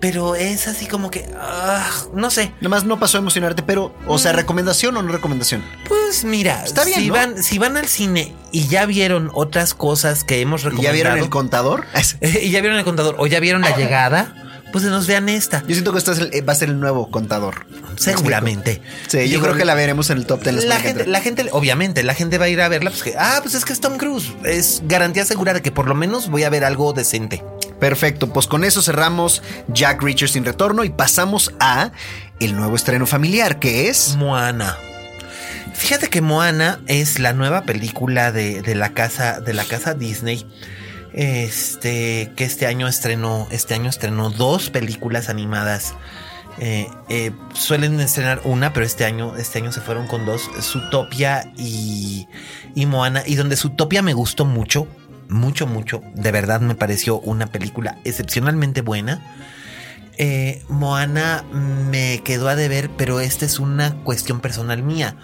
Pero 0.00 0.34
es 0.34 0.68
así 0.68 0.86
como 0.86 1.10
que, 1.10 1.26
ah, 1.40 1.88
no 2.12 2.30
sé. 2.30 2.52
Nomás 2.60 2.84
no 2.84 2.98
pasó 3.00 3.16
a 3.18 3.20
emocionarte, 3.20 3.62
pero, 3.62 3.94
o 4.06 4.18
sea, 4.18 4.32
recomendación 4.32 4.96
o 4.96 5.02
no 5.02 5.10
recomendación. 5.12 5.62
Pues 5.88 6.24
mira, 6.24 6.62
Está 6.64 6.84
bien, 6.84 7.00
si, 7.00 7.08
¿no? 7.08 7.14
van, 7.14 7.42
si 7.42 7.58
van 7.58 7.76
al 7.76 7.88
cine 7.88 8.34
y 8.52 8.66
ya 8.68 8.84
vieron 8.86 9.30
otras 9.32 9.72
cosas 9.74 10.22
que 10.24 10.40
hemos 10.40 10.62
¿Y 10.62 10.64
recomendado. 10.64 10.84
ya 10.84 10.92
vieron 11.02 11.18
el 11.18 11.30
contador? 11.30 11.86
y 12.20 12.50
ya 12.50 12.60
vieron 12.60 12.78
el 12.78 12.84
contador 12.84 13.14
o 13.18 13.26
ya 13.26 13.40
vieron 13.40 13.62
la 13.62 13.74
llegada, 13.76 14.34
pues 14.72 14.84
se 14.84 14.90
nos 14.90 15.06
vean 15.06 15.28
esta. 15.30 15.60
Yo 15.66 15.74
siento 15.74 15.92
que 15.92 15.98
este 15.98 16.12
es 16.12 16.18
el- 16.18 16.34
eh, 16.34 16.42
va 16.42 16.52
a 16.52 16.56
ser 16.56 16.68
el 16.68 16.78
nuevo 16.80 17.10
contador. 17.10 17.66
Seguramente. 17.96 18.82
Sí, 19.06 19.18
yo 19.18 19.22
Digo, 19.24 19.42
creo 19.42 19.54
que 19.56 19.64
la 19.64 19.74
veremos 19.74 20.10
en 20.10 20.18
el 20.18 20.26
top 20.26 20.42
10 20.42 20.64
La 20.64 20.80
gente, 20.80 21.06
la 21.06 21.20
gente, 21.20 21.46
obviamente, 21.52 22.02
la 22.02 22.12
gente 22.14 22.38
va 22.38 22.46
a 22.46 22.48
ir 22.48 22.60
a 22.60 22.68
verla, 22.68 22.90
pues 22.90 23.02
que, 23.02 23.14
ah, 23.18 23.38
pues 23.42 23.54
es 23.54 23.64
que 23.64 23.72
es 23.72 23.80
Tom 23.80 23.96
Cruise. 23.96 24.32
Es 24.44 24.82
garantía 24.86 25.24
segura 25.24 25.54
de 25.54 25.62
que 25.62 25.70
por 25.72 25.86
lo 25.86 25.94
menos 25.94 26.28
voy 26.28 26.42
a 26.42 26.50
ver 26.50 26.64
algo 26.64 26.92
decente. 26.92 27.42
Perfecto, 27.84 28.32
pues 28.32 28.46
con 28.46 28.64
eso 28.64 28.80
cerramos 28.80 29.42
Jack 29.68 30.00
Reacher 30.00 30.30
sin 30.30 30.42
retorno 30.42 30.84
y 30.84 30.88
pasamos 30.88 31.52
a 31.60 31.92
el 32.40 32.56
nuevo 32.56 32.76
estreno 32.76 33.04
familiar, 33.04 33.58
que 33.58 33.90
es... 33.90 34.16
Moana. 34.16 34.78
Fíjate 35.74 36.08
que 36.08 36.22
Moana 36.22 36.80
es 36.86 37.18
la 37.18 37.34
nueva 37.34 37.64
película 37.64 38.32
de, 38.32 38.62
de 38.62 38.74
la 38.74 38.94
casa 38.94 39.38
de 39.40 39.52
la 39.52 39.64
casa 39.66 39.92
Disney. 39.92 40.46
Este 41.12 42.32
que 42.34 42.44
este 42.44 42.66
año 42.66 42.88
estrenó 42.88 43.48
este 43.50 43.74
año 43.74 43.90
estrenó 43.90 44.30
dos 44.30 44.70
películas 44.70 45.28
animadas. 45.28 45.92
Eh, 46.56 46.88
eh, 47.10 47.32
suelen 47.52 48.00
estrenar 48.00 48.40
una, 48.44 48.72
pero 48.72 48.86
este 48.86 49.04
año 49.04 49.36
este 49.36 49.58
año 49.58 49.72
se 49.72 49.82
fueron 49.82 50.06
con 50.06 50.24
dos, 50.24 50.48
Zootopia 50.62 51.52
y 51.58 52.28
y 52.74 52.86
Moana 52.86 53.24
y 53.26 53.34
donde 53.34 53.56
Zootopia 53.56 54.00
me 54.00 54.14
gustó 54.14 54.46
mucho, 54.46 54.88
mucho 55.28 55.66
mucho. 55.66 56.02
De 56.14 56.32
verdad 56.32 56.60
me 56.60 56.74
pareció 56.74 57.18
una 57.20 57.46
película 57.46 57.98
excepcionalmente 58.04 58.80
buena. 58.80 59.22
Eh, 60.16 60.62
Moana 60.68 61.44
me 61.52 62.22
quedó 62.24 62.48
a 62.48 62.56
deber, 62.56 62.90
pero 62.96 63.20
esta 63.20 63.44
es 63.44 63.58
una 63.58 63.94
cuestión 64.04 64.40
personal 64.40 64.82
mía. 64.82 65.16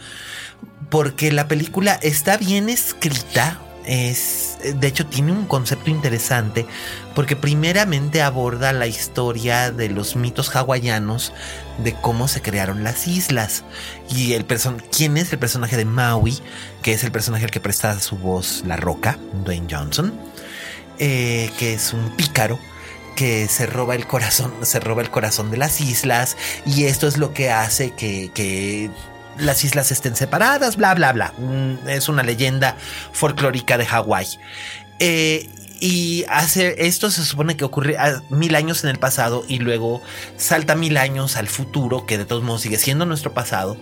Porque 0.88 1.30
la 1.30 1.48
película 1.48 1.98
está 2.02 2.36
bien 2.36 2.68
escrita. 2.68 3.60
Es, 3.86 4.58
de 4.74 4.86
hecho, 4.86 5.06
tiene 5.06 5.32
un 5.32 5.46
concepto 5.46 5.90
interesante. 5.90 6.66
Porque 7.14 7.36
primeramente 7.36 8.22
aborda 8.22 8.72
la 8.72 8.86
historia 8.86 9.70
de 9.70 9.88
los 9.88 10.16
mitos 10.16 10.54
hawaianos. 10.54 11.32
De 11.82 11.94
cómo 11.94 12.28
se 12.28 12.42
crearon 12.42 12.84
las 12.84 13.06
islas. 13.06 13.64
Y 14.10 14.34
el 14.34 14.44
quién 14.96 15.16
es 15.16 15.32
el 15.32 15.38
personaje 15.38 15.76
de 15.76 15.84
Maui. 15.84 16.38
Que 16.82 16.92
es 16.92 17.04
el 17.04 17.12
personaje 17.12 17.46
que 17.46 17.60
presta 17.60 17.98
su 18.00 18.16
voz 18.16 18.62
La 18.66 18.76
Roca, 18.76 19.18
Dwayne 19.44 19.66
Johnson. 19.70 20.12
eh, 20.98 21.50
que 21.58 21.74
es 21.74 21.92
un 21.94 22.14
pícaro 22.16 22.58
que 23.16 23.48
se 23.48 23.66
roba 23.66 23.94
el 23.94 24.06
corazón, 24.06 24.52
se 24.62 24.80
roba 24.80 25.02
el 25.02 25.10
corazón 25.10 25.50
de 25.50 25.56
las 25.56 25.80
islas 25.80 26.36
y 26.64 26.84
esto 26.84 27.06
es 27.06 27.18
lo 27.18 27.32
que 27.34 27.50
hace 27.50 27.92
que, 27.92 28.30
que 28.34 28.90
las 29.38 29.64
islas 29.64 29.90
estén 29.92 30.16
separadas, 30.16 30.76
bla, 30.76 30.94
bla, 30.94 31.12
bla. 31.12 31.32
Mm, 31.38 31.88
Es 31.88 32.08
una 32.08 32.22
leyenda 32.22 32.76
folclórica 33.12 33.76
de 33.78 33.86
Hawái. 33.86 34.38
Eh, 35.00 35.48
y 35.80 36.24
hace 36.28 36.86
esto 36.86 37.10
se 37.10 37.24
supone 37.24 37.56
que 37.56 37.64
ocurre 37.64 37.96
a 37.96 38.22
mil 38.28 38.54
años 38.54 38.84
en 38.84 38.90
el 38.90 38.98
pasado 38.98 39.44
y 39.48 39.58
luego 39.58 40.02
salta 40.36 40.74
mil 40.76 40.98
años 40.98 41.36
al 41.36 41.48
futuro, 41.48 42.04
que 42.04 42.18
de 42.18 42.26
todos 42.26 42.42
modos 42.42 42.60
sigue 42.60 42.76
siendo 42.76 43.06
nuestro 43.06 43.32
pasado. 43.32 43.78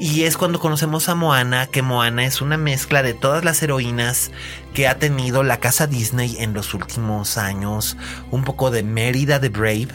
Y 0.00 0.24
es 0.24 0.36
cuando 0.36 0.58
conocemos 0.58 1.08
a 1.08 1.14
Moana, 1.14 1.68
que 1.68 1.80
Moana 1.80 2.24
es 2.24 2.40
una 2.40 2.56
mezcla 2.56 3.04
de 3.04 3.14
todas 3.14 3.44
las 3.44 3.62
heroínas 3.62 4.32
que 4.74 4.88
ha 4.88 4.98
tenido 4.98 5.44
la 5.44 5.60
casa 5.60 5.86
Disney 5.86 6.36
en 6.40 6.54
los 6.54 6.74
últimos 6.74 7.38
años. 7.38 7.96
Un 8.32 8.42
poco 8.42 8.72
de 8.72 8.82
Mérida 8.82 9.38
de 9.38 9.48
Brave, 9.48 9.90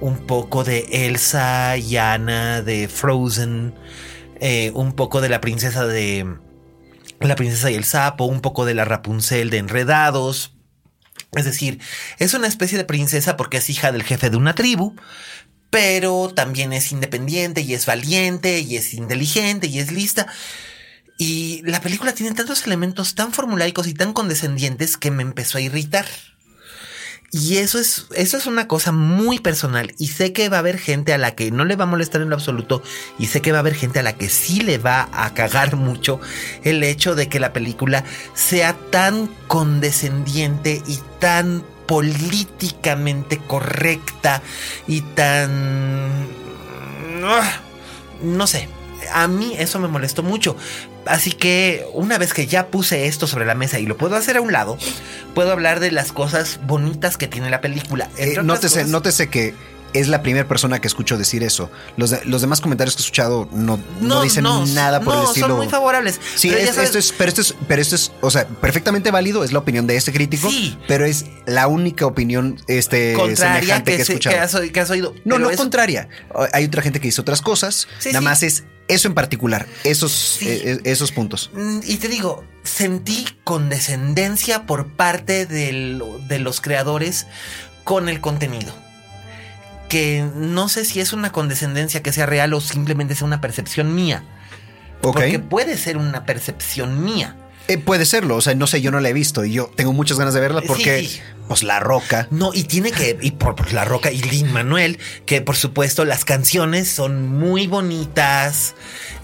un 0.00 0.18
poco 0.18 0.64
de 0.64 1.06
Elsa 1.06 1.78
y 1.78 1.96
Anna 1.96 2.60
de 2.60 2.88
Frozen, 2.88 3.74
eh, 4.38 4.70
un 4.74 4.92
poco 4.92 5.22
de 5.22 5.30
la 5.30 5.40
princesa 5.40 5.86
de... 5.86 6.26
La 7.20 7.34
princesa 7.34 7.70
y 7.70 7.74
el 7.74 7.84
sapo, 7.84 8.24
un 8.24 8.40
poco 8.40 8.64
de 8.64 8.74
la 8.74 8.84
Rapunzel 8.84 9.50
de 9.50 9.58
Enredados. 9.58 10.54
Es 11.32 11.44
decir, 11.44 11.80
es 12.18 12.34
una 12.34 12.46
especie 12.46 12.78
de 12.78 12.84
princesa 12.84 13.36
porque 13.36 13.58
es 13.58 13.68
hija 13.70 13.92
del 13.92 14.04
jefe 14.04 14.30
de 14.30 14.36
una 14.36 14.54
tribu, 14.54 14.94
pero 15.70 16.32
también 16.34 16.72
es 16.72 16.92
independiente 16.92 17.60
y 17.60 17.74
es 17.74 17.86
valiente 17.86 18.60
y 18.60 18.76
es 18.76 18.94
inteligente 18.94 19.66
y 19.66 19.80
es 19.80 19.92
lista. 19.92 20.26
Y 21.18 21.62
la 21.64 21.80
película 21.80 22.12
tiene 22.12 22.34
tantos 22.34 22.64
elementos 22.64 23.14
tan 23.16 23.32
formulaicos 23.32 23.88
y 23.88 23.94
tan 23.94 24.12
condescendientes 24.12 24.96
que 24.96 25.10
me 25.10 25.22
empezó 25.22 25.58
a 25.58 25.60
irritar. 25.60 26.06
Y 27.30 27.58
eso 27.58 27.78
es, 27.78 28.06
eso 28.14 28.38
es 28.38 28.46
una 28.46 28.68
cosa 28.68 28.90
muy 28.90 29.38
personal. 29.38 29.94
Y 29.98 30.08
sé 30.08 30.32
que 30.32 30.48
va 30.48 30.56
a 30.56 30.60
haber 30.60 30.78
gente 30.78 31.12
a 31.12 31.18
la 31.18 31.34
que 31.34 31.50
no 31.50 31.64
le 31.64 31.76
va 31.76 31.84
a 31.84 31.88
molestar 31.88 32.22
en 32.22 32.30
lo 32.30 32.36
absoluto. 32.36 32.82
Y 33.18 33.26
sé 33.26 33.42
que 33.42 33.52
va 33.52 33.58
a 33.58 33.60
haber 33.60 33.74
gente 33.74 33.98
a 33.98 34.02
la 34.02 34.14
que 34.14 34.30
sí 34.30 34.60
le 34.60 34.78
va 34.78 35.08
a 35.12 35.34
cagar 35.34 35.76
mucho 35.76 36.20
el 36.64 36.82
hecho 36.82 37.14
de 37.14 37.28
que 37.28 37.40
la 37.40 37.52
película 37.52 38.04
sea 38.34 38.74
tan 38.90 39.26
condescendiente 39.46 40.82
y 40.86 41.00
tan 41.18 41.62
políticamente 41.86 43.38
correcta 43.38 44.42
y 44.86 45.02
tan... 45.02 46.26
Ah, 47.24 47.60
No 48.22 48.46
sé, 48.46 48.68
a 49.12 49.28
mí 49.28 49.54
eso 49.58 49.78
me 49.78 49.88
molestó 49.88 50.22
mucho. 50.22 50.56
Así 51.08 51.32
que 51.32 51.86
una 51.94 52.18
vez 52.18 52.32
que 52.34 52.46
ya 52.46 52.68
puse 52.68 53.06
esto 53.06 53.26
sobre 53.26 53.46
la 53.46 53.54
mesa 53.54 53.78
y 53.78 53.86
lo 53.86 53.96
puedo 53.96 54.14
hacer 54.16 54.36
a 54.36 54.40
un 54.40 54.52
lado, 54.52 54.76
puedo 55.34 55.50
hablar 55.52 55.80
de 55.80 55.90
las 55.90 56.12
cosas 56.12 56.60
bonitas 56.66 57.16
que 57.16 57.26
tiene 57.28 57.50
la 57.50 57.60
película. 57.60 58.08
Eh, 58.18 58.36
nótese, 58.42 58.76
cosas- 58.80 58.88
nótese 58.88 59.28
que 59.28 59.54
es 59.94 60.06
la 60.08 60.20
primera 60.22 60.46
persona 60.46 60.82
que 60.82 60.86
escucho 60.86 61.16
decir 61.16 61.42
eso. 61.42 61.70
Los, 61.96 62.10
de- 62.10 62.20
los 62.26 62.42
demás 62.42 62.60
comentarios 62.60 62.94
que 62.94 63.00
he 63.00 63.04
escuchado 63.04 63.48
no, 63.52 63.80
no, 64.02 64.20
dicen 64.20 64.44
nada 64.74 65.00
por 65.00 65.16
el 65.16 65.22
estilo. 65.24 65.46
son 65.48 65.56
muy 65.56 65.68
favorables. 65.68 66.20
Sí, 66.34 66.50
Pero 66.50 66.60
es- 66.60 66.76
esto 66.76 66.98
es, 66.98 67.14
pero 67.16 67.28
esto 67.30 67.40
es, 67.40 67.54
pero 67.66 67.80
esto 67.80 67.94
es, 67.94 68.12
o 68.20 68.30
sea, 68.30 68.46
perfectamente 68.46 69.10
válido, 69.10 69.44
es 69.44 69.52
la 69.52 69.60
opinión 69.60 69.86
de 69.86 69.96
este 69.96 70.12
crítico, 70.12 70.50
Sí. 70.50 70.76
pero 70.86 71.06
es 71.06 71.24
la 71.46 71.68
única 71.68 72.04
opinión 72.04 72.60
este, 72.66 73.14
contraria 73.14 73.60
semejante 73.60 73.92
que, 73.92 73.96
que, 73.96 74.02
he 74.02 74.04
escuchado. 74.04 74.36
que 74.36 74.40
has, 74.42 74.56
que 74.72 74.80
has 74.80 74.90
oído. 74.90 75.14
no, 75.24 75.38
no 75.38 75.48
es- 75.48 75.56
contraria. 75.56 76.10
Hay 76.52 76.66
otra 76.66 76.82
gente 76.82 77.00
que 77.00 77.08
dice 77.08 77.22
otras 77.22 77.40
cosas, 77.40 77.88
Sí, 77.98 78.08
nada 78.10 78.18
sí. 78.20 78.24
más 78.26 78.42
es 78.42 78.64
Eso 78.88 79.06
en 79.08 79.14
particular, 79.14 79.66
esos, 79.84 80.12
Sí. 80.12 80.48
eh, 80.48 80.62
eh, 80.64 80.80
esos 80.84 81.12
puntos. 81.12 81.50
Mm, 81.54 81.80
Y 81.84 81.96
te 81.98 82.08
digo, 82.08 82.42
sentí 82.64 83.26
condescendencia 83.44 84.64
por 84.66 84.88
parte 84.88 85.46
del- 85.46 86.02
de 86.26 86.38
los 86.38 86.60
creadores 86.60 87.26
con 87.84 88.08
el 88.08 88.20
contenido. 88.20 88.72
Que 89.88 90.26
no 90.34 90.68
sé 90.68 90.84
si 90.84 91.00
es 91.00 91.12
una 91.12 91.32
condescendencia 91.32 92.02
que 92.02 92.12
sea 92.12 92.26
real 92.26 92.52
o 92.54 92.60
simplemente 92.60 93.14
sea 93.14 93.26
una 93.26 93.40
percepción 93.40 93.94
mía. 93.94 94.22
Porque 95.00 95.38
puede 95.38 95.76
ser 95.78 95.96
una 95.96 96.24
percepción 96.26 97.04
mía. 97.04 97.36
Eh, 97.68 97.78
puede 97.78 98.04
serlo, 98.06 98.36
o 98.36 98.40
sea, 98.40 98.54
no 98.54 98.66
sé, 98.66 98.80
yo 98.80 98.90
no 98.90 98.98
la 99.00 99.10
he 99.10 99.12
visto 99.12 99.44
y 99.44 99.52
yo 99.52 99.70
tengo 99.76 99.92
muchas 99.92 100.18
ganas 100.18 100.34
de 100.34 100.40
verla 100.40 100.62
porque, 100.66 101.04
Sí. 101.06 101.20
Pues, 101.48 101.62
La 101.62 101.80
Roca. 101.80 102.28
No, 102.30 102.52
y 102.54 102.64
tiene 102.64 102.92
que, 102.92 103.18
y 103.20 103.32
por, 103.32 103.56
por 103.56 103.72
La 103.72 103.84
Roca 103.84 104.12
y 104.12 104.20
Lin 104.20 104.52
Manuel, 104.52 104.98
que 105.26 105.40
por 105.40 105.56
supuesto 105.56 106.04
las 106.04 106.24
canciones 106.24 106.88
son 106.88 107.26
muy 107.26 107.66
bonitas, 107.66 108.74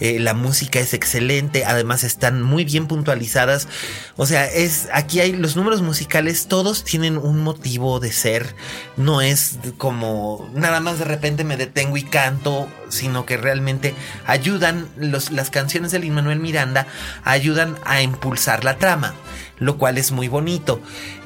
eh, 0.01 0.19
la 0.19 0.35
música 0.35 0.81
es 0.81 0.95
excelente, 0.95 1.65
además 1.65 2.05
están 2.05 2.43
muy 2.43 2.65
bien 2.65 2.87
puntualizadas. 2.87 3.69
O 4.17 4.27
sea, 4.27 4.47
es 4.47 4.89
aquí 4.93 5.21
hay 5.21 5.33
los 5.33 5.57
números 5.57 5.83
musicales, 5.83 6.47
todos 6.49 6.85
tienen 6.85 7.17
un 7.17 7.43
motivo 7.43 8.01
de 8.01 8.13
ser. 8.13 8.55
No 8.97 9.21
es 9.21 9.59
como 9.79 10.51
nada 10.55 10.81
más 10.81 10.99
de 10.99 11.05
repente 11.05 11.45
me 11.45 11.57
detengo 11.57 11.97
y 11.97 12.03
canto, 12.03 12.69
sino 12.89 13.27
que 13.27 13.37
realmente 13.37 13.95
ayudan, 14.27 14.89
los, 14.97 15.31
las 15.31 15.51
canciones 15.51 15.93
de 15.93 16.01
Lin 16.01 16.15
Manuel 16.15 16.41
Miranda 16.41 16.87
ayudan 17.25 17.77
a 17.85 18.03
impulsar 18.03 18.65
la 18.65 18.79
trama 18.79 19.15
lo 19.59 19.79
cual 19.79 19.99
es 19.99 20.11
muy 20.13 20.29
bonito. 20.29 20.81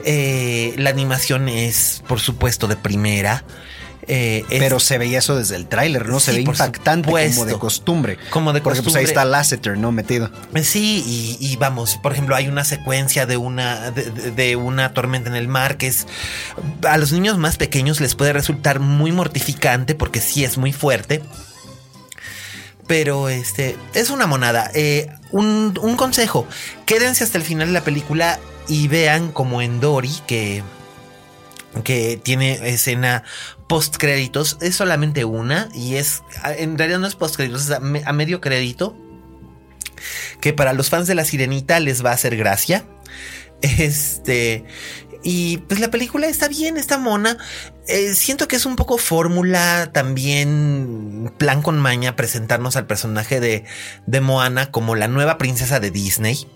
Eh, 0.05 0.75
la 0.79 0.91
animación 0.91 1.49
es, 1.49 2.03
por 2.07 2.21
supuesto, 2.21 2.69
de 2.69 2.77
primera. 2.77 3.45
Eh, 4.11 4.45
es- 4.49 4.59
Pero 4.61 4.81
se 4.81 4.97
veía 4.97 5.19
eso 5.19 5.37
desde 5.37 5.55
el 5.57 5.67
tráiler, 5.67 6.09
¿no? 6.09 6.19
Se 6.19 6.33
ve 6.33 6.41
impactante 6.41 7.07
como 7.11 7.19
supuesto. 7.19 7.45
de 7.45 7.59
costumbre. 7.59 8.19
Como 8.31 8.55
de 8.55 8.63
Porque 8.63 8.81
pues 8.81 8.95
ahí 8.97 9.03
costumbre. 9.03 9.21
está 9.21 9.25
Lasseter, 9.27 9.77
¿no? 9.77 9.93
Metido. 9.93 10.31
Sí, 10.63 11.05
y, 11.07 11.47
y 11.47 11.57
vamos, 11.57 11.99
por 12.03 12.13
ejemplo, 12.13 12.35
hay 12.35 12.49
una 12.49 12.65
secuencia 12.65 13.27
de 13.27 13.37
una, 13.37 13.91
de- 13.91 14.31
de 14.31 14.57
una 14.57 14.95
tormenta 14.95 15.29
en 15.29 15.37
el 15.37 15.47
mar 15.49 15.77
que 15.77 15.89
es 15.89 16.07
a 16.89 16.97
los 16.97 17.13
niños 17.13 17.37
más 17.37 17.59
pequeños 17.59 18.01
les 18.01 18.15
puede 18.15 18.33
resultar 18.33 18.81
muy 18.81 19.13
mortificante 19.13 19.95
porque 19.95 20.23
sí 20.23 20.43
es 20.43 20.57
muy 20.57 20.73
fuerte. 20.73 21.23
Pero 22.89 23.29
este 23.29 23.77
es 23.95 24.11
una 24.11 24.27
monada. 24.27 24.71
Eh, 24.75 25.09
un, 25.31 25.79
un 25.81 25.97
consejo: 25.97 26.49
quédense 26.87 27.23
hasta 27.23 27.39
el 27.39 27.45
final 27.45 27.69
de 27.69 27.75
la 27.75 27.85
película 27.85 28.41
y 28.67 28.89
vean 28.89 29.31
como 29.31 29.63
en 29.63 29.79
Dory, 29.79 30.17
que, 30.27 30.65
que 31.85 32.19
tiene 32.21 32.59
escena 32.69 33.23
post 33.69 33.99
créditos. 33.99 34.57
Es 34.61 34.75
solamente 34.75 35.25
una 35.25 35.69
y 35.75 35.95
es 35.95 36.23
en 36.45 36.77
realidad 36.77 36.99
no 36.99 37.07
es 37.07 37.15
post 37.15 37.37
créditos, 37.37 37.67
es 37.67 37.71
a, 37.71 37.77
a 37.77 38.13
medio 38.13 38.41
crédito 38.41 38.97
que 40.41 40.53
para 40.53 40.73
los 40.73 40.91
fans 40.91 41.07
de 41.07 41.15
la 41.15 41.25
sirenita 41.25 41.81
les 41.81 42.05
va 42.05 42.11
a 42.11 42.15
hacer 42.15 42.37
gracia. 42.37 42.85
Este. 43.63 44.65
Y 45.23 45.59
pues 45.59 45.81
la 45.81 45.91
película 45.91 46.29
está 46.29 46.47
bien, 46.49 46.77
está 46.77 46.97
mona. 46.97 47.37
Eh, 47.89 48.15
siento 48.15 48.47
que 48.47 48.57
es 48.57 48.67
un 48.67 48.77
poco 48.77 48.99
fórmula, 48.99 49.91
también 49.93 51.33
plan 51.39 51.61
con 51.63 51.79
maña, 51.79 52.15
presentarnos 52.15 52.77
al 52.77 52.87
personaje 52.87 53.41
de, 53.41 53.65
de 54.07 54.21
Moana 54.21 54.71
como 54.71 54.95
la 54.95 55.09
nueva 55.09 55.37
princesa 55.39 55.81
de 55.81 55.91
Disney. 55.91 56.47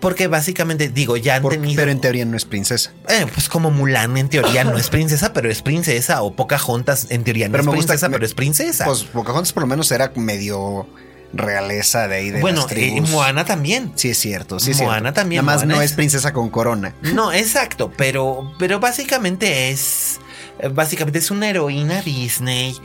Porque 0.00 0.26
básicamente, 0.26 0.88
digo, 0.88 1.16
ya 1.16 1.36
han 1.36 1.48
tenido. 1.48 1.76
pero 1.76 1.92
en 1.92 2.00
teoría 2.00 2.24
no 2.24 2.36
es 2.36 2.44
princesa. 2.44 2.92
Eh, 3.08 3.24
pues 3.32 3.48
como 3.48 3.70
Mulan 3.70 4.16
en 4.16 4.28
teoría 4.28 4.64
no 4.64 4.76
es 4.76 4.88
princesa, 4.88 5.32
pero 5.32 5.48
es 5.48 5.62
princesa. 5.62 6.22
O 6.22 6.34
Pocahontas 6.34 7.06
en 7.10 7.22
teoría 7.22 7.46
no 7.46 7.52
Pero 7.52 7.62
es 7.62 7.66
me 7.68 7.76
gusta 7.76 7.92
princesa, 7.92 8.08
que- 8.08 8.12
pero 8.14 8.26
es 8.26 8.34
princesa. 8.34 8.84
Pues 8.86 9.04
Pocahontas 9.04 9.52
por 9.52 9.62
lo 9.62 9.68
menos 9.68 9.92
era 9.92 10.10
medio 10.16 10.88
realeza 11.32 12.08
de 12.08 12.16
ahí 12.16 12.30
de 12.30 12.40
bueno, 12.40 12.62
las 12.62 12.72
eh, 12.72 12.74
tribus. 12.74 13.10
Moana 13.10 13.44
también. 13.44 13.92
Sí, 13.94 14.10
es 14.10 14.18
cierto. 14.18 14.60
Sí, 14.60 14.72
es 14.72 14.80
Moana 14.80 15.00
cierto. 15.00 15.12
también, 15.14 15.44
Nada 15.44 15.54
más 15.56 15.62
Moana 15.64 15.74
no 15.76 15.82
es- 15.82 15.90
es 15.92 15.96
princesa 15.96 16.32
con 16.32 16.50
corona. 16.50 16.94
No, 17.14 17.32
exacto, 17.32 17.92
pero, 17.96 18.52
pero 18.58 18.80
básicamente 18.80 19.70
es. 19.70 20.20
eh, 20.58 20.68
Básicamente 20.68 21.18
es 21.18 21.30
una 21.30 21.48
heroína 21.48 22.02
Disney 22.02 22.76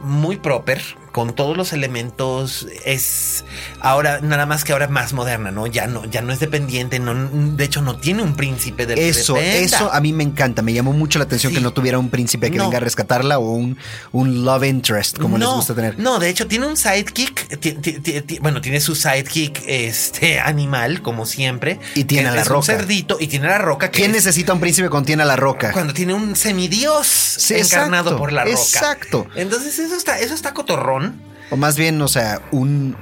muy 0.00 0.36
proper, 0.36 0.82
con 1.14 1.32
todos 1.32 1.56
los 1.56 1.72
elementos. 1.72 2.66
Es 2.84 3.44
ahora, 3.80 4.18
nada 4.20 4.46
más 4.46 4.64
que 4.64 4.72
ahora 4.72 4.88
más 4.88 5.12
moderna, 5.12 5.52
¿no? 5.52 5.68
Ya 5.68 5.86
no, 5.86 6.04
ya 6.06 6.22
no 6.22 6.32
es 6.32 6.40
dependiente, 6.40 6.98
no, 6.98 7.14
de 7.14 7.64
hecho, 7.64 7.82
no 7.82 7.96
tiene 7.96 8.24
un 8.24 8.34
príncipe 8.34 8.84
del 8.84 8.96
que 8.98 9.10
Eso, 9.10 9.34
dependa. 9.34 9.60
eso 9.60 9.92
a 9.92 10.00
mí 10.00 10.12
me 10.12 10.24
encanta. 10.24 10.60
Me 10.60 10.72
llamó 10.72 10.92
mucho 10.92 11.20
la 11.20 11.26
atención 11.26 11.52
Sí. 11.52 11.56
que 11.58 11.62
no 11.62 11.72
tuviera 11.72 12.00
un 12.00 12.10
príncipe 12.10 12.50
que 12.50 12.58
No. 12.58 12.64
venga 12.64 12.78
a 12.78 12.80
rescatarla 12.80 13.38
o 13.38 13.52
un, 13.52 13.78
un 14.10 14.44
love 14.44 14.64
interest, 14.64 15.16
como 15.18 15.38
les 15.38 15.46
gusta 15.46 15.72
tener. 15.74 16.00
No, 16.00 16.18
de 16.18 16.28
hecho, 16.30 16.48
tiene 16.48 16.66
un 16.66 16.76
sidekick. 16.76 18.40
bueno, 18.40 18.60
tiene 18.60 18.80
su 18.80 18.96
sidekick 18.96 19.62
este 19.68 20.40
animal, 20.44 21.00
como 21.00 21.26
siempre. 21.26 21.78
Y 21.94 22.04
tiene 22.04 22.28
a 22.30 22.32
la 22.32 22.40
es 22.40 22.48
un 22.48 22.54
roca. 22.54 22.66
cerdito 22.66 23.18
y 23.20 23.28
tiene 23.28 23.46
a 23.46 23.50
la 23.50 23.58
roca. 23.58 23.90
Que 23.92 23.98
¿Quién 23.98 24.10
es 24.10 24.24
necesita 24.24 24.52
un 24.52 24.58
príncipe 24.60 24.88
cuando 24.90 25.06
tiene 25.06 25.22
a 25.22 25.26
la 25.26 25.36
roca? 25.36 25.70
cuando 25.72 25.92
tiene 25.94 26.12
un 26.14 26.34
semidios 26.34 27.06
Sí, 27.06 27.54
encarnado 27.54 28.10
exacto, 28.10 28.18
por 28.18 28.32
la 28.32 28.44
roca. 28.44 28.56
exacto. 28.56 29.26
Entonces, 29.36 29.78
eso 29.78 29.94
está, 29.96 30.18
eso 30.18 30.34
está 30.34 30.52
cotorrón. 30.54 31.03
O 31.50 31.56
más 31.56 31.76
bien, 31.76 32.00
o 32.02 32.08
sea, 32.08 32.40
un, 32.52 32.96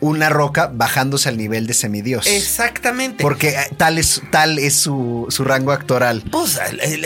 una 0.00 0.28
roca 0.28 0.70
bajándose 0.72 1.28
al 1.30 1.36
nivel 1.38 1.66
de 1.66 1.72
semidios. 1.72 2.26
Exactamente. 2.26 3.22
Porque 3.22 3.50
eh, 3.50 3.56
tal 3.78 3.96
es, 3.96 4.20
tal 4.30 4.58
es 4.58 4.74
su, 4.74 5.26
su 5.30 5.44
rango 5.44 5.72
actoral. 5.72 6.22
Pues 6.30 6.58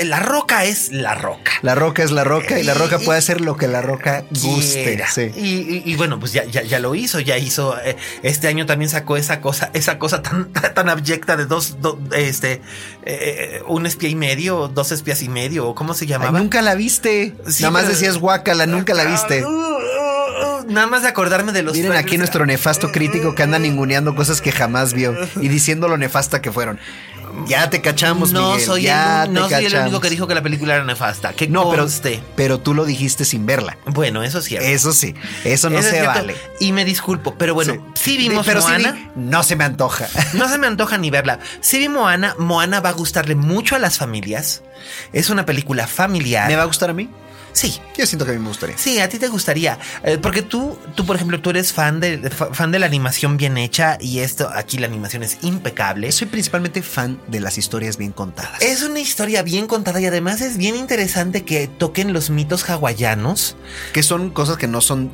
la 0.04 0.18
roca 0.20 0.64
es 0.64 0.90
la 0.90 1.14
roca. 1.14 1.52
La 1.62 1.74
roca 1.76 2.02
es 2.02 2.10
la 2.10 2.24
roca 2.24 2.58
y 2.58 2.64
la 2.64 2.74
roca 2.74 2.98
y- 3.00 3.04
puede 3.04 3.18
hacer 3.18 3.40
lo 3.42 3.56
que 3.56 3.68
la 3.68 3.82
roca 3.82 4.24
guste. 4.30 5.04
Sí. 5.12 5.30
Y, 5.36 5.94
bueno, 5.96 6.18
pues 6.18 6.32
ya, 6.32 6.44
ya, 6.44 6.62
ya 6.62 6.78
lo 6.80 6.94
hizo, 6.94 7.20
ya 7.20 7.36
hizo. 7.38 7.78
eh, 7.80 7.96
este 8.22 8.48
año 8.48 8.66
también 8.66 8.88
sacó 8.90 9.16
esa 9.16 9.40
cosa, 9.40 9.70
esa 9.74 9.98
cosa 9.98 10.22
tan, 10.22 10.50
tan 10.74 10.88
abyecta 10.88 11.36
de 11.36 11.44
dos, 11.46 11.80
do- 11.80 12.00
este, 12.16 12.60
eh, 13.04 13.60
un 13.68 13.86
espía 13.86 14.08
y 14.08 14.16
medio, 14.16 14.66
dos 14.68 14.90
espías 14.92 15.22
y 15.22 15.28
medio, 15.28 15.68
o 15.68 15.74
cómo 15.74 15.94
se 15.94 16.06
Ay, 16.06 16.08
llamaba. 16.10 16.38
nunca 16.38 16.62
la 16.62 16.74
viste. 16.74 17.34
Sí, 17.48 17.62
Nada 17.62 17.70
más 17.72 17.86
decías 17.88 18.18
guácala, 18.18 18.66
nunca 18.66 18.94
la 18.94 19.04
viste. 19.04 19.44
Uh, 19.44 19.70
Nada 20.68 20.86
más 20.86 21.02
de 21.02 21.08
acordarme 21.08 21.52
de 21.52 21.62
los. 21.62 21.74
Miren 21.76 21.92
aquí 21.92 22.16
nuestro 22.18 22.46
nefasto 22.46 22.90
crítico 22.92 23.34
que 23.34 23.42
anda 23.42 23.58
ninguneando 23.58 24.14
cosas 24.14 24.40
que 24.40 24.52
jamás 24.52 24.92
vio 24.92 25.14
y 25.40 25.48
diciendo 25.48 25.88
lo 25.88 25.96
nefasta 25.96 26.40
que 26.42 26.52
fueron. 26.52 26.78
Ya 27.46 27.70
te 27.70 27.80
cachamos, 27.80 28.32
No 28.32 28.50
Miguel. 28.50 28.66
soy, 28.66 28.82
ya 28.82 29.22
el, 29.24 29.32
no 29.32 29.46
te 29.46 29.54
soy 29.54 29.66
el 29.66 29.76
único 29.76 30.00
que 30.00 30.10
dijo 30.10 30.26
que 30.26 30.34
la 30.34 30.42
película 30.42 30.74
era 30.74 30.84
nefasta. 30.84 31.32
Que 31.32 31.46
No, 31.46 31.70
pero, 31.70 31.84
conste. 31.84 32.20
pero 32.34 32.58
tú 32.58 32.74
lo 32.74 32.84
dijiste 32.84 33.24
sin 33.24 33.46
verla. 33.46 33.78
Bueno, 33.86 34.24
eso 34.24 34.40
es 34.40 34.46
cierto. 34.46 34.66
Eso 34.66 34.92
sí, 34.92 35.14
eso 35.44 35.70
no 35.70 35.78
Eso 35.78 35.86
es 35.88 35.94
se 35.94 36.00
cierto. 36.00 36.18
vale. 36.18 36.34
Y 36.58 36.72
me 36.72 36.84
disculpo, 36.84 37.36
pero 37.38 37.54
bueno, 37.54 37.92
sí, 37.94 38.16
vimos 38.16 38.44
pero 38.44 38.60
sí 38.60 38.66
Moana. 38.68 39.12
no 39.14 39.44
se 39.44 39.54
me 39.54 39.62
antoja. 39.64 40.08
No 40.34 40.48
se 40.48 40.58
me 40.58 40.66
antoja 40.66 40.98
ni 40.98 41.10
verla. 41.10 41.38
Sí 41.60 41.78
vi 41.78 41.88
Moana. 41.88 42.34
Moana 42.36 42.80
va 42.80 42.88
a 42.88 42.92
gustarle 42.92 43.36
mucho 43.36 43.76
a 43.76 43.78
las 43.78 43.96
familias. 43.98 44.62
Es 45.12 45.30
una 45.30 45.46
película 45.46 45.86
familiar. 45.86 46.48
¿Me 46.48 46.56
va 46.56 46.62
a 46.62 46.66
gustar 46.66 46.90
a 46.90 46.94
mí? 46.94 47.08
Sí. 47.52 47.80
Yo 47.96 48.06
siento 48.06 48.24
que 48.24 48.30
a 48.30 48.34
mí 48.34 48.40
me 48.40 48.48
gustaría. 48.48 48.78
Sí, 48.78 49.00
a 49.00 49.08
ti 49.08 49.18
te 49.18 49.28
gustaría. 49.28 49.78
Eh, 50.04 50.18
porque 50.22 50.42
tú, 50.42 50.78
tú, 50.94 51.04
por 51.04 51.16
ejemplo, 51.16 51.40
tú 51.40 51.50
eres 51.50 51.72
fan 51.72 52.00
de, 52.00 52.30
fa- 52.30 52.54
fan 52.54 52.70
de 52.70 52.78
la 52.78 52.86
animación 52.86 53.36
bien 53.36 53.58
hecha 53.58 53.98
y 54.00 54.20
esto, 54.20 54.48
aquí 54.54 54.78
la 54.78 54.86
animación 54.86 55.22
es 55.22 55.38
impecable. 55.42 56.10
Soy 56.12 56.28
principalmente 56.28 56.80
fan 56.82 57.20
de 57.26 57.40
las 57.40 57.58
historias 57.58 57.96
bien 57.96 58.12
contadas. 58.12 58.60
Es 58.62 58.82
una 58.82 59.00
historia 59.00 59.42
bien 59.42 59.66
contada 59.66 60.00
y 60.00 60.06
además 60.06 60.40
es 60.40 60.56
bien 60.56 60.76
interesante 60.76 61.44
que 61.44 61.66
toquen 61.68 62.12
los 62.12 62.30
mitos 62.30 62.68
hawaianos. 62.70 63.56
que 63.92 64.02
son 64.02 64.30
cosas 64.30 64.56
que 64.56 64.66
no 64.68 64.80
son 64.80 65.10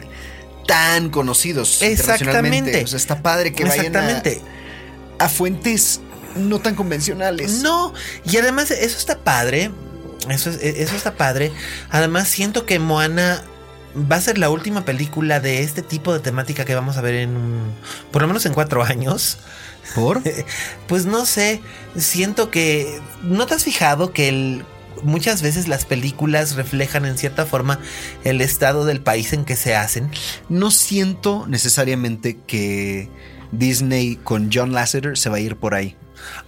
tan 0.66 1.10
conocidos. 1.10 1.80
Exactamente. 1.82 2.84
O 2.84 2.86
sea, 2.86 2.96
está 2.96 3.22
padre 3.22 3.52
que 3.52 3.64
vayan 3.64 3.86
Exactamente. 3.86 4.42
a, 5.18 5.24
a 5.24 5.28
fuentes 5.28 6.00
no 6.36 6.58
tan 6.60 6.74
convencionales. 6.74 7.62
No, 7.62 7.94
y 8.30 8.36
además 8.36 8.70
eso 8.70 8.98
está 8.98 9.18
padre. 9.18 9.70
Eso, 10.30 10.50
es- 10.50 10.58
eso 10.62 10.96
está 10.96 11.14
padre. 11.14 11.52
Además, 11.90 12.28
siento 12.28 12.66
que 12.66 12.78
Moana 12.78 13.42
va 14.10 14.16
a 14.16 14.20
ser 14.20 14.36
la 14.38 14.50
última 14.50 14.84
película 14.84 15.40
de 15.40 15.62
este 15.62 15.80
tipo 15.82 16.12
de 16.12 16.20
temática 16.20 16.64
que 16.64 16.74
vamos 16.74 16.96
a 16.98 17.00
ver 17.00 17.14
en 17.14 17.36
por 18.10 18.20
lo 18.22 18.28
menos 18.28 18.44
en 18.46 18.52
cuatro 18.54 18.82
años. 18.84 19.38
¿Por? 19.94 20.22
Pues 20.88 21.06
no 21.06 21.24
sé, 21.26 21.60
siento 21.96 22.50
que 22.50 23.00
no 23.22 23.46
te 23.46 23.54
has 23.54 23.64
fijado 23.64 24.12
que 24.12 24.28
el- 24.28 24.64
muchas 25.02 25.42
veces 25.42 25.68
las 25.68 25.84
películas 25.84 26.56
reflejan 26.56 27.04
en 27.06 27.16
cierta 27.18 27.44
forma 27.46 27.78
el 28.24 28.40
estado 28.40 28.84
del 28.84 29.00
país 29.00 29.32
en 29.32 29.44
que 29.44 29.54
se 29.56 29.76
hacen. 29.76 30.10
No 30.48 30.70
siento 30.70 31.46
necesariamente 31.48 32.36
que 32.46 33.08
Disney 33.52 34.16
con 34.16 34.50
John 34.52 34.72
Lasseter 34.72 35.16
se 35.16 35.28
va 35.30 35.36
a 35.36 35.40
ir 35.40 35.56
por 35.56 35.74
ahí. 35.74 35.96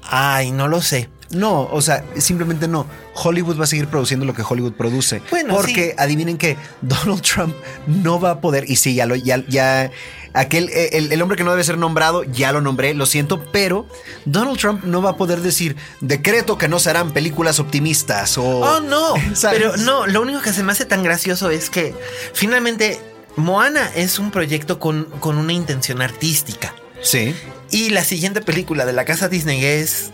Ay, 0.03 0.51
no 0.51 0.67
lo 0.69 0.81
sé. 0.83 1.09
No, 1.31 1.69
o 1.71 1.83
sea, 1.83 2.05
simplemente 2.17 2.69
no. 2.69 2.87
Hollywood 3.15 3.59
va 3.59 3.65
a 3.65 3.67
seguir 3.67 3.89
produciendo 3.89 4.25
lo 4.25 4.35
que 4.35 4.43
Hollywood 4.49 4.73
produce. 4.73 5.21
Bueno, 5.31 5.55
porque 5.55 5.91
sí. 5.91 5.95
adivinen 5.99 6.39
que 6.39 6.57
Donald 6.81 7.21
Trump 7.23 7.55
no 7.87 8.19
va 8.19 8.33
a 8.33 8.41
poder. 8.41 8.69
Y 8.71 8.77
sí, 8.77 8.95
ya 8.95 9.05
lo, 9.05 9.15
ya, 9.15 9.45
ya. 9.47 9.91
Aquel, 10.33 10.69
eh, 10.71 10.91
el, 10.93 11.13
el 11.13 11.21
hombre 11.21 11.37
que 11.37 11.45
no 11.45 11.51
debe 11.51 11.65
ser 11.65 11.79
nombrado, 11.79 12.23
ya 12.25 12.53
lo 12.53 12.61
nombré, 12.61 12.95
lo 12.95 13.07
siento, 13.07 13.45
pero 13.51 13.87
Donald 14.25 14.59
Trump 14.59 14.85
no 14.85 15.03
va 15.03 15.11
a 15.11 15.17
poder 15.17 15.41
decir 15.41 15.77
decreto 16.01 16.59
que 16.59 16.69
no 16.69 16.79
serán 16.79 17.13
películas 17.13 17.59
optimistas 17.59 18.39
o. 18.39 18.45
Oh, 18.45 18.81
no. 18.81 19.15
¿Sabes? 19.35 19.59
Pero 19.59 19.77
no, 19.77 20.07
lo 20.07 20.23
único 20.23 20.41
que 20.41 20.53
se 20.53 20.63
me 20.63 20.73
hace 20.73 20.87
tan 20.87 21.03
gracioso 21.03 21.51
es 21.51 21.69
que 21.69 21.95
finalmente 22.33 23.01
Moana 23.37 23.91
es 23.95 24.19
un 24.19 24.31
proyecto 24.31 24.79
con, 24.79 25.05
con 25.21 25.37
una 25.37 25.53
intención 25.53 26.01
artística. 26.01 26.75
Sí. 27.03 27.35
Y 27.71 27.91
la 27.91 28.03
siguiente 28.03 28.41
película 28.41 28.87
de 28.87 28.93
la 28.93 29.05
casa 29.05 29.29
Disney 29.29 29.65
es 29.65 30.11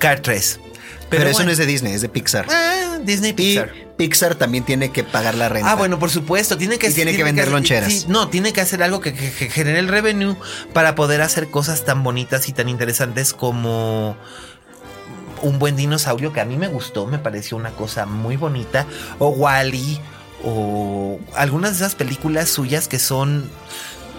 Car 0.00 0.18
3. 0.20 0.58
Pero, 1.08 1.24
eso 1.24 1.32
bueno, 1.34 1.46
no 1.46 1.52
es 1.52 1.58
de 1.58 1.66
Disney, 1.66 1.92
es 1.92 2.02
de 2.02 2.08
Pixar. 2.08 2.46
ah, 2.50 2.98
Disney 3.04 3.30
Y 3.30 3.34
Pixar. 3.34 3.72
Pixar 3.96 4.34
también 4.36 4.64
tiene 4.64 4.90
que 4.92 5.02
pagar 5.04 5.34
la 5.34 5.48
renta. 5.48 5.70
Ah, 5.70 5.74
bueno, 5.74 5.98
por 5.98 6.08
supuesto, 6.10 6.56
tiene 6.56 6.78
que 6.78 6.88
Y 6.88 6.94
tiene 6.94 7.14
que 7.16 7.24
vender 7.24 7.42
hacer- 7.44 7.52
loncheras. 7.52 7.92
sí, 7.92 8.04
no, 8.08 8.28
tiene 8.28 8.52
que 8.52 8.60
hacer 8.60 8.82
algo 8.82 9.00
que, 9.00 9.12
que- 9.12 9.30
que 9.32 9.50
genere 9.50 9.78
el 9.80 9.88
revenue 9.88 10.36
para 10.72 10.94
poder 10.94 11.20
hacer 11.20 11.48
cosas 11.50 11.84
tan 11.84 12.02
bonitas 12.04 12.48
y 12.48 12.52
tan 12.52 12.68
interesantes 12.68 13.32
como 13.34 14.16
un 15.42 15.58
buen 15.58 15.74
dinosaurio 15.76 16.32
que 16.32 16.40
a 16.40 16.44
mí 16.44 16.56
me 16.56 16.68
gustó, 16.68 17.06
me 17.06 17.18
pareció 17.18 17.56
una 17.56 17.70
cosa 17.70 18.06
muy 18.06 18.36
bonita, 18.36 18.86
o 19.18 19.28
Wally, 19.30 20.00
o 20.44 21.18
algunas 21.34 21.72
de 21.72 21.84
esas 21.84 21.94
películas 21.94 22.48
suyas 22.48 22.88
que 22.88 22.98
son 22.98 23.50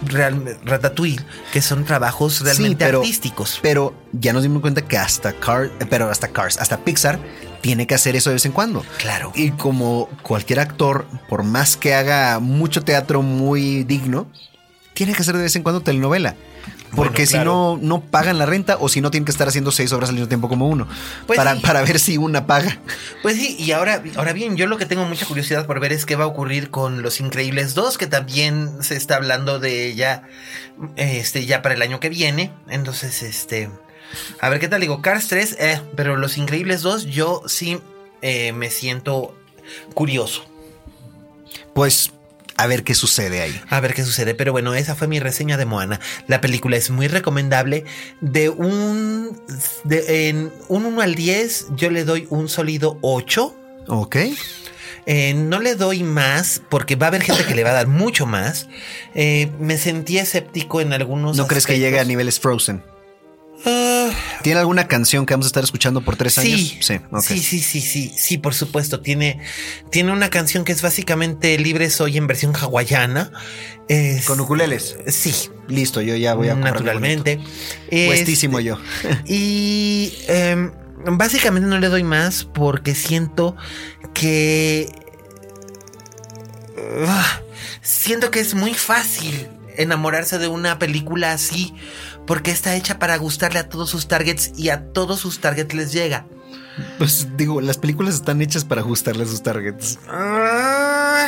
real, 0.05 0.57
Ratatouille, 0.65 1.19
que 1.53 1.61
son 1.61 1.85
trabajos 1.85 2.41
realmente 2.41 2.85
pero- 2.85 2.99
artísticos. 2.99 3.59
Pero 3.61 3.93
ya 4.13 4.33
nos 4.33 4.43
dimos 4.43 4.61
cuenta 4.61 4.81
que 4.81 4.97
hasta 4.97 5.33
Cars, 5.33 5.71
pero 5.89 6.09
hasta 6.09 6.27
Cars, 6.29 6.57
hasta 6.57 6.77
Pixar 6.77 7.19
tiene 7.61 7.85
que 7.87 7.95
hacer 7.95 8.15
eso 8.15 8.29
de 8.29 8.35
vez 8.35 8.45
en 8.45 8.51
cuando. 8.51 8.83
Claro. 8.97 9.31
Y 9.35 9.51
como 9.51 10.09
cualquier 10.23 10.59
actor, 10.59 11.05
por 11.29 11.43
más 11.43 11.77
que 11.77 11.93
haga 11.93 12.39
mucho 12.39 12.83
teatro 12.83 13.21
muy 13.21 13.83
digno, 13.83 14.27
tiene 15.01 15.15
que 15.15 15.23
hacer 15.23 15.35
de 15.35 15.41
vez 15.41 15.55
en 15.55 15.63
cuando 15.63 15.81
telenovela. 15.81 16.35
Porque 16.95 17.25
Bueno, 17.25 17.25
si 17.25 17.37
no, 17.39 17.79
no 17.81 18.01
pagan 18.01 18.37
la 18.37 18.45
renta 18.45 18.77
o 18.79 18.87
si 18.87 19.01
no 19.01 19.09
tienen 19.09 19.25
que 19.25 19.31
estar 19.31 19.47
haciendo 19.47 19.71
seis 19.71 19.91
obras 19.93 20.09
al 20.09 20.15
mismo 20.15 20.27
tiempo 20.27 20.47
como 20.47 20.67
uno. 20.67 20.87
Pues 21.25 21.37
para, 21.37 21.55
sí. 21.55 21.61
para 21.61 21.81
ver 21.81 21.97
si 21.97 22.17
una 22.17 22.45
paga. 22.45 22.77
Pues 23.23 23.35
sí, 23.35 23.55
y 23.57 23.71
ahora, 23.71 24.03
ahora 24.15 24.31
bien, 24.31 24.57
yo 24.57 24.67
lo 24.67 24.77
que 24.77 24.85
tengo 24.85 25.03
mucha 25.05 25.25
curiosidad 25.25 25.65
por 25.65 25.79
ver 25.79 25.91
es 25.91 26.05
qué 26.05 26.15
va 26.15 26.25
a 26.25 26.27
ocurrir 26.27 26.69
con 26.69 27.01
Los 27.01 27.19
Increíbles 27.19 27.73
2, 27.73 27.97
que 27.97 28.05
también 28.05 28.83
se 28.83 28.95
está 28.95 29.15
hablando 29.15 29.57
de 29.57 29.87
ella 29.87 30.21
este, 30.97 31.47
ya 31.47 31.63
para 31.63 31.73
el 31.73 31.81
año 31.81 31.99
que 31.99 32.09
viene. 32.09 32.51
Entonces, 32.69 33.23
este. 33.23 33.71
A 34.39 34.49
ver 34.49 34.59
qué 34.59 34.67
tal. 34.67 34.81
Digo, 34.81 35.01
Cars 35.01 35.29
3, 35.29 35.55
eh, 35.59 35.81
pero 35.95 36.15
Los 36.15 36.37
Increíbles 36.37 36.83
2, 36.83 37.05
yo 37.05 37.41
sí 37.47 37.79
eh, 38.21 38.53
me 38.53 38.69
siento 38.69 39.35
curioso. 39.95 40.45
Pues 41.73 42.11
a 42.57 42.67
ver 42.67 42.83
qué 42.83 42.93
sucede 42.93 43.41
ahí. 43.41 43.61
A 43.69 43.79
ver 43.79 43.93
qué 43.93 44.03
sucede. 44.03 44.35
Pero 44.35 44.51
bueno, 44.51 44.73
esa 44.73 44.95
fue 44.95 45.07
mi 45.07 45.19
reseña 45.19 45.57
de 45.57 45.65
Moana. 45.65 45.99
La 46.27 46.41
película 46.41 46.77
es 46.77 46.89
muy 46.89 47.07
recomendable. 47.07 47.85
De 48.21 48.49
un. 48.49 49.39
De, 49.83 50.29
en 50.29 50.51
un 50.67 50.85
1 50.85 51.01
al 51.01 51.15
10, 51.15 51.67
yo 51.75 51.89
le 51.89 52.03
doy 52.03 52.27
un 52.29 52.49
sólido 52.49 52.97
8. 53.01 53.55
Ok. 53.87 54.17
Eh, 55.07 55.33
no 55.33 55.59
le 55.59 55.75
doy 55.75 56.03
más 56.03 56.61
porque 56.69 56.95
va 56.95 57.07
a 57.07 57.09
haber 57.09 57.23
gente 57.23 57.45
que 57.45 57.55
le 57.55 57.63
va 57.63 57.71
a 57.71 57.73
dar 57.73 57.87
mucho 57.87 58.25
más. 58.25 58.67
Eh, 59.15 59.49
me 59.59 59.77
sentí 59.77 60.17
escéptico 60.17 60.81
en 60.81 60.93
algunos. 60.93 61.37
¿No 61.37 61.47
crees 61.47 61.65
que 61.65 61.79
llegue 61.79 61.99
a 61.99 62.03
niveles 62.03 62.39
Frozen? 62.39 62.83
Ah, 63.65 64.09
¿Tiene 64.43 64.59
alguna 64.59 64.87
canción 64.87 65.25
que 65.25 65.33
vamos 65.33 65.45
a 65.45 65.49
estar 65.49 65.63
escuchando 65.63 66.01
por 66.01 66.15
tres 66.15 66.37
años? 66.37 66.59
sí, 66.59 66.79
sí, 66.81 66.99
sí, 67.21 67.39
sí, 67.39 67.61
sí, 67.61 67.81
sí, 67.81 68.13
sí, 68.17 68.37
por 68.37 68.53
supuesto. 68.53 69.01
Tiene, 69.01 69.39
tiene 69.91 70.11
una 70.11 70.29
canción 70.29 70.63
que 70.65 70.71
es 70.71 70.81
básicamente 70.81 71.57
Libre 71.57 71.89
Soy 71.89 72.17
en 72.17 72.27
versión 72.27 72.53
hawaiana. 72.55 73.31
Es- 73.87 74.25
Con 74.25 74.39
ukuleles. 74.39 74.95
Sí, 75.07 75.33
Listo, 75.67 76.01
yo 76.01 76.15
ya 76.15 76.33
voy 76.33 76.49
a 76.49 76.55
naturalmente. 76.55 77.39
Puestísimo 77.89 78.59
yo. 78.59 78.77
Y 79.25 80.13
em, 80.27 80.71
básicamente 81.17 81.67
no 81.67 81.79
le 81.79 81.87
doy 81.87 82.03
más 82.03 82.43
porque 82.45 82.95
siento 82.95 83.55
que... 84.13 84.89
Ah, 87.07 87.41
siento 87.81 88.31
que 88.31 88.39
es 88.39 88.53
muy 88.53 88.73
fácil 88.73 89.47
enamorarse 89.77 90.37
de 90.37 90.47
una 90.47 90.77
película 90.79 91.31
así 91.31 91.73
porque 92.27 92.51
está 92.51 92.75
hecha 92.75 92.99
para 92.99 93.17
gustarle 93.17 93.59
a 93.59 93.69
todos 93.69 93.89
sus 93.89 94.07
targets 94.07 94.51
y 94.57 94.69
a 94.69 94.85
todos 94.93 95.19
sus 95.19 95.39
targets 95.39 95.73
les 95.73 95.91
llega. 95.91 96.25
Pues 96.97 97.27
digo, 97.37 97.59
las 97.61 97.77
películas 97.77 98.15
están 98.15 98.41
hechas 98.41 98.63
para 98.65 98.81
ajustarle 98.81 99.23
a 99.23 99.27
sus 99.27 99.43
targets. 99.43 99.99
Ah, 100.07 101.27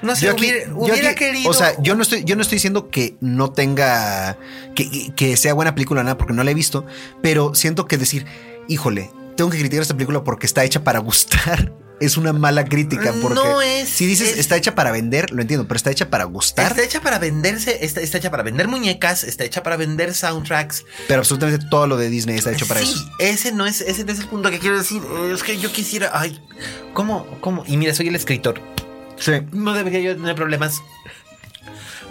no 0.00 0.16
sé, 0.16 0.26
Yo 0.26 0.32
aquí- 0.32 0.44
hubiera, 0.46 0.66
yo 0.66 0.76
hubiera 0.78 1.10
aquí- 1.10 1.18
querido... 1.24 1.50
O 1.50 1.54
sea, 1.54 1.80
yo 1.82 1.94
no 1.94 2.02
estoy, 2.02 2.24
yo 2.24 2.36
no 2.36 2.42
estoy 2.42 2.56
diciendo 2.56 2.90
que 2.90 3.16
no 3.20 3.52
tenga. 3.52 4.38
Que, 4.74 5.12
que 5.14 5.36
sea 5.36 5.54
buena 5.54 5.74
película, 5.74 6.02
nada, 6.02 6.16
porque 6.18 6.32
no 6.32 6.42
la 6.42 6.50
he 6.50 6.54
visto. 6.54 6.86
Pero 7.22 7.54
siento 7.54 7.86
que 7.86 7.98
decir, 7.98 8.26
híjole, 8.68 9.10
tengo 9.36 9.50
que 9.50 9.58
criticar 9.58 9.82
esta 9.82 9.94
película 9.94 10.24
porque 10.24 10.46
está 10.46 10.64
hecha 10.64 10.82
para 10.82 10.98
gustar. 11.00 11.72
Es 12.04 12.16
una 12.16 12.32
mala 12.32 12.64
crítica. 12.64 13.12
Porque 13.20 13.34
No 13.34 13.62
es- 13.62 13.88
Si 13.88 14.06
dices 14.06 14.30
es- 14.30 14.38
está 14.38 14.56
hecha 14.56 14.74
para 14.74 14.90
vender, 14.90 15.30
lo 15.30 15.40
entiendo, 15.42 15.66
pero 15.68 15.76
está 15.76 15.90
hecha 15.90 16.10
para 16.10 16.24
gustar. 16.24 16.70
Está 16.72 16.82
hecha 16.82 17.00
para 17.00 17.18
venderse, 17.18 17.84
está, 17.84 18.00
está 18.00 18.18
hecha 18.18 18.30
para 18.30 18.42
vender 18.42 18.68
muñecas, 18.68 19.24
está 19.24 19.44
hecha 19.44 19.62
para 19.62 19.76
vender 19.76 20.14
soundtracks. 20.14 20.84
Pero 21.08 21.20
absolutamente 21.20 21.64
todo 21.70 21.86
lo 21.86 21.96
de 21.96 22.10
Disney 22.10 22.36
está 22.36 22.52
hecho 22.52 22.66
para 22.66 22.80
sí, 22.80 22.86
eso. 22.92 23.10
ese 23.18 23.52
no 23.52 23.66
es, 23.66 23.80
ese 23.80 24.04
no 24.04 24.12
es 24.12 24.18
el 24.18 24.26
punto 24.26 24.50
que 24.50 24.58
quiero 24.58 24.78
decir. 24.78 25.00
Es 25.32 25.42
que 25.42 25.58
yo 25.58 25.70
quisiera, 25.72 26.10
ay, 26.12 26.40
¿cómo, 26.92 27.26
cómo? 27.40 27.64
Y 27.66 27.76
mira, 27.76 27.94
soy 27.94 28.08
el 28.08 28.16
escritor. 28.16 28.60
Sí. 29.18 29.32
No 29.52 29.72
debería 29.74 30.00
yo 30.00 30.16
tener 30.16 30.34
problemas 30.34 30.80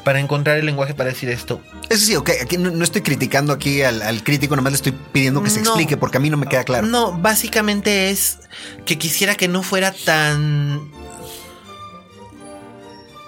para 0.04 0.20
encontrar 0.20 0.58
el 0.58 0.66
lenguaje 0.66 0.94
para 0.94 1.10
decir 1.10 1.30
esto. 1.30 1.62
Eso 1.90 2.06
sí, 2.06 2.16
ok. 2.16 2.30
Aquí 2.42 2.58
no, 2.58 2.72
no 2.72 2.84
estoy 2.84 3.02
criticando 3.02 3.54
aquí 3.54 3.82
al, 3.84 4.02
al 4.02 4.24
crítico, 4.24 4.56
nomás 4.56 4.72
le 4.74 4.78
estoy 4.78 4.94
pidiendo 5.12 5.44
que 5.44 5.50
se 5.50 5.62
No. 5.62 5.70
explique 5.70 5.98
porque 5.98 6.18
a 6.18 6.20
mí 6.20 6.30
no 6.30 6.38
me 6.38 6.48
queda 6.48 6.64
claro. 6.64 6.88
No, 6.88 7.12
básicamente 7.18 8.10
es 8.10 8.40
que 8.86 8.98
quisiera 8.98 9.36
que 9.36 9.48
no 9.48 9.62
fuera 9.64 9.92
tan 9.92 10.90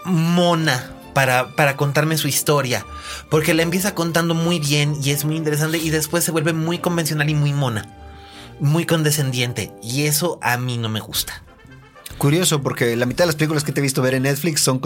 mona 0.05 0.91
para, 1.13 1.55
para 1.55 1.77
contarme 1.77 2.17
su 2.17 2.27
historia. 2.27 2.85
Porque 3.29 3.53
la 3.53 3.61
empieza 3.63 3.93
contando 3.95 4.33
muy 4.33 4.59
bien 4.59 4.97
y 5.03 5.11
es 5.11 5.25
muy 5.25 5.35
interesante 5.37 5.77
y 5.77 5.89
después 5.89 6.23
se 6.23 6.31
vuelve 6.31 6.53
muy 6.53 6.79
convencional 6.79 7.29
y 7.29 7.35
muy 7.35 7.53
mona. 7.53 7.87
Muy 8.59 8.85
condescendiente. 8.85 9.71
Y 9.81 10.03
eso 10.05 10.39
a 10.41 10.57
mí 10.57 10.77
no 10.77 10.89
me 10.89 10.99
gusta. 10.99 11.43
Curioso, 12.17 12.61
porque 12.61 12.95
la 12.95 13.05
mitad 13.05 13.23
de 13.23 13.27
las 13.27 13.35
películas 13.35 13.63
que 13.63 13.71
te 13.71 13.79
he 13.79 13.83
visto 13.83 14.01
ver 14.01 14.13
en 14.13 14.23
Netflix 14.23 14.61
son 14.61 14.79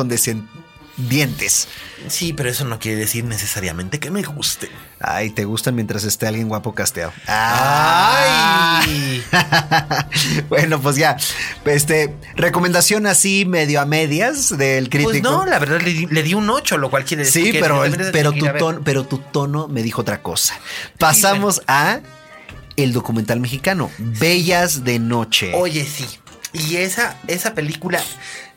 condescendientes. 0.97 1.67
Sí, 2.07 2.33
pero 2.33 2.49
eso 2.49 2.65
no 2.65 2.79
quiere 2.79 2.97
decir 2.97 3.23
necesariamente 3.23 3.99
que 3.99 4.11
me 4.11 4.23
guste. 4.23 4.69
Ay, 4.99 5.29
te 5.29 5.45
gustan 5.45 5.75
mientras 5.75 6.03
esté 6.03 6.27
alguien 6.27 6.47
guapo 6.47 6.73
casteado. 6.73 7.11
¡Ay! 7.27 9.23
bueno, 10.49 10.79
pues 10.81 10.95
ya. 10.95 11.17
Este, 11.65 12.15
recomendación 12.35 13.05
así 13.07 13.45
medio 13.45 13.81
a 13.81 13.85
medias 13.85 14.57
del 14.57 14.89
crítico. 14.89 15.11
Pues 15.11 15.23
no, 15.23 15.45
la 15.45 15.59
verdad 15.59 15.81
le 15.81 15.93
di, 15.93 16.05
le 16.07 16.23
di 16.23 16.33
un 16.33 16.49
8, 16.49 16.77
lo 16.77 16.89
cual 16.89 17.05
quiere 17.05 17.23
decir 17.25 17.45
Sí, 17.45 17.51
que 17.51 17.59
pero, 17.59 17.83
pero, 18.11 18.31
tu 18.31 18.45
tono, 18.57 18.81
pero 18.83 19.05
tu 19.05 19.19
tono 19.19 19.67
me 19.67 19.83
dijo 19.83 20.01
otra 20.01 20.21
cosa. 20.21 20.59
Pasamos 20.97 21.61
a 21.67 21.99
el 22.75 22.93
documental 22.93 23.39
mexicano, 23.39 23.89
Bellas 23.97 24.83
de 24.83 24.99
Noche. 24.99 25.51
Oye, 25.55 25.85
sí. 25.85 26.05
Y 26.53 26.77
esa, 26.77 27.17
esa 27.27 27.53
película 27.53 28.01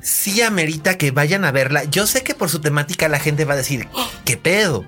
sí 0.03 0.42
amerita 0.42 0.98
que 0.98 1.11
vayan 1.11 1.44
a 1.44 1.53
verla. 1.53 1.84
Yo 1.84 2.07
sé 2.07 2.22
que 2.22 2.34
por 2.34 2.48
su 2.48 2.61
temática 2.61 3.09
la 3.09 3.18
gente 3.18 3.44
va 3.44 3.55
a 3.55 3.59
decir, 3.59 3.88
¿qué 4.24 4.36
pedo? 4.36 4.86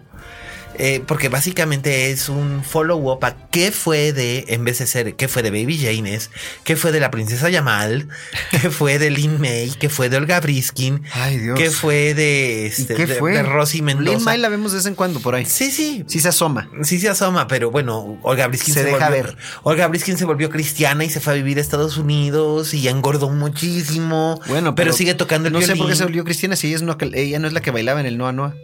Eh, 0.78 1.02
porque 1.06 1.28
básicamente 1.28 2.10
es 2.10 2.28
un 2.28 2.64
follow-up 2.64 3.24
a 3.24 3.36
qué 3.50 3.70
fue 3.72 4.12
de, 4.12 4.44
en 4.48 4.64
vez 4.64 4.78
de 4.78 4.86
ser, 4.86 5.14
qué 5.16 5.28
fue 5.28 5.42
de 5.42 5.50
Baby 5.50 5.78
Jane, 5.78 6.14
es 6.14 6.30
qué 6.64 6.76
fue 6.76 6.92
de 6.92 7.00
la 7.00 7.10
princesa 7.10 7.50
Yamal, 7.50 8.08
qué 8.50 8.58
fue 8.70 8.98
de 8.98 9.10
Lin 9.10 9.40
May, 9.40 9.70
qué 9.78 9.88
fue 9.88 10.08
de 10.08 10.16
Olga 10.16 10.40
Briskin, 10.40 11.02
Ay, 11.12 11.38
Dios. 11.38 11.58
qué 11.58 11.70
fue 11.70 12.14
de, 12.14 12.62
¿Y 12.76 12.80
este, 12.82 12.94
qué 12.94 13.06
de- 13.06 13.14
fue? 13.16 13.32
de 13.32 13.42
Rosy 13.42 13.82
Mendoza. 13.82 14.16
Lin 14.16 14.24
May 14.24 14.38
la 14.38 14.48
vemos 14.48 14.72
de 14.72 14.78
vez 14.78 14.86
en 14.86 14.94
cuando 14.94 15.20
por 15.20 15.34
ahí. 15.34 15.44
Sí, 15.44 15.70
sí. 15.70 16.04
Sí 16.06 16.20
se 16.20 16.28
asoma. 16.28 16.70
Sí 16.82 16.98
se 16.98 17.08
asoma, 17.08 17.46
pero 17.48 17.70
bueno, 17.70 18.18
Olga 18.22 18.46
Briskin 18.48 18.74
Se 18.74 18.80
se, 18.80 18.86
deja 18.86 19.08
volvió, 19.10 19.24
ver. 19.24 19.36
Olga 19.62 19.88
Briskin 19.88 20.16
se 20.16 20.24
volvió 20.24 20.48
cristiana 20.50 21.04
y 21.04 21.10
se 21.10 21.20
fue 21.20 21.34
a 21.34 21.36
vivir 21.36 21.58
a 21.58 21.60
Estados 21.60 21.96
Unidos 21.98 22.72
y 22.74 22.88
engordó 22.88 23.28
muchísimo. 23.28 24.40
Bueno, 24.48 24.74
pero, 24.74 24.92
sigue 24.92 25.14
tocando 25.14 25.48
el 25.48 25.52
No 25.54 25.60
sé 25.62 25.76
por 25.76 25.88
qué 25.88 25.96
se 25.96 26.04
volvió 26.04 26.24
cristiana 26.24 26.56
si 26.56 26.68
ella, 26.68 26.76
es 26.76 26.82
no- 26.82 26.96
ella 27.12 27.38
no 27.38 27.46
es 27.46 27.52
la 27.52 27.60
que 27.60 27.70
bailaba 27.70 28.00
en 28.00 28.06
el 28.06 28.16
Noa 28.18 28.32
Noa. 28.32 28.54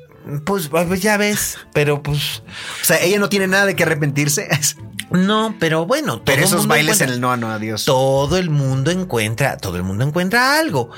Pues, 0.44 0.68
pues 0.68 1.00
ya 1.00 1.16
ves, 1.16 1.58
pero 1.72 2.02
pues 2.02 2.42
O 2.82 2.84
sea, 2.84 3.00
ella 3.02 3.18
no 3.18 3.28
tiene 3.28 3.46
nada 3.46 3.66
de 3.66 3.74
qué 3.76 3.84
arrepentirse. 3.84 4.48
no, 5.10 5.56
pero 5.58 5.86
bueno, 5.86 6.22
Pero 6.24 6.42
esos 6.42 6.66
bailes 6.66 7.00
en 7.00 7.10
el 7.10 7.20
Noa 7.20 7.36
Noa, 7.36 7.58
Dios. 7.58 7.84
todo 7.84 8.36
el 8.36 8.50
mundo 8.50 8.90
encuentra, 8.90 9.56
todo 9.56 9.76
el 9.76 9.82
mundo 9.82 10.04
encuentra 10.04 10.58
algo. 10.58 10.90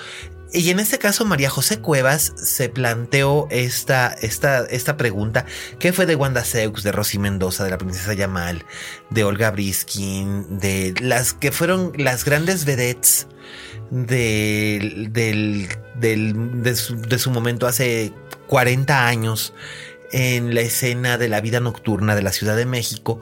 Y 0.52 0.70
en 0.70 0.80
este 0.80 0.98
caso, 0.98 1.24
María 1.24 1.48
José 1.48 1.78
Cuevas 1.78 2.32
se 2.36 2.68
planteó 2.68 3.46
esta, 3.50 4.08
esta, 4.08 4.64
esta 4.64 4.96
pregunta: 4.96 5.46
¿qué 5.78 5.92
fue 5.92 6.06
de 6.06 6.16
Wanda 6.16 6.44
Seux, 6.44 6.82
de 6.82 6.90
Rosy 6.90 7.18
Mendoza, 7.18 7.62
de 7.62 7.70
la 7.70 7.78
princesa 7.78 8.14
Yamal, 8.14 8.64
de 9.10 9.22
Olga 9.22 9.52
Briskin, 9.52 10.58
de 10.58 10.92
las 11.00 11.34
que 11.34 11.52
fueron 11.52 11.92
las 11.96 12.24
grandes 12.24 12.64
vedettes 12.64 13.28
del, 13.91 15.12
del- 15.12 15.68
de, 16.62 16.76
su, 16.76 16.97
de 17.01 17.18
su 17.18 17.30
momento 17.30 17.66
hace 17.66 18.12
40 18.47 19.07
años 19.07 19.53
en 20.12 20.55
la 20.55 20.62
escena 20.62 21.18
de 21.18 21.28
la 21.28 21.41
vida 21.41 21.61
nocturna 21.61 22.14
de 22.16 22.22
la 22.22 22.32
Ciudad 22.32 22.57
de 22.57 22.66
México 22.66 23.20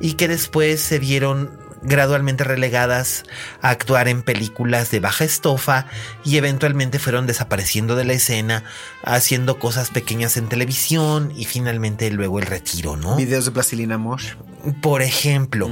y 0.00 0.14
que 0.14 0.26
después 0.26 0.80
se 0.80 0.98
vieron 0.98 1.50
gradualmente 1.82 2.44
relegadas 2.44 3.24
a 3.60 3.68
actuar 3.68 4.08
en 4.08 4.22
películas 4.22 4.90
de 4.90 5.00
baja 5.00 5.24
estofa 5.24 5.86
y 6.24 6.38
eventualmente 6.38 6.98
fueron 6.98 7.26
desapareciendo 7.26 7.94
de 7.94 8.04
la 8.04 8.14
escena, 8.14 8.64
haciendo 9.04 9.58
cosas 9.58 9.90
pequeñas 9.90 10.38
en 10.38 10.48
televisión 10.48 11.30
y 11.36 11.44
finalmente 11.44 12.10
luego 12.10 12.38
el 12.38 12.46
retiro, 12.46 12.96
¿no? 12.96 13.16
Videos 13.16 13.44
de 13.44 13.50
Plastilina 13.50 13.98
Mosh. 13.98 14.32
Por 14.80 15.02
ejemplo. 15.02 15.70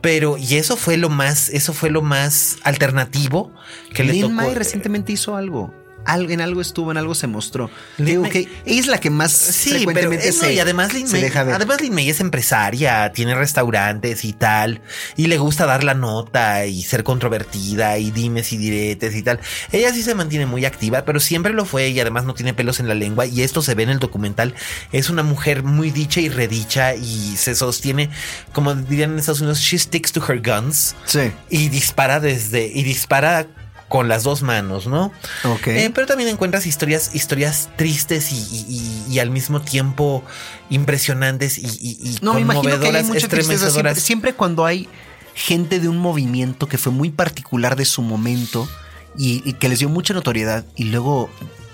Pero, 0.00 0.36
y 0.36 0.56
eso 0.56 0.76
fue 0.76 0.96
lo 0.96 1.08
más, 1.08 1.48
eso 1.48 1.72
fue 1.72 1.90
lo 1.90 2.02
más 2.02 2.58
alternativo 2.62 3.52
que 3.92 4.04
le 4.04 4.12
Lin 4.12 4.22
tocó. 4.22 4.34
May 4.34 4.54
recientemente 4.54 5.12
hizo 5.12 5.36
algo. 5.36 5.72
Algo, 6.06 6.30
en 6.32 6.40
algo 6.40 6.60
estuvo, 6.60 6.90
en 6.90 6.96
algo 6.96 7.14
se 7.14 7.26
mostró. 7.26 7.70
Digo 7.98 8.22
que 8.24 8.48
es 8.64 8.86
la 8.86 8.98
que 8.98 9.10
más 9.10 9.32
Sí, 9.32 9.84
pero 9.92 10.10
no, 10.12 10.20
se, 10.32 10.54
y 10.54 10.58
además 10.60 10.92
Lin, 10.94 11.06
se 11.06 11.14
May, 11.14 11.22
deja 11.22 11.42
ver. 11.44 11.54
además 11.54 11.80
Lin 11.80 11.94
May 11.94 12.08
es 12.10 12.20
empresaria, 12.20 13.12
tiene 13.12 13.34
restaurantes 13.34 14.24
y 14.24 14.32
tal, 14.32 14.80
y 15.16 15.26
le 15.26 15.38
gusta 15.38 15.66
dar 15.66 15.84
la 15.84 15.94
nota 15.94 16.66
y 16.66 16.82
ser 16.82 17.02
controvertida 17.04 17.98
y 17.98 18.10
dimes 18.10 18.52
y 18.52 18.56
diretes 18.58 19.14
y 19.14 19.22
tal. 19.22 19.40
Ella 19.72 19.92
sí 19.92 20.02
se 20.02 20.14
mantiene 20.14 20.46
muy 20.46 20.64
activa, 20.64 21.04
pero 21.04 21.20
siempre 21.20 21.52
lo 21.52 21.64
fue 21.64 21.88
y 21.88 22.00
además 22.00 22.24
no 22.24 22.34
tiene 22.34 22.54
pelos 22.54 22.80
en 22.80 22.88
la 22.88 22.94
lengua 22.94 23.26
y 23.26 23.42
esto 23.42 23.62
se 23.62 23.74
ve 23.74 23.82
en 23.84 23.90
el 23.90 23.98
documental. 23.98 24.54
Es 24.92 25.10
una 25.10 25.22
mujer 25.22 25.62
muy 25.62 25.90
dicha 25.90 26.20
y 26.20 26.28
redicha 26.28 26.94
y 26.94 27.36
se 27.36 27.54
sostiene, 27.54 28.10
como 28.52 28.74
dirían 28.74 29.12
en 29.12 29.18
Estados 29.18 29.40
Unidos, 29.40 29.60
she 29.60 29.78
sticks 29.78 30.12
to 30.12 30.22
her 30.26 30.40
guns 30.40 30.94
Sí. 31.04 31.30
y 31.50 31.68
dispara 31.68 32.20
desde 32.20 32.66
y 32.66 32.82
dispara 32.82 33.46
con 33.88 34.08
las 34.08 34.24
dos 34.24 34.42
manos, 34.42 34.86
¿no? 34.88 35.12
Ok. 35.44 35.68
Eh, 35.68 35.90
pero 35.94 36.06
también 36.06 36.28
encuentras 36.28 36.66
historias, 36.66 37.14
historias 37.14 37.68
tristes 37.76 38.32
y, 38.32 38.36
y- 38.36 38.66
y- 39.08 39.12
y 39.14 39.18
al 39.20 39.30
mismo 39.30 39.60
tiempo 39.62 40.24
impresionantes 40.70 41.58
y, 41.58 42.18
No, 42.22 42.34
me 42.34 42.40
imagino 42.40 42.62
que 42.62 42.68
hay 42.68 42.74
conmovedoras, 42.78 43.06
mucha 43.06 43.28
tristeza. 43.28 43.70
Siempre, 43.70 43.94
siempre 43.94 44.34
cuando 44.34 44.64
hay 44.66 44.88
gente 45.34 45.80
de 45.80 45.88
un 45.88 45.98
movimiento 45.98 46.66
que 46.68 46.78
fue 46.78 46.92
muy 46.92 47.10
particular 47.10 47.76
de 47.76 47.84
su 47.84 48.02
momento 48.02 48.68
y, 49.16 49.52
que 49.54 49.68
les 49.68 49.78
dio 49.78 49.88
mucha 49.88 50.14
notoriedad 50.14 50.64
y 50.76 50.84
luego 50.84 51.30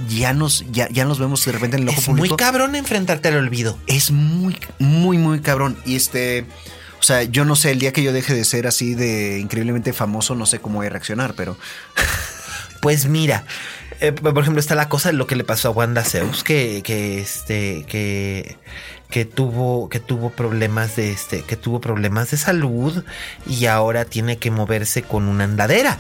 ya 0.09 0.33
nos, 0.33 0.65
ya, 0.71 0.89
ya 0.91 1.05
nos 1.05 1.19
vemos 1.19 1.45
de 1.45 1.53
repente 1.53 1.77
en 1.77 1.85
el 1.85 1.89
ojo 1.89 1.99
Es 2.01 2.09
muy 2.09 2.17
público. 2.19 2.37
cabrón 2.37 2.75
enfrentarte 2.75 3.29
al 3.29 3.37
olvido. 3.37 3.79
es 3.87 4.11
muy, 4.11 4.57
muy, 4.79 5.17
muy 5.19 5.41
cabrón. 5.41 5.77
Y 5.87 5.97
este, 5.97 6.45
o 7.03 7.05
sea, 7.05 7.25
yo 7.25 7.45
no 7.45 7.57
sé, 7.57 7.73
el 7.73 7.81
día 7.81 7.93
que 7.93 8.03
yo 8.03 8.13
deje 8.13 8.33
de 8.33 8.45
ser 8.45 8.67
así 8.69 8.95
de 8.95 9.41
increíblemente 9.41 9.93
famoso, 9.93 10.37
no 10.37 10.47
sé 10.47 10.61
cómo 10.61 10.77
voy 10.77 10.87
a 10.87 10.91
reaccionar, 10.91 11.35
pero 11.35 11.59
Pues 12.83 13.07
mira, 13.07 13.45
eh, 14.01 14.11
por 14.11 14.37
ejemplo, 14.37 14.59
está 14.59 14.75
la 14.75 14.89
cosa 14.89 15.11
de 15.11 15.13
lo 15.13 15.29
que 15.29 15.37
le 15.37 15.45
pasó 15.45 15.69
a 15.69 15.71
Wanda 15.71 16.03
Zeus, 16.03 16.43
que, 16.43 16.83
que 16.83 17.21
este, 17.21 17.85
que, 17.89 18.57
que 19.09 19.25
tuvo, 19.25 19.89
que 19.89 20.01
tuvo 20.01 20.31
problemas 20.31 20.97
de 20.97 21.13
este, 21.13 21.43
que 21.43 21.55
tuvo 21.55 21.81
problemas 21.81 22.33
de 22.33 22.39
salud 22.39 23.05
y 23.47 23.67
ahora 23.67 24.05
tiene 24.05 24.39
que 24.39 24.51
moverse 24.51 25.05
con 25.05 25.29
una 25.29 25.45
andadera. 25.45 25.99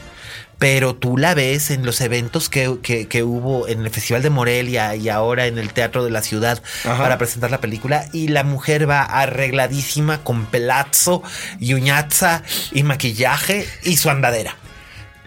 Pero 0.62 0.94
tú 0.94 1.16
la 1.18 1.34
ves 1.34 1.70
en 1.72 1.84
los 1.84 2.00
eventos 2.00 2.48
que, 2.48 2.78
que- 2.82 3.08
que 3.08 3.24
hubo 3.24 3.66
en 3.66 3.82
el 3.82 3.90
Festival 3.90 4.22
de 4.22 4.30
Morelia 4.30 4.94
y 4.94 5.08
ahora 5.08 5.46
en 5.46 5.58
el 5.58 5.72
Teatro 5.72 6.04
de 6.04 6.10
la 6.10 6.22
Ciudad 6.22 6.62
Ajá. 6.84 7.02
para 7.02 7.18
presentar 7.18 7.50
la 7.50 7.60
película 7.60 8.06
y 8.12 8.28
la 8.28 8.44
mujer 8.44 8.88
va 8.88 9.02
arregladísima 9.02 10.22
con 10.22 10.46
pelazo 10.46 11.22
y 11.58 11.74
uñaza 11.74 12.42
y 12.70 12.84
maquillaje 12.84 13.66
y 13.82 13.96
su 13.96 14.08
andadera. 14.08 14.56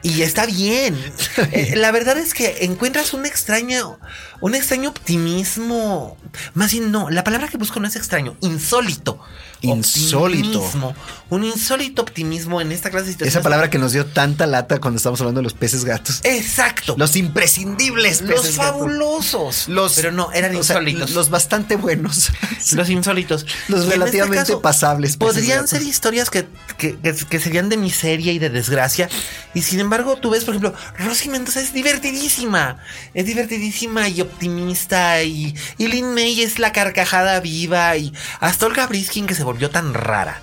Y 0.01 0.21
está 0.21 0.45
bien. 0.45 0.95
Eh, 1.51 1.73
la 1.75 1.91
verdad 1.91 2.17
es 2.17 2.33
que 2.33 2.59
encuentras 2.61 3.13
un 3.13 3.25
extraño, 3.25 3.99
un 4.41 4.55
extraño 4.55 4.89
optimismo. 4.89 6.17
Más 6.53 6.71
bien, 6.71 6.91
no, 6.91 7.09
la 7.09 7.23
palabra 7.23 7.47
que 7.47 7.57
busco 7.57 7.79
no 7.79 7.87
es 7.87 7.95
extraño, 7.95 8.35
insólito. 8.41 9.19
Insólito. 9.61 10.59
Optimismo. 10.59 10.95
Un 11.29 11.43
insólito 11.43 12.01
optimismo 12.03 12.61
en 12.61 12.71
esta 12.71 12.91
clase 12.91 13.07
de 13.07 13.11
situaciones. 13.13 13.33
esa 13.35 13.41
palabra 13.41 13.69
que 13.69 13.79
nos 13.79 13.93
dio 13.93 14.05
tanta 14.05 14.45
lata 14.45 14.79
cuando 14.79 14.97
estamos 14.97 15.19
hablando 15.21 15.39
de 15.39 15.43
los 15.43 15.53
peces 15.53 15.85
gatos. 15.85 16.19
Exacto. 16.23 16.93
Los 16.99 17.15
imprescindibles 17.15 18.21
Los 18.21 18.29
peces 18.41 18.57
gatos. 18.57 18.71
fabulosos. 18.73 19.67
Los, 19.67 19.93
Pero 19.95 20.11
no, 20.11 20.31
eran 20.33 20.51
sea, 20.51 20.59
insólitos. 20.59 21.11
los 21.11 21.29
bastante 21.29 21.77
buenos. 21.77 22.29
Los 22.73 22.89
insólitos. 22.89 23.45
Los 23.67 23.85
relativamente 23.87 24.39
este 24.41 24.51
caso, 24.53 24.61
pasables 24.61 25.17
Podrían 25.17 25.57
gatos. 25.59 25.69
ser 25.71 25.81
historias 25.83 26.29
que, 26.29 26.45
que- 26.77 26.97
que- 26.99 27.13
que 27.15 27.39
serían 27.39 27.69
de 27.69 27.77
miseria 27.77 28.31
y 28.33 28.39
de 28.39 28.49
desgracia. 28.49 29.09
Y 29.53 29.61
sin 29.61 29.79
embargo, 29.79 30.17
tú 30.17 30.29
ves, 30.31 30.43
por 30.43 30.55
ejemplo, 30.55 30.73
Rosy 30.99 31.29
Mendoza 31.29 31.61
es 31.61 31.73
divertidísima. 31.73 32.77
Es 33.13 33.25
divertidísima 33.25 34.09
y 34.09 34.21
optimista. 34.21 34.34
Y, 34.43 35.55
y 35.77 35.87
Lin 35.87 36.13
May 36.13 36.41
es 36.41 36.59
la 36.59 36.71
carcajada 36.71 37.39
viva. 37.39 37.95
Y 37.97 38.13
hasta 38.39 38.65
Olga 38.65 38.87
Briskin, 38.87 39.27
que 39.27 39.35
se 39.35 39.43
volvió 39.43 39.69
tan 39.69 39.93
rara. 39.93 40.41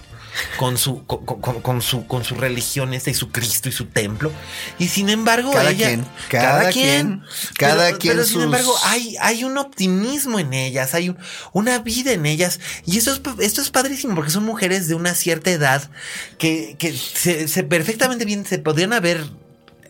Con 0.57 0.78
su, 0.78 1.05
con, 1.05 1.26
con- 1.26 1.61
con 1.61 1.82
su, 1.82 2.07
con 2.07 2.24
su 2.24 2.34
religión 2.36 2.95
esta 2.95 3.11
y 3.11 3.14
su 3.14 3.30
Cristo 3.30 3.68
y 3.68 3.72
su 3.72 3.84
templo. 3.88 4.32
Y 4.78 4.88
sin 4.88 5.11
embargo, 5.11 5.51
Cada 5.53 5.72
ella. 5.72 5.88
quien, 5.88 6.07
cada 6.30 6.70
quien, 6.70 7.22
cada 7.59 7.84
pero, 7.88 7.99
quien 7.99 8.14
pero 8.14 8.24
sin 8.26 8.40
embargo, 8.40 8.74
hay, 8.84 9.14
hay 9.20 9.45
un 9.45 9.59
optimismo 9.59 10.38
en 10.38 10.55
ellas, 10.55 10.95
hay 10.95 11.11
un- 11.11 11.18
una 11.53 11.80
vida 11.80 12.12
en 12.12 12.24
ellas. 12.24 12.61
Y 12.86 12.97
esto 12.97 13.12
es, 13.12 13.20
esto 13.40 13.61
es 13.61 13.68
padrísimo 13.68 14.14
porque 14.14 14.30
son 14.30 14.45
mujeres 14.45 14.88
de 14.88 14.95
una 14.95 15.14
cierta 15.14 15.51
edad 15.51 15.90
que, 16.38 16.76
que 16.78 16.95
se, 16.97 17.47
se 17.47 17.62
perfectamente 17.62 18.24
bien 18.24 18.47
se 18.47 18.59
podrían 18.59 18.95
haber 18.95 19.26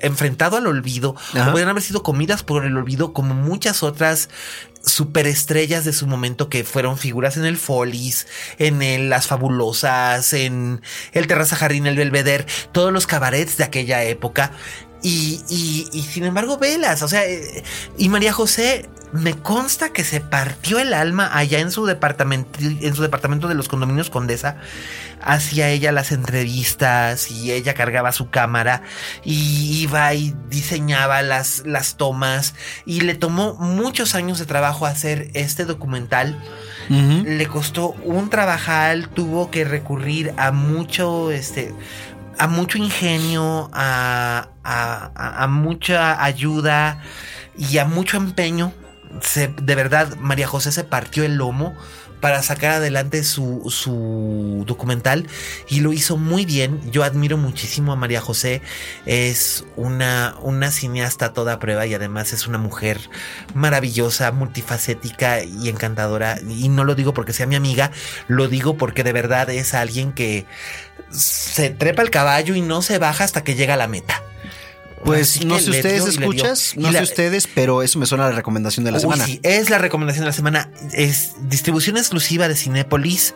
enfrentado 0.03 0.57
al 0.57 0.67
olvido 0.67 1.15
Ajá. 1.33 1.49
o 1.49 1.53
podrían 1.53 1.71
haber 1.71 1.83
sido 1.83 2.03
comidas 2.03 2.43
por 2.43 2.65
el 2.65 2.77
olvido 2.77 3.13
como 3.13 3.35
muchas 3.35 3.83
otras 3.83 4.29
superestrellas 4.85 5.85
de 5.85 5.93
su 5.93 6.07
momento 6.07 6.49
que 6.49 6.65
fueron 6.65 6.99
figuras 6.99 7.37
en 7.37 7.45
el 7.45 7.57
Follies, 7.57 8.27
en 8.59 8.83
el 8.83 9.11
Las 9.11 9.29
Fabulosas, 9.29 10.33
en 10.33 10.83
el 11.13 11.27
Terraza 11.27 11.57
Jardín, 11.57 11.87
el 11.87 11.97
Belvedere, 11.97 12.47
todos 12.73 12.93
los 12.93 13.07
cabarets 13.07 13.57
de 13.57 13.65
aquella 13.65 14.03
época. 14.05 14.53
Y, 15.03 15.41
y- 15.49 15.89
y 15.93 16.03
sin 16.03 16.25
embargo, 16.25 16.59
velas, 16.59 17.03
o 17.03 17.09
sea, 17.09 17.25
eh, 17.25 17.65
y 17.99 18.09
María 18.09 18.33
José 18.33 18.89
me 19.13 19.35
consta 19.35 19.93
que 19.93 20.05
se 20.05 20.21
partió 20.21 20.79
el 20.79 20.95
alma 20.95 21.37
allá 21.37 21.59
en 21.59 21.71
su 21.71 21.85
departamento, 21.85 22.59
en 22.61 22.95
su 22.95 23.03
departamento 23.03 23.47
de 23.49 23.55
los 23.55 23.69
condominios 23.69 24.09
Condesa, 24.11 24.57
hacía 25.21 25.69
ella 25.69 25.93
las 25.93 26.13
entrevistas 26.13 27.31
y 27.31 27.53
ella 27.53 27.75
cargaba 27.75 28.13
su 28.13 28.31
cámara 28.31 28.83
y 29.23 29.83
iba 29.83 30.15
y 30.15 30.35
diseñaba 30.49 31.21
las, 31.23 31.63
las 31.67 31.97
tomas 31.97 32.55
y 32.87 33.03
le 33.03 33.15
tomó 33.15 33.55
muchos 33.55 34.15
años 34.15 34.39
de 34.39 34.47
trabajo 34.47 34.87
hacer 34.87 35.31
este 35.35 35.65
documental. 35.65 36.41
Le 36.89 37.47
costó 37.47 37.91
un 38.05 38.31
trabajal, 38.31 39.09
tuvo 39.11 39.51
que 39.51 39.65
recurrir 39.65 40.33
a 40.39 40.53
mucho, 40.53 41.31
este, 41.31 41.73
a 42.39 42.47
mucho 42.49 42.79
ingenio, 42.79 43.71
a, 43.73 44.49
a- 44.65 45.47
mucha 45.49 46.23
ayuda 46.25 47.03
y 47.57 47.79
a 47.79 47.85
mucho 47.85 48.17
empeño. 48.17 48.73
Se- 49.21 49.49
de 49.49 49.75
verdad, 49.75 50.17
María 50.19 50.47
José 50.47 50.73
se 50.73 50.85
partió 50.85 51.25
el 51.25 51.37
lomo 51.37 51.75
para 52.21 52.41
sacar 52.45 52.71
adelante 52.71 53.25
su, 53.25 53.69
su 53.69 54.63
documental 54.65 55.27
y 55.69 55.81
lo 55.81 55.93
hizo 55.93 56.17
muy 56.17 56.45
bien. 56.47 56.81
Yo 56.93 57.03
admiro 57.03 57.37
muchísimo 57.37 57.93
a 57.93 57.97
María 57.97 58.21
José. 58.21 58.63
Es 59.07 59.65
una, 59.75 60.37
una 60.41 60.71
cineasta 60.71 61.27
a 61.27 61.33
toda 61.33 61.59
prueba 61.59 61.85
y 61.85 61.95
además 61.95 62.33
es 62.33 62.47
una 62.47 62.59
mujer 62.59 63.01
maravillosa, 63.55 64.31
multifacética 64.31 65.43
y 65.43 65.69
encantadora. 65.69 66.39
Y 66.49 66.69
no 66.69 66.85
lo 66.85 66.95
digo 66.95 67.13
porque 67.13 67.33
sea 67.33 67.47
mi 67.47 67.57
amiga, 67.57 67.91
lo 68.29 68.47
digo 68.47 68.77
porque 68.77 69.03
de 69.03 69.13
verdad 69.13 69.51
es 69.51 69.75
alguien 69.75 70.13
que 70.13 70.47
se 71.11 71.71
trepa 71.71 72.03
el 72.03 72.11
caballo 72.11 72.55
y 72.55 72.61
no 72.61 72.83
se 72.83 72.99
baja 72.99 73.25
hasta 73.25 73.43
que 73.43 73.57
llega 73.57 73.75
a 73.75 73.79
la 73.79 73.89
meta. 73.89 74.23
Pues 75.05 75.45
no 75.45 75.59
sé 75.59 75.71
ustedes 75.71 76.07
escuchas, 76.07 76.75
no 76.77 76.91
la- 76.93 76.99
sé 77.01 77.05
ustedes, 77.05 77.49
pero 77.53 77.83
eso 77.83 77.99
me 77.99 78.07
suena 78.07 78.27
a 78.27 78.31
la 78.31 78.37
recomendación 78.37 78.85
de 78.85 78.93
la 78.93 78.99
Uy, 78.99 79.03
semana. 79.03 79.25
sí, 79.27 79.41
es 79.43 79.69
la 79.69 79.79
recomendación 79.79 80.23
de 80.23 80.27
la 80.29 80.33
semana. 80.33 80.71
Es 80.93 81.33
distribución 81.49 81.97
exclusiva 81.97 82.47
de 82.49 82.55
Cinépolis. 82.55 83.35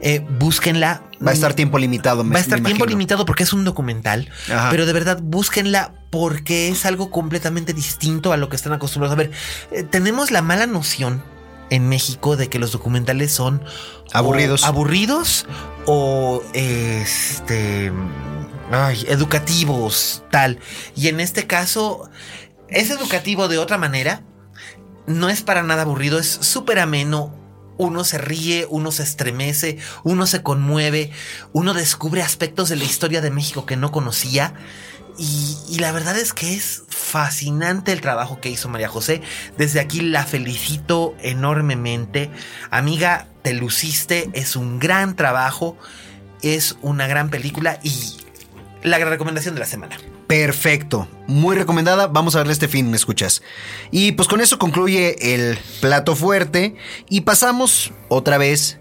Eh, 0.00 0.22
búsquenla. 0.38 1.02
Va 1.26 1.30
a 1.30 1.34
estar 1.34 1.54
tiempo 1.54 1.78
limitado. 1.78 2.22
me- 2.22 2.34
Va 2.34 2.38
a 2.38 2.42
estar 2.42 2.56
tiempo 2.58 2.70
imagino. 2.70 2.90
limitado 2.90 3.24
porque 3.24 3.44
es 3.44 3.52
un 3.54 3.64
documental. 3.64 4.30
Ajá. 4.52 4.68
Pero 4.70 4.84
de 4.84 4.92
verdad, 4.92 5.18
búsquenla 5.22 5.94
porque 6.10 6.68
es 6.68 6.84
algo 6.84 7.10
completamente 7.10 7.72
distinto 7.72 8.32
a 8.32 8.36
lo 8.36 8.50
que 8.50 8.56
están 8.56 8.74
acostumbrados 8.74 9.14
a 9.14 9.16
ver. 9.16 9.30
Eh, 9.72 9.84
tenemos 9.84 10.30
la 10.30 10.42
mala 10.42 10.66
noción 10.66 11.22
en 11.70 11.88
México 11.88 12.36
de 12.36 12.48
que 12.48 12.58
los 12.58 12.72
documentales 12.72 13.32
son 13.32 13.62
o 13.64 14.16
Aburridos. 14.18 14.64
aburridos 14.64 15.46
o 15.86 16.42
este 16.52 17.90
ay, 18.70 19.04
educativos, 19.08 20.22
tal. 20.30 20.58
Y 20.94 21.08
en 21.08 21.20
este 21.20 21.46
caso 21.46 22.10
es 22.68 22.90
educativo 22.90 23.48
de 23.48 23.58
otra 23.58 23.78
manera. 23.78 24.22
No 25.06 25.28
es 25.28 25.42
para 25.42 25.62
nada 25.62 25.82
aburrido, 25.82 26.18
es 26.18 26.28
súper 26.28 26.78
ameno. 26.78 27.34
Uno 27.78 28.04
se 28.04 28.18
ríe, 28.18 28.66
uno 28.70 28.90
se 28.90 29.02
estremece, 29.02 29.78
uno 30.02 30.26
se 30.26 30.42
conmueve, 30.42 31.10
uno 31.52 31.74
descubre 31.74 32.22
aspectos 32.22 32.70
de 32.70 32.76
la 32.76 32.84
historia 32.84 33.20
de 33.20 33.30
México 33.30 33.66
que 33.66 33.76
no 33.76 33.92
conocía. 33.92 34.54
Y, 35.18 35.56
y 35.68 35.78
la 35.78 35.92
verdad 35.92 36.16
es 36.16 36.32
que 36.32 36.54
es 36.54 36.84
fascinante 36.88 37.92
el 37.92 38.00
trabajo 38.00 38.40
que 38.40 38.50
hizo 38.50 38.68
María 38.68 38.88
José. 38.88 39.22
Desde 39.58 39.80
aquí 39.80 40.00
la 40.00 40.24
felicito 40.24 41.14
enormemente. 41.20 42.30
Amiga, 42.70 43.28
te 43.42 43.52
luciste, 43.54 44.30
es 44.32 44.56
un 44.56 44.78
gran 44.78 45.14
trabajo. 45.14 45.76
es 46.42 46.76
una 46.82 47.06
gran 47.06 47.30
película 47.30 47.78
y 47.82 48.16
la 48.86 48.98
recomendación 48.98 49.54
de 49.54 49.60
la 49.60 49.66
semana. 49.66 49.98
Perfecto, 50.26 51.08
muy 51.26 51.56
recomendada. 51.56 52.06
Vamos 52.06 52.34
a 52.34 52.38
verle 52.38 52.52
este 52.52 52.68
fin, 52.68 52.90
¿me 52.90 52.96
escuchas? 52.96 53.42
Y 53.90 54.12
pues 54.12 54.28
con 54.28 54.40
eso 54.40 54.58
concluye 54.58 55.34
el 55.34 55.58
plato 55.80 56.14
fuerte 56.14 56.76
y 57.08 57.22
pasamos 57.22 57.92
otra 58.08 58.38
vez. 58.38 58.78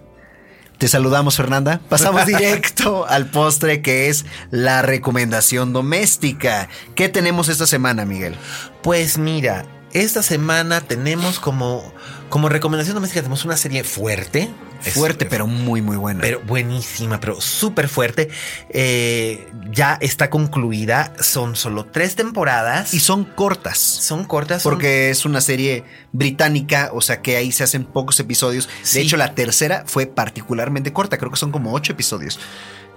Te 0.78 0.88
saludamos, 0.88 1.38
Fernanda. 1.38 1.82
Pasamos 1.90 2.26
directo 2.28 3.08
al 3.08 3.32
postre 3.32 3.82
que 3.82 4.10
es 4.10 4.26
la 4.52 4.82
recomendación 4.82 5.74
doméstica. 5.74 6.70
¿Qué 6.96 7.10
tenemos 7.10 7.50
esta 7.50 7.66
semana, 7.66 8.06
Miguel? 8.06 8.36
Pues 8.84 9.18
mira, 9.18 9.66
esta 9.94 10.22
semana 10.22 10.82
tenemos 10.82 11.40
como, 11.40 11.94
como 12.30 12.50
recomendación 12.50 12.96
doméstica, 12.96 13.22
tenemos 13.22 13.46
una 13.46 13.58
serie 13.58 13.84
fuerte. 13.84 14.50
Fuerte, 14.82 15.26
pero 15.26 15.48
muy, 15.48 15.82
muy 15.82 15.98
buena. 15.98 16.22
Pero 16.22 16.42
buenísima, 16.42 17.20
pero 17.20 17.42
súper 17.42 17.88
fuerte. 17.88 18.30
Eh, 18.70 19.48
ya 19.72 19.98
está 20.00 20.30
concluida. 20.30 21.14
Son 21.20 21.56
solo 21.56 21.86
tres 21.86 22.16
temporadas. 22.16 22.94
Y 22.94 23.00
son 23.00 23.24
cortas. 23.26 23.78
Son 23.80 24.26
cortas. 24.26 24.62
son- 24.62 24.74
Porque 24.74 25.10
es 25.10 25.26
una 25.26 25.42
serie 25.42 25.84
británica, 26.12 26.92
o 26.94 27.02
sea 27.02 27.22
que 27.22 27.38
ahí 27.38 27.52
se 27.52 27.64
hacen 27.64 27.84
pocos 27.86 28.20
episodios. 28.20 28.70
Sí. 28.84 29.00
De 29.00 29.06
hecho, 29.06 29.18
la 29.18 29.34
tercera 29.34 29.84
fue 29.88 30.06
particularmente 30.06 30.94
corta, 30.94 31.18
creo 31.18 31.32
que 31.32 31.38
son 31.38 31.52
como 31.52 31.74
ocho 31.74 31.94
episodios. 31.94 32.40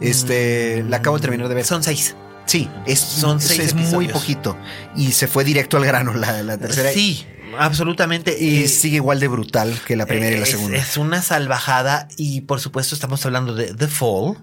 Este, 0.00 0.84
la 0.88 0.98
acabo 0.98 1.16
de 1.16 1.22
terminar 1.22 1.48
de 1.48 1.54
ver. 1.54 1.64
Son 1.64 1.82
seis. 1.82 2.14
Sí, 2.46 2.68
es, 2.86 2.98
Son 3.00 3.40
seis 3.40 3.60
es 3.60 3.74
muy 3.74 4.08
poquito. 4.08 4.56
Y 4.96 5.12
se 5.12 5.26
fue 5.26 5.44
directo 5.44 5.76
al 5.76 5.84
grano 5.84 6.14
la, 6.14 6.42
la 6.42 6.56
tercera. 6.58 6.90
Sí, 6.92 7.26
absolutamente. 7.58 8.36
Y 8.38 8.64
Eh, 8.64 8.68
sigue 8.68 8.96
igual 8.96 9.20
de 9.20 9.28
brutal 9.28 9.78
que 9.86 9.96
la 9.96 10.06
primera 10.06 10.34
y 10.36 10.38
la 10.38 10.44
es- 10.44 10.50
segunda. 10.50 10.76
Es 10.78 10.96
una 10.96 11.22
salvajada 11.22 12.08
y 12.16 12.42
por 12.42 12.60
supuesto 12.60 12.94
estamos 12.94 13.24
hablando 13.24 13.54
de 13.54 13.74
The 13.74 13.88
Fall, 13.88 14.36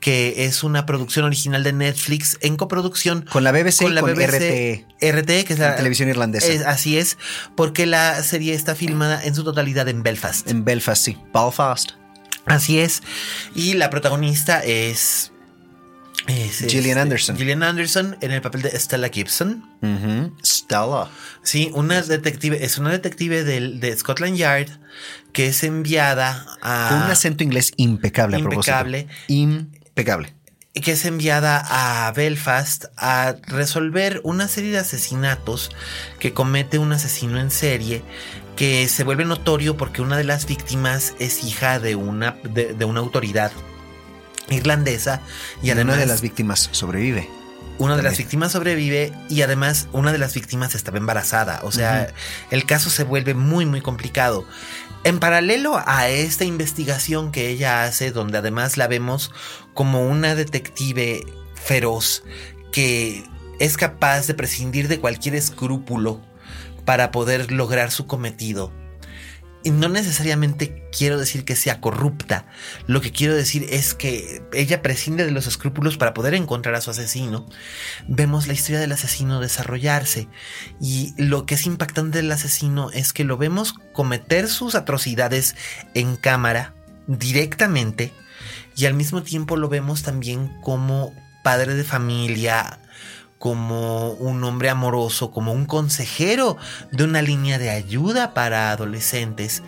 que 0.00 0.44
es 0.44 0.62
una 0.62 0.86
producción 0.86 1.24
original 1.24 1.64
de 1.64 1.72
Netflix 1.72 2.38
en 2.40 2.56
coproducción 2.56 3.22
Con 3.30 3.42
la 3.44 3.50
BBC 3.52 3.78
con 3.84 3.92
y 3.92 3.94
la 3.94 4.00
con 4.00 4.14
BBC, 4.14 4.86
RT, 5.00 5.44
que 5.44 5.52
es 5.52 5.58
la 5.58 5.70
La 5.70 5.76
televisión 5.76 6.08
irlandesa. 6.08 6.46
es- 6.46 6.62
así 6.64 6.96
es, 6.98 7.18
porque 7.56 7.86
la 7.86 8.22
serie 8.22 8.54
está 8.54 8.74
filmada 8.74 9.22
en 9.24 9.34
su 9.34 9.44
totalidad 9.44 9.88
en 9.88 10.02
Belfast. 10.02 10.48
En 10.48 10.64
Belfast, 10.64 11.04
sí. 11.04 11.18
Belfast. 11.34 11.92
Así 12.46 12.78
es. 12.78 13.02
Y 13.54 13.74
la 13.74 13.90
protagonista 13.90 14.64
es. 14.64 15.32
Es, 16.28 16.58
Gillian 16.58 16.98
este, 16.98 17.00
Anderson. 17.00 17.36
Gillian 17.36 17.62
Anderson 17.62 18.16
en 18.20 18.30
el 18.32 18.42
papel 18.42 18.62
de 18.62 18.78
Stella 18.78 19.08
Gibson. 19.08 19.64
Stella. 20.44 21.08
Sí, 21.42 21.70
una 21.74 22.02
detective, 22.02 22.64
es 22.64 22.78
una 22.78 22.90
detective 22.90 23.44
del, 23.44 23.80
de 23.80 23.96
Scotland 23.96 24.36
Yard 24.36 24.68
que 25.32 25.46
es 25.46 25.62
enviada 25.62 26.46
a. 26.60 26.88
Con 26.90 27.02
un 27.02 27.10
acento 27.10 27.44
inglés 27.44 27.72
impecable, 27.76 28.36
a 28.36 28.40
propósito. 28.40 28.76
Impecable. 28.76 29.08
Impecable. 29.28 30.34
que 30.74 30.92
es 30.92 31.04
enviada 31.04 31.64
a 32.06 32.12
Belfast 32.12 32.86
a 32.96 33.34
resolver 33.46 34.20
una 34.22 34.48
serie 34.48 34.72
de 34.72 34.78
asesinatos 34.78 35.70
que 36.18 36.32
comete 36.32 36.78
un 36.78 36.92
asesino 36.92 37.40
en 37.40 37.50
serie 37.50 38.02
que 38.54 38.88
se 38.88 39.04
vuelve 39.04 39.24
notorio 39.24 39.76
porque 39.76 40.02
una 40.02 40.16
de 40.16 40.24
las 40.24 40.46
víctimas 40.46 41.14
es 41.18 41.44
hija 41.44 41.78
de 41.78 41.94
una, 41.94 42.36
de, 42.42 42.74
de 42.74 42.84
una 42.84 43.00
autoridad 43.00 43.52
irlandesa 44.50 45.20
y 45.62 45.68
Y 45.68 45.70
además 45.70 45.94
una 45.94 46.02
de 46.02 46.06
las 46.06 46.20
víctimas 46.20 46.68
sobrevive. 46.72 47.28
una 47.78 47.96
de 47.96 48.02
las 48.02 48.18
víctimas 48.18 48.52
sobrevive 48.52 49.12
y 49.28 49.42
además 49.42 49.88
una 49.92 50.12
de 50.12 50.18
las 50.18 50.34
víctimas 50.34 50.74
estaba 50.74 50.98
embarazada. 50.98 51.60
O 51.62 51.72
sea, 51.72 52.12
el 52.50 52.66
caso 52.66 52.90
se 52.90 53.04
vuelve 53.04 53.34
muy, 53.34 53.66
muy 53.66 53.80
complicado. 53.80 54.44
En 55.04 55.20
paralelo 55.20 55.80
a 55.86 56.08
esta 56.08 56.44
investigación 56.44 57.30
que 57.30 57.48
ella 57.48 57.84
hace, 57.84 58.10
donde 58.10 58.38
además 58.38 58.76
la 58.76 58.88
vemos 58.88 59.30
como 59.74 60.06
una 60.06 60.34
detective 60.34 61.24
feroz 61.54 62.24
que 62.72 63.24
es 63.60 63.76
capaz 63.76 64.26
de 64.26 64.34
prescindir 64.34 64.88
de 64.88 65.00
cualquier 65.00 65.34
escrúpulo 65.36 66.20
para 66.84 67.10
poder 67.10 67.52
lograr 67.52 67.90
su 67.90 68.06
cometido. 68.06 68.72
Y 69.64 69.70
no 69.70 69.88
necesariamente 69.88 70.88
quiero 70.96 71.18
decir 71.18 71.44
que 71.44 71.56
sea 71.56 71.80
corrupta. 71.80 72.46
Lo 72.86 73.00
que 73.00 73.10
quiero 73.10 73.34
decir 73.34 73.66
es 73.70 73.92
que 73.92 74.42
ella 74.52 74.82
prescinde 74.82 75.24
de 75.24 75.32
los 75.32 75.46
escrúpulos 75.46 75.96
para 75.96 76.14
poder 76.14 76.34
encontrar 76.34 76.74
a 76.74 76.80
su 76.80 76.90
asesino. 76.90 77.46
Vemos 78.06 78.46
la 78.46 78.54
historia 78.54 78.80
del 78.80 78.92
asesino 78.92 79.40
desarrollarse. 79.40 80.28
Y 80.80 81.14
lo 81.16 81.44
que 81.44 81.56
es 81.56 81.66
impactante 81.66 82.18
del 82.18 82.30
asesino 82.30 82.90
es 82.92 83.12
que 83.12 83.24
lo 83.24 83.36
vemos 83.36 83.74
cometer 83.92 84.48
sus 84.48 84.74
atrocidades 84.74 85.56
en 85.94 86.16
cámara 86.16 86.74
directamente. 87.08 88.12
Y 88.76 88.86
al 88.86 88.94
mismo 88.94 89.22
tiempo 89.22 89.56
lo 89.56 89.68
vemos 89.68 90.02
también 90.04 90.60
como 90.62 91.12
padre 91.42 91.74
de 91.74 91.84
familia, 91.84 92.78
como 93.38 94.10
un 94.12 94.42
hombre 94.44 94.68
amoroso, 94.68 95.30
como 95.30 95.52
un 95.52 95.64
consejero 95.66 96.56
de 96.90 97.04
una 97.04 97.22
línea 97.22 97.58
de 97.58 97.70
ayuda 97.70 98.34
para 98.34 98.70
adolescentes. 98.72 99.62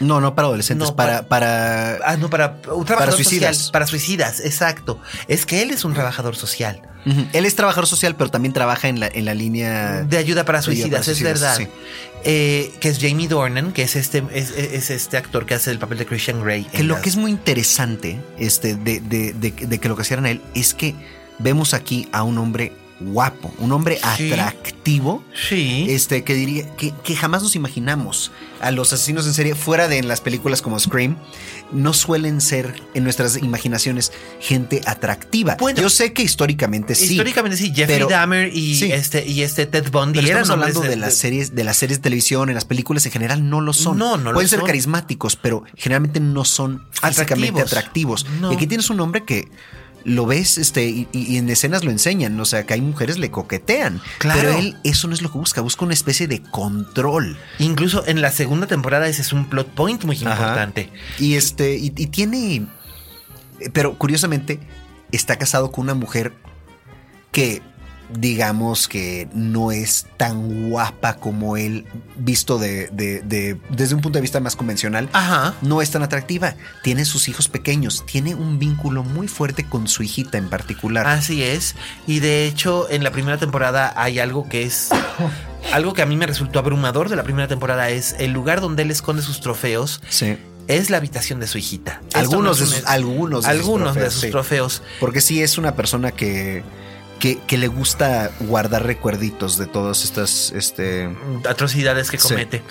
No, 0.00 0.20
no 0.20 0.34
para 0.34 0.48
adolescentes, 0.48 0.88
No, 0.88 0.96
para, 0.96 1.28
para, 1.28 1.98
Ah, 2.04 2.16
no, 2.16 2.28
para 2.28 2.58
un 2.74 2.84
trabajador 2.84 3.14
suicidas. 3.14 3.56
social. 3.56 3.72
Para 3.72 3.86
suicidas, 3.86 4.40
exacto. 4.40 4.98
Es 5.28 5.46
que 5.46 5.62
él 5.62 5.70
es 5.70 5.84
un 5.84 5.94
trabajador 5.94 6.34
social. 6.34 6.82
Él 7.32 7.46
es 7.46 7.56
trabajador 7.56 7.88
social, 7.88 8.14
pero 8.16 8.30
también 8.30 8.52
trabaja 8.52 8.88
en 8.88 9.00
la, 9.00 9.08
en 9.08 9.24
la 9.24 9.34
línea 9.34 10.02
De 10.04 10.16
ayuda 10.18 10.44
para 10.44 10.58
ayuda 10.60 10.64
suicidas, 10.74 11.00
para 11.06 11.12
es 11.12 11.22
verdad. 11.22 11.56
sí. 11.56 11.66
Eh, 12.24 12.72
que 12.80 12.88
es 12.88 12.98
Jamie 13.00 13.26
Dornan, 13.26 13.72
que 13.72 13.82
es 13.82 13.96
este, 13.96 14.22
es, 14.32 14.50
es 14.52 14.90
este 14.90 15.16
actor 15.16 15.44
que 15.44 15.54
hace 15.54 15.72
el 15.72 15.78
papel 15.80 15.98
de 15.98 16.06
Christian 16.06 16.40
Grey. 16.42 16.62
Que 16.64 16.84
lo 16.84 16.94
las- 16.94 17.02
que 17.02 17.08
es 17.08 17.16
muy 17.16 17.32
interesante 17.32 18.20
este, 18.38 18.76
de, 18.76 19.00
de- 19.00 19.32
de- 19.32 19.50
de 19.50 19.78
que 19.78 19.88
lo 19.88 19.96
que 19.96 20.02
hicieron 20.02 20.26
a 20.26 20.30
él 20.30 20.40
es 20.54 20.74
que 20.74 20.94
vemos 21.40 21.74
aquí 21.74 22.08
a 22.12 22.22
un 22.22 22.38
hombre 22.38 22.72
guapo, 23.04 23.52
un 23.58 23.72
hombre 23.72 23.98
Sí. 24.16 24.32
atractivo, 24.32 25.22
Sí. 25.48 25.86
este, 25.88 26.24
que 26.24 26.34
diría 26.34 26.74
que, 26.76 26.92
que 27.04 27.16
jamás 27.16 27.42
nos 27.42 27.54
imaginamos 27.56 28.32
a 28.60 28.70
los 28.70 28.92
asesinos 28.92 29.26
en 29.26 29.34
serie 29.34 29.54
fuera 29.54 29.88
de 29.88 29.98
en 29.98 30.08
las 30.08 30.20
películas 30.20 30.62
como 30.62 30.78
Scream. 30.78 31.16
No 31.72 31.92
suelen 31.94 32.40
ser 32.40 32.82
en 32.94 33.02
nuestras 33.04 33.36
imaginaciones 33.38 34.12
gente 34.40 34.80
atractiva. 34.86 35.56
Bueno, 35.58 35.80
Yo 35.80 35.88
sé 35.90 36.12
que 36.12 36.22
históricamente 36.22 36.94
sí. 36.94 37.12
Históricamente 37.12 37.56
sí, 37.56 37.68
Jeffrey 37.74 37.96
pero- 37.98 38.08
Dahmer 38.08 38.54
y, 38.54 38.76
sí. 38.76 38.92
este, 38.92 39.26
y 39.26 39.42
este 39.42 39.66
Ted 39.66 39.90
Bundy 39.90 40.20
Pero 40.20 40.26
estamos 40.40 40.50
hablando 40.50 40.80
de 40.82 40.96
las 40.96 41.14
series, 41.14 41.54
de 41.54 41.64
las 41.64 41.76
series 41.78 41.98
de 41.98 42.02
televisión, 42.02 42.48
en 42.50 42.54
las 42.54 42.64
películas 42.64 43.04
en 43.06 43.12
general 43.12 43.48
no 43.48 43.60
lo 43.60 43.72
son. 43.72 43.98
No, 43.98 44.16
no 44.16 44.30
lo 44.30 44.34
Pueden 44.34 44.48
ser 44.48 44.58
son. 44.60 44.66
carismáticos, 44.66 45.36
pero 45.36 45.64
generalmente 45.76 46.20
no 46.20 46.44
son 46.44 46.84
físicamente 46.90 47.62
Atractivos. 47.62 47.62
atractivos. 47.72 48.26
No. 48.40 48.52
Y 48.52 48.56
aquí 48.56 48.66
tienes 48.66 48.90
un 48.90 49.00
hombre 49.00 49.24
que 49.24 49.48
lo 50.04 50.26
ves, 50.26 50.58
este, 50.58 50.86
y, 50.86 51.08
y 51.12 51.36
en 51.36 51.48
escenas 51.48 51.84
lo 51.84 51.90
enseñan. 51.90 52.38
O 52.40 52.44
sea, 52.44 52.64
que 52.64 52.74
hay 52.74 52.80
mujeres 52.80 53.18
le 53.18 53.30
coquetean. 53.30 54.00
Claro. 54.18 54.40
Pero 54.40 54.58
él 54.58 54.76
eso 54.84 55.08
no 55.08 55.14
es 55.14 55.22
lo 55.22 55.30
que 55.30 55.38
busca, 55.38 55.60
busca 55.60 55.84
una 55.84 55.94
especie 55.94 56.26
de 56.28 56.42
control. 56.42 57.38
Incluso 57.58 58.06
en 58.06 58.20
la 58.20 58.30
segunda 58.30 58.66
temporada 58.66 59.06
ese 59.08 59.22
es 59.22 59.32
un 59.32 59.48
plot 59.48 59.68
point 59.68 60.04
muy 60.04 60.16
Ajá. 60.16 60.30
importante. 60.30 60.90
Y 61.18 61.34
este, 61.34 61.76
y, 61.76 61.92
y 61.96 62.06
tiene. 62.06 62.66
Pero 63.72 63.96
curiosamente, 63.96 64.60
está 65.12 65.36
casado 65.38 65.70
con 65.70 65.84
una 65.84 65.94
mujer 65.94 66.32
que 67.30 67.62
digamos 68.18 68.88
que 68.88 69.28
no 69.34 69.72
es 69.72 70.06
tan 70.16 70.68
guapa 70.70 71.16
como 71.16 71.56
él, 71.56 71.84
visto 72.16 72.58
de, 72.58 72.88
de- 72.92 73.22
de- 73.22 73.58
desde 73.70 73.94
un 73.94 74.00
punto 74.00 74.18
de 74.18 74.22
vista 74.22 74.40
más 74.40 74.56
convencional. 74.56 75.08
Ajá. 75.12 75.54
No 75.62 75.82
es 75.82 75.90
tan 75.90 76.02
atractiva. 76.02 76.54
Tiene 76.82 77.04
sus 77.04 77.28
hijos 77.28 77.48
pequeños. 77.48 78.04
Tiene 78.06 78.34
un 78.34 78.58
vínculo 78.58 79.02
muy 79.04 79.28
fuerte 79.28 79.64
con 79.68 79.88
su 79.88 80.02
hijita 80.02 80.38
en 80.38 80.48
particular. 80.48 81.06
Así 81.06 81.42
es. 81.42 81.74
Y 82.06 82.20
de 82.20 82.46
hecho, 82.46 82.88
en 82.90 83.02
la 83.04 83.10
primera 83.12 83.38
temporada 83.38 83.92
hay 83.96 84.18
algo 84.18 84.48
que 84.48 84.64
es. 84.64 84.90
Algo 85.72 85.94
que 85.94 86.02
a 86.02 86.06
mí 86.06 86.16
me 86.16 86.26
resultó 86.26 86.58
abrumador 86.58 87.08
de 87.08 87.14
la 87.14 87.22
primera 87.22 87.46
temporada 87.46 87.88
es 87.88 88.16
el 88.18 88.32
lugar 88.32 88.60
donde 88.60 88.82
él 88.82 88.90
esconde 88.90 89.22
sus 89.22 89.40
trofeos. 89.40 90.02
Sí. 90.08 90.36
Es 90.66 90.90
la 90.90 90.96
habitación 90.96 91.38
de 91.38 91.46
su 91.46 91.56
hijita. 91.58 92.02
Algunos 92.14 92.58
no 92.60 92.66
de 92.66 92.72
sus, 92.72 92.80
un- 92.82 92.88
algunos 92.88 93.44
de 93.44 93.50
sus 93.52 93.60
algunos 93.60 93.94
de 93.94 94.10
sus 94.10 94.20
sí. 94.22 94.30
trofeos. 94.30 94.82
Porque 94.98 95.20
sí 95.20 95.40
es 95.40 95.58
una 95.58 95.76
persona 95.76 96.10
que, 96.10 96.64
que, 97.22 97.38
que 97.38 97.56
le 97.56 97.68
gusta 97.68 98.32
guardar 98.40 98.84
recuerditos 98.84 99.56
de 99.56 99.66
todas 99.66 100.02
estas. 100.02 100.50
Este, 100.56 101.08
atrocidades 101.48 102.10
que 102.10 102.18
Sí. 102.18 102.26
comete. 102.26 102.62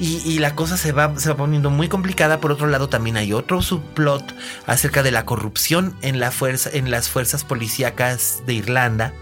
Y, 0.00 0.18
y 0.24 0.38
la 0.38 0.54
cosa 0.54 0.76
se 0.76 0.92
va, 0.92 1.18
se 1.18 1.30
va 1.30 1.36
poniendo 1.36 1.68
muy 1.68 1.88
complicada. 1.88 2.38
Por 2.40 2.52
otro 2.52 2.68
lado, 2.68 2.88
también 2.88 3.16
hay 3.16 3.32
otro 3.32 3.60
subplot 3.60 4.36
acerca 4.66 5.02
de 5.02 5.10
la 5.10 5.24
corrupción 5.24 5.96
en, 6.00 6.20
la 6.20 6.30
fuerza, 6.30 6.70
en 6.72 6.92
las 6.92 7.08
fuerzas 7.08 7.42
policíacas 7.42 8.42
de 8.46 8.54
Irlanda. 8.54 9.12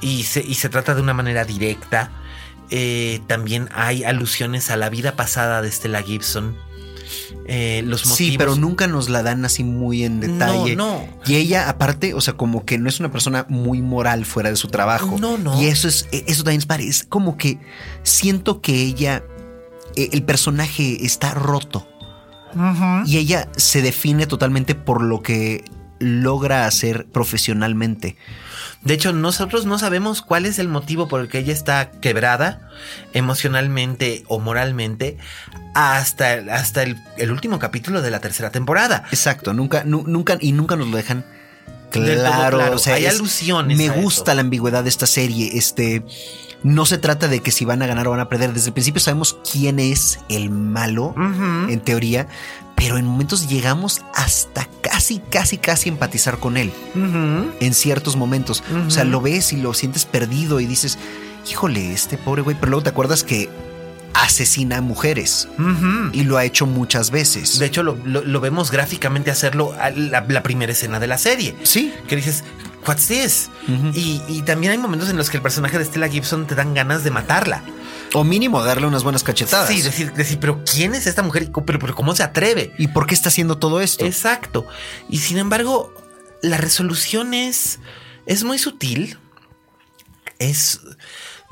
Y 0.00 0.22
se, 0.22 0.44
y 0.46 0.54
se 0.54 0.68
trata 0.68 0.94
de 0.94 1.02
una 1.02 1.12
manera 1.12 1.44
directa. 1.44 2.12
Eh, 2.70 3.20
también 3.26 3.68
hay 3.74 4.04
alusiones 4.04 4.70
a 4.70 4.76
la 4.76 4.90
vida 4.90 5.16
pasada 5.16 5.60
de 5.60 5.72
Stella 5.72 6.02
Gibson. 6.02 6.56
Eh, 7.46 7.82
los 7.84 8.06
motivos. 8.06 8.16
sí, 8.16 8.38
pero 8.38 8.56
nunca 8.56 8.86
nos 8.86 9.08
la 9.08 9.22
dan 9.22 9.44
así 9.44 9.64
muy 9.64 10.04
en 10.04 10.20
detalle. 10.20 10.76
No, 10.76 10.98
no. 10.98 11.08
Y 11.26 11.36
ella, 11.36 11.68
aparte, 11.68 12.14
o 12.14 12.20
sea, 12.20 12.34
como 12.34 12.64
que 12.64 12.78
no 12.78 12.88
es 12.88 13.00
una 13.00 13.10
persona 13.10 13.46
muy 13.48 13.82
moral 13.82 14.24
fuera 14.24 14.50
de 14.50 14.56
su 14.56 14.68
trabajo. 14.68 15.16
No, 15.18 15.38
no. 15.38 15.60
Y 15.60 15.66
eso 15.66 15.88
es, 15.88 16.06
eso 16.10 16.44
también 16.44 16.62
es, 16.80 17.04
como 17.04 17.36
que 17.36 17.58
siento 18.02 18.60
que 18.60 18.82
ella, 18.82 19.24
eh, 19.96 20.10
el 20.12 20.22
personaje 20.22 21.04
está 21.04 21.34
roto. 21.34 21.86
Y 23.06 23.18
ella 23.18 23.48
se 23.56 23.82
define 23.82 24.26
totalmente 24.26 24.74
por 24.74 25.02
lo 25.02 25.22
que 25.22 25.64
logra 26.00 26.66
hacer 26.66 27.06
profesionalmente. 27.06 28.16
De 28.82 28.94
hecho, 28.94 29.12
nosotros 29.12 29.66
no 29.66 29.78
sabemos 29.78 30.22
cuál 30.22 30.46
es 30.46 30.58
el 30.58 30.68
motivo 30.68 31.08
por 31.08 31.20
el 31.20 31.28
que 31.28 31.38
ella 31.38 31.52
está 31.52 31.90
quebrada 31.90 32.68
emocionalmente 33.12 34.24
o 34.28 34.38
moralmente 34.40 35.18
hasta, 35.74 36.34
hasta 36.52 36.82
el, 36.84 36.96
el 37.16 37.30
último 37.30 37.58
capítulo 37.58 38.02
de 38.02 38.10
la 38.10 38.20
tercera 38.20 38.50
temporada. 38.50 39.04
Exacto, 39.10 39.52
nunca, 39.52 39.84
nu- 39.84 40.04
nunca, 40.06 40.38
y 40.40 40.52
nunca 40.52 40.76
nos 40.76 40.88
lo 40.88 40.96
dejan 40.96 41.24
claro. 41.90 42.58
claro. 42.58 42.76
o 42.76 42.78
sea, 42.78 42.94
Hay 42.94 43.06
es- 43.06 43.14
alusiones 43.16 43.76
Me 43.76 43.88
gusta 43.88 44.30
eso. 44.32 44.36
la 44.36 44.40
ambigüedad 44.42 44.82
de 44.84 44.88
esta 44.90 45.06
serie. 45.06 45.50
Este. 45.58 46.02
No 46.62 46.86
se 46.86 46.98
trata 46.98 47.28
de 47.28 47.40
que 47.40 47.50
si 47.52 47.64
van 47.64 47.82
a 47.82 47.86
ganar 47.86 48.06
o 48.08 48.10
van 48.10 48.20
a 48.20 48.28
perder. 48.28 48.52
Desde 48.52 48.68
el 48.68 48.72
principio 48.72 49.00
sabemos 49.00 49.38
quién 49.50 49.78
es 49.78 50.18
el 50.28 50.50
malo, 50.50 51.14
en 51.68 51.80
teoría, 51.80 52.26
pero 52.74 52.98
en 52.98 53.04
momentos 53.06 53.48
llegamos 53.48 54.02
hasta 54.14 54.68
casi, 54.82 55.18
casi, 55.18 55.58
casi 55.58 55.88
empatizar 55.88 56.38
con 56.38 56.56
él. 56.56 56.72
En 57.60 57.74
ciertos 57.74 58.16
momentos. 58.16 58.62
O 58.86 58.90
sea, 58.90 59.04
lo 59.04 59.20
ves 59.20 59.52
y 59.52 59.56
lo 59.56 59.72
sientes 59.74 60.04
perdido 60.04 60.58
y 60.60 60.66
dices, 60.66 60.98
híjole, 61.50 61.92
este 61.92 62.18
pobre 62.18 62.42
güey. 62.42 62.56
Pero 62.58 62.70
luego 62.70 62.82
te 62.82 62.90
acuerdas 62.90 63.22
que 63.24 63.48
asesina 64.14 64.78
a 64.78 64.80
mujeres 64.80 65.48
y 66.12 66.24
lo 66.24 66.36
ha 66.38 66.44
hecho 66.44 66.66
muchas 66.66 67.10
veces. 67.12 67.58
De 67.60 67.66
hecho, 67.66 67.82
lo, 67.84 67.96
lo- 68.04 68.24
lo 68.24 68.40
vemos 68.40 68.70
gráficamente 68.72 69.30
hacerlo 69.30 69.74
a 69.80 69.90
la, 69.90 70.24
la 70.28 70.42
primera 70.42 70.72
escena 70.72 70.98
de 70.98 71.06
la 71.06 71.18
serie. 71.18 71.54
sí. 71.62 71.92
Que 72.08 72.16
dices, 72.16 72.42
what's 72.86 73.08
this? 73.08 73.50
Y, 73.94 74.22
y 74.28 74.42
también 74.42 74.72
hay 74.72 74.78
momentos 74.78 75.10
en 75.10 75.16
los 75.16 75.30
que 75.30 75.36
el 75.36 75.42
personaje 75.42 75.78
de 75.78 75.84
Stella 75.84 76.08
Gibson 76.08 76.46
te 76.46 76.54
dan 76.54 76.74
ganas 76.74 77.04
de 77.04 77.10
matarla. 77.10 77.62
O 78.14 78.24
mínimo 78.24 78.62
darle 78.62 78.86
unas 78.86 79.04
buenas 79.04 79.22
cachetadas. 79.22 79.68
Sí, 79.68 79.82
decir, 79.82 80.12
decir, 80.14 80.38
pero 80.40 80.64
¿quién 80.64 80.94
es 80.94 81.06
esta 81.06 81.22
mujer? 81.22 81.50
Pero, 81.66 81.78
pero 81.78 81.94
¿cómo 81.94 82.14
se 82.14 82.22
atreve? 82.22 82.72
¿Y 82.78 82.88
por 82.88 83.06
qué 83.06 83.14
está 83.14 83.28
haciendo 83.28 83.58
todo 83.58 83.80
esto? 83.80 84.06
Exacto. 84.06 84.66
Y 85.10 85.18
sin 85.18 85.36
embargo, 85.36 85.92
la 86.42 86.56
resolución 86.56 87.34
es, 87.34 87.80
es 88.24 88.44
muy 88.44 88.58
sutil. 88.58 89.18
Es, 90.38 90.80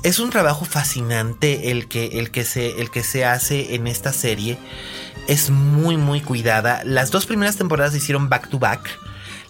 es 0.03 0.19
un 0.19 0.31
trabajo 0.31 0.65
fascinante 0.65 1.71
el 1.71 1.89
que, 1.89 2.19
el, 2.19 2.31
que 2.31 2.45
se, 2.45 2.81
el 2.81 2.91
que 2.91 3.03
se 3.03 3.27
hace 3.27 3.75
en 3.75 3.87
esta 3.87 4.15
serie. 4.15 4.59
Es 5.29 5.51
muy, 5.51 5.99
muy 5.99 6.23
cuidada. 6.23 6.83
Las 6.85 7.11
dos 7.11 7.27
primeras 7.27 7.57
temporadas 7.57 7.93
se 7.93 7.99
hicieron 7.99 8.31
back 8.31 8.49
to 8.49 8.59
back. 8.59 8.89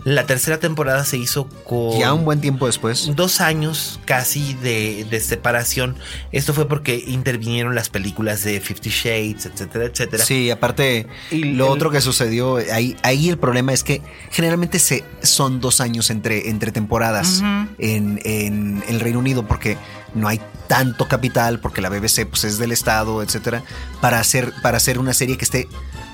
La 0.06 0.24
tercera 0.24 0.60
temporada 0.60 1.04
se 1.04 1.16
hizo 1.18 1.48
con 1.64 1.98
Ya 1.98 2.14
un 2.14 2.24
buen 2.24 2.40
tiempo 2.40 2.66
después. 2.66 3.10
dos 3.16 3.40
años 3.40 3.98
casi 4.04 4.54
de, 4.54 5.04
de 5.10 5.18
separación. 5.18 5.96
Esto 6.30 6.54
fue 6.54 6.68
porque 6.68 7.02
intervinieron 7.08 7.74
las 7.74 7.88
películas 7.88 8.44
de 8.44 8.60
Fifty 8.60 8.88
Shades, 8.90 9.46
etcétera, 9.46 9.86
etcétera. 9.86 10.24
Sí, 10.24 10.48
aparte, 10.52 11.08
Y 11.32 11.42
lo 11.54 11.66
el- 11.66 11.72
otro 11.72 11.90
que 11.90 12.00
sucedió, 12.00 12.58
ahí, 12.72 12.96
ahí 13.02 13.28
el 13.28 13.36
problema 13.36 13.72
es 13.72 13.82
que 13.82 14.00
generalmente 14.30 14.78
se, 14.78 15.02
son 15.24 15.60
dos 15.60 15.80
años 15.80 16.08
entre, 16.10 16.50
entre 16.50 16.70
temporadas 16.70 17.42
en, 17.78 18.20
en 18.24 18.84
el 18.88 19.00
Reino 19.00 19.18
Unido 19.18 19.44
porque 19.48 19.76
no 20.14 20.28
hay 20.28 20.40
tanto 20.68 21.08
capital, 21.08 21.58
porque 21.58 21.80
la 21.80 21.88
BBC 21.88 22.26
pues, 22.26 22.44
es 22.44 22.58
del 22.58 22.70
Estado, 22.70 23.24
etcétera, 23.24 23.64
para 24.00 24.20
hacer, 24.20 24.52
para 24.62 24.76
hacer 24.76 25.00
una 25.00 25.14
serie 25.14 25.36
que 25.36 25.44
esté 25.44 25.66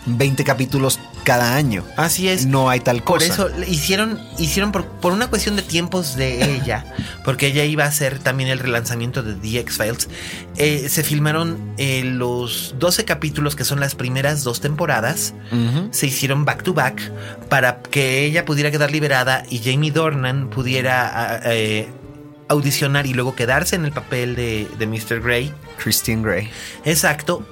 20 0.07 0.43
capítulos 0.45 0.99
cada 1.25 1.55
año. 1.55 1.85
Así 1.97 2.29
es. 2.29 2.47
No 2.47 2.69
hay 2.69 2.81
tal 2.81 3.03
Por 3.03 3.21
cosa. 3.21 3.33
eso 3.33 3.49
le 3.51 3.69
hicieron, 3.69 4.19
hicieron 4.39 4.73
por, 4.73 4.85
por 4.87 5.13
una 5.13 5.29
cuestión 5.29 5.55
de 5.55 5.63
tiempos 5.63 6.17
de 6.17 6.57
ella, 6.57 6.85
porque 7.25 7.47
ella 7.47 7.65
iba 7.65 7.85
a 7.85 7.87
hacer 7.87 8.19
también 8.19 8.49
el 8.51 8.59
relanzamiento 8.59 9.23
de 9.23 9.35
The 9.35 9.61
X-Files. 9.61 10.09
eh, 10.57 10.89
se 10.89 11.05
filmaron 11.05 11.75
eh, 11.79 12.03
los 12.05 12.75
12 12.81 13.05
capítulos 13.05 13.55
que 13.55 13.65
son 13.65 13.79
las 13.79 13.95
primeras 13.95 14.43
dos 14.43 14.61
temporadas. 14.61 15.35
Se 15.93 16.07
hicieron 16.07 16.45
back 16.45 16.63
to 16.65 16.75
back 16.75 17.01
para 17.49 17.81
que 17.83 18.25
ella 18.25 18.45
pudiera 18.45 18.71
quedar 18.73 18.91
liberada 18.91 19.45
y 19.49 19.61
Jamie 19.61 19.93
Dornan 19.93 20.51
pudiera 20.51 21.41
eh, 21.45 21.89
audicionar 22.49 23.07
y 23.07 23.15
luego 23.15 23.35
quedarse 23.37 23.77
en 23.77 23.85
el 23.85 23.93
papel 23.93 24.35
de, 24.35 24.67
de 24.79 24.87
Mr. 24.87 25.21
Grey. 25.23 25.53
Christian 25.79 26.23
Grey. 26.23 26.51
Exacto. 26.85 27.47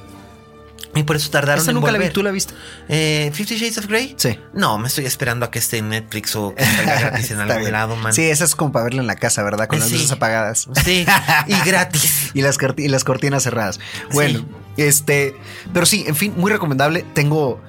Y 0.94 1.04
por 1.04 1.14
eso 1.14 1.30
tardaron 1.30 1.62
¿Esa 1.62 1.70
en 1.70 1.76
nunca 1.76 1.92
la 1.92 1.98
vi? 1.98 2.08
¿Tú 2.10 2.22
la 2.22 2.32
viste? 2.32 2.52
Eh, 2.88 3.30
Fifty 3.32 3.56
Shades 3.56 3.78
of 3.78 3.86
Grey. 3.86 4.14
Sí. 4.18 4.36
No, 4.52 4.76
me 4.76 4.88
estoy 4.88 5.06
esperando 5.06 5.46
a 5.46 5.50
que 5.50 5.60
esté 5.60 5.78
en 5.78 5.90
Netflix 5.90 6.34
o 6.34 6.52
que 6.54 6.64
salga 6.76 6.98
gratis 7.00 7.30
en 7.30 7.38
algún 7.40 7.58
bien. 7.60 7.72
lado, 7.72 7.94
man. 7.96 8.12
Sí, 8.12 8.22
esa 8.24 8.44
es 8.44 8.56
como 8.56 8.72
para 8.72 8.84
verla 8.84 9.00
en 9.00 9.06
la 9.06 9.14
casa, 9.16 9.42
¿verdad? 9.44 9.68
Con 9.68 9.76
Eh, 9.78 9.80
las 9.82 9.88
sí. 9.88 9.94
luces 9.94 10.10
apagadas. 10.10 10.68
Sí, 10.84 11.06
y 11.46 11.54
gratis. 11.64 12.30
y, 12.34 12.42
las 12.42 12.58
y 12.76 12.88
las 12.88 13.04
cortinas 13.04 13.44
cerradas. 13.44 13.78
Bueno, 14.12 14.44
este, 14.76 15.36
pero 15.72 15.86
sí, 15.86 16.04
en 16.08 16.16
fin, 16.16 16.34
muy 16.36 16.50
recomendable. 16.50 17.04
Tengo 17.14 17.60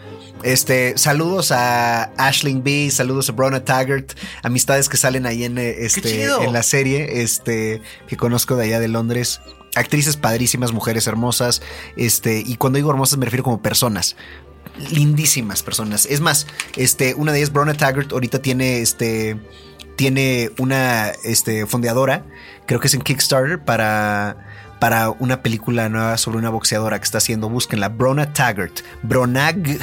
este 0.44 0.98
saludos 0.98 1.52
a 1.52 2.06
Ashling 2.18 2.64
B, 2.64 2.90
saludos 2.92 3.30
a 3.30 3.34
Brona 3.34 3.64
Taggart, 3.64 4.14
amistades 4.42 4.90
que 4.90 4.98
salen 4.98 5.28
ahí 5.28 5.44
en 5.44 5.60
eh, 5.60 5.76
este 5.86 6.24
en 6.26 6.52
la 6.54 6.64
serie, 6.64 7.22
este 7.22 7.84
que 8.08 8.18
conozco 8.18 8.56
de 8.56 8.66
allá 8.66 8.80
de 8.80 8.88
Londres. 8.88 9.40
Actrices 9.76 10.18
padrísimas, 10.18 10.74
mujeres 10.74 11.08
hermosas, 11.08 11.62
este, 11.96 12.44
y 12.46 12.56
cuando 12.56 12.78
digo 12.78 12.90
hermosas 12.92 13.18
me 13.18 13.26
refiero 13.26 13.44
como 13.44 13.62
personas. 13.62 14.16
Lindísimas 14.92 15.64
personas. 15.64 16.06
Es 16.06 16.22
más, 16.22 16.48
este, 16.76 17.14
una 17.16 17.32
de 17.32 17.40
ellas, 17.40 17.52
Brona 17.52 17.74
Taggart, 17.74 18.12
ahorita 18.12 18.42
tiene 18.42 18.82
este. 18.82 19.40
Tiene 19.98 20.50
una 20.58 21.10
este, 21.24 21.68
fondeadora, 21.68 22.26
creo 22.66 22.80
que 22.80 22.88
es 22.88 22.94
en 22.96 23.02
Kickstarter, 23.02 23.64
para, 23.64 24.48
para 24.80 25.12
una 25.12 25.44
película 25.44 25.90
nueva 25.90 26.18
sobre 26.18 26.40
una 26.40 26.50
boxeadora 26.50 26.98
que 26.98 27.04
está 27.04 27.20
haciendo. 27.20 27.50
Búsquenla. 27.50 27.90
Brona 27.90 28.34
Taggart. 28.34 28.80
Bronag 29.04 29.80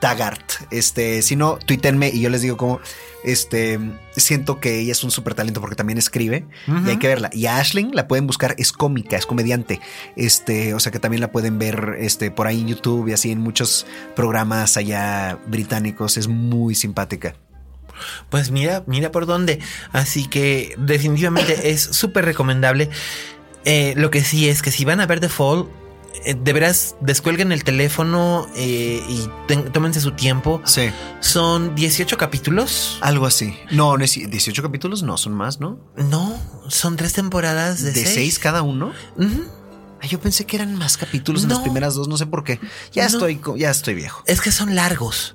Taggart. 0.00 0.52
Este, 0.70 1.22
si 1.22 1.36
no, 1.36 1.58
tuítenme 1.58 2.08
y 2.08 2.20
yo 2.20 2.30
les 2.30 2.42
digo 2.42 2.56
cómo. 2.56 2.80
Este, 3.24 3.80
siento 4.16 4.60
que 4.60 4.78
ella 4.78 4.92
es 4.92 5.02
un 5.02 5.10
súper 5.10 5.34
talento 5.34 5.60
porque 5.60 5.74
también 5.74 5.98
escribe 5.98 6.46
y 6.66 6.88
hay 6.88 6.98
que 6.98 7.08
verla. 7.08 7.30
Y 7.32 7.46
a 7.46 7.58
Ashling 7.58 7.94
la 7.94 8.06
pueden 8.06 8.26
buscar, 8.26 8.54
es 8.58 8.72
cómica, 8.72 9.16
es 9.16 9.26
comediante. 9.26 9.80
Este, 10.16 10.72
o 10.74 10.80
sea 10.80 10.92
que 10.92 11.00
también 11.00 11.20
la 11.20 11.32
pueden 11.32 11.58
ver 11.58 11.96
este, 11.98 12.30
por 12.30 12.46
ahí 12.46 12.60
en 12.60 12.68
YouTube 12.68 13.08
y 13.08 13.12
así 13.12 13.32
en 13.32 13.40
muchos 13.40 13.86
programas 14.14 14.76
allá 14.76 15.38
británicos. 15.46 16.16
Es 16.16 16.28
muy 16.28 16.74
simpática. 16.74 17.34
Pues 18.30 18.50
mira, 18.50 18.84
mira 18.86 19.10
por 19.10 19.26
dónde. 19.26 19.58
Así 19.92 20.26
que 20.26 20.74
definitivamente 20.78 21.70
es 21.70 21.82
súper 21.82 22.24
recomendable. 22.24 22.88
Eh, 23.64 23.94
lo 23.96 24.10
que 24.10 24.22
sí 24.22 24.48
es 24.48 24.62
que 24.62 24.70
si 24.70 24.84
van 24.84 25.00
a 25.00 25.06
ver 25.06 25.20
The 25.20 25.28
Fall, 25.28 25.66
eh, 26.24 26.34
de 26.34 26.52
veras 26.52 26.96
descuelguen 27.00 27.52
el 27.52 27.64
teléfono 27.64 28.46
eh, 28.56 29.02
y 29.08 29.28
ten- 29.46 29.72
tómense 29.72 30.00
su 30.00 30.12
tiempo. 30.12 30.60
Sí. 30.64 30.90
Son 31.20 31.74
18 31.74 32.16
capítulos. 32.16 32.98
Algo 33.00 33.26
así. 33.26 33.56
No, 33.70 33.96
no 33.96 34.04
es 34.04 34.12
18 34.14 34.62
capítulos, 34.62 35.02
no, 35.02 35.16
son 35.16 35.34
más, 35.34 35.60
¿no? 35.60 35.78
No, 35.96 36.36
son 36.68 36.96
tres 36.96 37.12
temporadas 37.12 37.82
de, 37.82 37.92
De 37.92 38.02
seis. 38.04 38.14
6 38.14 38.38
cada 38.38 38.62
uno. 38.62 38.92
Ujú. 39.16 39.44
Ah, 40.00 40.06
yo 40.06 40.20
pensé 40.20 40.46
que 40.46 40.54
eran 40.56 40.74
más 40.76 40.96
capítulos 40.96 41.42
en 41.42 41.48
las 41.48 41.58
primeras 41.58 41.94
dos, 41.94 42.06
no 42.06 42.16
sé 42.16 42.26
por 42.26 42.44
qué. 42.44 42.60
Ya 42.92 43.02
No. 43.02 43.08
estoy, 43.08 43.40
ya 43.56 43.70
estoy 43.70 43.94
viejo. 43.94 44.22
Es 44.26 44.40
que 44.40 44.52
son 44.52 44.74
largos. 44.76 45.34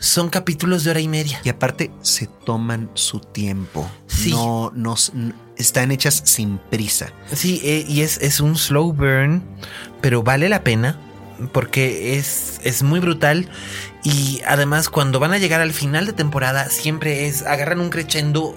Son 0.00 0.30
capítulos 0.30 0.82
de 0.82 0.90
hora 0.90 1.00
y 1.00 1.08
media. 1.08 1.40
Y 1.44 1.50
aparte 1.50 1.90
se 2.02 2.26
toman 2.26 2.90
su 2.94 3.20
tiempo. 3.20 3.88
Sí. 4.06 4.30
No, 4.30 4.72
no, 4.74 4.96
están 5.56 5.92
hechas 5.92 6.22
sin 6.24 6.58
prisa. 6.58 7.12
Sí, 7.32 7.60
eh, 7.62 7.84
y 7.86 8.00
es, 8.00 8.18
es 8.18 8.40
un 8.40 8.56
slow 8.56 8.92
burn, 8.92 9.42
pero 10.00 10.22
vale 10.22 10.48
la 10.48 10.64
pena 10.64 10.98
porque 11.52 12.16
es, 12.16 12.60
es 12.64 12.82
muy 12.82 13.00
brutal. 13.00 13.48
Y 14.02 14.40
además, 14.46 14.88
cuando 14.88 15.20
van 15.20 15.32
a 15.32 15.38
llegar 15.38 15.60
al 15.60 15.72
final 15.72 16.06
de 16.06 16.12
temporada, 16.12 16.68
siempre 16.70 17.26
es 17.26 17.42
agarran 17.42 17.80
un 17.80 17.90
crescendo 17.90 18.56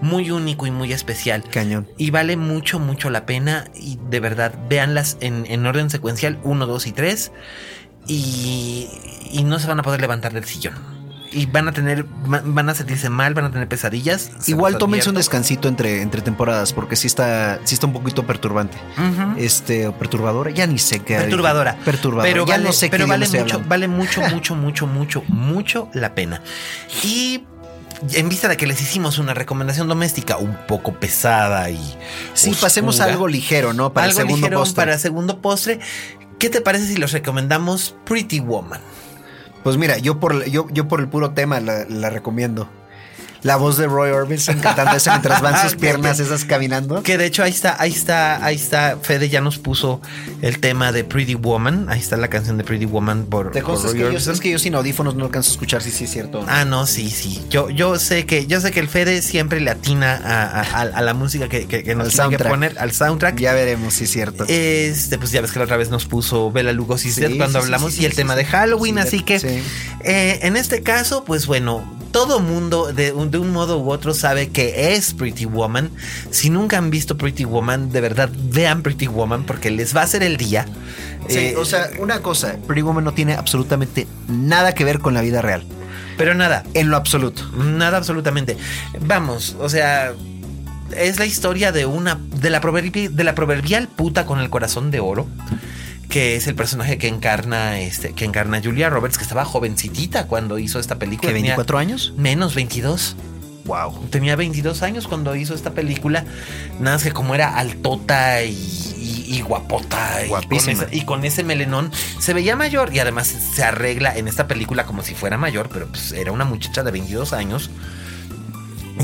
muy 0.00 0.30
único 0.30 0.66
y 0.66 0.70
muy 0.70 0.92
especial. 0.92 1.44
Cañón. 1.48 1.88
Y 1.98 2.10
vale 2.10 2.36
mucho, 2.36 2.78
mucho 2.78 3.10
la 3.10 3.26
pena. 3.26 3.70
Y 3.74 3.98
de 4.08 4.20
verdad, 4.20 4.54
véanlas 4.68 5.16
en, 5.20 5.46
en 5.46 5.66
orden 5.66 5.90
secuencial 5.90 6.40
1, 6.42 6.66
2 6.66 6.86
y 6.86 6.92
3. 6.92 7.32
Y, 8.06 8.88
y 9.32 9.44
no 9.44 9.58
se 9.58 9.66
van 9.66 9.78
a 9.80 9.82
poder 9.82 10.00
levantar 10.00 10.32
del 10.32 10.44
sillón. 10.44 10.74
Y 11.32 11.46
van 11.46 11.68
a 11.68 11.72
tener, 11.72 12.04
va- 12.04 12.42
van 12.44 12.68
a 12.70 12.74
sentirse 12.74 13.08
mal, 13.08 13.34
van 13.34 13.44
a 13.44 13.50
tener 13.52 13.68
pesadillas. 13.68 14.32
Igual 14.48 14.78
tómense 14.78 15.08
un 15.10 15.14
descansito 15.14 15.68
entre, 15.68 16.02
entre 16.02 16.22
temporadas, 16.22 16.72
porque 16.72 16.96
sí 16.96 17.06
está, 17.06 17.60
sí 17.62 17.74
está 17.74 17.86
un 17.86 17.92
poquito 17.92 18.26
perturbante. 18.26 18.76
Este, 19.36 19.86
o 19.86 19.92
perturbadora, 19.96 20.50
ya 20.50 20.66
ni 20.66 20.78
sé 20.80 20.98
qué. 21.00 21.16
Perturbadora. 21.18 21.76
Perturbadora. 21.84 22.28
Pero 22.32 22.44
ya 22.46 22.54
vale, 22.54 22.64
no 22.64 22.72
sé 22.72 22.88
pero 22.88 23.04
qué 23.04 23.10
vale 23.10 23.26
mucho, 23.28 23.40
hablando. 23.42 23.68
vale 23.68 23.86
mucho, 23.88 24.20
mucho, 24.32 24.56
mucho, 24.56 24.86
mucho, 24.88 25.22
mucho 25.28 25.88
la 25.94 26.16
pena. 26.16 26.42
Y 27.04 27.44
en 28.12 28.28
vista 28.28 28.48
de 28.48 28.56
que 28.56 28.66
les 28.66 28.80
hicimos 28.82 29.18
una 29.18 29.32
recomendación 29.34 29.86
doméstica 29.86 30.36
un 30.38 30.56
poco 30.66 30.94
pesada 30.94 31.70
y 31.70 31.76
Sí, 32.34 32.48
oscura, 32.50 32.62
pasemos 32.62 32.98
a 32.98 33.04
algo 33.04 33.28
ligero, 33.28 33.72
¿no? 33.72 33.92
Para 33.92 34.06
algo 34.06 34.18
el 34.18 34.26
segundo 34.26 34.46
ligero 34.46 34.58
postre. 34.58 34.74
para 34.84 34.98
segundo 34.98 35.40
postre. 35.40 35.78
¿Qué 36.40 36.48
te 36.48 36.62
parece 36.62 36.86
si 36.86 36.96
los 36.96 37.12
recomendamos 37.12 37.94
Pretty 38.06 38.40
Woman? 38.40 38.80
Pues 39.62 39.76
mira, 39.76 39.98
yo 39.98 40.18
por, 40.18 40.46
yo, 40.46 40.68
yo 40.70 40.88
por 40.88 41.00
el 41.00 41.08
puro 41.08 41.32
tema 41.32 41.60
la, 41.60 41.84
la 41.84 42.08
recomiendo. 42.08 42.66
La 43.42 43.56
voz 43.56 43.76
de 43.78 43.86
Roy 43.86 44.10
Orbison 44.10 44.58
cantando 44.60 44.96
eso 44.96 45.10
mientras 45.10 45.40
van 45.40 45.62
sus 45.62 45.74
piernas 45.80 46.20
esas 46.20 46.44
caminando. 46.44 47.02
Que 47.02 47.16
de 47.18 47.26
hecho 47.26 47.42
ahí 47.42 47.50
está, 47.50 47.76
ahí 47.80 47.90
está, 47.92 48.44
ahí 48.44 48.56
está. 48.56 48.98
Fede 49.02 49.28
ya 49.28 49.40
nos 49.40 49.58
puso 49.58 50.00
el 50.42 50.60
tema 50.60 50.92
de 50.92 51.04
Pretty 51.04 51.34
Woman. 51.34 51.86
Ahí 51.88 52.00
está 52.00 52.16
la 52.16 52.28
canción 52.28 52.58
de 52.58 52.64
Pretty 52.64 52.84
Woman 52.86 53.24
por, 53.24 53.50
Te 53.52 53.62
por 53.62 53.82
Roy 53.82 53.92
que 53.94 53.98
yo, 54.00 54.06
Orbison. 54.08 54.34
es 54.34 54.40
que 54.40 54.50
yo 54.50 54.58
sin 54.58 54.74
audífonos 54.74 55.14
no 55.14 55.24
alcanzo 55.24 55.50
a 55.50 55.52
escuchar 55.52 55.82
si 55.82 55.90
sí 55.90 56.04
es 56.04 56.10
cierto. 56.10 56.44
Ah, 56.48 56.64
no, 56.64 56.86
sí, 56.86 57.10
sí. 57.10 57.42
Yo, 57.50 57.70
yo 57.70 57.98
sé 57.98 58.26
que, 58.26 58.46
yo 58.46 58.60
sé 58.60 58.70
que 58.72 58.80
el 58.80 58.88
Fede 58.88 59.22
siempre 59.22 59.60
le 59.60 59.70
atina 59.70 60.16
a, 60.22 60.60
a- 60.60 60.62
a- 60.62 60.82
a 60.82 61.02
la 61.02 61.14
música 61.14 61.48
que, 61.48 61.66
que- 61.66 61.82
que 61.82 61.94
nos 61.94 62.08
tiene 62.14 62.36
que 62.36 62.44
poner, 62.44 62.78
al 62.78 62.92
soundtrack. 62.92 63.38
Ya 63.38 63.52
veremos 63.54 63.94
si 63.94 64.04
es 64.04 64.10
cierto. 64.10 64.44
Este, 64.48 65.16
pues 65.18 65.30
ya 65.30 65.40
ves 65.40 65.52
que 65.52 65.58
la 65.58 65.64
otra 65.64 65.76
vez 65.76 65.88
nos 65.90 66.04
puso 66.06 66.50
Bela 66.52 66.72
Lugosi's 66.72 67.14
Sí, 67.14 67.36
cuando 67.38 67.58
sí, 67.60 67.64
hablamos 67.64 67.92
sí, 67.94 68.02
y 68.02 68.04
el 68.04 68.14
tema 68.14 68.36
de. 68.36 68.44
Halloween, 68.44 68.96
Sí, 68.96 69.00
así 69.00 69.20
que 69.20 69.62
eh, 70.04 70.38
en 70.42 70.56
este 70.56 70.82
caso, 70.82 71.24
pues 71.24 71.46
bueno, 71.46 71.84
todo 72.12 72.40
mundo 72.40 72.92
de, 72.92 73.12
un- 73.12 73.30
de 73.30 73.38
un 73.38 73.50
modo 73.52 73.78
u 73.78 73.90
otro 73.90 74.14
sabe 74.14 74.48
que 74.48 74.94
es 74.94 75.14
Pretty 75.14 75.44
Woman. 75.46 75.90
Si 76.30 76.50
nunca 76.50 76.78
han 76.78 76.90
visto 76.90 77.16
Pretty 77.16 77.44
Woman, 77.44 77.90
de 77.92 78.00
verdad 78.00 78.30
vean 78.50 78.82
Pretty 78.82 79.06
Woman 79.06 79.44
porque 79.44 79.70
les 79.70 79.94
va 79.94 80.00
a 80.02 80.04
hacer 80.04 80.22
el 80.22 80.36
día. 80.36 80.66
Sí, 81.28 81.38
Eh, 81.38 81.54
o 81.56 81.64
sea, 81.64 81.90
una 82.00 82.20
cosa, 82.20 82.56
Pretty 82.66 82.82
Woman 82.82 83.04
no 83.04 83.12
tiene 83.14 83.34
absolutamente 83.34 84.06
nada 84.28 84.74
que 84.74 84.84
ver 84.84 84.98
con 84.98 85.14
la 85.14 85.20
vida 85.22 85.42
real. 85.42 85.62
pero 86.16 86.34
nada, 86.34 86.64
En 86.74 86.90
lo 86.90 86.96
absoluto. 86.98 87.48
Nada 87.56 87.96
absolutamente. 87.96 88.56
Vamos, 89.00 89.56
o 89.58 89.68
sea, 89.70 90.12
es 90.94 91.18
la 91.18 91.24
historia 91.24 91.72
de 91.72 91.86
una 91.86 92.18
de 92.42 92.50
la 92.50 92.60
proverbi- 92.60 93.08
de 93.08 93.24
la 93.24 93.34
proverbial 93.34 93.88
puta 93.88 94.26
con 94.26 94.38
el 94.40 94.50
corazón 94.50 94.90
de 94.90 95.00
oro, 95.00 95.26
que 96.10 96.36
es 96.36 96.46
el 96.46 96.54
personaje 96.54 96.98
que 96.98 97.08
encarna 97.08 97.80
este 97.80 98.12
que 98.12 98.24
encarna 98.26 98.60
Julia 98.62 98.90
Roberts, 98.90 99.16
que 99.16 99.22
estaba 99.24 99.44
jovencitita 99.46 100.26
cuando 100.26 100.58
hizo 100.58 100.78
esta 100.78 100.96
película. 100.98 101.28
¿Qué, 101.30 101.34
Tenía 101.36 101.52
24 101.52 101.78
años? 101.78 102.12
Menos 102.18 102.54
22. 102.54 103.16
Wow. 103.64 104.08
Tenía 104.10 104.36
22 104.36 104.82
años 104.82 105.06
cuando 105.06 105.34
hizo 105.36 105.54
esta 105.54 105.70
película. 105.72 106.24
Nada 106.80 106.96
más 106.96 107.04
que 107.04 107.12
como 107.12 107.34
era 107.34 107.56
altota 107.56 108.42
y, 108.42 108.50
y- 108.98 109.36
y 109.36 109.40
guapota. 109.42 110.18
y 110.24 110.28
con 110.28 110.40
Guapísima. 110.40 110.82
ese- 110.84 110.96
Y 110.96 111.02
con, 111.04 111.24
ese 111.24 111.44
melenón 111.44 111.92
se 112.18 112.34
veía 112.34 112.56
mayor 112.56 112.92
y 112.92 112.98
además 112.98 113.28
se 113.28 113.62
arregla 113.62 114.16
en 114.16 114.26
esta 114.28 114.48
película 114.48 114.86
como 114.86 115.02
si 115.04 115.14
fuera 115.14 115.36
mayor, 115.38 115.68
pero 115.72 115.86
pues 115.86 116.10
era 116.12 116.32
una 116.32 116.44
muchacha 116.44 116.82
de 116.82 116.90
22 116.90 117.32
años. 117.32 117.70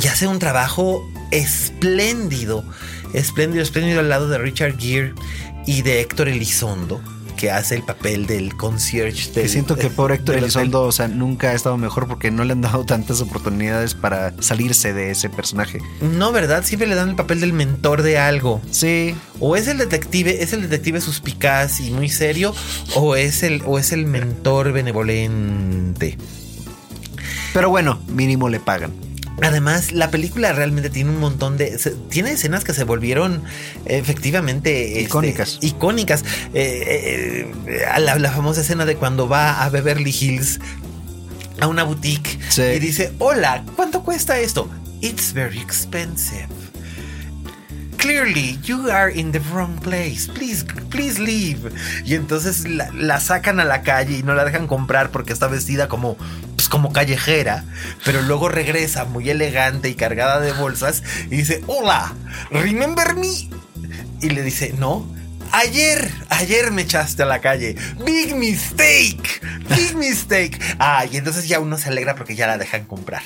Y 0.03 0.09
hace 0.09 0.27
un 0.27 0.39
trabajo 0.41 1.01
espléndido, 1.31 2.65
espléndido, 3.15 3.63
espléndido 3.63 4.01
al 4.01 4.09
lado 4.09 4.29
de 4.29 4.39
Richard 4.39 4.79
Gere 4.79 5.15
y 5.67 5.83
de 5.83 6.01
Héctor 6.01 6.29
Elizondo, 6.29 7.01
que 7.37 7.51
hace 7.51 7.75
el 7.75 7.83
papel 7.83 8.27
del 8.27 8.57
concierge. 8.57 9.31
Que 9.31 9.41
del- 9.41 9.51
siento 9.51 9.77
que 9.77 9.91
por 9.91 10.11
Héctor. 10.13 10.37
Elizondo, 10.37 10.83
o 10.85 10.93
sea, 10.93 11.07
nunca 11.09 11.49
ha 11.51 11.53
estado 11.53 11.77
mejor 11.77 12.07
porque 12.09 12.31
no 12.31 12.45
le 12.45 12.53
han 12.53 12.63
dado 12.63 12.85
tantas 12.87 13.21
oportunidades 13.21 13.95
para 13.95 14.33
salirse 14.41 14.95
de 14.95 15.11
ese 15.11 15.29
personaje. 15.29 15.81
No, 16.01 16.33
¿verdad? 16.33 16.65
Siempre 16.65 16.89
le 16.89 16.95
dan 16.95 17.11
el 17.11 17.15
papel 17.17 17.41
del 17.41 17.53
mentor 17.53 18.01
de 18.03 18.19
algo. 18.19 18.63
Sí, 18.71 19.15
O 19.39 19.55
es 19.57 19.67
el 19.69 19.77
detective, 19.77 20.43
es 20.43 20.55
el 20.55 20.63
detective 20.63 21.01
suspicaz 21.03 21.81
y 21.81 21.91
muy 21.91 22.09
serio, 22.09 22.55
o 22.95 23.17
es 23.17 23.43
el, 23.43 23.63
o 23.67 23.79
es 23.79 23.93
el 23.93 24.07
mentor 24.07 24.73
benevolente. 24.73 26.17
pero 27.53 27.69
bueno, 27.71 28.01
mínimo 28.09 28.49
le 28.49 28.61
pagan. 28.61 28.93
Además, 29.43 29.93
la 29.93 30.11
película 30.11 30.53
realmente 30.53 30.89
tiene 30.91 31.11
un 31.11 31.21
montón 31.21 31.57
de. 31.59 31.79
se- 31.79 31.91
tiene 32.09 32.33
escenas 32.33 32.65
que 32.65 32.73
se 32.73 32.85
volvieron 32.85 33.43
efectivamente. 33.85 34.93
este, 34.93 35.03
Icónicas. 35.03 35.59
icónicas. 35.61 36.25
Eh, 36.55 37.53
eh, 37.67 37.85
a 37.91 37.99
la, 37.99 38.17
la 38.19 38.31
famosa 38.31 38.61
escena 38.63 38.85
de 38.87 38.97
cuando 38.97 39.29
va 39.29 39.63
a 39.63 39.69
Beverly 39.69 40.11
Hills 40.19 40.59
a 41.61 41.67
una 41.67 41.83
boutique 41.85 42.39
Sí. 42.49 42.63
y 42.63 42.79
dice: 42.79 43.13
Hola, 43.19 43.65
¿cuánto 43.77 44.03
cuesta 44.03 44.39
esto? 44.41 44.71
It's 45.01 45.33
very 45.35 45.59
expensive. 45.61 46.49
Clearly, 48.07 48.57
you 48.63 48.89
are 48.89 49.11
in 49.11 49.33
the 49.33 49.41
wrong 49.53 49.81
place. 49.81 50.29
Please, 50.29 50.65
please 50.91 51.19
leave. 51.19 51.73
Y 52.05 52.15
entonces 52.15 52.65
la, 52.69 53.19
sacan 53.19 53.59
a 53.59 53.65
la 53.65 53.83
calle 53.83 54.19
y 54.19 54.23
no 54.23 54.37
la 54.37 54.45
dejan 54.45 54.69
comprar 54.69 55.11
porque 55.11 55.33
está 55.33 55.49
vestida 55.49 55.89
como, 55.89 56.17
pues, 56.55 56.69
como 56.69 56.93
callejera. 56.93 57.65
Pero 58.05 58.23
luego 58.23 58.49
regresa 58.49 59.07
muy 59.07 59.29
elegante 59.29 59.89
y 59.89 59.97
cargada 59.97 60.39
de 60.39 60.53
bolsas 60.53 61.03
y 61.27 61.37
dice: 61.39 61.65
Hola, 61.67 62.15
remember 62.53 63.17
me. 63.17 63.51
Y 64.23 64.31
le 64.31 64.43
dice: 64.43 64.73
No. 64.79 65.05
Ayer, 65.51 66.09
ayer 66.29 66.71
me 66.71 66.83
echaste 66.83 67.25
a 67.25 67.27
la 67.27 67.41
calle. 67.41 67.75
Big 68.05 68.37
mistake. 68.37 69.41
Big 69.69 69.97
mistake. 69.97 70.61
Ah, 70.79 71.07
y 71.11 71.17
entonces 71.17 71.49
ya 71.49 71.59
uno 71.59 71.77
se 71.77 71.89
alegra 71.89 72.15
porque 72.15 72.37
ya 72.37 72.47
la 72.47 72.57
dejan 72.57 72.85
comprar. 72.85 73.25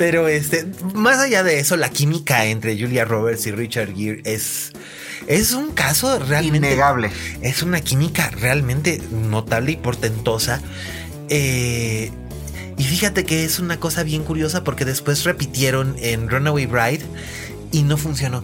Pero 0.00 0.28
este, 0.28 0.64
más 0.94 1.18
allá 1.18 1.42
de 1.42 1.58
eso, 1.58 1.76
la 1.76 1.90
química 1.90 2.46
entre 2.46 2.74
Julia 2.80 3.04
Roberts 3.04 3.46
y 3.46 3.50
Richard 3.50 3.94
Gere 3.94 4.22
es, 4.24 4.72
es 5.26 5.52
un 5.52 5.72
caso 5.72 6.18
realmente. 6.20 6.68
Innegable. 6.68 7.10
Es 7.42 7.62
una 7.62 7.82
química 7.82 8.30
realmente 8.30 9.02
notable 9.10 9.72
y 9.72 9.76
portentosa. 9.76 10.62
Eh, 11.28 12.10
y 12.78 12.82
fíjate 12.82 13.26
que 13.26 13.44
es 13.44 13.58
una 13.58 13.78
cosa 13.78 14.02
bien 14.02 14.24
curiosa 14.24 14.64
porque 14.64 14.86
después 14.86 15.24
repitieron 15.24 15.94
en 15.98 16.30
Runaway 16.30 16.64
Bride 16.64 17.04
y 17.70 17.82
no 17.82 17.98
funcionó. 17.98 18.42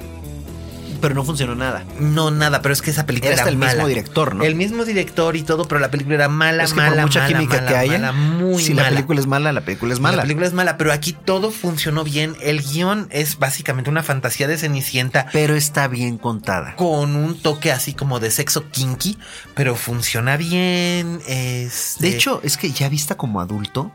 Pero 1.06 1.14
no 1.14 1.24
funcionó 1.24 1.54
nada. 1.54 1.84
No, 2.00 2.32
nada, 2.32 2.62
pero 2.62 2.72
es 2.72 2.82
que 2.82 2.90
esa 2.90 3.06
película 3.06 3.32
Era 3.32 3.48
el 3.48 3.56
mala. 3.56 3.72
mismo 3.74 3.86
director, 3.88 4.34
¿no? 4.34 4.42
El 4.44 4.56
mismo 4.56 4.84
director 4.84 5.36
y 5.36 5.42
todo, 5.44 5.66
pero 5.68 5.80
la 5.80 5.88
película 5.90 6.16
era 6.16 6.28
mala, 6.28 6.64
es 6.64 6.70
que 6.72 6.76
mala, 6.80 6.90
por 6.96 7.00
mucha 7.02 7.20
mala, 7.20 7.32
química 7.32 7.56
mala, 7.58 7.68
que 7.68 7.76
haya, 7.76 7.92
mala, 7.92 8.12
muy 8.12 8.60
si 8.62 8.74
mala. 8.74 8.90
la 8.90 8.96
película 8.96 9.20
es 9.20 9.26
mala, 9.28 9.52
la 9.52 9.60
película 9.60 9.94
es 9.94 10.00
mala. 10.00 10.16
La 10.16 10.22
película 10.22 10.46
es 10.48 10.52
mala, 10.52 10.76
pero 10.76 10.92
aquí 10.92 11.12
todo 11.12 11.52
funcionó 11.52 12.02
bien. 12.02 12.34
El 12.42 12.60
guion 12.62 13.06
es 13.10 13.38
básicamente 13.38 13.88
una 13.88 14.02
fantasía 14.02 14.48
de 14.48 14.58
Cenicienta 14.58 15.26
Pero 15.32 15.54
está 15.54 15.86
bien 15.86 16.18
contada. 16.18 16.74
con 16.76 17.14
un 17.14 17.40
toque 17.40 17.70
así 17.70 17.94
como 17.94 18.18
de 18.18 18.32
sexo 18.32 18.68
kinky, 18.70 19.16
pero 19.54 19.76
funciona 19.76 20.36
bien. 20.36 21.20
este- 21.26 22.02
De 22.02 22.08
hecho, 22.08 22.40
es 22.42 22.56
que 22.56 22.70
ya 22.72 22.88
vista 22.88 23.16
como 23.16 23.40
adulto, 23.40 23.92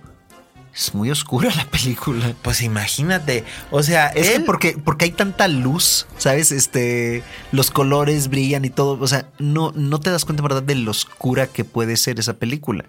es 0.74 0.94
muy 0.94 1.12
oscura 1.12 1.50
la 1.56 1.66
película. 1.66 2.34
pues 2.42 2.62
imagínate, 2.62 3.44
o 3.72 3.84
sea, 3.84 4.08
Es 4.08 4.30
que 4.30 4.40
porque, 4.42 4.78
porque 4.84 5.06
hay 5.06 5.12
tanta 5.12 5.48
luz, 5.48 6.08
¿sabes? 6.18 6.52
Este, 6.52 7.24
los 7.52 7.72
colores 7.72 8.30
brillan 8.30 8.66
y 8.66 8.70
todo. 8.70 8.98
O 9.02 9.08
sea, 9.08 9.28
no, 9.40 9.72
no 9.76 10.00
te 10.00 10.10
das 10.10 10.26
cuenta, 10.26 10.44
¿verdad?, 10.44 10.64
de 10.64 10.76
lo 10.76 10.92
oscura 10.92 11.48
que 11.48 11.66
puede 11.66 11.98
ser 11.98 12.20
esa 12.20 12.34
película. 12.34 12.86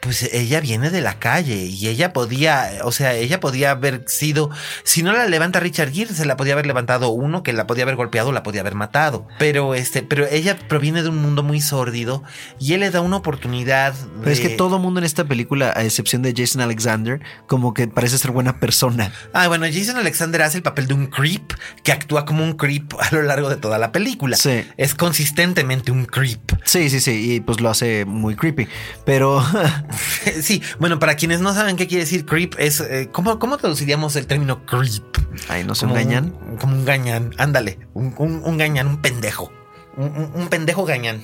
Pues 0.00 0.22
ella 0.32 0.60
viene 0.60 0.90
de 0.90 1.00
la 1.00 1.18
calle 1.18 1.66
y 1.66 1.88
ella 1.88 2.12
podía, 2.12 2.70
o 2.84 2.92
sea, 2.92 3.14
ella 3.14 3.38
podía 3.38 3.72
haber 3.72 4.04
sido, 4.06 4.50
si 4.82 5.02
no 5.02 5.12
la 5.12 5.26
levanta 5.26 5.60
Richard 5.60 5.92
Gere, 5.92 6.14
se 6.14 6.24
la 6.24 6.36
podía 6.36 6.54
haber 6.54 6.66
levantado 6.66 7.10
uno 7.10 7.42
que 7.42 7.52
la 7.52 7.66
podía 7.66 7.84
haber 7.84 7.96
golpeado, 7.96 8.32
la 8.32 8.42
podía 8.42 8.62
haber 8.62 8.74
matado. 8.74 9.28
Pero 9.38 9.74
este, 9.74 10.02
pero 10.02 10.26
ella 10.26 10.58
proviene 10.68 11.02
de 11.02 11.10
un 11.10 11.18
mundo 11.18 11.42
muy 11.42 11.60
sórdido 11.60 12.24
y 12.58 12.72
él 12.72 12.80
le 12.80 12.90
da 12.90 13.02
una 13.02 13.16
oportunidad. 13.16 13.94
Pero 14.20 14.30
es 14.30 14.40
que 14.40 14.48
todo 14.48 14.78
mundo 14.78 15.00
en 15.00 15.04
esta 15.04 15.24
película, 15.24 15.72
a 15.76 15.84
excepción 15.84 16.22
de 16.22 16.34
Jason 16.36 16.62
Alexander, 16.62 17.20
como 17.46 17.74
que 17.74 17.86
parece 17.86 18.18
ser 18.18 18.30
buena 18.30 18.58
persona. 18.58 19.12
Ah, 19.32 19.48
bueno, 19.48 19.66
Jason 19.70 19.96
Alexander 19.96 20.42
hace 20.42 20.58
el 20.58 20.62
papel 20.62 20.86
de 20.86 20.94
un 20.94 21.06
creep 21.08 21.52
que 21.84 21.92
actúa 21.92 22.24
como 22.24 22.42
un 22.42 22.54
creep 22.54 22.94
a 22.98 23.14
lo 23.14 23.22
largo 23.22 23.50
de 23.50 23.56
toda 23.56 23.78
la 23.78 23.92
película. 23.92 24.36
Sí. 24.36 24.64
Es 24.76 24.94
consistentemente 24.94 25.92
un 25.92 26.06
creep. 26.06 26.52
Sí, 26.64 26.88
sí, 26.88 27.00
sí, 27.00 27.34
y 27.34 27.40
pues 27.40 27.60
lo 27.60 27.68
hace 27.68 28.04
muy 28.06 28.34
creepy. 28.34 28.66
Pero 29.04 29.44
sí, 30.42 30.62
bueno, 30.78 30.98
para 30.98 31.16
quienes 31.16 31.40
no 31.40 31.52
saben 31.54 31.76
qué 31.76 31.86
quiere 31.86 32.04
decir 32.04 32.24
creep, 32.26 32.54
es. 32.58 32.80
eh, 32.80 33.08
¿cómo, 33.12 33.38
¿Cómo 33.38 33.56
traduciríamos 33.56 34.16
el 34.16 34.26
término 34.26 34.64
creep? 34.66 35.02
Ay, 35.48 35.64
¿no 35.64 35.74
se 35.74 35.86
engañan? 35.86 36.34
un- 36.48 36.56
como 36.56 36.74
un 36.74 36.84
gañán, 36.84 37.34
ándale. 37.38 37.78
Un, 37.94 38.14
un- 38.18 38.42
un 38.44 38.58
gañán, 38.58 38.86
un 38.86 39.00
pendejo. 39.02 39.52
Un, 39.96 40.30
un- 40.34 40.48
pendejo 40.48 40.84
gañán. 40.84 41.22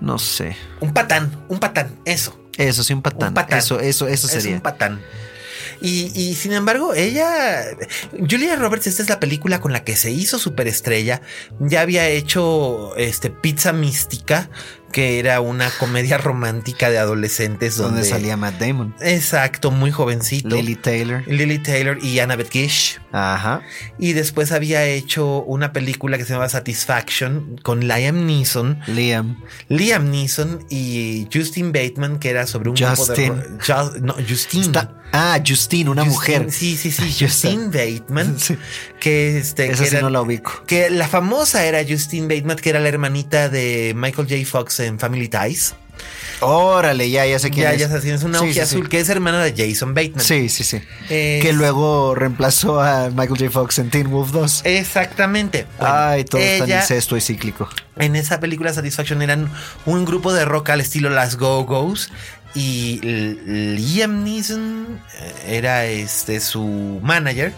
No 0.00 0.18
sé. 0.18 0.56
Un 0.80 0.92
patán, 0.92 1.44
un 1.48 1.58
patán, 1.58 1.98
eso. 2.04 2.38
Eso 2.56 2.82
sí, 2.84 2.92
un 2.92 3.02
patán. 3.02 3.28
Un 3.28 3.34
patán. 3.34 3.58
Eso, 3.58 3.80
eso, 3.80 4.08
eso 4.08 4.26
Es 4.26 4.32
sería. 4.32 4.56
un 4.56 4.60
patán. 4.62 5.00
Y, 5.80 6.10
y 6.20 6.34
sin 6.34 6.52
embargo, 6.54 6.92
ella, 6.94 7.62
Julia 8.28 8.56
Roberts, 8.56 8.88
esta 8.88 9.02
es 9.02 9.08
la 9.08 9.20
película 9.20 9.60
con 9.60 9.72
la 9.72 9.84
que 9.84 9.94
se 9.94 10.10
hizo 10.10 10.38
superestrella. 10.38 11.20
Ya 11.60 11.82
había 11.82 12.08
hecho 12.08 12.96
este 12.96 13.30
Pizza 13.30 13.72
Mística, 13.72 14.50
que 14.92 15.18
era 15.18 15.40
una 15.40 15.70
comedia 15.70 16.16
romántica 16.18 16.88
de 16.90 16.98
adolescentes 16.98 17.76
donde, 17.76 18.00
donde 18.00 18.08
salía 18.08 18.36
Matt 18.36 18.58
Damon. 18.58 18.94
Exacto, 19.00 19.70
muy 19.70 19.90
jovencito. 19.90 20.48
Lily 20.56 20.76
Taylor. 20.76 21.22
Lily 21.26 21.58
Taylor 21.58 21.98
y 22.02 22.18
Annabeth 22.20 22.50
Gish. 22.50 22.98
Ajá. 23.12 23.62
Y 23.98 24.12
después 24.14 24.52
había 24.52 24.84
hecho 24.84 25.42
una 25.42 25.72
película 25.72 26.16
que 26.18 26.24
se 26.24 26.32
llama 26.32 26.48
Satisfaction 26.48 27.58
con 27.62 27.86
Liam 27.86 28.26
Neeson. 28.26 28.80
Liam. 28.86 29.42
Liam 29.68 30.10
Neeson 30.10 30.64
y 30.70 31.28
Justin 31.32 31.72
Bateman, 31.72 32.18
que 32.18 32.30
era 32.30 32.46
sobre 32.46 32.70
un 32.70 32.76
Justin. 32.76 33.34
grupo 33.34 33.90
de... 33.90 34.00
No, 34.00 34.14
Justine. 34.26 34.64
Está- 34.66 34.94
ah, 35.12 35.38
Justine, 35.46 35.90
una 35.90 36.02
Justin- 36.04 36.12
mujer. 36.14 36.52
Sí, 36.52 36.76
sí, 36.76 36.90
sí. 36.90 37.14
Justin 37.26 37.70
Bateman. 37.70 38.38
Sí. 38.38 38.56
Que, 39.00 39.38
este, 39.38 39.66
Esa 39.70 39.84
que, 39.84 39.90
sí 39.90 39.96
era- 39.96 40.02
no 40.02 40.10
la 40.10 40.22
ubico. 40.22 40.64
que 40.66 40.90
la 40.90 41.08
famosa 41.08 41.64
era 41.64 41.80
Justine 41.86 42.26
Bateman, 42.34 42.56
que 42.56 42.70
era 42.70 42.80
la 42.80 42.88
hermanita 42.88 43.48
de 43.48 43.92
Michael 43.96 44.28
J. 44.28 44.44
Fox 44.46 44.77
en 44.80 44.98
Family 44.98 45.28
Ties. 45.28 45.74
Órale, 46.40 47.10
ya, 47.10 47.26
ya 47.26 47.40
sé 47.40 47.50
quién 47.50 47.64
Ya, 47.64 47.72
es. 47.72 47.80
ya 47.80 47.88
sabes, 47.88 48.04
es 48.04 48.22
una 48.22 48.38
Sí, 48.38 48.58
azul 48.60 48.88
que 48.88 49.00
es 49.00 49.08
hermana 49.08 49.42
de 49.42 49.52
Jason 49.56 49.94
Bateman. 49.94 50.20
Sí, 50.24 50.48
sí, 50.48 50.62
sí. 50.62 50.80
Que 51.08 51.50
luego 51.52 52.14
reemplazó 52.14 52.80
a 52.80 53.10
Michael 53.10 53.38
J. 53.40 53.50
Fox 53.50 53.80
en 53.80 53.90
Teen 53.90 54.08
Wolf 54.10 54.30
2. 54.30 54.60
Exactamente. 54.64 55.66
Bueno, 55.80 55.94
Ay, 55.96 56.24
todo 56.24 56.40
ella- 56.40 56.80
incesto 56.80 57.16
y 57.16 57.20
cíclico. 57.20 57.68
En 57.96 58.14
esa 58.14 58.38
película 58.38 58.72
Satisfaction 58.72 59.20
eran 59.22 59.50
un 59.86 60.04
grupo 60.04 60.32
de 60.32 60.44
rock 60.44 60.70
al 60.70 60.80
estilo 60.80 61.10
Las 61.10 61.34
Go-Go's 61.36 62.10
y 62.54 63.00
Liam 63.02 64.22
Neeson 64.22 65.00
eh, 65.20 65.56
era 65.56 65.84
este 65.86 66.38
su 66.38 67.00
manager. 67.02 67.52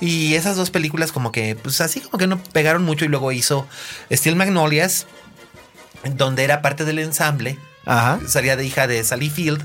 Y 0.00 0.34
esas 0.34 0.56
dos 0.56 0.70
películas 0.70 1.12
como 1.12 1.32
que 1.32 1.56
pues 1.56 1.80
así 1.80 2.00
como 2.00 2.18
que 2.18 2.26
no 2.26 2.38
pegaron 2.42 2.82
mucho 2.84 3.04
y 3.04 3.08
luego 3.08 3.32
hizo 3.32 3.66
Steel 4.12 4.36
Magnolias 4.36 5.06
donde 6.16 6.44
era 6.44 6.62
parte 6.62 6.84
del 6.84 6.98
ensamble 6.98 7.58
Ajá. 7.86 8.20
salía 8.26 8.56
de 8.56 8.64
hija 8.64 8.86
de 8.86 9.02
Sally 9.04 9.30
Field 9.30 9.62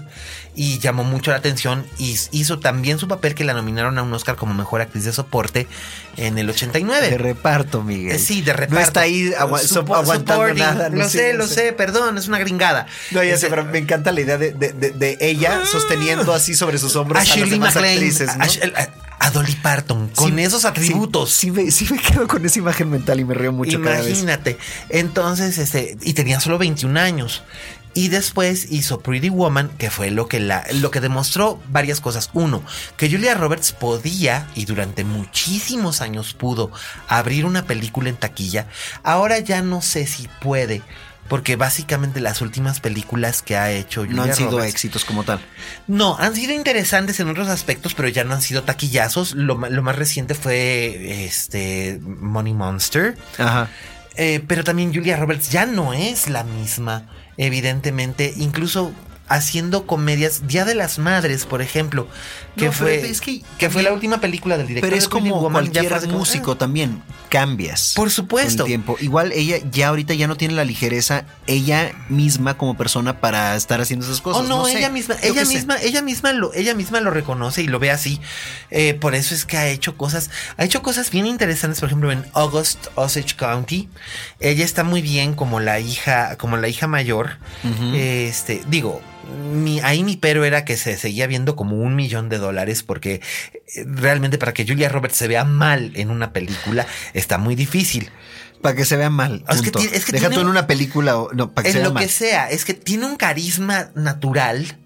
y 0.61 0.77
llamó 0.79 1.05
mucho 1.05 1.31
la 1.31 1.37
atención 1.37 1.85
y 1.97 2.17
hizo 2.31 2.59
también 2.59 2.99
su 2.99 3.07
papel 3.07 3.33
que 3.33 3.45
la 3.45 3.53
nominaron 3.53 3.97
a 3.97 4.03
un 4.03 4.13
Oscar 4.13 4.35
como 4.35 4.53
mejor 4.53 4.81
actriz 4.81 5.05
de 5.05 5.13
soporte 5.13 5.67
en 6.17 6.37
el 6.37 6.49
89. 6.49 7.09
De 7.11 7.17
reparto, 7.17 7.81
Miguel. 7.81 8.19
Sí, 8.19 8.41
de 8.41 8.51
reparto. 8.51 8.75
No 8.75 8.81
está 8.81 8.99
ahí 8.99 9.31
Supo- 9.65 9.95
aguantando 9.95 10.53
nada. 10.55 10.89
no 10.89 10.97
Lo 10.97 11.09
sé, 11.09 11.31
no 11.31 11.39
lo 11.39 11.47
sé, 11.47 11.71
perdón, 11.71 12.17
es 12.17 12.27
una 12.27 12.39
gringada. 12.39 12.87
No, 13.11 13.23
ya 13.23 13.37
sé, 13.37 13.47
pero 13.49 13.63
me 13.63 13.77
encanta 13.77 14.11
la 14.11 14.19
idea 14.19 14.37
de, 14.37 14.51
de- 14.51 14.73
de- 14.73 14.91
de 14.91 15.17
ella 15.21 15.61
sosteniendo 15.65 16.33
así 16.33 16.53
sobre 16.55 16.77
sus 16.77 16.93
hombros 16.97 17.19
a 17.19 17.33
a, 17.33 17.37
las 17.37 17.49
demás 17.49 17.75
MacLaine, 17.75 17.93
actrices, 18.03 18.35
¿no? 18.35 18.43
a, 18.43 18.81
a- 18.81 19.27
a 19.27 19.31
Dolly 19.31 19.55
Parton, 19.61 20.09
con 20.09 20.35
Sí, 20.35 20.41
esos 20.43 20.65
atributos. 20.65 21.31
Sí, 21.31 21.47
sí 21.47 21.51
me, 21.51 21.71
sí 21.71 21.87
me 21.89 22.01
quedo 22.01 22.27
con 22.27 22.45
esa 22.45 22.59
imagen 22.59 22.89
mental 22.89 23.17
y 23.19 23.23
me 23.23 23.33
río 23.33 23.53
mucho 23.53 23.81
cada 23.81 23.97
vez. 23.99 24.07
Imagínate. 24.07 24.57
Entonces, 24.89 25.57
este, 25.57 25.97
y 26.01 26.13
tenía 26.13 26.41
solo 26.41 26.57
21 26.57 26.97
años. 26.99 27.43
Y 27.99 28.07
después 28.07 28.67
hizo 28.71 29.01
Pretty 29.01 29.27
Woman, 29.29 29.67
que 29.77 29.89
fue 29.89 30.09
lo 30.09 30.27
que 30.29 30.39
la, 30.39 30.63
lo 30.75 30.89
que 30.89 31.01
demostró 31.01 31.61
varias 31.69 31.99
cosas. 31.99 32.29
Uno, 32.33 32.63
que 32.95 33.09
Julia 33.11 33.33
Roberts 33.33 33.73
podía, 33.73 34.47
y 34.55 34.63
durante 34.63 35.03
muchísimos 35.03 35.99
años 35.99 36.33
pudo, 36.33 36.71
abrir 37.09 37.43
una 37.45 37.65
película 37.65 38.07
en 38.07 38.15
taquilla. 38.15 38.67
Ahora 39.03 39.39
ya 39.39 39.61
no 39.61 39.81
sé 39.81 40.07
si 40.07 40.29
puede. 40.39 40.81
Porque 41.27 41.57
básicamente 41.57 42.21
las 42.21 42.41
últimas 42.41 42.79
películas 42.79 43.41
que 43.43 43.55
ha 43.57 43.69
hecho 43.71 44.01
Julia 44.01 44.15
No 44.15 44.23
han 44.23 44.33
sido 44.33 44.51
Roberts- 44.51 44.69
éxitos 44.73 45.03
como 45.05 45.23
tal. 45.25 45.39
no, 45.85 46.17
han 46.17 46.33
sido 46.35 46.53
interesantes 46.53 47.19
en 47.19 47.29
otros 47.29 47.49
aspectos, 47.49 47.93
pero 47.93 48.07
ya 48.07 48.23
no 48.23 48.33
han 48.33 48.41
sido 48.41 48.63
taquillazos. 48.63 49.35
Lo 49.35 49.55
más 49.57 49.95
reciente 49.95 50.33
fue 50.35 51.25
este 51.25 51.99
Money 52.01 52.53
Monster. 52.53 53.15
Ajá. 53.37 53.69
Eh, 54.15 54.43
pero 54.47 54.63
también 54.63 54.91
Julia 54.93 55.17
Roberts 55.17 55.51
ya 55.51 55.65
no 55.67 55.93
es 55.93 56.29
la 56.29 56.43
misma, 56.43 57.05
evidentemente. 57.39 58.33
Incluso 58.37 58.91
haciendo 59.29 59.85
comedias, 59.85 60.47
Día 60.47 60.65
de 60.65 60.75
las 60.75 60.99
Madres, 60.99 61.45
por 61.45 61.61
ejemplo, 61.61 62.07
que 62.57 62.65
No, 62.65 62.71
fue 62.71 63.09
es 63.09 63.21
que 63.21 63.43
que 63.57 63.69
fue 63.69 63.83
la 63.83 63.93
última 63.93 64.19
película 64.19 64.57
del 64.57 64.67
director. 64.67 64.89
Pero 64.89 64.99
es 64.99 65.07
como 65.07 65.39
Woman, 65.39 65.71
cualquier 65.71 66.01
como, 66.01 66.17
músico 66.19 66.51
ah, 66.53 66.57
también. 66.57 67.01
Cambias. 67.29 67.93
Por 67.95 68.09
supuesto. 68.09 68.63
Con 68.63 68.65
el 68.65 68.67
tiempo. 68.67 68.97
Igual 68.99 69.31
ella 69.31 69.57
ya 69.71 69.89
ahorita 69.89 70.15
ya 70.15 70.27
no 70.27 70.35
tiene 70.35 70.55
la 70.55 70.65
ligereza 70.65 71.25
ella 71.45 71.91
misma 72.09 72.57
como 72.57 72.75
persona 72.75 73.21
para 73.21 73.55
estar 73.55 73.79
haciendo 73.79 74.05
esas 74.05 74.19
cosas. 74.19 74.43
Oh, 74.43 74.47
no, 74.47 74.65
sé. 74.65 74.79
ella 74.79 74.89
misma, 74.89 75.15
ella 75.21 75.45
sé. 75.45 75.53
misma, 75.53 75.77
ella 75.81 76.01
misma 76.01 76.33
lo, 76.33 76.53
ella 76.53 76.73
misma 76.73 76.99
lo 76.99 77.11
reconoce 77.11 77.61
y 77.61 77.67
lo 77.67 77.79
ve 77.79 77.91
así. 77.91 78.19
Eh, 78.71 78.95
por 78.95 79.13
eso 79.13 79.35
es 79.35 79.45
que 79.45 79.57
ha 79.57 79.67
hecho 79.67 79.95
cosas, 79.95 80.31
ha 80.57 80.65
hecho 80.65 80.81
cosas 80.81 81.11
bien 81.11 81.27
interesantes, 81.27 81.79
por 81.79 81.89
ejemplo, 81.89 82.11
en 82.11 82.25
August 82.33 82.87
Osage 82.95 83.35
County. 83.35 83.89
Ella 84.39 84.65
está 84.65 84.83
muy 84.83 85.01
bien 85.03 85.35
como 85.35 85.59
la 85.59 85.79
hija, 85.79 86.35
como 86.37 86.57
la 86.57 86.67
hija 86.67 86.87
mayor. 86.87 87.37
Este, 87.93 88.63
digo, 88.67 89.01
mi, 89.29 89.79
ahí 89.81 90.03
mi 90.03 90.17
pero 90.17 90.43
era 90.45 90.65
que 90.65 90.77
se 90.77 90.97
seguía 90.97 91.27
viendo 91.27 91.55
como 91.55 91.77
un 91.77 91.95
millón 91.95 92.29
de 92.29 92.37
dólares 92.37 92.83
porque 92.83 93.21
eh, 93.75 93.85
realmente 93.87 94.37
para 94.37 94.53
que 94.53 94.65
Julia 94.65 94.89
Roberts 94.89 95.17
se 95.17 95.27
vea 95.27 95.43
mal 95.43 95.91
en 95.95 96.11
una 96.11 96.33
película 96.33 96.85
está 97.13 97.37
muy 97.37 97.55
difícil. 97.55 98.09
Para 98.61 98.75
que 98.75 98.83
se 98.83 98.97
vea 98.97 99.09
mal. 99.09 99.45
Es 99.49 99.61
que 99.61 99.69
es 99.69 100.03
que 100.05 100.11
Deja 100.11 100.27
tiene 100.27 100.35
tú 100.35 100.41
en 100.41 100.47
un- 100.47 100.51
una 100.51 100.67
película 100.67 101.17
o 101.17 101.31
no, 101.33 101.53
para 101.53 101.63
que 101.65 101.71
se 101.71 101.77
en 101.77 101.83
vea 101.83 101.87
lo 101.89 101.93
mal. 101.93 102.03
que 102.03 102.09
sea, 102.09 102.49
es 102.49 102.65
que 102.65 102.73
tiene 102.73 103.05
un 103.05 103.15
carisma 103.15 103.91
natural 103.95 104.77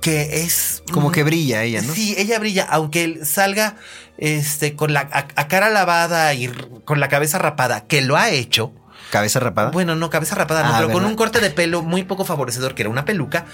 que 0.00 0.42
es 0.42 0.82
Como 0.90 1.12
que 1.12 1.22
brilla 1.22 1.62
ella, 1.62 1.82
¿no? 1.82 1.92
Sí, 1.94 2.14
ella 2.18 2.38
brilla, 2.38 2.64
aunque 2.70 3.04
él 3.04 3.26
salga 3.26 3.76
este 4.18 4.74
con 4.74 4.92
la 4.92 5.00
a, 5.12 5.28
a 5.36 5.48
cara 5.48 5.68
lavada 5.70 6.32
y 6.34 6.48
con 6.84 7.00
la 7.00 7.08
cabeza 7.08 7.38
rapada, 7.38 7.84
que 7.86 8.00
lo 8.02 8.16
ha 8.16 8.30
hecho. 8.30 8.72
Cabeza 9.12 9.40
rapada. 9.40 9.70
Bueno, 9.72 9.94
no 9.94 10.08
cabeza 10.08 10.34
rapada, 10.36 10.62
no, 10.62 10.70
Ah, 10.74 10.78
pero 10.78 10.90
con 10.90 11.04
un 11.04 11.16
corte 11.16 11.38
de 11.40 11.50
pelo 11.50 11.82
muy 11.82 12.02
poco 12.02 12.24
favorecedor, 12.24 12.74
que 12.74 12.80
era 12.80 12.88
una 12.88 13.04
peluca, 13.04 13.44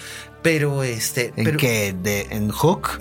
pero 0.40 0.84
este, 0.84 1.32
¿En 1.34 1.44
pero 1.44 1.58
qué? 1.58 1.96
De, 2.00 2.28
¿En 2.30 2.48
Hook? 2.50 3.00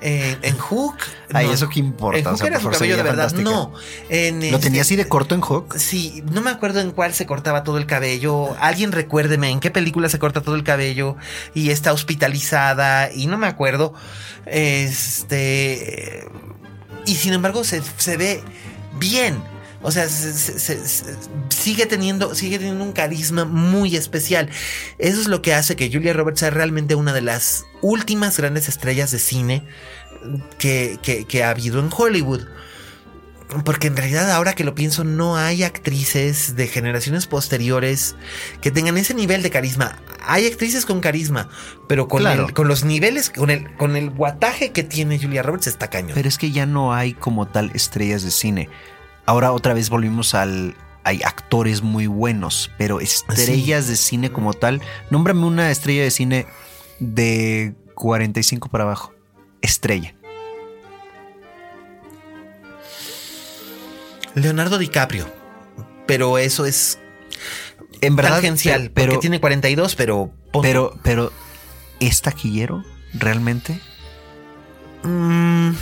en, 0.00 0.38
en 0.42 0.56
Hook, 0.56 0.94
Ay, 1.34 1.48
no. 1.48 1.52
¿eso 1.52 1.68
qué 1.68 1.80
importa? 1.80 2.18
En 2.20 2.26
O 2.26 2.30
Hook 2.30 2.38
sea, 2.38 2.46
era 2.46 2.60
su 2.60 2.70
cabello 2.70 2.96
de 2.96 3.02
verdad, 3.02 3.28
fantástica. 3.28 3.50
no. 3.50 3.74
En, 4.08 4.38
¿Lo 4.38 4.44
este, 4.46 4.58
tenía 4.60 4.80
así 4.82 4.96
de 4.96 5.06
corto 5.06 5.34
en 5.34 5.42
Hook? 5.42 5.74
Sí, 5.76 6.24
no 6.32 6.40
me 6.40 6.48
acuerdo 6.50 6.80
en 6.80 6.92
cuál 6.92 7.12
se 7.12 7.26
cortaba 7.26 7.62
todo 7.62 7.76
el 7.76 7.84
cabello. 7.84 8.56
Alguien 8.58 8.92
recuérdeme 8.92 9.50
en 9.50 9.60
qué 9.60 9.70
película 9.70 10.08
se 10.08 10.18
corta 10.18 10.40
todo 10.40 10.54
el 10.54 10.64
cabello 10.64 11.16
y 11.52 11.68
está 11.70 11.92
hospitalizada 11.92 13.12
y 13.12 13.26
no 13.26 13.36
me 13.36 13.48
acuerdo. 13.48 13.92
Este. 14.46 16.24
Y 17.06 17.14
sin 17.16 17.32
embargo 17.32 17.64
se, 17.64 17.82
se 17.98 18.16
ve 18.16 18.42
bien. 18.98 19.42
O 19.80 19.92
sea, 19.92 20.08
se- 20.08 20.32
se- 20.34 20.58
se- 20.58 20.86
se- 20.88 21.04
sigue, 21.50 21.86
teniendo, 21.86 22.34
sigue 22.34 22.58
teniendo 22.58 22.82
un 22.82 22.92
carisma 22.92 23.44
muy 23.44 23.94
especial. 23.96 24.48
Eso 24.98 25.20
es 25.20 25.28
lo 25.28 25.40
que 25.40 25.54
hace 25.54 25.76
que 25.76 25.90
Julia 25.92 26.12
Roberts 26.12 26.40
sea 26.40 26.50
realmente 26.50 26.94
una 26.96 27.12
de 27.12 27.20
las 27.20 27.64
últimas 27.80 28.36
grandes 28.38 28.68
estrellas 28.68 29.10
de 29.12 29.18
cine 29.20 29.64
que, 30.58 30.98
que- 31.02 31.24
que 31.26 31.44
ha 31.44 31.50
habido 31.50 31.78
en 31.80 31.90
Hollywood. 31.96 32.42
Porque 33.64 33.86
en 33.86 33.96
realidad 33.96 34.30
ahora 34.30 34.52
que 34.54 34.62
lo 34.62 34.74
pienso 34.74 35.04
no 35.04 35.38
hay 35.38 35.62
actrices 35.62 36.54
de 36.54 36.66
generaciones 36.68 37.26
posteriores 37.26 38.14
que 38.60 38.70
tengan 38.70 38.98
ese 38.98 39.14
nivel 39.14 39.42
de 39.42 39.48
carisma. 39.50 40.02
Hay 40.26 40.46
actrices 40.46 40.84
con 40.84 41.00
carisma, 41.00 41.48
pero 41.88 42.08
con, 42.08 42.20
Claro. 42.20 42.46
el- 42.48 42.52
con 42.52 42.68
los 42.68 42.84
niveles, 42.84 43.30
con 43.30 43.48
el, 43.50 43.74
con 43.76 43.96
el 43.96 44.10
guataje 44.10 44.72
que 44.72 44.82
tiene 44.82 45.18
Julia 45.18 45.42
Roberts 45.42 45.66
está 45.66 45.88
cañón. 45.88 46.12
Pero 46.14 46.28
es 46.28 46.36
que 46.36 46.50
ya 46.50 46.66
no 46.66 46.92
hay 46.92 47.14
como 47.14 47.46
tal 47.48 47.70
estrellas 47.74 48.22
de 48.22 48.30
cine. 48.32 48.68
Ahora 49.28 49.52
otra 49.52 49.74
vez 49.74 49.90
volvimos 49.90 50.34
al... 50.34 50.74
Hay 51.04 51.20
actores 51.22 51.82
muy 51.82 52.06
buenos, 52.06 52.70
pero 52.78 52.98
estrellas 52.98 53.86
de 53.86 53.96
cine 53.96 54.32
como 54.32 54.54
tal. 54.54 54.80
Nómbrame 55.10 55.44
una 55.44 55.70
estrella 55.70 56.02
de 56.02 56.10
cine 56.10 56.46
de 56.98 57.74
45 57.94 58.70
para 58.70 58.84
abajo. 58.84 59.12
Estrella. 59.60 60.14
Leonardo 64.32 64.78
DiCaprio. 64.78 65.26
Pero 66.06 66.38
eso 66.38 66.64
es 66.64 66.98
En 68.00 68.16
verdad, 68.16 68.36
tangencial, 68.36 68.90
pero, 68.94 69.12
porque 69.12 69.20
tiene 69.20 69.40
42, 69.40 69.94
pero... 69.94 70.32
pero, 70.62 70.98
pero, 71.02 71.34
¿es 72.00 72.22
taquillero 72.22 72.82
realmente? 73.12 73.78
Mm, 75.02 75.72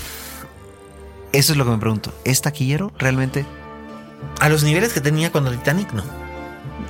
Eso 1.36 1.52
es 1.52 1.58
lo 1.58 1.64
que 1.64 1.70
me 1.70 1.78
pregunto. 1.78 2.12
¿Es 2.24 2.40
taquillero 2.40 2.92
realmente? 2.98 3.44
a 4.40 4.48
los 4.48 4.62
niveles 4.64 4.92
que 4.92 5.00
tenía 5.00 5.30
cuando 5.32 5.50
Titanic, 5.50 5.92
no. 5.92 6.02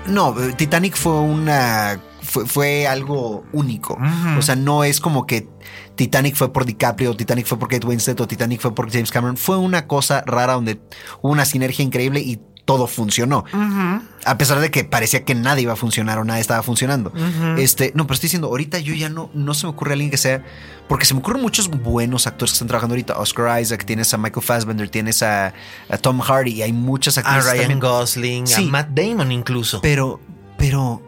No, 0.07 0.41
eh, 0.41 0.53
Titanic 0.57 0.97
fue 0.97 1.13
una. 1.13 2.01
Fue, 2.23 2.47
fue 2.47 2.87
algo 2.89 3.45
único. 3.53 3.99
O 4.37 4.43
sea, 4.43 4.57
no 4.57 4.83
es 4.83 5.01
como 5.01 5.27
que 5.27 5.49
Titanic 5.95 6.35
fue 6.35 6.53
por 6.53 6.65
DiCaprio, 6.65 7.13
o 7.13 7.17
Titanic 7.17 7.47
fue 7.47 7.59
por 7.59 7.69
Kate 7.69 7.87
Winslet, 7.87 8.21
o 8.21 8.27
Titanic 8.27 8.61
fue 8.61 8.75
por 8.75 8.91
James 8.91 9.13
Cameron. 9.13 9.37
Fue 9.37 9.57
una 9.57 9.87
cosa 9.87 10.23
rara 10.27 10.55
donde 10.55 10.81
hubo 11.23 11.33
una 11.33 11.45
sinergia 11.45 11.85
increíble 11.85 12.21
y 12.21 12.41
todo 12.67 12.87
funcionó. 12.87 13.45
A 14.27 14.37
pesar 14.37 14.61
de 14.61 14.71
que 14.71 14.85
parecía 14.85 15.25
que 15.25 15.35
nada 15.35 15.59
iba 15.61 15.73
a 15.73 15.77
funcionar 15.77 16.19
o 16.19 16.25
nada 16.25 16.39
estaba 16.41 16.63
funcionando. 16.63 17.13
Este, 17.57 17.93
no, 17.95 18.07
pero 18.07 18.15
estoy 18.15 18.27
diciendo, 18.27 18.49
ahorita 18.49 18.79
yo 18.81 18.93
ya 18.93 19.09
no, 19.09 19.31
no 19.33 19.55
se 19.55 19.67
me 19.67 19.71
ocurre 19.71 19.93
alguien 19.95 20.11
que 20.11 20.19
sea. 20.19 20.45
Porque 20.89 21.05
se 21.07 21.15
me 21.15 21.21
ocurren 21.21 21.41
muchos 21.43 21.69
buenos 21.69 22.27
actores 22.27 22.51
que 22.53 22.57
están 22.57 22.69
trabajando 22.69 22.93
ahorita. 22.95 23.17
Oscar 23.19 23.61
Isaac, 23.61 23.85
tienes 23.87 24.13
a 24.15 24.19
Michael 24.19 24.45
Fassbender, 24.45 24.89
tienes 24.89 25.23
a, 25.23 25.55
a 25.89 25.97
Tom 25.99 26.21
Hardy, 26.21 26.53
y 26.53 26.63
hay 26.63 26.73
muchas 26.73 27.17
A 27.19 27.23
actrices. 27.23 27.45
Ryan 27.53 27.61
también. 27.63 27.81
Gosling, 27.81 28.47
Sí. 28.47 28.69
a 28.69 28.71
Matt 28.71 28.89
Damon 28.91 29.33
incluso. 29.33 29.81
Pero, 29.81 30.21
pero. 30.59 31.03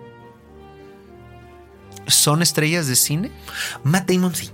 ¿Son 2.07 2.41
estrellas 2.41 2.87
de 2.87 2.97
cine? 2.97 3.31
Matt 3.85 4.11
Damon 4.11 4.35
sí. 4.35 4.51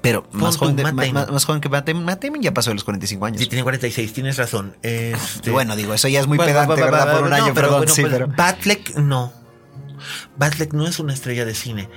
Pero 0.00 0.26
más 0.32 0.56
joven, 0.56 0.76
de- 0.76 0.84
más, 0.84 1.12
más- 1.12 1.30
más 1.30 1.44
joven 1.44 1.60
que 1.60 1.68
Matt 1.68 1.86
Damon. 1.88 2.04
Matt 2.04 2.22
Damon 2.24 2.40
ya 2.40 2.54
pasó 2.54 2.70
de 2.70 2.74
los 2.74 2.84
45 2.84 3.26
años. 3.26 3.40
Sí, 3.40 3.46
tiene 3.48 3.62
46, 3.64 4.12
tienes 4.12 4.36
razón. 4.36 4.76
Este- 4.82 5.50
Bueno, 5.50 5.74
digo, 5.76 5.92
eso 5.94 6.06
ya 6.08 6.20
es 6.20 6.26
muy 6.28 6.36
Bueno, 6.36 6.52
pedante, 6.52 6.74
va- 6.74 6.80
va- 6.80 6.84
¿verdad? 6.90 7.08
va- 7.08 7.12
Por 7.14 7.22
un 7.24 7.30
no, 7.30 7.36
año, 7.36 7.44
pero 7.46 7.54
perdón. 7.54 7.78
bueno, 7.80 7.92
sí, 7.94 8.00
pues, 8.02 8.12
pero. 8.12 8.28
Batfleck 8.28 8.96
no. 8.96 9.32
Batfleck 10.36 10.72
no 10.74 10.86
es 10.86 10.98
una 11.00 11.12
estrella 11.12 11.44
de 11.44 11.54
cine. 11.54 11.88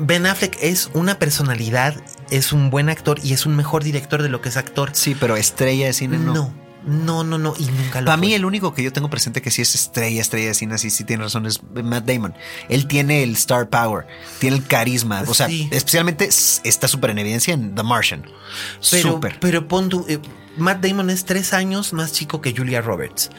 Ben 0.00 0.24
Affleck 0.24 0.56
es 0.62 0.90
una 0.94 1.18
personalidad, 1.18 1.94
es 2.30 2.52
un 2.54 2.70
buen 2.70 2.88
actor 2.88 3.18
y 3.22 3.34
es 3.34 3.44
un 3.44 3.54
mejor 3.56 3.84
director 3.84 4.22
de 4.22 4.30
lo 4.30 4.40
que 4.40 4.48
es 4.48 4.56
actor. 4.56 4.90
Sí, 4.94 5.14
pero 5.20 5.36
estrella 5.36 5.86
de 5.86 5.92
cine 5.92 6.16
no. 6.18 6.32
No, 6.32 6.54
No, 6.86 7.24
no, 7.24 7.36
no, 7.36 7.54
y 7.58 7.66
nunca 7.66 8.00
lo 8.00 8.06
Para 8.06 8.16
mí 8.16 8.32
el 8.32 8.44
único 8.46 8.72
que 8.72 8.82
yo 8.82 8.90
tengo 8.92 9.10
presente 9.10 9.42
que 9.42 9.50
sí 9.50 9.60
es 9.60 9.74
estrella, 9.74 10.20
estrella 10.20 10.48
de 10.48 10.54
cine, 10.54 10.78
sí, 10.78 10.88
sí 10.90 11.04
tiene 11.04 11.24
razón, 11.24 11.44
es 11.46 11.60
Matt 11.74 12.06
Damon. 12.06 12.34
Él 12.70 12.86
tiene 12.86 13.22
el 13.22 13.32
star 13.32 13.68
power, 13.68 14.06
tiene 14.38 14.56
el 14.56 14.66
carisma, 14.66 15.22
o 15.26 15.34
sea, 15.34 15.46
Sí. 15.48 15.68
especialmente 15.70 16.26
está 16.64 16.88
súper 16.88 17.10
en 17.10 17.18
evidencia 17.18 17.52
en 17.52 17.74
The 17.74 17.82
Martian. 17.82 18.22
Pero, 18.90 19.12
Súper. 19.12 19.38
pero 19.40 19.68
pon 19.68 19.88
tú, 19.90 20.06
eh, 20.08 20.18
Matt 20.56 20.82
Damon 20.84 21.10
es 21.10 21.24
tres 21.26 21.52
años 21.52 21.92
más 21.92 22.12
chico 22.12 22.40
que 22.40 22.54
Julia 22.56 22.80
Roberts. 22.80 23.30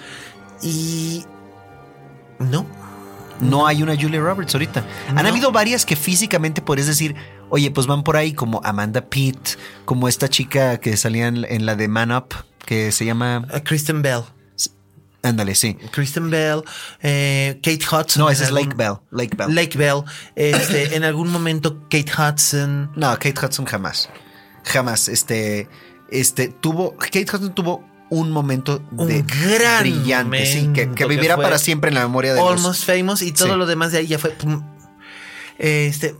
Y. 0.61 1.23
No. 2.39 2.65
No 3.39 3.65
hay 3.65 3.81
una 3.81 3.95
Julia 3.99 4.19
Roberts 4.21 4.53
ahorita. 4.53 4.85
Han 5.15 5.25
habido 5.25 5.51
varias 5.51 5.83
que 5.83 5.95
físicamente 5.95 6.61
podrías 6.61 6.85
decir, 6.87 7.15
oye, 7.49 7.71
pues 7.71 7.87
van 7.87 8.03
por 8.03 8.15
ahí 8.15 8.33
como 8.33 8.61
Amanda 8.63 9.01
Pitt, 9.01 9.57
como 9.85 10.07
esta 10.07 10.29
chica 10.29 10.79
que 10.79 10.95
salía 10.95 11.27
en, 11.27 11.43
en 11.45 11.65
la 11.65 11.75
de 11.75 11.87
Man 11.87 12.11
Up, 12.11 12.35
que 12.65 12.91
se 12.91 13.05
llama... 13.05 13.47
eh, 13.53 13.61
Kristen 13.63 14.01
Bell. 14.01 14.21
Ándale, 15.23 15.53
sí. 15.53 15.75
Kristen 15.91 16.31
Bell. 16.31 16.63
eh, 17.01 17.59
Kate 17.61 17.79
Hudson. 17.85 18.23
No, 18.23 18.29
ese 18.31 18.43
es 18.43 18.49
algún- 18.49 18.69
Lake 18.69 18.75
Bell. 18.75 18.93
Lake 19.11 19.35
Bell. 19.37 19.53
Lake 19.55 19.77
Bell. 19.77 20.03
Este, 20.35 20.95
en 20.95 21.03
algún 21.03 21.29
momento 21.29 21.81
Kate 21.89 22.11
Hudson. 22.17 22.91
No, 22.95 23.11
Kate 23.19 23.35
Hudson 23.45 23.65
jamás. 23.65 24.09
Jamás. 24.63 25.07
Este, 25.09 25.69
este, 26.09 26.47
tuvo, 26.47 26.95
Kate 26.97 27.21
Hudson 27.31 27.53
tuvo 27.53 27.87
un 28.09 28.31
momento 28.31 28.83
Un 28.97 29.07
de 29.07 29.21
gran 29.21 29.81
brillante, 29.83 30.45
sí, 30.45 30.69
que, 30.73 30.89
que 30.91 31.05
fue 31.05 31.17
para 31.37 31.57
siempre 31.59 31.89
en 31.89 31.95
la 31.95 32.01
memoria 32.01 32.33
de 32.33 32.41
los- 32.41 32.51
Almost 32.51 32.83
Famous 32.85 33.21
y 33.21 33.31
todo 33.31 33.49
Sí. 33.53 33.55
lo 33.59 33.65
demás 33.67 33.91
de 33.91 33.99
ahí 33.99 34.07
ya 34.07 34.17
fue. 34.19 34.31
pum. 34.31 34.61
Este. 35.59 36.15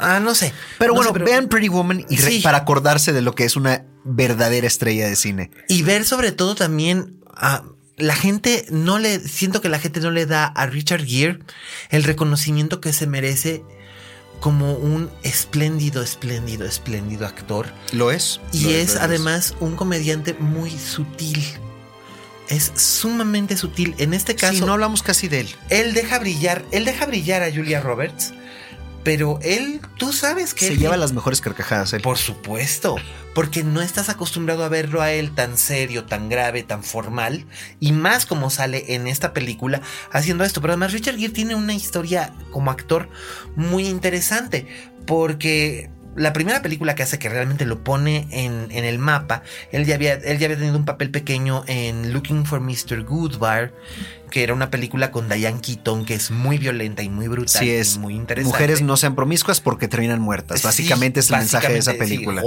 Ah, 0.00 0.20
no 0.20 0.34
sé. 0.34 0.52
Pero 0.78 0.94
No 0.94 1.02
bueno, 1.02 1.12
sé, 1.12 1.24
vean 1.24 1.48
Pretty 1.48 1.68
Woman 1.68 2.04
y 2.08 2.16
Sí. 2.16 2.40
para 2.42 2.58
acordarse 2.58 3.12
de 3.12 3.22
lo 3.22 3.34
que 3.34 3.44
es 3.44 3.56
una 3.56 3.84
verdadera 4.04 4.66
estrella 4.66 5.06
de 5.08 5.16
cine. 5.16 5.50
Y 5.68 5.82
ver 5.82 6.04
sobre 6.04 6.32
todo 6.32 6.54
también 6.54 7.20
a 7.34 7.62
la 7.96 8.14
gente 8.14 8.64
no 8.70 8.98
le 8.98 9.20
siento 9.20 9.60
que 9.60 9.68
la 9.68 9.78
gente 9.78 10.00
no 10.00 10.10
le 10.10 10.24
da 10.26 10.46
a 10.46 10.66
Richard 10.66 11.04
Gere 11.04 11.40
el 11.90 12.02
reconocimiento 12.04 12.80
que 12.80 12.92
se 12.94 13.06
merece 13.06 13.62
como 14.40 14.72
un 14.72 15.10
espléndido, 15.22 16.02
espléndido, 16.02 16.64
espléndido 16.64 17.26
actor. 17.26 17.66
¿Lo 17.92 18.10
es? 18.10 18.40
Y 18.52 18.64
Lo 18.64 18.70
es 18.70 18.94
lo 18.94 19.02
además 19.02 19.54
un 19.60 19.76
comediante 19.76 20.32
muy 20.32 20.70
sutil. 20.70 21.44
Es 22.48 22.72
sumamente 22.74 23.56
sutil. 23.56 23.94
En 23.98 24.14
este 24.14 24.34
caso, 24.34 24.54
Sí, 24.54 24.60
no 24.64 24.72
hablamos 24.72 25.02
casi 25.02 25.28
de 25.28 25.40
él. 25.40 25.48
él 25.68 25.92
deja 25.92 26.18
brillar, 26.18 26.64
él 26.72 26.84
deja 26.86 27.04
brillar 27.06 27.42
a 27.42 27.52
Julia 27.52 27.80
Roberts, 27.80 28.32
pero 29.02 29.38
él, 29.42 29.80
tú 29.96 30.12
sabes 30.12 30.52
que 30.54 30.66
Se 30.66 30.72
él- 30.74 30.78
lleva 30.78 30.96
las 30.96 31.12
mejores 31.12 31.40
carcajadas. 31.40 31.92
él. 31.92 32.02
por 32.02 32.18
supuesto, 32.18 32.96
porque 33.34 33.62
no 33.64 33.80
estás 33.80 34.08
acostumbrado 34.08 34.64
a 34.64 34.68
verlo 34.68 35.00
a 35.02 35.12
él 35.12 35.34
tan 35.34 35.56
serio, 35.56 36.04
tan 36.04 36.28
grave, 36.28 36.62
tan 36.62 36.82
formal, 36.82 37.46
y 37.78 37.92
más 37.92 38.26
como 38.26 38.50
sale 38.50 38.94
en 38.94 39.06
esta 39.06 39.32
película 39.32 39.80
haciendo 40.12 40.44
esto. 40.44 40.60
Pero 40.60 40.72
además 40.72 40.92
Richard 40.92 41.16
Gere 41.16 41.32
tiene 41.32 41.54
una 41.54 41.74
historia 41.74 42.34
como 42.50 42.70
actor 42.70 43.08
muy 43.56 43.86
interesante, 43.86 44.66
porque 45.06 45.90
la 46.16 46.32
primera 46.32 46.60
película 46.62 46.94
que 46.94 47.02
hace 47.02 47.18
que 47.18 47.28
realmente 47.28 47.64
lo 47.66 47.82
pone 47.84 48.26
en, 48.30 48.66
en 48.70 48.84
el 48.84 48.98
mapa, 48.98 49.42
él 49.72 49.84
ya, 49.86 49.94
había, 49.94 50.14
él 50.14 50.38
ya 50.38 50.46
había 50.46 50.56
tenido 50.58 50.76
un 50.76 50.84
papel 50.84 51.10
pequeño 51.10 51.62
en 51.66 52.12
Looking 52.12 52.44
for 52.46 52.60
Mr. 52.60 53.04
Goodbar, 53.04 53.72
que 54.30 54.42
era 54.44 54.54
una 54.54 54.70
película 54.70 55.10
con 55.10 55.28
Diane 55.28 55.60
Keaton 55.60 56.04
que 56.04 56.14
es 56.14 56.30
muy 56.30 56.58
violenta 56.58 57.02
y 57.02 57.08
muy 57.08 57.26
brutal 57.26 57.60
Sí, 57.62 57.66
y 57.66 57.70
es. 57.70 57.98
muy 57.98 58.14
interesante. 58.14 58.52
Mujeres 58.56 58.80
no 58.82 58.96
sean 58.96 59.14
promiscuas 59.16 59.60
porque 59.60 59.88
terminan 59.88 60.20
muertas. 60.20 60.62
Básicamente 60.62 61.20
Sí, 61.22 61.26
es 61.26 61.30
el 61.32 61.36
mensaje 61.38 61.72
de 61.72 61.78
esa 61.78 61.92
sí, 61.92 61.98
película. 61.98 62.42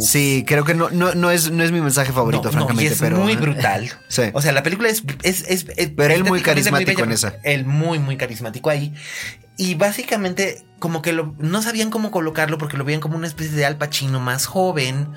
Sí, 0.00 0.44
creo 0.46 0.64
que 0.64 0.74
no, 0.74 0.90
no, 0.90 1.14
no, 1.14 1.30
es, 1.30 1.50
no 1.50 1.62
es 1.64 1.72
mi 1.72 1.80
mensaje 1.80 2.12
favorito, 2.12 2.44
No, 2.44 2.52
francamente. 2.52 2.84
y 2.84 2.86
es 2.88 2.98
pero, 3.00 3.18
muy 3.18 3.36
brutal. 3.36 3.90
Sí. 4.08 4.22
O 4.32 4.40
sea, 4.42 4.52
la 4.52 4.62
película 4.62 4.88
es. 4.88 5.02
es, 5.22 5.44
es- 5.48 5.66
es- 5.76 5.90
Pero 5.96 6.14
él 6.14 6.22
muy 6.24 6.40
carismático 6.40 7.02
en 7.02 7.08
bella, 7.08 7.14
esa. 7.14 7.34
Él 7.42 7.64
muy, 7.66 7.98
muy 7.98 8.16
carismático 8.16 8.70
ahí. 8.70 8.92
Y 9.56 9.74
básicamente, 9.74 10.64
como 10.80 11.00
que 11.00 11.12
lo- 11.12 11.34
no 11.38 11.62
sabían 11.62 11.90
cómo 11.90 12.10
colocarlo 12.10 12.58
porque 12.58 12.76
lo 12.76 12.84
veían 12.84 13.00
como 13.00 13.16
una 13.16 13.26
especie 13.28 13.54
de 13.56 13.64
Al 13.64 13.76
Pacino 13.78 14.18
más 14.20 14.46
joven 14.46 15.08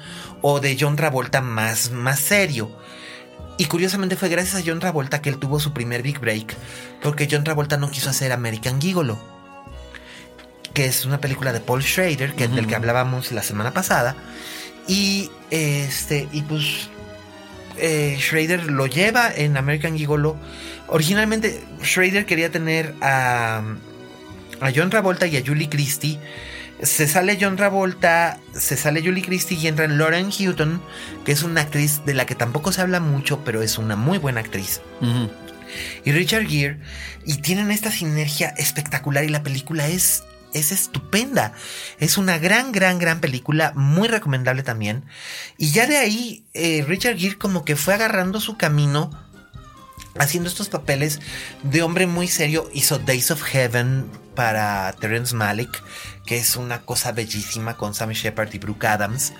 o 0.41 0.59
de 0.59 0.77
John 0.79 0.95
Travolta 0.95 1.41
más, 1.41 1.91
más 1.91 2.19
serio. 2.19 2.77
Y 3.57 3.65
curiosamente 3.65 4.15
fue 4.15 4.29
gracias 4.29 4.61
a 4.61 4.63
John 4.65 4.79
Travolta 4.79 5.21
que 5.21 5.29
él 5.29 5.39
tuvo 5.39 5.59
su 5.59 5.73
primer 5.73 6.03
big 6.03 6.19
break, 6.19 6.55
porque 7.01 7.27
John 7.29 7.43
Travolta 7.43 7.77
no 7.77 7.89
quiso 7.89 8.11
hacer 8.11 8.31
American 8.31 8.79
Gigolo, 8.79 9.17
que 10.75 10.85
es 10.85 11.05
una 11.05 11.19
película 11.19 11.51
de 11.53 11.59
Paul 11.59 11.81
Schrader, 11.81 12.33
que 12.35 12.47
del 12.47 12.67
que 12.67 12.75
hablábamos 12.75 13.31
la 13.31 13.41
semana 13.41 13.73
pasada. 13.73 14.15
Y 14.87 15.31
este, 15.49 16.29
y 16.31 16.43
pues 16.43 16.89
eh, 17.77 18.15
Schrader 18.19 18.71
lo 18.71 18.85
lleva 18.85 19.33
en 19.33 19.57
American 19.57 19.97
Gigolo. 19.97 20.37
Originalmente 20.87 21.65
Schrader 21.83 22.27
quería 22.27 22.51
tener 22.51 22.93
a, 23.01 23.63
a 24.61 24.71
John 24.75 24.89
Travolta 24.89 25.27
y 25.27 25.37
a 25.37 25.43
Julie 25.45 25.69
Christie. 25.69 26.19
Se 26.81 27.07
sale 27.07 27.37
John 27.41 27.55
Travolta, 27.55 28.39
se 28.53 28.77
sale 28.77 29.01
Julie 29.01 29.23
Christie 29.23 29.57
y 29.57 29.67
entra 29.67 29.87
Lauren 29.87 30.31
Houghton, 30.31 30.81
que 31.25 31.31
es 31.31 31.41
una 31.43 31.61
actriz 31.61 32.01
de 32.05 32.13
la 32.13 32.25
que 32.25 32.35
tampoco 32.35 32.71
se 32.71 32.81
habla 32.81 32.99
mucho, 32.99 33.43
pero 33.43 33.63
es 33.63 33.77
una 33.77 33.95
muy 33.95 34.19
buena 34.19 34.41
actriz. 34.41 34.81
Y 36.05 36.11
Richard 36.11 36.47
Gere, 36.47 36.79
y 37.25 37.37
tienen 37.37 37.71
esta 37.71 37.91
sinergia 37.91 38.49
espectacular 38.49 39.23
y 39.23 39.29
la 39.29 39.43
película 39.43 39.87
es, 39.87 40.23
es 40.53 40.71
estupenda. 40.71 41.53
Es 41.99 42.17
una 42.17 42.37
gran, 42.37 42.71
gran, 42.71 42.99
gran 42.99 43.21
película, 43.21 43.73
muy 43.75 44.07
recomendable 44.07 44.61
también. 44.61 45.05
Y 45.57 45.71
ya 45.71 45.87
de 45.87 45.97
ahí, 45.97 46.45
eh, 46.53 46.85
Richard 46.87 47.17
Gere 47.17 47.37
como 47.37 47.65
que 47.65 47.75
fue 47.75 47.95
agarrando 47.95 48.39
su 48.39 48.55
camino 48.55 49.09
haciendo 50.19 50.49
estos 50.49 50.69
papeles 50.69 51.19
de 51.63 51.81
hombre 51.81 52.07
muy 52.07 52.27
serio. 52.27 52.69
Hizo 52.73 52.99
Days 52.99 53.31
of 53.31 53.41
Heaven 53.43 54.05
para 54.37 54.93
Terrence 54.93 55.35
Malick, 55.35 55.83
que 56.23 56.37
es 56.37 56.55
una 56.57 56.83
cosa 56.83 57.11
bellísima 57.11 57.75
con 57.75 57.95
Sam 57.95 58.11
Shepard 58.11 58.53
y 58.53 58.59
Brooke 58.59 58.85
Adams. 58.85 59.33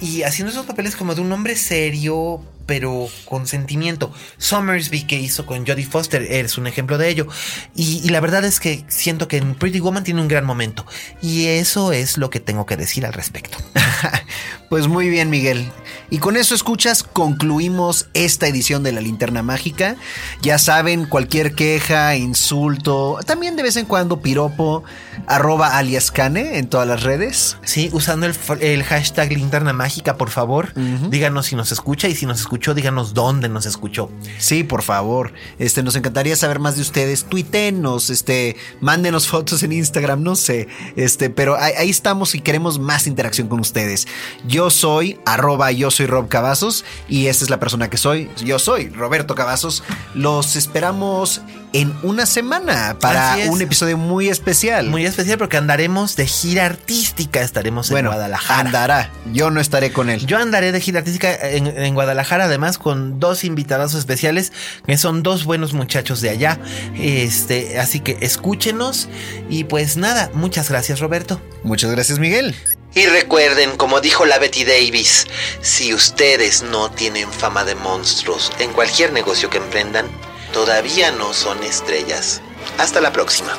Y 0.00 0.24
haciendo 0.24 0.50
esos 0.50 0.66
papeles 0.66 0.96
como 0.96 1.14
de 1.14 1.20
un 1.20 1.30
hombre 1.30 1.54
serio, 1.54 2.42
pero 2.66 3.08
con 3.24 3.46
sentimiento. 3.46 4.12
Somersby 4.38 5.06
que 5.06 5.18
hizo 5.18 5.46
con 5.46 5.66
Jodie 5.66 5.86
Foster 5.86 6.22
es 6.22 6.58
un 6.58 6.66
ejemplo 6.66 6.98
de 6.98 7.08
ello. 7.08 7.26
Y, 7.74 8.00
y 8.04 8.08
la 8.10 8.20
verdad 8.20 8.44
es 8.44 8.60
que 8.60 8.84
siento 8.88 9.28
que 9.28 9.36
en 9.36 9.54
Pretty 9.54 9.80
Woman 9.80 10.04
tiene 10.04 10.20
un 10.20 10.28
gran 10.28 10.44
momento. 10.44 10.86
Y 11.22 11.46
eso 11.46 11.92
es 11.92 12.18
lo 12.18 12.30
que 12.30 12.40
tengo 12.40 12.66
que 12.66 12.76
decir 12.76 13.06
al 13.06 13.12
respecto. 13.12 13.58
Pues 14.74 14.88
muy 14.88 15.08
bien, 15.08 15.30
Miguel. 15.30 15.70
Y 16.10 16.18
con 16.18 16.36
eso 16.36 16.52
escuchas, 16.52 17.04
concluimos 17.04 18.08
esta 18.12 18.48
edición 18.48 18.82
de 18.82 18.90
la 18.90 19.00
linterna 19.00 19.42
mágica. 19.42 19.94
Ya 20.42 20.58
saben, 20.58 21.06
cualquier 21.06 21.54
queja, 21.54 22.16
insulto, 22.16 23.20
también 23.24 23.54
de 23.54 23.62
vez 23.62 23.76
en 23.76 23.86
cuando 23.86 24.20
piropo, 24.20 24.82
arroba 25.28 25.78
alias 25.78 26.10
Cane 26.10 26.58
en 26.58 26.66
todas 26.66 26.88
las 26.88 27.04
redes. 27.04 27.56
Sí, 27.62 27.88
usando 27.92 28.26
el, 28.26 28.82
hashtag 28.82 29.32
linterna 29.32 29.72
mágica, 29.72 30.16
por 30.16 30.30
favor. 30.30 30.72
Díganos 30.74 31.46
si 31.46 31.56
nos 31.56 31.70
escucha 31.70 32.08
y 32.08 32.16
si 32.16 32.26
nos 32.26 32.40
escuchó, 32.54 32.74
díganos 32.74 33.14
dónde 33.14 33.48
nos 33.48 33.66
escuchó. 33.66 34.10
Sí, 34.38 34.62
por 34.62 34.82
favor. 34.82 35.32
Este, 35.58 35.82
nos 35.82 35.96
encantaría 35.96 36.36
saber 36.36 36.60
más 36.60 36.76
de 36.76 36.82
ustedes. 36.82 37.24
Tuítenos, 37.24 38.10
este, 38.10 38.56
mándenos 38.80 39.26
fotos 39.26 39.62
en 39.64 39.72
Instagram, 39.72 40.22
no 40.22 40.36
sé. 40.36 40.68
Este, 40.94 41.30
pero 41.30 41.56
ahí, 41.58 41.72
ahí 41.76 41.90
estamos 41.90 42.34
y 42.36 42.40
queremos 42.40 42.78
más 42.78 43.08
interacción 43.08 43.48
con 43.48 43.58
ustedes. 43.58 44.06
Yo 44.46 44.70
soy 44.70 45.18
arroba 45.26 45.72
yo 45.72 45.90
soy 45.90 46.06
Rob 46.06 46.28
Cavazos 46.28 46.84
y 47.08 47.26
esta 47.26 47.44
es 47.44 47.50
la 47.50 47.58
persona 47.58 47.90
que 47.90 47.96
soy. 47.96 48.30
Yo 48.44 48.58
soy 48.58 48.88
Roberto 48.88 49.34
Cavazos. 49.34 49.82
Los 50.14 50.56
esperamos 50.56 51.42
en 51.74 51.92
una 52.04 52.24
semana 52.24 52.96
para 53.00 53.36
un 53.48 53.60
episodio 53.60 53.98
muy 53.98 54.28
especial. 54.28 54.86
Muy 54.86 55.04
especial 55.04 55.38
porque 55.38 55.56
andaremos 55.56 56.14
de 56.14 56.24
gira 56.26 56.66
artística. 56.66 57.42
Estaremos 57.42 57.90
bueno, 57.90 58.10
en 58.10 58.14
Guadalajara. 58.14 58.60
andará. 58.60 59.10
Yo 59.32 59.50
no 59.50 59.60
estaré 59.60 59.92
con 59.92 60.08
él. 60.08 60.24
Yo 60.24 60.38
andaré 60.38 60.70
de 60.70 60.80
gira 60.80 61.00
artística 61.00 61.34
en, 61.34 61.66
en 61.66 61.94
Guadalajara, 61.94 62.44
además 62.44 62.78
con 62.78 63.18
dos 63.18 63.42
invitados 63.42 63.94
especiales, 63.94 64.52
que 64.86 64.96
son 64.96 65.24
dos 65.24 65.44
buenos 65.44 65.72
muchachos 65.72 66.20
de 66.20 66.30
allá. 66.30 66.60
Este, 66.96 67.80
así 67.80 67.98
que 67.98 68.18
escúchenos. 68.20 69.08
Y 69.50 69.64
pues 69.64 69.96
nada, 69.96 70.30
muchas 70.32 70.70
gracias, 70.70 71.00
Roberto. 71.00 71.42
Muchas 71.64 71.90
gracias, 71.90 72.20
Miguel. 72.20 72.54
Y 72.94 73.06
recuerden, 73.06 73.76
como 73.76 74.00
dijo 74.00 74.24
la 74.26 74.38
Betty 74.38 74.64
Davis, 74.64 75.26
si 75.60 75.92
ustedes 75.92 76.62
no 76.62 76.92
tienen 76.92 77.28
fama 77.32 77.64
de 77.64 77.74
monstruos 77.74 78.52
en 78.60 78.72
cualquier 78.72 79.12
negocio 79.12 79.50
que 79.50 79.58
emprendan, 79.58 80.06
todavía 80.54 81.10
no 81.10 81.34
son 81.34 81.62
estrellas. 81.64 82.40
Hasta 82.78 83.00
la 83.00 83.12
próxima. 83.12 83.52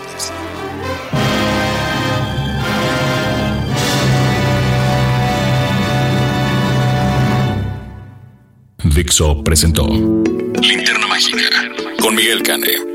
Dixo 8.84 9.44
presentó 9.44 9.86
Linterna 9.88 11.08
Mágica 11.08 11.50
con 12.02 12.16
Miguel 12.16 12.42
Cane. 12.42 12.95